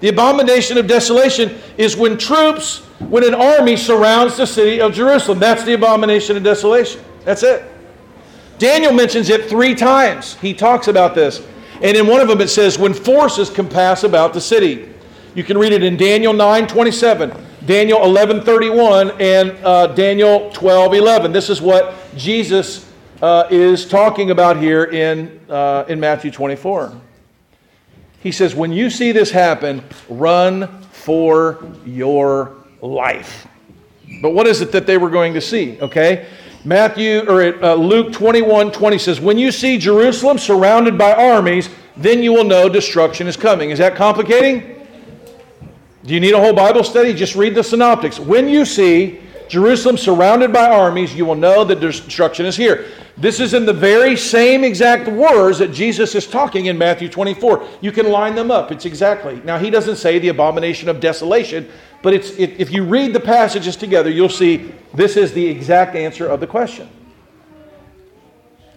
The 0.00 0.08
abomination 0.08 0.78
of 0.78 0.86
desolation 0.86 1.58
is 1.78 1.96
when 1.96 2.18
troops, 2.18 2.80
when 3.08 3.24
an 3.24 3.34
army 3.34 3.76
surrounds 3.76 4.36
the 4.36 4.46
city 4.46 4.80
of 4.80 4.92
Jerusalem. 4.92 5.38
That's 5.38 5.64
the 5.64 5.74
abomination 5.74 6.36
of 6.36 6.42
desolation. 6.42 7.00
That's 7.24 7.42
it. 7.42 7.64
Daniel 8.58 8.92
mentions 8.92 9.28
it 9.28 9.48
three 9.48 9.74
times. 9.74 10.34
He 10.36 10.54
talks 10.54 10.88
about 10.88 11.14
this. 11.14 11.46
And 11.82 11.96
in 11.96 12.06
one 12.06 12.20
of 12.20 12.28
them 12.28 12.40
it 12.40 12.48
says, 12.48 12.78
when 12.78 12.94
forces 12.94 13.50
compass 13.50 14.04
about 14.04 14.32
the 14.32 14.40
city. 14.40 14.92
You 15.34 15.44
can 15.44 15.58
read 15.58 15.72
it 15.72 15.82
in 15.82 15.98
Daniel 15.98 16.32
9 16.32 16.66
27, 16.66 17.30
Daniel 17.66 18.02
11 18.04 18.40
31, 18.42 19.10
and 19.20 19.50
uh, 19.62 19.88
Daniel 19.88 20.50
12 20.52 20.94
11. 20.94 21.30
This 21.32 21.50
is 21.50 21.60
what 21.60 21.94
Jesus 22.16 22.90
uh, 23.20 23.46
is 23.50 23.86
talking 23.86 24.30
about 24.30 24.56
here 24.56 24.84
in, 24.84 25.38
uh, 25.50 25.84
in 25.88 26.00
Matthew 26.00 26.30
24. 26.30 26.98
He 28.26 28.32
says, 28.32 28.56
when 28.56 28.72
you 28.72 28.90
see 28.90 29.12
this 29.12 29.30
happen, 29.30 29.84
run 30.08 30.66
for 30.90 31.64
your 31.84 32.56
life. 32.82 33.46
But 34.20 34.30
what 34.30 34.48
is 34.48 34.60
it 34.60 34.72
that 34.72 34.84
they 34.84 34.98
were 34.98 35.10
going 35.10 35.32
to 35.34 35.40
see? 35.40 35.80
Okay. 35.80 36.26
Matthew 36.64 37.20
or 37.20 37.64
uh, 37.64 37.74
Luke 37.74 38.12
21 38.12 38.72
20 38.72 38.98
says, 38.98 39.20
When 39.20 39.38
you 39.38 39.52
see 39.52 39.78
Jerusalem 39.78 40.38
surrounded 40.38 40.98
by 40.98 41.14
armies, 41.14 41.68
then 41.96 42.20
you 42.20 42.32
will 42.32 42.42
know 42.42 42.68
destruction 42.68 43.28
is 43.28 43.36
coming. 43.36 43.70
Is 43.70 43.78
that 43.78 43.94
complicating? 43.94 44.88
Do 46.04 46.12
you 46.12 46.18
need 46.18 46.34
a 46.34 46.40
whole 46.40 46.52
Bible 46.52 46.82
study? 46.82 47.14
Just 47.14 47.36
read 47.36 47.54
the 47.54 47.62
synoptics. 47.62 48.18
When 48.18 48.48
you 48.48 48.64
see 48.64 49.20
Jerusalem 49.48 49.96
surrounded 49.96 50.52
by 50.52 50.70
armies, 50.70 51.14
you 51.14 51.24
will 51.24 51.34
know 51.34 51.64
that 51.64 51.80
destruction 51.80 52.46
is 52.46 52.56
here. 52.56 52.86
This 53.16 53.40
is 53.40 53.54
in 53.54 53.64
the 53.64 53.72
very 53.72 54.16
same 54.16 54.62
exact 54.62 55.08
words 55.08 55.58
that 55.58 55.72
Jesus 55.72 56.14
is 56.14 56.26
talking 56.26 56.66
in 56.66 56.76
Matthew 56.76 57.08
24. 57.08 57.66
You 57.80 57.90
can 57.90 58.10
line 58.10 58.34
them 58.34 58.50
up. 58.50 58.70
It's 58.70 58.84
exactly. 58.84 59.40
Now, 59.44 59.58
he 59.58 59.70
doesn't 59.70 59.96
say 59.96 60.18
the 60.18 60.28
abomination 60.28 60.88
of 60.88 61.00
desolation, 61.00 61.68
but 62.02 62.12
it's, 62.12 62.30
it, 62.32 62.60
if 62.60 62.70
you 62.70 62.84
read 62.84 63.14
the 63.14 63.20
passages 63.20 63.74
together, 63.74 64.10
you'll 64.10 64.28
see 64.28 64.70
this 64.92 65.16
is 65.16 65.32
the 65.32 65.46
exact 65.46 65.96
answer 65.96 66.26
of 66.26 66.40
the 66.40 66.46
question. 66.46 66.88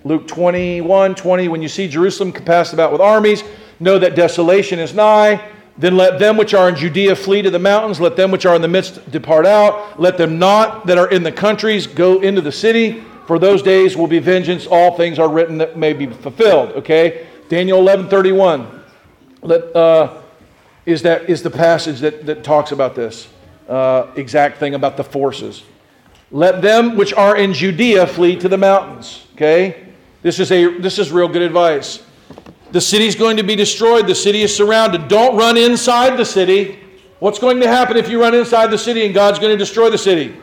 Luke 0.06 0.28
21 0.28 1.16
20, 1.16 1.48
when 1.50 1.62
you 1.62 1.68
see 1.68 1.88
Jerusalem 1.88 2.32
compassed 2.32 2.74
about 2.74 2.94
with 2.94 3.02
armies, 3.02 3.44
know 3.82 4.00
that 4.00 4.16
desolation 4.16 4.80
is 4.80 4.94
nigh. 4.94 5.44
Then 5.80 5.96
let 5.96 6.20
them 6.20 6.36
which 6.36 6.54
are 6.54 6.68
in 6.68 6.76
Judea 6.76 7.16
flee 7.16 7.42
to 7.42 7.50
the 7.50 7.58
mountains. 7.58 8.02
Let 8.02 8.18
them 8.18 8.32
which 8.32 8.46
are 8.46 8.54
in 8.54 8.62
the 8.62 8.68
midst 8.68 9.10
depart 9.12 9.46
out. 9.46 9.98
Let 9.98 10.18
them 10.18 10.38
not 10.38 10.86
that 10.88 10.98
are 10.98 11.10
in 11.10 11.24
the 11.24 11.32
countries 11.32 11.88
go 11.88 12.20
into 12.20 12.42
the 12.42 12.52
city. 12.52 13.02
For 13.28 13.40
those 13.40 13.62
days 13.62 13.96
will 13.96 14.08
be 14.08 14.20
vengeance. 14.20 14.68
All 14.68 14.98
things 14.98 15.20
are 15.20 15.30
written 15.30 15.58
that 15.60 15.78
may 15.78 15.94
be 15.94 16.08
fulfilled. 16.08 16.72
Okay? 16.72 17.28
Daniel 17.48 17.80
11 17.80 18.10
31. 18.10 18.84
Let, 19.42 19.74
uh, 19.74 20.22
is, 20.86 21.02
that, 21.04 21.30
is 21.30 21.44
the 21.44 21.50
passage 21.50 22.02
that, 22.02 22.26
that 22.26 22.44
talks 22.44 22.74
about 22.74 22.94
this 22.94 23.30
uh, 23.70 24.08
exact 24.18 24.58
thing 24.58 24.76
about 24.76 24.98
the 24.98 25.04
forces. 25.06 25.64
Let 26.30 26.62
them 26.62 26.98
which 26.98 27.14
are 27.14 27.38
in 27.38 27.54
Judea 27.54 28.06
flee 28.06 28.36
to 28.36 28.50
the 28.50 28.58
mountains. 28.58 29.26
Okay? 29.36 29.88
This 30.24 30.40
is, 30.42 30.52
a, 30.52 30.78
this 30.80 31.00
is 31.00 31.10
real 31.10 31.30
good 31.30 31.42
advice. 31.42 32.04
The 32.72 32.82
city's 32.82 33.16
going 33.16 33.38
to 33.38 33.44
be 33.44 33.56
destroyed. 33.56 34.08
The 34.08 34.16
city 34.16 34.42
is 34.42 34.56
surrounded. 34.56 35.08
Don't 35.08 35.36
run 35.36 35.58
inside 35.58 36.18
the 36.18 36.26
city. 36.26 36.80
What's 37.20 37.40
going 37.40 37.60
to 37.60 37.68
happen 37.68 37.98
if 37.98 38.10
you 38.10 38.22
run 38.22 38.34
inside 38.34 38.68
the 38.68 38.78
city 38.78 39.06
and 39.06 39.14
God's 39.14 39.40
going 39.40 39.52
to 39.52 39.58
destroy 39.58 39.90
the 39.90 39.98
city? 39.98 40.38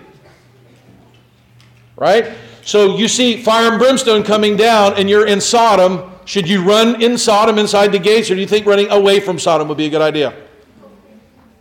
Right? 1.96 2.36
So 2.62 2.96
you 2.96 3.08
see 3.08 3.42
fire 3.42 3.70
and 3.70 3.78
brimstone 3.78 4.24
coming 4.24 4.56
down, 4.56 4.94
and 4.94 5.08
you're 5.08 5.26
in 5.26 5.40
Sodom. 5.40 6.12
Should 6.24 6.48
you 6.48 6.62
run 6.62 7.00
in 7.00 7.16
Sodom 7.16 7.58
inside 7.58 7.92
the 7.92 7.98
gates, 8.00 8.30
or 8.30 8.34
do 8.34 8.40
you 8.40 8.46
think 8.46 8.66
running 8.66 8.90
away 8.90 9.20
from 9.20 9.38
Sodom 9.38 9.68
would 9.68 9.78
be 9.78 9.86
a 9.86 9.90
good 9.90 10.02
idea? 10.02 10.34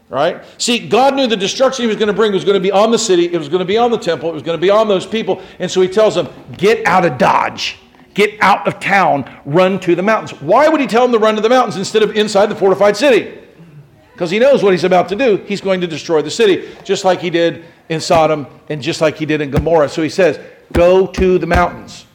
Right? 0.10 0.44
See, 0.58 0.88
God 0.88 1.16
knew 1.16 1.28
the 1.28 1.38
destruction 1.38 1.84
he 1.84 1.88
was 1.88 1.96
going 1.96 2.08
to 2.08 2.14
bring 2.14 2.32
was 2.32 2.44
going 2.44 2.56
to 2.56 2.60
be 2.60 2.72
on 2.72 2.90
the 2.92 2.98
city, 2.98 3.32
it 3.32 3.38
was 3.38 3.50
going 3.50 3.60
to 3.60 3.66
be 3.66 3.78
on 3.78 3.92
the 3.92 3.98
temple, 3.98 4.30
it 4.30 4.34
was 4.34 4.44
going 4.44 4.58
to 4.58 4.62
be 4.62 4.72
on 4.72 4.88
those 4.88 5.06
people. 5.06 5.42
And 5.60 5.70
so 5.70 5.82
he 5.82 5.88
tells 5.88 6.16
them, 6.16 6.28
get 6.58 6.86
out 6.88 7.06
of 7.06 7.18
Dodge. 7.18 7.78
Get 8.16 8.42
out 8.42 8.68
of 8.68 8.80
town, 8.80 9.30
run 9.46 9.80
to 9.82 9.94
the 9.94 10.02
mountains. 10.02 10.42
Why 10.42 10.68
would 10.68 10.82
he 10.82 10.88
tell 10.88 11.04
them 11.04 11.12
to 11.12 11.20
run 11.20 11.36
to 11.36 11.42
the 11.42 11.50
mountains 11.50 11.78
instead 11.78 12.02
of 12.02 12.16
inside 12.16 12.48
the 12.48 12.56
fortified 12.56 12.98
city? 12.98 13.40
Because 14.14 14.32
he 14.32 14.40
knows 14.40 14.64
what 14.64 14.72
he's 14.72 14.86
about 14.86 15.10
to 15.10 15.16
do. 15.16 15.38
He's 15.46 15.62
going 15.62 15.82
to 15.82 15.88
destroy 15.88 16.22
the 16.22 16.32
city, 16.32 16.74
just 16.84 17.04
like 17.04 17.20
he 17.20 17.30
did 17.30 17.66
in 17.90 18.00
Sodom 18.00 18.48
and 18.70 18.82
just 18.82 19.02
like 19.02 19.18
he 19.18 19.26
did 19.26 19.42
in 19.42 19.52
Gomorrah. 19.52 19.90
So 19.90 20.02
he 20.02 20.10
says, 20.10 20.40
Go 20.72 21.06
to 21.06 21.38
the 21.38 21.46
mountains. 21.46 22.06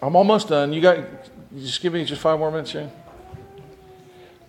I'm 0.00 0.16
almost 0.16 0.48
done. 0.48 0.72
You 0.72 0.80
got 0.80 1.04
just 1.56 1.82
give 1.82 1.92
me 1.92 2.04
just 2.04 2.22
five 2.22 2.38
more 2.38 2.50
minutes 2.50 2.72
here. 2.72 2.90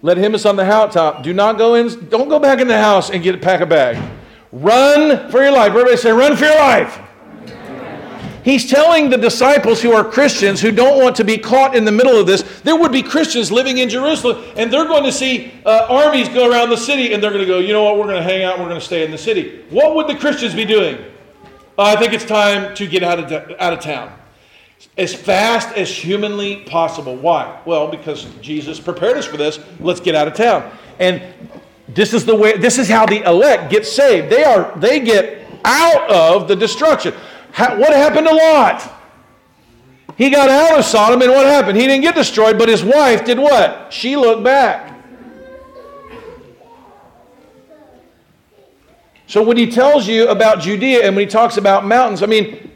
Let 0.01 0.17
him 0.17 0.35
is 0.35 0.45
on 0.45 0.55
the 0.55 0.65
housetop. 0.65 1.23
Do 1.23 1.33
not 1.33 1.57
go 1.57 1.75
in, 1.75 2.09
don't 2.09 2.29
go 2.29 2.39
back 2.39 2.59
in 2.59 2.67
the 2.67 2.77
house 2.77 3.09
and 3.09 3.23
get 3.23 3.35
a 3.35 3.37
pack 3.37 3.61
a 3.61 3.65
bag. 3.65 3.97
Run 4.51 5.29
for 5.31 5.41
your 5.41 5.51
life. 5.51 5.69
Everybody 5.69 5.97
say, 5.97 6.11
run 6.11 6.35
for 6.35 6.45
your 6.45 6.55
life. 6.55 6.99
He's 8.43 8.69
telling 8.69 9.09
the 9.09 9.17
disciples 9.17 9.81
who 9.81 9.93
are 9.93 10.03
Christians 10.03 10.59
who 10.59 10.71
don't 10.71 11.01
want 11.01 11.15
to 11.15 11.23
be 11.23 11.37
caught 11.37 11.75
in 11.75 11.85
the 11.85 11.91
middle 11.91 12.19
of 12.19 12.27
this. 12.27 12.41
There 12.61 12.75
would 12.75 12.91
be 12.91 13.01
Christians 13.01 13.51
living 13.51 13.77
in 13.77 13.87
Jerusalem, 13.87 14.43
and 14.57 14.71
they're 14.71 14.85
going 14.85 15.03
to 15.03 15.11
see 15.11 15.53
uh, 15.65 15.87
armies 15.89 16.27
go 16.29 16.51
around 16.51 16.69
the 16.69 16.77
city, 16.77 17.13
and 17.13 17.23
they're 17.23 17.31
going 17.31 17.41
to 17.41 17.47
go, 17.47 17.59
you 17.59 17.71
know 17.71 17.83
what, 17.83 17.97
we're 17.97 18.03
going 18.03 18.17
to 18.17 18.23
hang 18.23 18.43
out, 18.43 18.59
we're 18.59 18.67
going 18.67 18.79
to 18.79 18.85
stay 18.85 19.05
in 19.05 19.11
the 19.11 19.17
city. 19.17 19.63
What 19.69 19.95
would 19.95 20.07
the 20.07 20.15
Christians 20.15 20.53
be 20.53 20.65
doing? 20.65 20.97
Uh, 21.77 21.83
I 21.83 21.95
think 21.95 22.13
it's 22.13 22.25
time 22.25 22.75
to 22.75 22.85
get 22.85 23.01
out 23.01 23.19
of, 23.19 23.31
out 23.59 23.73
of 23.73 23.79
town 23.79 24.13
as 24.97 25.13
fast 25.13 25.69
as 25.75 25.89
humanly 25.89 26.57
possible. 26.65 27.15
Why? 27.15 27.61
Well, 27.65 27.87
because 27.87 28.25
Jesus 28.41 28.79
prepared 28.79 29.17
us 29.17 29.25
for 29.25 29.37
this. 29.37 29.59
Let's 29.79 29.99
get 29.99 30.15
out 30.15 30.27
of 30.27 30.33
town. 30.33 30.71
And 30.99 31.21
this 31.87 32.13
is 32.13 32.25
the 32.25 32.35
way 32.35 32.57
this 32.57 32.77
is 32.77 32.87
how 32.87 33.05
the 33.05 33.21
elect 33.27 33.71
get 33.71 33.85
saved. 33.85 34.29
They 34.29 34.43
are 34.43 34.77
they 34.77 34.99
get 34.99 35.47
out 35.65 36.09
of 36.09 36.47
the 36.47 36.55
destruction. 36.55 37.13
What 37.55 37.93
happened 37.93 38.27
to 38.27 38.33
Lot? 38.33 38.91
He 40.17 40.29
got 40.29 40.49
out 40.49 40.77
of 40.77 40.85
Sodom 40.85 41.21
and 41.21 41.31
what 41.31 41.45
happened? 41.45 41.77
He 41.77 41.87
didn't 41.87 42.01
get 42.01 42.15
destroyed, 42.15 42.57
but 42.57 42.69
his 42.69 42.83
wife 42.83 43.25
did 43.25 43.39
what? 43.39 43.91
She 43.91 44.15
looked 44.15 44.43
back. 44.43 44.91
So 49.27 49.41
when 49.41 49.57
he 49.57 49.71
tells 49.71 50.07
you 50.07 50.27
about 50.27 50.59
Judea 50.59 51.05
and 51.05 51.15
when 51.15 51.25
he 51.25 51.31
talks 51.31 51.57
about 51.57 51.85
mountains, 51.85 52.21
I 52.21 52.27
mean, 52.27 52.71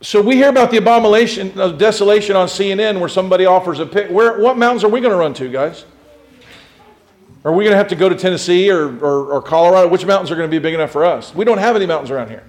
so 0.00 0.20
we 0.20 0.36
hear 0.36 0.48
about 0.48 0.70
the 0.70 0.76
abomination 0.76 1.58
of 1.58 1.78
desolation 1.78 2.36
on 2.36 2.46
CNN 2.46 3.00
where 3.00 3.08
somebody 3.08 3.44
offers 3.44 3.80
a 3.80 3.86
pick. 3.86 4.08
Where, 4.08 4.40
what 4.40 4.56
mountains 4.56 4.84
are 4.84 4.88
we 4.88 5.00
going 5.00 5.10
to 5.12 5.16
run 5.16 5.34
to, 5.34 5.50
guys? 5.50 5.84
Are 7.44 7.52
we 7.52 7.64
going 7.64 7.72
to 7.72 7.78
have 7.78 7.88
to 7.88 7.96
go 7.96 8.08
to 8.08 8.14
Tennessee 8.14 8.70
or, 8.70 8.86
or, 8.98 9.32
or 9.32 9.42
Colorado? 9.42 9.88
Which 9.88 10.04
mountains 10.04 10.30
are 10.30 10.36
going 10.36 10.48
to 10.48 10.54
be 10.54 10.60
big 10.60 10.74
enough 10.74 10.90
for 10.90 11.04
us? 11.04 11.34
We 11.34 11.44
don't 11.44 11.58
have 11.58 11.74
any 11.74 11.86
mountains 11.86 12.10
around 12.10 12.28
here. 12.28 12.44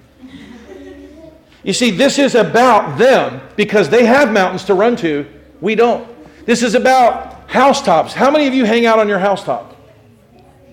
You 1.62 1.72
see, 1.72 1.90
this 1.90 2.18
is 2.18 2.34
about 2.34 2.98
them 2.98 3.40
because 3.56 3.88
they 3.88 4.06
have 4.06 4.32
mountains 4.32 4.64
to 4.64 4.74
run 4.74 4.96
to. 4.96 5.26
We 5.60 5.74
don't. 5.74 6.08
This 6.46 6.62
is 6.62 6.74
about 6.74 7.48
housetops. 7.50 8.12
How 8.12 8.30
many 8.30 8.46
of 8.46 8.54
you 8.54 8.64
hang 8.64 8.86
out 8.86 8.98
on 8.98 9.08
your 9.08 9.18
housetop? 9.18 9.76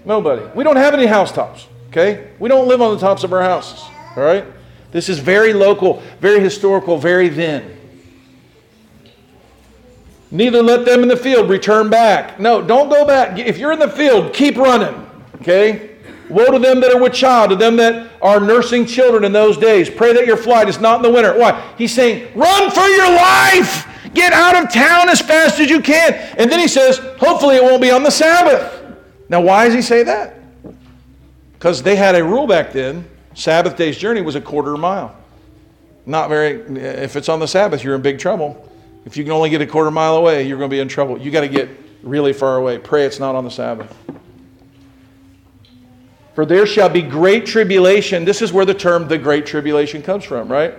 Nobody. 0.05 0.45
We 0.53 0.63
don't 0.63 0.75
have 0.75 0.93
any 0.93 1.07
housetops, 1.07 1.67
okay? 1.89 2.31
We 2.39 2.47
don't 2.47 2.67
live 2.67 2.81
on 2.81 2.93
the 2.93 2.99
tops 2.99 3.23
of 3.23 3.33
our 3.33 3.41
houses, 3.41 3.83
all 4.15 4.23
right? 4.23 4.45
This 4.91 5.09
is 5.09 5.19
very 5.19 5.51
local, 5.51 6.01
very 6.21 6.39
historical, 6.39 6.97
very 6.97 7.27
then. 7.27 7.75
Neither 10.31 10.61
let 10.61 10.85
them 10.85 11.01
in 11.01 11.07
the 11.07 11.17
field 11.17 11.49
return 11.49 11.89
back. 11.89 12.39
No, 12.39 12.61
don't 12.61 12.89
go 12.89 13.05
back. 13.05 13.39
If 13.39 13.57
you're 13.57 13.71
in 13.71 13.79
the 13.79 13.89
field, 13.89 14.33
keep 14.33 14.57
running. 14.57 15.09
Okay? 15.35 15.94
Woe 16.29 16.51
to 16.51 16.59
them 16.59 16.81
that 16.81 16.91
are 16.91 17.01
with 17.01 17.13
child, 17.13 17.51
to 17.51 17.55
them 17.55 17.75
that 17.77 18.11
are 18.21 18.39
nursing 18.39 18.85
children 18.85 19.23
in 19.23 19.31
those 19.31 19.57
days. 19.57 19.89
Pray 19.89 20.13
that 20.13 20.25
your 20.25 20.37
flight 20.37 20.67
is 20.67 20.79
not 20.79 20.97
in 20.97 21.01
the 21.03 21.11
winter. 21.11 21.37
Why? 21.37 21.73
He's 21.77 21.93
saying, 21.93 22.31
run 22.35 22.71
for 22.71 22.87
your 22.87 23.11
life. 23.11 23.87
Get 24.13 24.33
out 24.33 24.55
of 24.55 24.71
town 24.71 25.09
as 25.09 25.21
fast 25.21 25.59
as 25.59 25.69
you 25.69 25.81
can. 25.81 26.13
And 26.37 26.51
then 26.51 26.59
he 26.59 26.67
says, 26.67 26.97
hopefully 27.19 27.57
it 27.57 27.63
won't 27.63 27.81
be 27.81 27.91
on 27.91 28.03
the 28.03 28.09
Sabbath. 28.09 28.83
Now, 29.29 29.41
why 29.41 29.65
does 29.65 29.73
he 29.73 29.81
say 29.81 30.03
that? 30.03 30.35
Because 31.53 31.83
they 31.83 31.95
had 31.95 32.15
a 32.15 32.23
rule 32.23 32.47
back 32.47 32.71
then 32.71 33.07
Sabbath 33.35 33.75
day's 33.75 33.97
journey 33.97 34.21
was 34.21 34.35
a 34.35 34.41
quarter 34.41 34.77
mile. 34.77 35.15
Not 36.05 36.29
very, 36.29 36.61
if 36.77 37.15
it's 37.15 37.27
on 37.27 37.39
the 37.39 37.47
Sabbath, 37.47 37.83
you're 37.83 37.95
in 37.95 38.01
big 38.01 38.17
trouble. 38.17 38.69
If 39.05 39.17
you 39.17 39.23
can 39.23 39.33
only 39.33 39.49
get 39.49 39.61
a 39.61 39.67
quarter 39.67 39.91
mile 39.91 40.15
away, 40.15 40.47
you're 40.47 40.57
going 40.57 40.69
to 40.69 40.73
be 40.73 40.79
in 40.79 40.87
trouble. 40.87 41.17
You 41.19 41.31
got 41.31 41.41
to 41.41 41.49
get 41.49 41.69
really 42.01 42.31
far 42.31 42.57
away. 42.57 42.77
Pray 42.77 43.05
it's 43.05 43.19
not 43.19 43.35
on 43.35 43.43
the 43.43 43.51
Sabbath. 43.51 43.95
For 46.35 46.45
there 46.45 46.65
shall 46.65 46.89
be 46.89 47.01
great 47.01 47.45
tribulation. 47.45 48.25
This 48.25 48.41
is 48.41 48.51
where 48.53 48.65
the 48.65 48.73
term 48.73 49.07
the 49.07 49.17
great 49.17 49.45
tribulation 49.45 50.01
comes 50.01 50.23
from, 50.23 50.51
right? 50.51 50.73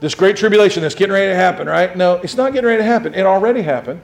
This 0.00 0.14
great 0.16 0.36
tribulation 0.36 0.82
that's 0.82 0.96
getting 0.96 1.12
ready 1.12 1.30
to 1.30 1.36
happen, 1.36 1.68
right? 1.68 1.96
No, 1.96 2.14
it's 2.16 2.36
not 2.36 2.52
getting 2.52 2.66
ready 2.66 2.82
to 2.82 2.86
happen. 2.86 3.14
It 3.14 3.24
already 3.24 3.62
happened. 3.62 4.02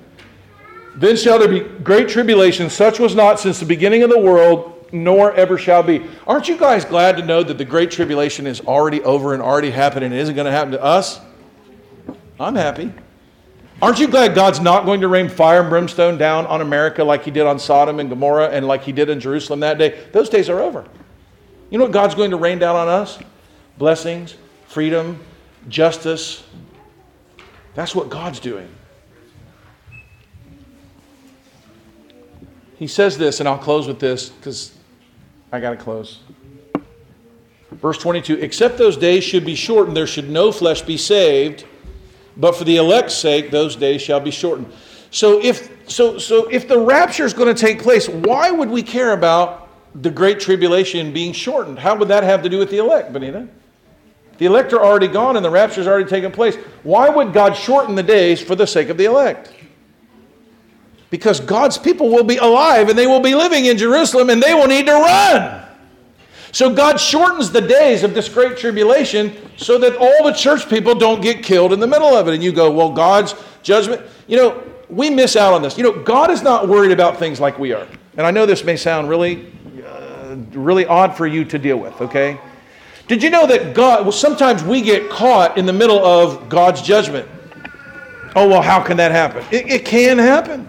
Then 0.94 1.16
shall 1.16 1.38
there 1.38 1.48
be 1.48 1.60
great 1.60 2.08
tribulation, 2.08 2.70
such 2.70 3.00
was 3.00 3.14
not 3.14 3.40
since 3.40 3.58
the 3.58 3.66
beginning 3.66 4.04
of 4.04 4.10
the 4.10 4.18
world 4.18 4.78
nor 4.92 5.34
ever 5.34 5.58
shall 5.58 5.82
be. 5.82 6.04
Aren't 6.26 6.48
you 6.48 6.56
guys 6.56 6.84
glad 6.84 7.16
to 7.16 7.24
know 7.24 7.42
that 7.42 7.58
the 7.58 7.64
Great 7.64 7.90
Tribulation 7.90 8.46
is 8.46 8.60
already 8.60 9.02
over 9.02 9.34
and 9.34 9.42
already 9.42 9.70
happened 9.70 10.04
and 10.04 10.14
it 10.14 10.18
isn't 10.18 10.34
going 10.34 10.46
to 10.46 10.50
happen 10.50 10.72
to 10.72 10.82
us? 10.82 11.20
I'm 12.40 12.54
happy. 12.54 12.92
Aren't 13.80 14.00
you 14.00 14.08
glad 14.08 14.34
God's 14.34 14.58
not 14.58 14.84
going 14.84 15.02
to 15.02 15.08
rain 15.08 15.28
fire 15.28 15.60
and 15.60 15.70
brimstone 15.70 16.18
down 16.18 16.46
on 16.46 16.60
America 16.60 17.04
like 17.04 17.24
he 17.24 17.30
did 17.30 17.46
on 17.46 17.60
Sodom 17.60 18.00
and 18.00 18.10
Gomorrah 18.10 18.48
and 18.48 18.66
like 18.66 18.82
he 18.82 18.90
did 18.90 19.08
in 19.08 19.20
Jerusalem 19.20 19.60
that 19.60 19.78
day? 19.78 20.04
Those 20.12 20.28
days 20.28 20.48
are 20.48 20.58
over. 20.58 20.84
You 21.70 21.78
know 21.78 21.84
what 21.84 21.92
God's 21.92 22.16
going 22.16 22.32
to 22.32 22.36
rain 22.36 22.58
down 22.58 22.74
on 22.74 22.88
us? 22.88 23.18
Blessings, 23.76 24.34
freedom, 24.66 25.24
justice. 25.68 26.42
That's 27.74 27.94
what 27.94 28.08
God's 28.08 28.40
doing. 28.40 28.68
He 32.78 32.86
says 32.86 33.18
this, 33.18 33.38
and 33.38 33.48
I'll 33.48 33.58
close 33.58 33.86
with 33.86 34.00
this 34.00 34.28
because 34.28 34.76
I 35.52 35.60
got 35.60 35.70
to 35.70 35.76
close. 35.76 36.20
Verse 37.72 37.98
22 37.98 38.34
Except 38.40 38.78
those 38.78 38.96
days 38.96 39.22
should 39.22 39.44
be 39.44 39.54
shortened, 39.54 39.96
there 39.96 40.06
should 40.06 40.28
no 40.28 40.50
flesh 40.50 40.82
be 40.82 40.96
saved, 40.96 41.64
but 42.38 42.56
for 42.56 42.64
the 42.64 42.76
elect's 42.76 43.14
sake, 43.14 43.50
those 43.50 43.76
days 43.76 44.00
shall 44.00 44.20
be 44.20 44.30
shortened. 44.30 44.72
So 45.10 45.42
if, 45.42 45.70
so, 45.90 46.18
so 46.18 46.46
if 46.48 46.68
the 46.68 46.78
rapture 46.78 47.24
is 47.24 47.32
going 47.32 47.54
to 47.54 47.60
take 47.60 47.82
place, 47.82 48.08
why 48.08 48.50
would 48.50 48.70
we 48.70 48.82
care 48.82 49.12
about 49.12 49.68
the 49.94 50.10
great 50.10 50.38
tribulation 50.38 51.12
being 51.12 51.32
shortened? 51.32 51.78
How 51.78 51.96
would 51.96 52.08
that 52.08 52.22
have 52.22 52.42
to 52.42 52.48
do 52.48 52.58
with 52.58 52.70
the 52.70 52.78
elect, 52.78 53.12
Benita? 53.12 53.48
The 54.36 54.46
elect 54.46 54.72
are 54.72 54.84
already 54.84 55.08
gone 55.08 55.36
and 55.36 55.44
the 55.44 55.50
rapture 55.50 55.80
has 55.80 55.88
already 55.88 56.08
taken 56.08 56.30
place. 56.30 56.56
Why 56.84 57.08
would 57.08 57.32
God 57.32 57.56
shorten 57.56 57.94
the 57.94 58.02
days 58.02 58.40
for 58.40 58.54
the 58.54 58.66
sake 58.66 58.88
of 58.88 58.96
the 58.96 59.06
elect? 59.06 59.52
because 61.10 61.40
God's 61.40 61.78
people 61.78 62.10
will 62.10 62.24
be 62.24 62.36
alive 62.36 62.88
and 62.88 62.98
they 62.98 63.06
will 63.06 63.20
be 63.20 63.34
living 63.34 63.66
in 63.66 63.78
Jerusalem 63.78 64.30
and 64.30 64.42
they 64.42 64.54
will 64.54 64.66
need 64.66 64.86
to 64.86 64.92
run. 64.92 65.67
So 66.52 66.72
God 66.72 66.98
shortens 66.98 67.50
the 67.50 67.60
days 67.60 68.04
of 68.04 68.14
this 68.14 68.28
great 68.28 68.56
tribulation 68.56 69.36
so 69.56 69.78
that 69.78 69.96
all 69.96 70.24
the 70.24 70.32
church 70.32 70.68
people 70.68 70.94
don't 70.94 71.20
get 71.20 71.42
killed 71.42 71.72
in 71.72 71.80
the 71.80 71.86
middle 71.86 72.14
of 72.14 72.28
it. 72.28 72.34
And 72.34 72.42
you 72.42 72.52
go, 72.52 72.70
well, 72.70 72.90
God's 72.90 73.34
judgment, 73.62 74.02
you 74.26 74.36
know, 74.36 74.62
we 74.88 75.10
miss 75.10 75.36
out 75.36 75.52
on 75.52 75.62
this. 75.62 75.76
You 75.76 75.84
know, 75.84 76.02
God 76.02 76.30
is 76.30 76.42
not 76.42 76.68
worried 76.68 76.92
about 76.92 77.18
things 77.18 77.40
like 77.40 77.58
we 77.58 77.72
are. 77.72 77.86
And 78.16 78.26
I 78.26 78.30
know 78.30 78.46
this 78.46 78.64
may 78.64 78.76
sound 78.76 79.08
really, 79.08 79.52
uh, 79.84 80.36
really 80.52 80.86
odd 80.86 81.16
for 81.16 81.26
you 81.26 81.44
to 81.44 81.58
deal 81.58 81.76
with, 81.76 82.00
okay? 82.00 82.38
Did 83.06 83.22
you 83.22 83.30
know 83.30 83.46
that 83.46 83.74
God, 83.74 84.02
well, 84.02 84.12
sometimes 84.12 84.62
we 84.62 84.82
get 84.82 85.08
caught 85.10 85.56
in 85.56 85.66
the 85.66 85.72
middle 85.72 86.04
of 86.04 86.48
God's 86.48 86.82
judgment? 86.82 87.28
Oh, 88.36 88.48
well, 88.48 88.62
how 88.62 88.82
can 88.82 88.96
that 88.98 89.10
happen? 89.10 89.44
It, 89.50 89.70
it 89.70 89.84
can 89.84 90.18
happen. 90.18 90.67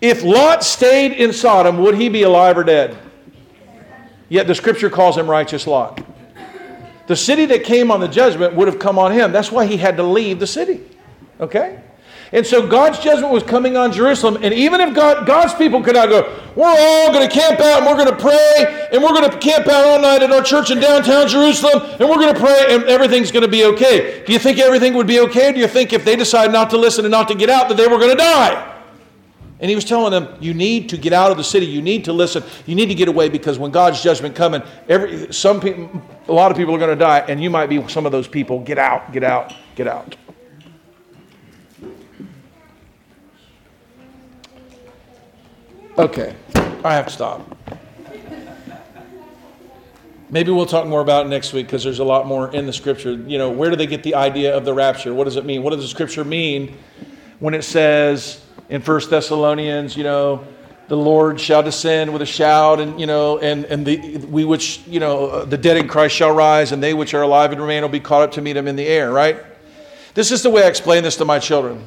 If 0.00 0.22
Lot 0.22 0.62
stayed 0.62 1.12
in 1.12 1.32
Sodom, 1.32 1.78
would 1.78 1.96
he 1.96 2.08
be 2.08 2.22
alive 2.22 2.56
or 2.56 2.64
dead? 2.64 2.96
Yet 4.28 4.46
the 4.46 4.54
scripture 4.54 4.90
calls 4.90 5.16
him 5.16 5.28
righteous 5.28 5.66
Lot. 5.66 6.00
The 7.06 7.16
city 7.16 7.46
that 7.46 7.64
came 7.64 7.90
on 7.90 8.00
the 8.00 8.08
judgment 8.08 8.54
would 8.54 8.68
have 8.68 8.78
come 8.78 8.98
on 8.98 9.12
him. 9.12 9.32
That's 9.32 9.50
why 9.50 9.64
he 9.64 9.78
had 9.78 9.96
to 9.96 10.02
leave 10.02 10.38
the 10.38 10.46
city. 10.46 10.82
Okay? 11.40 11.80
And 12.30 12.46
so 12.46 12.66
God's 12.66 12.98
judgment 12.98 13.32
was 13.32 13.42
coming 13.42 13.78
on 13.78 13.90
Jerusalem. 13.90 14.38
And 14.42 14.52
even 14.52 14.82
if 14.82 14.94
God, 14.94 15.26
God's 15.26 15.54
people 15.54 15.82
could 15.82 15.94
not 15.94 16.10
go, 16.10 16.38
we're 16.54 16.66
all 16.66 17.10
going 17.10 17.26
to 17.26 17.34
camp 17.34 17.58
out 17.58 17.78
and 17.78 17.86
we're 17.86 17.96
going 17.96 18.14
to 18.14 18.22
pray 18.22 18.88
and 18.92 19.02
we're 19.02 19.14
going 19.14 19.30
to 19.30 19.38
camp 19.38 19.66
out 19.66 19.86
all 19.86 19.98
night 19.98 20.22
at 20.22 20.30
our 20.30 20.42
church 20.42 20.70
in 20.70 20.78
downtown 20.78 21.26
Jerusalem 21.26 21.82
and 21.98 22.00
we're 22.00 22.16
going 22.16 22.34
to 22.34 22.38
pray 22.38 22.66
and 22.68 22.84
everything's 22.84 23.32
going 23.32 23.44
to 23.44 23.50
be 23.50 23.64
okay. 23.64 24.22
Do 24.26 24.34
you 24.34 24.38
think 24.38 24.58
everything 24.58 24.92
would 24.92 25.06
be 25.06 25.20
okay? 25.20 25.52
Do 25.52 25.58
you 25.58 25.68
think 25.68 25.94
if 25.94 26.04
they 26.04 26.16
decide 26.16 26.52
not 26.52 26.68
to 26.70 26.76
listen 26.76 27.06
and 27.06 27.12
not 27.12 27.28
to 27.28 27.34
get 27.34 27.48
out 27.48 27.70
that 27.70 27.78
they 27.78 27.88
were 27.88 27.98
going 27.98 28.10
to 28.10 28.16
die? 28.16 28.77
And 29.60 29.68
he 29.68 29.74
was 29.74 29.84
telling 29.84 30.12
them, 30.12 30.36
you 30.40 30.54
need 30.54 30.88
to 30.90 30.96
get 30.96 31.12
out 31.12 31.32
of 31.32 31.36
the 31.36 31.44
city. 31.44 31.66
You 31.66 31.82
need 31.82 32.04
to 32.04 32.12
listen. 32.12 32.44
You 32.66 32.76
need 32.76 32.86
to 32.86 32.94
get 32.94 33.08
away 33.08 33.28
because 33.28 33.58
when 33.58 33.72
God's 33.72 34.00
judgment 34.00 34.36
coming, 34.36 34.62
every 34.88 35.32
some 35.32 35.60
people, 35.60 36.00
a 36.28 36.32
lot 36.32 36.50
of 36.52 36.56
people 36.56 36.74
are 36.74 36.78
going 36.78 36.96
to 36.96 37.04
die, 37.04 37.24
and 37.28 37.42
you 37.42 37.50
might 37.50 37.68
be 37.68 37.86
some 37.88 38.06
of 38.06 38.12
those 38.12 38.28
people. 38.28 38.60
Get 38.60 38.78
out, 38.78 39.12
get 39.12 39.24
out, 39.24 39.52
get 39.74 39.88
out. 39.88 40.14
Okay, 45.98 46.36
I 46.84 46.94
have 46.94 47.06
to 47.06 47.12
stop. 47.12 47.58
Maybe 50.30 50.52
we'll 50.52 50.66
talk 50.66 50.86
more 50.86 51.00
about 51.00 51.26
it 51.26 51.30
next 51.30 51.52
week 51.52 51.66
because 51.66 51.82
there's 51.82 51.98
a 51.98 52.04
lot 52.04 52.26
more 52.26 52.54
in 52.54 52.66
the 52.66 52.72
scripture. 52.72 53.12
You 53.12 53.38
know, 53.38 53.50
where 53.50 53.70
do 53.70 53.76
they 53.76 53.86
get 53.86 54.04
the 54.04 54.14
idea 54.14 54.56
of 54.56 54.64
the 54.64 54.74
rapture? 54.74 55.12
What 55.12 55.24
does 55.24 55.36
it 55.36 55.44
mean? 55.44 55.64
What 55.64 55.70
does 55.70 55.80
the 55.80 55.88
scripture 55.88 56.22
mean 56.22 56.76
when 57.40 57.54
it 57.54 57.62
says 57.62 58.44
in 58.68 58.82
First 58.82 59.10
Thessalonians, 59.10 59.96
you 59.96 60.04
know, 60.04 60.46
the 60.88 60.96
Lord 60.96 61.38
shall 61.38 61.62
descend 61.62 62.12
with 62.12 62.22
a 62.22 62.26
shout, 62.26 62.80
and 62.80 62.98
you 62.98 63.06
know, 63.06 63.38
and 63.38 63.64
and 63.66 63.86
the 63.86 64.18
we 64.18 64.44
which 64.44 64.80
you 64.86 65.00
know 65.00 65.44
the 65.44 65.58
dead 65.58 65.76
in 65.76 65.86
Christ 65.86 66.16
shall 66.16 66.32
rise, 66.32 66.72
and 66.72 66.82
they 66.82 66.94
which 66.94 67.12
are 67.14 67.22
alive 67.22 67.52
and 67.52 67.60
remain 67.60 67.82
will 67.82 67.88
be 67.90 68.00
caught 68.00 68.22
up 68.22 68.32
to 68.32 68.42
meet 68.42 68.56
him 68.56 68.66
in 68.66 68.76
the 68.76 68.86
air. 68.86 69.12
Right? 69.12 69.38
This 70.14 70.32
is 70.32 70.42
the 70.42 70.50
way 70.50 70.64
I 70.64 70.68
explain 70.68 71.02
this 71.02 71.16
to 71.16 71.24
my 71.24 71.38
children. 71.38 71.84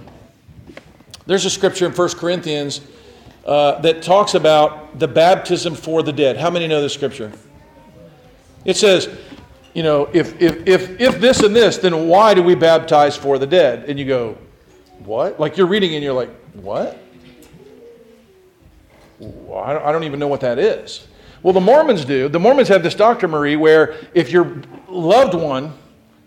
There's 1.26 1.46
a 1.46 1.50
scripture 1.50 1.86
in 1.86 1.94
1 1.94 2.10
Corinthians 2.10 2.82
uh, 3.46 3.80
that 3.82 4.02
talks 4.02 4.36
about 4.36 5.00
the 5.00 5.08
baptism 5.08 5.76
for 5.76 6.04
the 6.04 6.14
dead. 6.14 6.38
How 6.38 6.50
many 6.50 6.68
know 6.68 6.82
this 6.82 6.94
scripture? 6.94 7.32
It 8.66 8.78
says, 8.78 9.10
you 9.74 9.84
know, 9.84 10.10
if, 10.14 10.40
if, 10.42 10.68
if, 10.68 11.00
if 11.00 11.20
this 11.20 11.42
and 11.42 11.56
this, 11.56 11.78
then 11.78 12.08
why 12.08 12.34
do 12.34 12.44
we 12.44 12.56
baptize 12.56 13.16
for 13.16 13.38
the 13.38 13.48
dead? 13.48 13.90
And 13.90 13.98
you 13.98 14.06
go, 14.06 14.38
what? 15.00 15.40
Like 15.40 15.58
you're 15.58 15.68
reading 15.68 15.96
and 15.96 16.04
you're 16.04 16.14
like, 16.14 16.30
what? 16.54 16.98
I 19.22 19.92
don't 19.92 20.04
even 20.04 20.20
know 20.20 20.28
what 20.28 20.42
that 20.42 20.58
is. 20.58 21.08
Well, 21.44 21.54
the 21.54 21.62
Mormons 21.62 22.06
do. 22.06 22.28
The 22.30 22.40
Mormons 22.40 22.68
have 22.68 22.84
this 22.84 22.96
doctrine, 22.96 23.32
Marie, 23.32 23.56
where 23.56 23.96
if 24.14 24.32
your 24.32 24.62
loved 24.88 25.34
one 25.34 25.74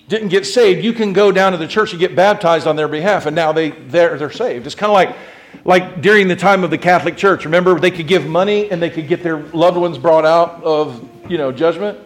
didn't 0.09 0.29
get 0.29 0.45
saved, 0.45 0.85
you 0.85 0.93
can 0.93 1.13
go 1.13 1.33
down 1.33 1.53
to 1.53 1.59
the 1.59 1.69
church 1.69 1.93
and 1.93 2.01
get 2.01 2.15
baptized 2.17 2.67
on 2.67 2.77
their 2.77 2.89
behalf, 2.89 3.27
and 3.27 3.35
now 3.35 3.53
they, 3.53 3.71
they're, 3.71 4.19
they're 4.19 4.31
saved. 4.31 4.67
It's 4.67 4.75
kind 4.75 4.91
of 4.91 4.95
like, 4.95 5.17
like 5.65 6.03
during 6.03 6.29
the 6.29 6.37
time 6.37 6.65
of 6.65 6.71
the 6.71 6.79
Catholic 6.79 7.17
Church. 7.17 7.45
Remember, 7.45 7.79
they 7.79 7.91
could 7.91 8.09
give 8.09 8.27
money 8.27 8.71
and 8.71 8.83
they 8.83 8.91
could 8.91 9.09
get 9.09 9.23
their 9.23 9.39
loved 9.39 9.77
ones 9.77 9.99
brought 9.99 10.25
out 10.25 10.63
of 10.63 11.09
you 11.31 11.39
know, 11.39 11.53
judgment. 11.53 11.99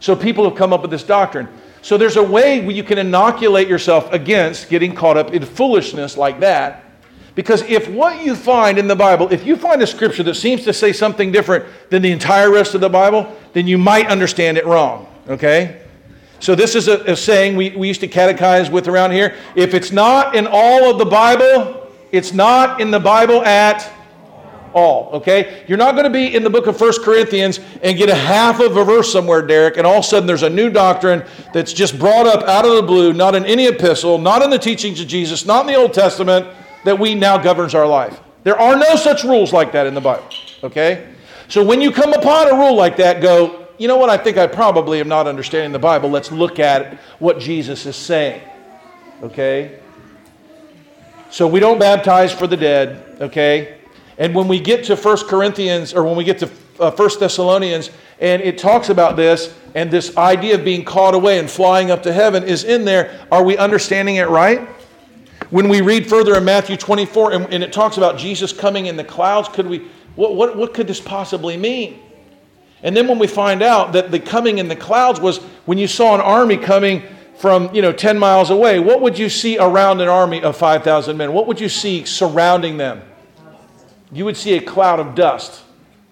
So 0.00 0.14
people 0.14 0.44
have 0.44 0.56
come 0.56 0.72
up 0.72 0.82
with 0.82 0.90
this 0.90 1.04
doctrine. 1.04 1.48
So 1.82 1.96
there's 1.96 2.16
a 2.16 2.22
way 2.22 2.60
where 2.60 2.74
you 2.74 2.82
can 2.82 2.98
inoculate 2.98 3.68
yourself 3.68 4.12
against 4.12 4.68
getting 4.68 4.94
caught 4.94 5.16
up 5.16 5.32
in 5.32 5.44
foolishness 5.44 6.16
like 6.16 6.40
that 6.40 6.83
because 7.34 7.62
if 7.62 7.88
what 7.88 8.24
you 8.24 8.36
find 8.36 8.78
in 8.78 8.86
the 8.86 8.94
Bible, 8.94 9.32
if 9.32 9.44
you 9.44 9.56
find 9.56 9.82
a 9.82 9.86
scripture 9.86 10.22
that 10.22 10.34
seems 10.34 10.64
to 10.64 10.72
say 10.72 10.92
something 10.92 11.32
different 11.32 11.64
than 11.90 12.02
the 12.02 12.12
entire 12.12 12.50
rest 12.50 12.74
of 12.74 12.80
the 12.80 12.88
Bible, 12.88 13.34
then 13.52 13.66
you 13.66 13.76
might 13.76 14.06
understand 14.06 14.56
it 14.56 14.66
wrong. 14.66 15.08
Okay? 15.28 15.82
So 16.38 16.54
this 16.54 16.74
is 16.74 16.86
a, 16.88 17.00
a 17.04 17.16
saying 17.16 17.56
we, 17.56 17.70
we 17.70 17.88
used 17.88 18.02
to 18.02 18.08
catechize 18.08 18.70
with 18.70 18.86
around 18.86 19.12
here. 19.12 19.34
If 19.56 19.74
it's 19.74 19.90
not 19.90 20.36
in 20.36 20.46
all 20.48 20.90
of 20.90 20.98
the 20.98 21.04
Bible, 21.04 21.90
it's 22.12 22.32
not 22.32 22.80
in 22.80 22.92
the 22.92 23.00
Bible 23.00 23.42
at 23.44 23.90
all. 24.72 25.10
Okay? 25.14 25.64
You're 25.66 25.78
not 25.78 25.92
going 25.92 26.04
to 26.04 26.10
be 26.10 26.36
in 26.36 26.44
the 26.44 26.50
book 26.50 26.68
of 26.68 26.78
First 26.78 27.02
Corinthians 27.02 27.58
and 27.82 27.98
get 27.98 28.10
a 28.10 28.14
half 28.14 28.60
of 28.60 28.76
a 28.76 28.84
verse 28.84 29.10
somewhere, 29.10 29.42
Derek, 29.42 29.76
and 29.76 29.86
all 29.86 29.98
of 29.98 30.04
a 30.04 30.06
sudden 30.06 30.26
there's 30.28 30.42
a 30.44 30.50
new 30.50 30.70
doctrine 30.70 31.24
that's 31.52 31.72
just 31.72 31.98
brought 31.98 32.26
up 32.26 32.46
out 32.46 32.64
of 32.64 32.76
the 32.76 32.82
blue, 32.82 33.12
not 33.12 33.34
in 33.34 33.44
any 33.44 33.66
epistle, 33.66 34.18
not 34.18 34.42
in 34.42 34.50
the 34.50 34.58
teachings 34.58 35.00
of 35.00 35.08
Jesus, 35.08 35.44
not 35.44 35.62
in 35.62 35.72
the 35.72 35.78
Old 35.78 35.94
Testament 35.94 36.46
that 36.84 36.98
we 36.98 37.14
now 37.14 37.38
governs 37.38 37.74
our 37.74 37.86
life. 37.86 38.20
There 38.44 38.58
are 38.58 38.76
no 38.76 38.96
such 38.96 39.24
rules 39.24 39.52
like 39.52 39.72
that 39.72 39.86
in 39.86 39.94
the 39.94 40.00
Bible. 40.00 40.28
Okay? 40.62 41.14
So 41.48 41.64
when 41.64 41.80
you 41.80 41.90
come 41.90 42.12
upon 42.12 42.48
a 42.48 42.54
rule 42.54 42.74
like 42.74 42.96
that, 42.98 43.20
go, 43.20 43.68
you 43.78 43.88
know 43.88 43.96
what? 43.96 44.10
I 44.10 44.16
think 44.16 44.36
I 44.36 44.46
probably 44.46 45.00
am 45.00 45.08
not 45.08 45.26
understanding 45.26 45.72
the 45.72 45.78
Bible. 45.78 46.10
Let's 46.10 46.30
look 46.30 46.58
at 46.58 46.94
what 47.18 47.38
Jesus 47.38 47.86
is 47.86 47.96
saying. 47.96 48.40
Okay? 49.22 49.80
So 51.30 51.48
we 51.48 51.58
don't 51.58 51.78
baptize 51.78 52.32
for 52.32 52.46
the 52.46 52.56
dead. 52.56 53.18
Okay? 53.20 53.78
And 54.18 54.34
when 54.34 54.46
we 54.46 54.60
get 54.60 54.84
to 54.84 54.96
1 54.96 55.26
Corinthians, 55.26 55.92
or 55.92 56.04
when 56.04 56.16
we 56.16 56.24
get 56.24 56.38
to 56.38 56.50
uh, 56.78 56.90
1 56.90 57.10
Thessalonians, 57.18 57.90
and 58.20 58.40
it 58.42 58.58
talks 58.58 58.90
about 58.90 59.16
this, 59.16 59.54
and 59.74 59.90
this 59.90 60.16
idea 60.16 60.54
of 60.54 60.64
being 60.64 60.84
caught 60.84 61.14
away 61.14 61.38
and 61.38 61.50
flying 61.50 61.90
up 61.90 62.02
to 62.04 62.12
heaven 62.12 62.44
is 62.44 62.62
in 62.62 62.84
there, 62.84 63.26
are 63.32 63.42
we 63.42 63.56
understanding 63.56 64.16
it 64.16 64.28
right? 64.28 64.68
When 65.50 65.68
we 65.68 65.80
read 65.80 66.08
further 66.08 66.36
in 66.36 66.44
Matthew 66.44 66.76
24 66.76 67.32
and, 67.32 67.54
and 67.54 67.64
it 67.64 67.72
talks 67.72 67.96
about 67.96 68.18
Jesus 68.18 68.52
coming 68.52 68.86
in 68.86 68.96
the 68.96 69.04
clouds, 69.04 69.48
could 69.48 69.66
we, 69.66 69.88
what, 70.16 70.34
what, 70.34 70.56
what 70.56 70.74
could 70.74 70.86
this 70.86 71.00
possibly 71.00 71.56
mean? 71.56 72.00
And 72.82 72.96
then 72.96 73.08
when 73.08 73.18
we 73.18 73.26
find 73.26 73.62
out 73.62 73.92
that 73.94 74.10
the 74.10 74.20
coming 74.20 74.58
in 74.58 74.68
the 74.68 74.76
clouds 74.76 75.18
was 75.18 75.38
when 75.64 75.78
you 75.78 75.86
saw 75.86 76.14
an 76.14 76.20
army 76.20 76.56
coming 76.56 77.02
from, 77.36 77.74
you 77.74 77.82
know, 77.82 77.92
10 77.92 78.18
miles 78.18 78.50
away, 78.50 78.78
what 78.78 79.00
would 79.00 79.18
you 79.18 79.28
see 79.28 79.58
around 79.58 80.00
an 80.00 80.08
army 80.08 80.42
of 80.42 80.56
5,000 80.56 81.16
men? 81.16 81.32
What 81.32 81.46
would 81.46 81.60
you 81.60 81.68
see 81.68 82.04
surrounding 82.04 82.76
them? 82.76 83.02
You 84.12 84.24
would 84.26 84.36
see 84.36 84.54
a 84.54 84.60
cloud 84.60 85.00
of 85.00 85.14
dust. 85.14 85.63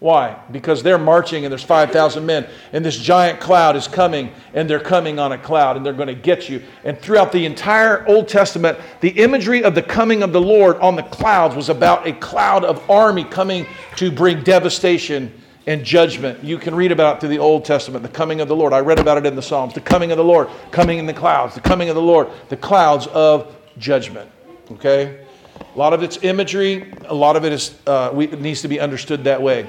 Why? 0.02 0.36
Because 0.50 0.82
they're 0.82 0.98
marching 0.98 1.44
and 1.44 1.52
there's 1.52 1.62
5,000 1.62 2.26
men, 2.26 2.48
and 2.72 2.84
this 2.84 2.98
giant 2.98 3.38
cloud 3.38 3.76
is 3.76 3.86
coming, 3.86 4.32
and 4.52 4.68
they're 4.68 4.80
coming 4.80 5.20
on 5.20 5.30
a 5.30 5.38
cloud, 5.38 5.76
and 5.76 5.86
they're 5.86 5.92
going 5.92 6.08
to 6.08 6.14
get 6.16 6.48
you. 6.48 6.60
And 6.82 6.98
throughout 6.98 7.30
the 7.30 7.46
entire 7.46 8.04
Old 8.08 8.26
Testament, 8.26 8.80
the 9.00 9.10
imagery 9.10 9.62
of 9.62 9.76
the 9.76 9.82
coming 9.82 10.24
of 10.24 10.32
the 10.32 10.40
Lord 10.40 10.76
on 10.78 10.96
the 10.96 11.04
clouds 11.04 11.54
was 11.54 11.68
about 11.68 12.04
a 12.04 12.14
cloud 12.14 12.64
of 12.64 12.90
army 12.90 13.22
coming 13.22 13.64
to 13.94 14.10
bring 14.10 14.42
devastation 14.42 15.32
and 15.68 15.84
judgment. 15.84 16.42
You 16.42 16.58
can 16.58 16.74
read 16.74 16.90
about 16.90 17.20
through 17.20 17.28
the 17.28 17.38
Old 17.38 17.64
Testament, 17.64 18.02
the 18.02 18.08
coming 18.08 18.40
of 18.40 18.48
the 18.48 18.56
Lord. 18.56 18.72
I 18.72 18.80
read 18.80 18.98
about 18.98 19.18
it 19.18 19.24
in 19.24 19.36
the 19.36 19.40
Psalms. 19.40 19.72
The 19.72 19.80
coming 19.82 20.10
of 20.10 20.16
the 20.16 20.24
Lord, 20.24 20.48
coming 20.72 20.98
in 20.98 21.06
the 21.06 21.14
clouds, 21.14 21.54
the 21.54 21.60
coming 21.60 21.90
of 21.90 21.94
the 21.94 22.02
Lord, 22.02 22.28
the 22.48 22.56
clouds 22.56 23.06
of 23.06 23.54
judgment. 23.78 24.28
Okay? 24.72 25.24
A 25.60 25.78
lot 25.78 25.92
of 25.92 26.02
it's 26.02 26.24
imagery, 26.24 26.92
a 27.04 27.14
lot 27.14 27.36
of 27.36 27.44
it 27.44 27.52
is, 27.52 27.78
uh, 27.86 28.10
we, 28.12 28.24
it 28.24 28.40
needs 28.40 28.62
to 28.62 28.68
be 28.68 28.80
understood 28.80 29.22
that 29.22 29.40
way. 29.40 29.68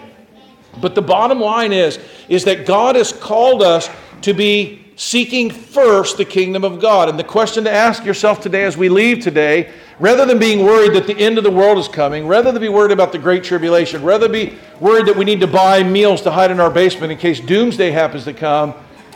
But 0.81 0.95
the 0.95 1.01
bottom 1.01 1.39
line 1.39 1.73
is, 1.73 1.99
is 2.29 2.43
that 2.45 2.65
God 2.65 2.95
has 2.95 3.11
called 3.11 3.61
us 3.61 3.89
to 4.21 4.33
be 4.33 4.83
seeking 4.95 5.49
first 5.49 6.17
the 6.17 6.25
kingdom 6.25 6.63
of 6.63 6.79
God. 6.79 7.09
And 7.09 7.17
the 7.17 7.23
question 7.23 7.63
to 7.63 7.71
ask 7.71 8.05
yourself 8.05 8.41
today 8.41 8.63
as 8.63 8.77
we 8.77 8.89
leave 8.89 9.19
today, 9.21 9.71
rather 9.99 10.25
than 10.25 10.39
being 10.39 10.63
worried 10.63 10.93
that 10.93 11.07
the 11.07 11.17
end 11.17 11.37
of 11.37 11.43
the 11.43 11.51
world 11.51 11.77
is 11.77 11.87
coming, 11.87 12.27
rather 12.27 12.51
than 12.51 12.61
be 12.61 12.69
worried 12.69 12.91
about 12.91 13.11
the 13.11 13.17
great 13.17 13.43
tribulation, 13.43 14.03
rather 14.03 14.29
be 14.29 14.57
worried 14.79 15.05
that 15.07 15.15
we 15.15 15.25
need 15.25 15.39
to 15.39 15.47
buy 15.47 15.83
meals 15.83 16.21
to 16.21 16.31
hide 16.31 16.51
in 16.51 16.59
our 16.59 16.69
basement 16.69 17.11
in 17.11 17.17
case 17.17 17.39
doomsday 17.39 17.91
happens 17.91 18.23
to 18.25 18.33
come, 18.33 18.73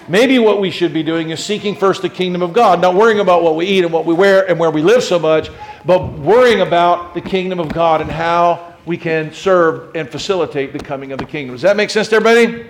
maybe 0.08 0.40
what 0.40 0.60
we 0.60 0.72
should 0.72 0.94
be 0.94 1.04
doing 1.04 1.30
is 1.30 1.44
seeking 1.44 1.76
first 1.76 2.02
the 2.02 2.10
kingdom 2.10 2.42
of 2.42 2.54
God, 2.54 2.82
not 2.82 2.96
worrying 2.96 3.20
about 3.20 3.44
what 3.44 3.56
we 3.56 3.66
eat 3.66 3.84
and 3.84 3.94
what 3.94 4.06
we 4.06 4.14
wear 4.14 4.50
and 4.50 4.60
where 4.60 4.72
we 4.72 4.82
live 4.82 5.04
so 5.04 5.20
much, 5.20 5.50
but 5.86 6.14
worrying 6.20 6.62
about 6.62 7.14
the 7.14 7.22
kingdom 7.22 7.60
of 7.60 7.70
God 7.70 8.02
and 8.02 8.10
how 8.10 8.67
we 8.88 8.98
can 8.98 9.34
serve 9.34 9.94
and 9.96 10.10
facilitate 10.10 10.72
the 10.72 10.80
coming 10.80 11.12
of 11.12 11.20
the 11.20 11.26
kingdom. 11.26 11.54
Does 11.54 11.62
that 11.62 11.76
make 11.76 11.90
sense 11.90 12.08
to 12.08 12.16
everybody? 12.16 12.66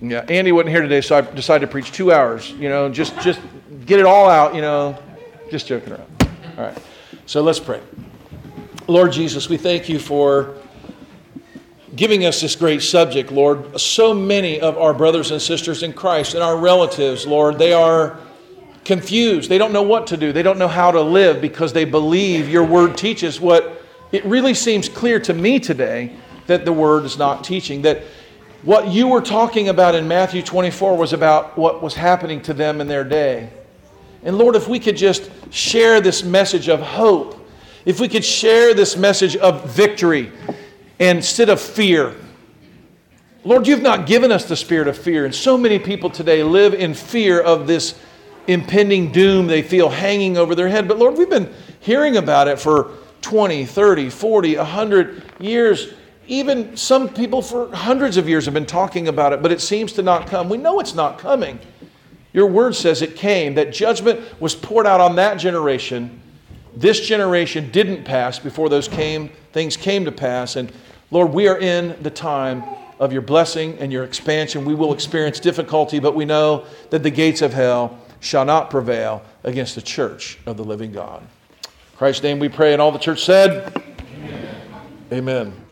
Yeah, 0.00 0.24
Andy 0.28 0.52
wasn't 0.52 0.70
here 0.70 0.80
today, 0.80 1.00
so 1.00 1.18
I 1.18 1.20
decided 1.20 1.66
to 1.66 1.70
preach 1.70 1.92
two 1.92 2.12
hours. 2.12 2.52
You 2.52 2.68
know, 2.68 2.88
just 2.88 3.18
just 3.20 3.40
get 3.84 4.00
it 4.00 4.06
all 4.06 4.30
out. 4.30 4.54
You 4.54 4.62
know, 4.62 4.96
just 5.50 5.66
joking 5.66 5.92
around. 5.92 6.06
All 6.56 6.64
right, 6.64 6.78
so 7.26 7.42
let's 7.42 7.60
pray. 7.60 7.80
Lord 8.86 9.12
Jesus, 9.12 9.48
we 9.48 9.58
thank 9.58 9.88
you 9.88 9.98
for 9.98 10.54
giving 11.94 12.24
us 12.24 12.40
this 12.40 12.54
great 12.54 12.80
subject, 12.80 13.32
Lord. 13.32 13.78
So 13.78 14.14
many 14.14 14.60
of 14.60 14.78
our 14.78 14.94
brothers 14.94 15.30
and 15.30 15.42
sisters 15.42 15.82
in 15.82 15.92
Christ 15.92 16.34
and 16.34 16.42
our 16.42 16.56
relatives, 16.56 17.26
Lord, 17.26 17.58
they 17.58 17.72
are 17.72 18.18
confused. 18.88 19.50
They 19.50 19.58
don't 19.58 19.72
know 19.72 19.82
what 19.82 20.06
to 20.08 20.16
do. 20.16 20.32
They 20.32 20.42
don't 20.42 20.58
know 20.58 20.66
how 20.66 20.90
to 20.90 21.00
live 21.02 21.42
because 21.42 21.74
they 21.74 21.84
believe 21.84 22.48
your 22.48 22.64
word 22.64 22.96
teaches 22.96 23.38
what 23.38 23.82
it 24.12 24.24
really 24.24 24.54
seems 24.54 24.88
clear 24.88 25.20
to 25.20 25.34
me 25.34 25.60
today 25.60 26.16
that 26.46 26.64
the 26.64 26.72
word 26.72 27.04
is 27.04 27.18
not 27.18 27.44
teaching. 27.44 27.82
That 27.82 28.02
what 28.62 28.88
you 28.88 29.06
were 29.06 29.20
talking 29.20 29.68
about 29.68 29.94
in 29.94 30.08
Matthew 30.08 30.42
24 30.42 30.96
was 30.96 31.12
about 31.12 31.58
what 31.58 31.82
was 31.82 31.92
happening 31.92 32.40
to 32.42 32.54
them 32.54 32.80
in 32.80 32.88
their 32.88 33.04
day. 33.04 33.50
And 34.22 34.38
Lord, 34.38 34.56
if 34.56 34.66
we 34.66 34.80
could 34.80 34.96
just 34.96 35.30
share 35.52 36.00
this 36.00 36.24
message 36.24 36.70
of 36.70 36.80
hope, 36.80 37.46
if 37.84 38.00
we 38.00 38.08
could 38.08 38.24
share 38.24 38.72
this 38.72 38.96
message 38.96 39.36
of 39.36 39.68
victory 39.70 40.32
instead 40.98 41.50
of 41.50 41.60
fear. 41.60 42.16
Lord, 43.44 43.66
you've 43.66 43.82
not 43.82 44.06
given 44.06 44.32
us 44.32 44.46
the 44.46 44.56
spirit 44.56 44.88
of 44.88 44.96
fear. 44.96 45.26
And 45.26 45.34
so 45.34 45.58
many 45.58 45.78
people 45.78 46.08
today 46.08 46.42
live 46.42 46.72
in 46.72 46.94
fear 46.94 47.38
of 47.40 47.66
this 47.66 48.00
impending 48.48 49.12
doom 49.12 49.46
they 49.46 49.62
feel 49.62 49.88
hanging 49.88 50.36
over 50.36 50.54
their 50.54 50.68
head. 50.68 50.88
But 50.88 50.98
Lord, 50.98 51.16
we've 51.16 51.30
been 51.30 51.54
hearing 51.78 52.16
about 52.16 52.48
it 52.48 52.58
for 52.58 52.90
20, 53.20 53.64
30, 53.64 54.10
40, 54.10 54.56
100 54.56 55.22
years. 55.38 55.92
Even 56.26 56.76
some 56.76 57.08
people 57.08 57.42
for 57.42 57.74
hundreds 57.74 58.16
of 58.16 58.28
years 58.28 58.46
have 58.46 58.54
been 58.54 58.66
talking 58.66 59.08
about 59.08 59.32
it, 59.32 59.42
but 59.42 59.52
it 59.52 59.60
seems 59.60 59.92
to 59.92 60.02
not 60.02 60.26
come. 60.26 60.48
We 60.48 60.58
know 60.58 60.80
it's 60.80 60.94
not 60.94 61.18
coming. 61.18 61.60
Your 62.32 62.46
word 62.46 62.74
says 62.74 63.02
it 63.02 63.16
came, 63.16 63.54
that 63.54 63.72
judgment 63.72 64.20
was 64.40 64.54
poured 64.54 64.86
out 64.86 65.00
on 65.00 65.16
that 65.16 65.36
generation. 65.36 66.20
This 66.74 67.00
generation 67.00 67.70
didn't 67.70 68.04
pass 68.04 68.38
before 68.38 68.68
those 68.68 68.88
came, 68.88 69.30
things 69.52 69.76
came 69.76 70.04
to 70.04 70.12
pass. 70.12 70.56
And 70.56 70.72
Lord, 71.10 71.32
we 71.32 71.48
are 71.48 71.58
in 71.58 72.00
the 72.02 72.10
time 72.10 72.62
of 73.00 73.12
your 73.12 73.22
blessing 73.22 73.78
and 73.78 73.92
your 73.92 74.04
expansion. 74.04 74.64
We 74.64 74.74
will 74.74 74.92
experience 74.92 75.40
difficulty, 75.40 75.98
but 75.98 76.14
we 76.14 76.24
know 76.24 76.66
that 76.90 77.02
the 77.02 77.10
gates 77.10 77.42
of 77.42 77.52
hell 77.52 77.98
shall 78.20 78.44
not 78.44 78.70
prevail 78.70 79.22
against 79.44 79.74
the 79.74 79.82
church 79.82 80.38
of 80.46 80.56
the 80.56 80.64
living 80.64 80.92
God. 80.92 81.22
In 81.22 81.68
Christ's 81.96 82.22
name 82.22 82.38
we 82.38 82.48
pray, 82.48 82.72
and 82.72 82.82
all 82.82 82.92
the 82.92 82.98
church 82.98 83.24
said, 83.24 83.72
Amen. 85.12 85.52
Amen. 85.52 85.64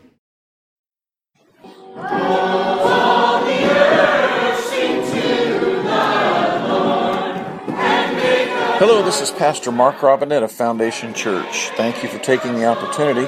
Hello, 8.79 9.01
this 9.01 9.21
is 9.21 9.31
Pastor 9.31 9.71
Mark 9.71 10.03
Robinette 10.03 10.43
of 10.43 10.51
Foundation 10.51 11.11
Church. 11.15 11.69
Thank 11.69 12.03
you 12.03 12.09
for 12.09 12.19
taking 12.19 12.53
the 12.53 12.67
opportunity 12.67 13.27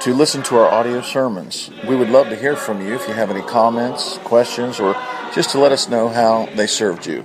to 0.00 0.12
listen 0.12 0.42
to 0.42 0.56
our 0.56 0.68
audio 0.68 1.00
sermons. 1.00 1.70
We 1.86 1.94
would 1.94 2.08
love 2.08 2.28
to 2.30 2.36
hear 2.36 2.56
from 2.56 2.84
you 2.84 2.96
if 2.96 3.06
you 3.06 3.14
have 3.14 3.30
any 3.30 3.42
comments, 3.42 4.18
questions, 4.24 4.80
or 4.80 4.94
just 5.32 5.50
to 5.50 5.60
let 5.60 5.70
us 5.70 5.88
know 5.88 6.08
how 6.08 6.46
they 6.56 6.66
served 6.66 7.06
you 7.06 7.24